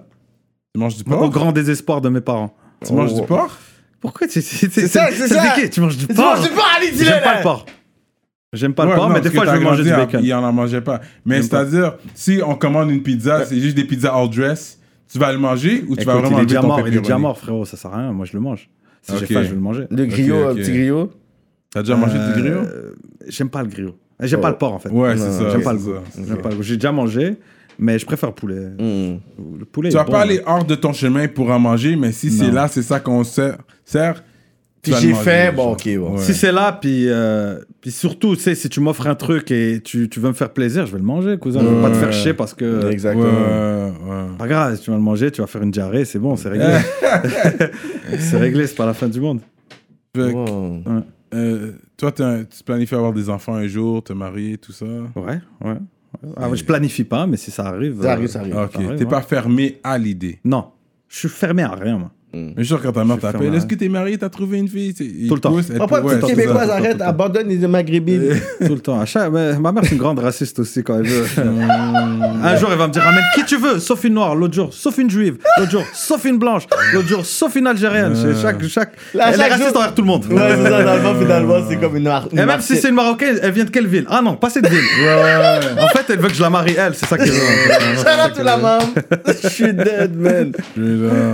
[0.74, 1.30] Tu manges du Au porc?
[1.32, 2.56] grand désespoir de mes parents.
[2.86, 3.20] Tu manges Oh.
[3.22, 3.58] du porc?
[4.00, 5.54] Pourquoi c'est c'est C'est ça, c'est ça.
[5.70, 7.66] Tu manges du Tu porc manges du porc, allez, dis-le, J'aime pas le porc.
[8.54, 10.22] J'aime pas le Ouais, porc, non, mais des fois je vais manger du bacon.
[10.24, 11.02] Il en mangeait pas.
[11.26, 14.80] Mais c'est-à-dire, si on commande une pizza, c'est juste des pizzas all dress,
[15.12, 17.02] tu vas le manger ou tu vas Écoute, vraiment il est déjà mort, il est
[17.02, 18.70] déjà mort, frérot, ça sert à rien, moi je le mange.
[19.02, 19.18] Si Ok.
[19.20, 19.86] j'ai faim, je vais le manger.
[19.90, 20.58] Le griot, Ok, un ok.
[20.58, 21.12] petit griot?
[21.74, 22.60] T'as déjà mangé du griot?
[22.62, 22.94] Euh,
[23.28, 23.96] J'aime pas le griot.
[24.20, 24.42] J'aime Oh.
[24.44, 24.90] pas le porc en fait.
[24.90, 25.50] Ouais, c'est ça.
[25.50, 25.74] J'aime pas
[26.44, 26.64] pas le goût.
[26.64, 27.38] J'ai déjà mangé,
[27.80, 28.68] mais je préfère le poulet.
[28.78, 29.18] Hmm.
[29.60, 29.90] Le poulet.
[29.90, 30.22] Tu vas bon, pas hein.
[30.22, 33.24] aller hors de ton chemin pour en manger, mais si c'est là, c'est ça qu'on
[33.24, 33.58] sert,
[34.82, 36.12] Puis j'ai faim, bon, ok, bon.
[36.16, 36.18] Ouais.
[36.24, 39.80] Si c'est là, puis, euh, puis surtout, tu sais, si tu m'offres un truc et
[39.84, 41.60] tu, tu veux me faire plaisir, je vais le manger, cousin.
[41.62, 42.14] Je vais pas te faire Ouais.
[42.14, 42.86] chier parce que.
[42.86, 43.26] Ouais, Exactement.
[43.26, 43.92] ouais.
[44.40, 46.50] Pas grave, si tu vas le manger, tu vas faire une diarrhée, c'est bon, c'est
[46.50, 46.78] réglé.
[48.20, 49.40] c'est réglé, c'est pas la fin du monde.
[50.16, 50.82] Fait Wow.
[51.34, 52.24] euh, toi, tu
[52.66, 54.86] planifies avoir des enfants un jour, te marier, tout ça?
[55.16, 55.78] Ouais, ouais.
[56.36, 58.02] Ah, je planifie pas, mais si ça arrive.
[58.02, 58.58] Ça arrive, euh, ça arrive.
[58.58, 59.06] Ok, t'es ouais.
[59.06, 60.40] pas fermé à l'idée?
[60.44, 60.66] Non,
[61.08, 62.12] je suis fermé à rien, moi.
[62.34, 64.94] Mais sûr, quand ta mère t'appelle, est-ce que t'es marié, t'as trouvé une fille?
[65.28, 65.54] Tout le temps.
[65.54, 68.36] ouais, petite québécoise, arrête, abandonne les maghrébines.
[68.66, 69.04] Tout le temps.
[69.60, 71.26] Ma mère, c'est une grande raciste aussi quand elle veut.
[72.44, 74.36] un jour, elle va me dire Ramène qui tu veux, sauf une noire.
[74.36, 75.38] L'autre jour, sauf une juive.
[75.58, 76.64] L'autre jour, sauf une blanche.
[76.94, 78.14] L'autre jour, sauf une algérienne.
[78.42, 78.94] Chaque, chaque...
[79.14, 80.26] Là, elle est raciste jour- envers tout le monde.
[80.30, 83.52] Ouais, c'est ça, finalement, c'est comme une une Et même si c'est une marocaine, elle
[83.52, 84.06] vient de quelle ville?
[84.10, 84.80] Ah non, pas cette ville.
[85.80, 86.96] En fait, elle veut que je la marie, elle.
[86.96, 87.40] C'est ça qu'elle veut.
[87.98, 88.80] Shout out to la maman.
[89.44, 90.52] Je suis dead, man.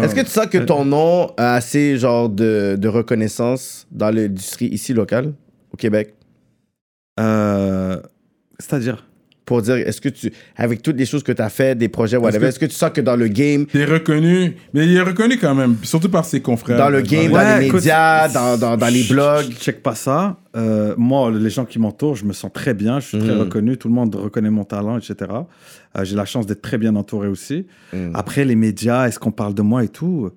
[0.03, 4.67] Est-ce que tu sens que ton nom a assez genre de, de reconnaissance dans l'industrie
[4.67, 5.33] ici locale,
[5.73, 6.13] au Québec,
[7.19, 7.97] Euh,
[8.59, 9.03] C'est-à-dire?
[9.45, 12.17] pour dire, est-ce que tu, avec toutes les choses que tu as fait, des projets,
[12.17, 14.93] Est-ce whatever, que- est-ce que tu sens que dans le game, T'es reconnu, mais il
[14.97, 16.77] est reconnu quand même, surtout par ses confrères.
[16.77, 19.81] dans le game, Ouais, dans les écoute, médias, dans, dans, dans les blogs, Je check
[19.81, 20.35] pas ça.
[20.57, 22.99] Euh, moi, les gens qui m'entourent, je me sens très bien.
[22.99, 23.39] Je suis très Mhm.
[23.39, 23.77] reconnu.
[23.77, 25.15] Tout le monde reconnaît mon talent, etc.
[25.31, 27.67] Euh, J'ai la chance d'être très bien entouré aussi.
[27.93, 28.11] Mhm.
[28.15, 30.29] Après, les médias, est-ce qu'on parle de moi et tout?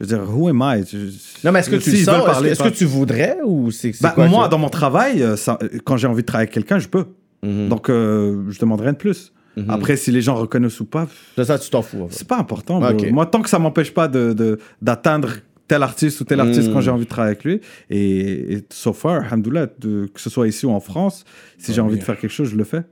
[0.00, 0.82] Je veux dire, who am I?
[1.44, 1.98] Non, mais est-ce que tu sens?
[1.98, 4.70] Est-ce que, parler, est-ce que tu voudrais ou c'est c'est Bah, quoi moi, dans mon
[4.70, 7.04] travail, euh, ça- quand j'ai envie de travailler avec quelqu'un, je peux.
[7.42, 7.68] Mhm.
[7.68, 9.32] Donc, euh, je demande rien de plus.
[9.56, 9.66] Mhm.
[9.68, 11.06] Après, si les gens reconnaissent ou pas,
[11.36, 12.02] De ça, tu t'en fous.
[12.04, 12.14] en fait.
[12.16, 12.80] c'est pas important.
[13.12, 15.30] Moi, tant que ça m'empêche pas de- de- d'atteindre
[15.68, 16.72] tel artiste ou tel artiste Mm.
[16.72, 17.60] quand j'ai envie de travailler avec lui.
[17.90, 21.24] Et, et so far, alhamdoulilah, de- que ce soit ici ou en France,
[21.58, 22.00] si j'ai envie bien.
[22.00, 22.82] de faire quelque chose, je le fais.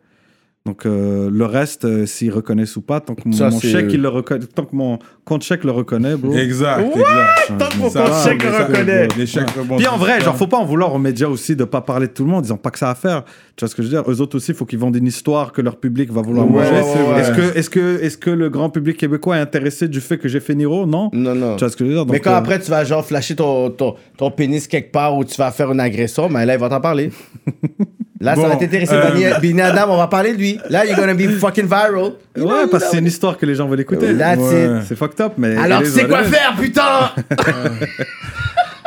[0.67, 3.69] Donc euh, le reste, euh, s'ils reconnaissent ou pas, tant que mon, Ça, mon c'est-
[3.69, 6.35] chèque il le reconnaît, tant que mon compte chèque le reconnaît, bro.
[6.37, 7.01] Exact, What?
[7.01, 7.59] exact.
[7.59, 9.09] Tant que mon Ça compte va, chèque mais le reconnaît.
[9.17, 11.65] Les chèques Puis rebondissent en vrai, genre, faut pas en vouloir aux médias aussi de
[11.65, 13.25] pas parler de tout le monde, ils ont pas que ça à faire.
[13.57, 14.11] Tu vois ce que je veux dire?
[14.11, 16.53] Eux autres aussi, il faut qu'ils vendent une histoire que leur public va vouloir Ouais,
[16.53, 16.71] manger.
[16.71, 17.21] ouais, ouais, ouais.
[17.21, 20.29] Est-ce que, est-ce que, est-ce que le grand public québécois est intéressé du fait que
[20.29, 20.85] j'ai fait Niro?
[20.85, 21.09] Non.
[21.15, 21.57] Non, non.
[21.57, 22.05] Tu vois ce que je veux dire?
[22.05, 25.17] Mais Donc, quand euh, après tu vas genre flasher ton, ton, ton pénis quelque part
[25.17, 27.11] ou tu vas faire une agression, ben là il va t'en parler.
[28.20, 28.95] Là, ça va t'intéresser.
[28.95, 30.59] euh, Benny Adam, on va parler de lui.
[30.70, 32.15] Là, you're gonna be fucking viral.
[32.36, 32.99] You Ouais, parce que c'est know.
[33.01, 34.16] une histoire que les gens veulent écouter.
[34.16, 34.65] That's Ouais.
[34.81, 34.86] it.
[34.89, 35.57] C'est fucked up, mais.
[35.57, 37.11] Alors, what quoi faire, putain!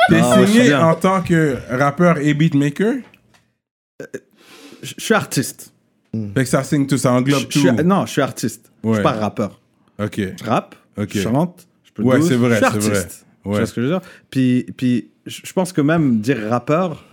[0.08, 2.94] T'es Ah, ouais, je signé en tant que rappeur et beatmaker?
[4.82, 5.72] Je je suis artiste.
[6.34, 7.82] Fait que ça signe tout, ça Je, englobe je tout.
[7.84, 8.70] non, je suis artiste.
[8.82, 8.94] Je Ouais.
[8.96, 9.60] suis pas rappeur.
[10.02, 10.16] Ok.
[10.18, 11.10] Je rappe, Ok.
[11.14, 12.76] je chante, je peux Ouais, douce, c'est vrai, je c'est vrai.
[12.90, 13.24] artiste.
[13.44, 13.56] Tu Ouais.
[13.58, 14.00] vois ce que je veux dire?
[14.30, 17.04] Puis, puis je je pense que même dire rappeur,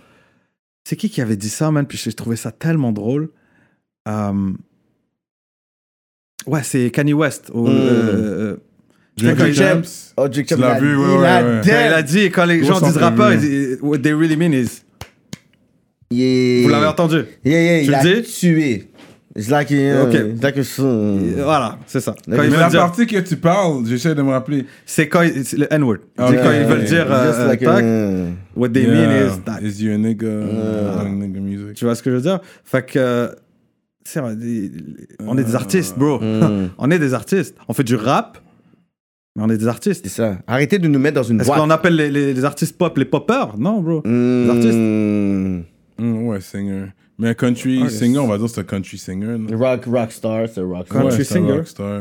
[0.84, 1.86] c'est qui qui avait dit ça, man?
[1.86, 3.30] Puis j'ai trouvé ça tellement drôle.
[4.08, 4.52] Euh,
[6.46, 7.50] Ouais, c'est Kanye West.
[7.52, 7.70] au- Mm.
[7.70, 8.56] euh,
[9.18, 9.84] Drake Drake James.
[10.16, 12.80] Oh, James, il a- vu, ouais, il ouais, a il a dit, quand les gens
[12.80, 13.32] disent rappeur,
[13.82, 14.82] what they really mean is.
[16.10, 16.62] Yeah.
[16.62, 18.22] Vous l'avez entendu Yeah, yeah, Tu il le a dis?
[18.22, 18.89] tué.
[19.36, 20.14] It's like, uh, Ok.
[20.34, 21.18] it's like a son.
[21.36, 22.12] Voilà, c'est ça.
[22.24, 24.66] Quand Mais ils Mais veulent la dire- partie que tu parles, j'essaie de me rappeler.
[24.84, 25.98] c'est quand ils- c'est le N-word.
[26.18, 28.92] C'est quand ils veulent dire euh, Just euh, like tac, a- what they Yeah.
[29.06, 29.60] mean is that.
[29.62, 30.26] Is you a nigga?
[30.26, 31.74] doing nigga music.
[31.74, 32.40] Tu vois ce que je veux dire?
[32.64, 32.98] Fait que.
[32.98, 33.28] euh,
[34.04, 34.72] c'est vrai, des-
[35.24, 36.18] on est des artistes, bro.
[36.18, 36.70] Mm.
[36.78, 37.54] on est des artistes.
[37.68, 38.38] On fait du rap,
[39.36, 40.00] mais on est des artistes.
[40.08, 40.38] C'est ça.
[40.48, 41.60] Arrêtez de nous mettre dans une Est-ce boîte.
[41.60, 44.02] qu'on appelle les, les- les artistes pop les poppers Non, bro.
[44.04, 44.44] Mm.
[44.44, 44.78] Les artistes.
[45.98, 46.86] Mm, ouais, singer.
[47.20, 49.36] Mais un country Ah, singer, on va dire c'est un country singer.
[49.38, 49.56] là.
[49.56, 51.02] Rock, rockstar, c'est rockstar.
[51.02, 51.52] Country Ouais, c'est un singer?
[51.52, 52.00] rockstar.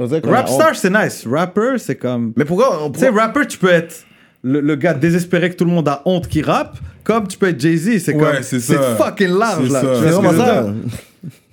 [0.00, 0.76] On dirait qu'on a Rapstar, honte.
[0.76, 1.26] c'est nice.
[1.26, 2.32] Rapper, c'est comme.
[2.36, 4.04] Mais pourquoi on Tu sais, pourquoi- rapper, tu peux être
[4.42, 7.48] le, le gars désespéré que tout le monde a honte qui rappe, comme tu peux
[7.48, 7.98] être Jay-Z.
[7.98, 8.42] C'est Ouais, comme.
[8.42, 8.94] c'est C'est ça.
[8.96, 9.80] fucking large, C'est là.
[9.80, 9.86] ça.
[9.86, 10.62] Tu vois C'est ce que vraiment veux ça.
[10.62, 10.74] dire?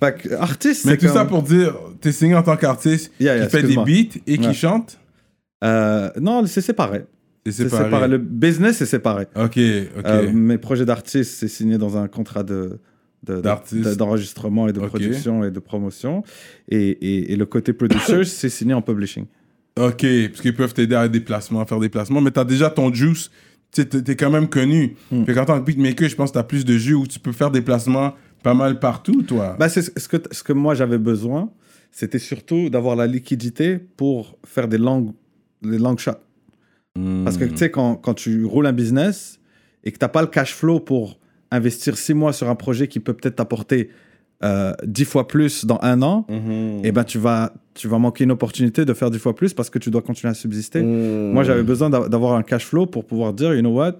[0.00, 3.34] Fait que artiste, Mais c'est tout ça pour dire, t'es signé en tant qu'artiste Yeah,
[3.36, 3.84] yeah, qui fait des excuse-moi.
[3.84, 4.54] beats et qui Ouais.
[4.54, 4.96] chante?
[5.64, 7.04] Euh, non, c'est séparé.
[7.52, 7.84] C'est séparé.
[7.84, 8.08] séparé.
[8.08, 9.26] Le business, c'est séparé.
[9.36, 9.58] Ok,
[9.98, 10.04] ok.
[10.06, 12.78] Euh, mes projets d'artiste, c'est signé dans un contrat de,
[13.22, 13.88] de- de- D'artiste.
[13.90, 16.22] de- d'enregistrement et de production et de promotion.
[16.68, 19.26] Et, et, et le côté producer, c'est signé en publishing.
[19.78, 22.70] Ok, parce qu'ils peuvent t'aider à des placements, à faire des placements, mais t'as déjà
[22.70, 23.30] ton juice.
[23.72, 24.96] Tu t'es quand même connu.
[25.10, 25.24] Hmm.
[25.24, 27.32] Fait qu'en tant que beatmaker, je pense que t'as plus de jus où tu peux
[27.32, 29.56] faire des placements pas mal partout, toi.
[29.58, 31.50] Bah, c'est ce que, ce que moi j'avais besoin,
[31.90, 35.10] c'était surtout d'avoir la liquidité pour faire des langues,
[35.62, 36.12] des long shots.
[37.24, 39.40] Parce que tu sais, quand, quand tu roules un business
[39.84, 41.18] et que tu n'as pas le cash flow pour
[41.50, 43.90] investir six mois sur un projet qui peut peut-être t'apporter
[44.44, 46.84] euh, dix fois plus dans un an, Mhm.
[46.84, 49.70] et ben tu vas, tu vas manquer une opportunité de faire dix fois plus parce
[49.70, 50.82] que tu dois continuer à subsister.
[50.82, 51.32] Mm.
[51.32, 53.94] Moi, j'avais besoin d'a- d'avoir un cash flow pour pouvoir dire, you know what,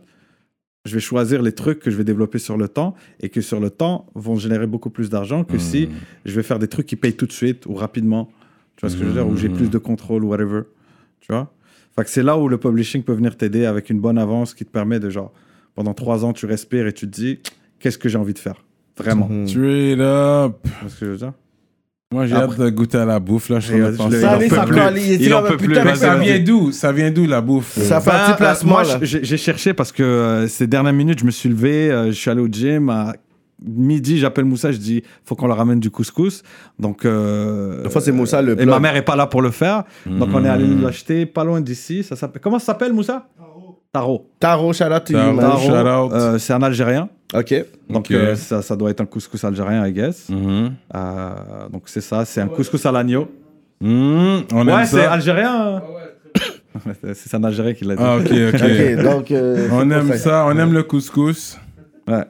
[0.84, 3.60] je vais choisir les trucs que je vais développer sur le temps et que sur
[3.60, 5.88] le temps vont générer beaucoup plus d'argent que si
[6.26, 8.28] je vais faire des trucs qui payent tout de suite ou rapidement.
[8.76, 9.26] Tu vois ce que je veux dire?
[9.26, 10.62] Où j'ai plus de contrôle ou whatever.
[11.20, 11.50] Tu vois?
[11.98, 14.64] Fait que c'est là où le publishing peut venir t'aider avec une bonne avance qui
[14.64, 15.32] te permet de genre,
[15.74, 17.38] pendant trois ans, tu respires et tu te dis,
[17.80, 18.64] qu'est-ce que j'ai envie de faire?
[18.98, 19.28] Vraiment.
[19.28, 19.46] Mhm.
[19.48, 20.56] Straight up.
[20.64, 21.32] Tu vois ce que je veux dire?
[22.12, 23.58] Moi, j'ai Après- hâte de goûter à la bouffe, là.
[23.60, 24.16] Je suis en train de Je penser.
[24.16, 25.24] l'ai- Ça il en peut plus.
[25.26, 26.70] il en peut mais ça vient d'où?
[26.70, 27.78] Ça vient d'où, la bouffe?
[27.78, 31.24] Ça fait un petit placement, moi, j'ai cherché parce que euh, ces dernières minutes, je
[31.24, 32.90] me suis levé, euh, je suis allé au gym.
[32.90, 33.14] À
[33.64, 36.42] midi, j'appelle Moussa, je dis faut qu'on leur ramène du couscous.
[36.78, 38.68] Donc, euh, Des fois, c'est Moussa le Et plug.
[38.68, 39.84] ma mère est pas là pour le faire.
[40.06, 42.02] Donc, on est allé l'acheter pas loin d'ici.
[42.02, 42.40] Ça s'appelle.
[42.42, 43.26] Comment ça s'appelle, Moussa?
[43.92, 44.28] Taro.
[44.38, 45.32] Taro, shout out to you, Taro.
[45.32, 45.40] man.
[45.50, 45.60] Taro.
[45.60, 46.12] shout out.
[46.12, 47.08] euh, c'est un Algérien.
[47.34, 47.54] Ok.
[47.88, 50.28] Donc, euh, ça, ça doit être un couscous algérien, I guess.
[50.28, 50.72] Mhm.
[50.94, 51.30] Euh,
[51.72, 52.24] donc, c'est ça.
[52.26, 53.28] C'est un couscous à l'agneau.
[53.80, 55.12] Mhm, On Ouais, aime c'est ça.
[55.12, 55.82] algérien.
[57.14, 58.02] c'est un Algérien qui l'a dit.
[58.04, 58.60] Ah, ok, ok.
[58.98, 59.30] Ok, donc.
[59.30, 61.58] euh, On aime ça, on aime le couscous.
[62.06, 62.24] Ouais.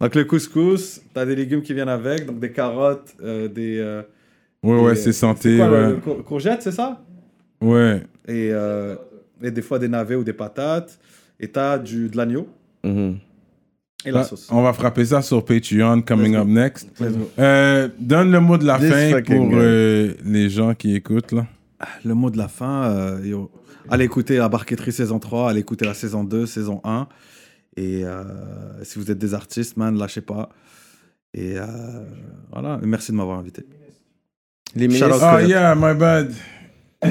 [0.00, 3.78] Donc le couscous, t'as des légumes qui viennent avec, donc des carottes, euh, des.
[3.78, 4.02] euh,
[4.62, 5.88] Ouais, ouais, euh, c'est santé, quoi, ouais.
[5.90, 7.00] le cour- courgettes, c'est ça?
[7.60, 8.02] Ouais.
[8.26, 8.96] et, euh,
[9.42, 10.98] et des fois des navets ou des patates.
[11.40, 12.48] Et t'as du de l'agneau
[12.84, 13.16] Mhm.
[14.04, 14.48] et la Ah, sauce.
[14.50, 16.88] On va frapper ça sur Patreon, coming up next.
[17.00, 17.30] Let's go.
[17.38, 21.46] Euh, donne le mot de la This fin pour euh, les gens qui écoutent, là.
[22.04, 23.50] Le mot de la fin, euh, yo.
[23.88, 27.06] allez écouter la barqueterie saison 3, allez écouter la saison 2, saison 1.
[27.78, 28.24] Et euh,
[28.82, 30.48] si vous êtes des artistes, man, lâchez pas.
[31.32, 31.64] Et euh,
[32.50, 33.64] voilà, merci de m'avoir invité.
[34.74, 35.22] Les ministres.
[35.22, 36.32] Ah, yeah, my bad.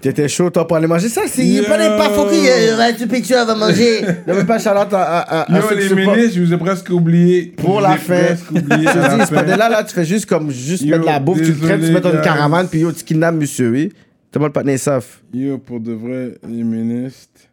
[0.00, 1.20] T'étais chaud, toi, pour aller manger ça?
[1.26, 1.64] C'est Yo.
[1.64, 2.48] pas des pas qui.
[2.48, 4.00] euh, Ouais, tu piques, tu vas manger.
[4.26, 7.52] Non, mais pas out à, à, à, Yo, les ministres, je vous ai presque oublié.
[7.58, 8.34] Pour la fin.
[8.50, 11.04] oublié Je dis, c'est pas de là, là, tu fais juste comme juste Yo, mettre
[11.04, 13.68] la bouffe, tu le crèves, tu mets dans une caravane, puis yo, tu kidnappes monsieur,
[13.70, 13.92] oui.
[14.32, 15.20] T'as pas le patiné saf.
[15.34, 17.49] Yo, pour de vrai, les ministres.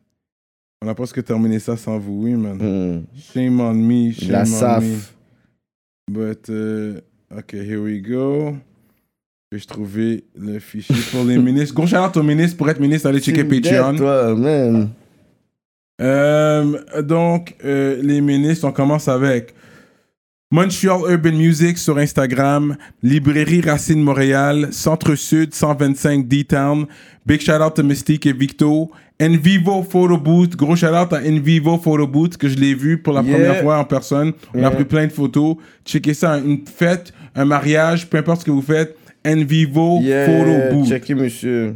[0.84, 2.58] On a presque terminé ça sans vous, oui, man.
[2.58, 3.04] Hmm.
[3.34, 4.84] Shame on me, shame La on saf.
[4.84, 4.98] me.
[6.12, 7.02] But, euh,
[7.36, 8.56] ok, here we go.
[9.52, 11.74] Je vais trouver le fichier pour les ministres.
[11.74, 12.58] Gros shout out aux ministres.
[12.58, 13.96] Pour être ministre, allez checker Patreon.
[13.96, 14.90] toi, man.
[16.00, 19.56] Euh, donc, euh, les ministres, on commence avec
[20.52, 26.86] Montreal Urban Music sur Instagram, Librairie Racine Montréal, Centre Sud 125 D-Town.
[27.26, 28.92] Big shout out à Mystique et Victo.
[29.20, 33.14] Envivo Photo Booth, gros shout out à Envivo Photo Booth que je l'ai vu pour
[33.14, 33.34] la Yeah.
[33.36, 34.34] première fois en personne.
[34.54, 35.56] On a pris plein de photos.
[35.86, 38.96] Checkez ça, une fête, un mariage, peu importe ce que vous faites.
[39.26, 40.88] Envivo Yeah, Photo Booth.
[40.90, 41.76] checké, monsieur.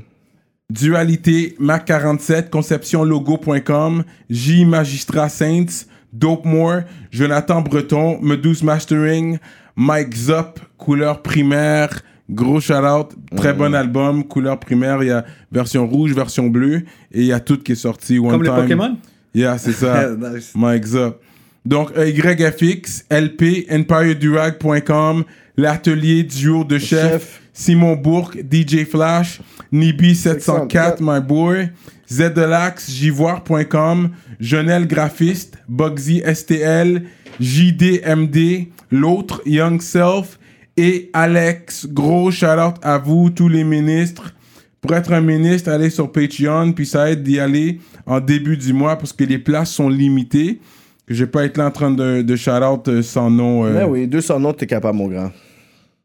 [0.70, 6.82] Dualité, Mac47, conceptionlogo.com, J Magistrat Saints, Dope More,
[7.12, 9.38] Jonathan Breton, Meduse Mastering,
[9.76, 12.02] Mike Zop, couleur primaire,
[12.32, 16.84] gros shout out, très bon album, couleur primaire, il y a version rouge, version bleue,
[17.12, 18.50] et il y a tout qui est sorti one Comme les.
[18.50, 18.98] Pokémon?
[19.34, 20.10] Yeah, c'est ça.
[20.18, 20.52] Nice.
[20.56, 21.22] Mike Zop.
[21.66, 25.24] Donc, euh, YFX, LP, EmpireDurag.com,
[25.58, 27.42] l'atelier duo de chef, Chef.
[27.54, 29.42] Simon Bourque, DJ Flash,
[29.72, 31.02] Nibi704, 704.
[31.02, 31.70] my boy,
[32.10, 37.04] Zdelax, Jivoire.com, Jonel Graphiste, Bugsy STL,
[37.40, 40.40] JDMD, l'autre, Young Self,
[40.78, 41.88] et Alex.
[41.90, 44.34] Gros shout out à vous, tous les ministres.
[44.82, 48.74] Pour être un ministre, allez sur Patreon, puis ça aide d'y aller en début du
[48.74, 50.60] mois parce que les places sont limitées.
[51.06, 53.66] Que je vais pas être là en train de, de shout out euh, sans nom.
[53.66, 55.32] euh, Ben oui, 200 notes, t'es capable, mon grand.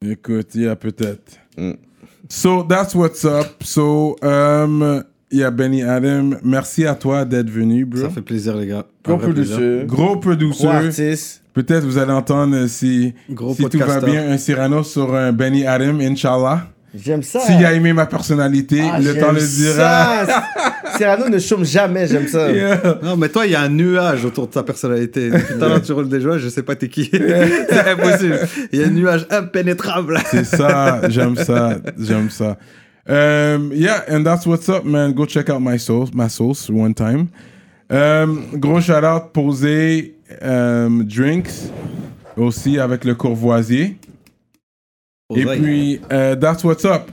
[0.04, 1.38] Écoute, il y a peut-être.
[1.56, 1.72] Mm.
[2.28, 3.62] So, that's what's up.
[3.62, 6.30] So, um, il y a Benny Adam.
[6.42, 8.02] Merci à toi d'être venu, bro.
[8.02, 8.84] Ça fait plaisir, les gars.
[9.04, 9.82] Gros producer.
[9.86, 10.66] Gros Gros producer.
[10.66, 11.42] artiste.
[11.56, 15.32] Peut-être vous allez entendre euh, si, Gros si tout va bien un Cyrano sur un
[15.32, 16.66] Benny Adam, Inch'Allah.
[16.94, 17.40] J'aime ça.
[17.40, 20.26] S'il a aimé ma personnalité, Ah, le temps le dira.
[20.26, 20.44] ça.
[20.98, 22.52] Cyrano ne chôme jamais, j'aime ça.
[22.52, 22.98] Yeah.
[23.02, 25.30] Non, mais toi, il y a un nuage autour de ta personnalité.
[25.30, 27.08] Depuis à l'heure, tu roules des joies, je sais pas t'es qui.
[27.10, 28.38] c'est impossible.
[28.70, 30.18] Il y a un nuage impénétrable.
[30.30, 32.58] C'est ça, j'aime ça, j'aime ça.
[33.08, 35.14] Um, yeah, and that's what's up, man.
[35.14, 37.28] Go check out my sauce, my sauce one time.
[37.88, 41.70] Um, gros shout out posé um, drinks
[42.36, 43.98] aussi avec le Courvoisier.
[45.34, 47.10] Et puis, uh, that's what's up.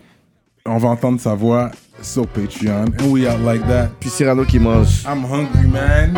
[0.65, 1.71] On va entendre sa voix
[2.01, 2.85] sur Patreon.
[2.99, 3.89] And we out like that.
[3.99, 5.03] Puis Cyrano qui mange.
[5.05, 6.13] I'm hungry, man.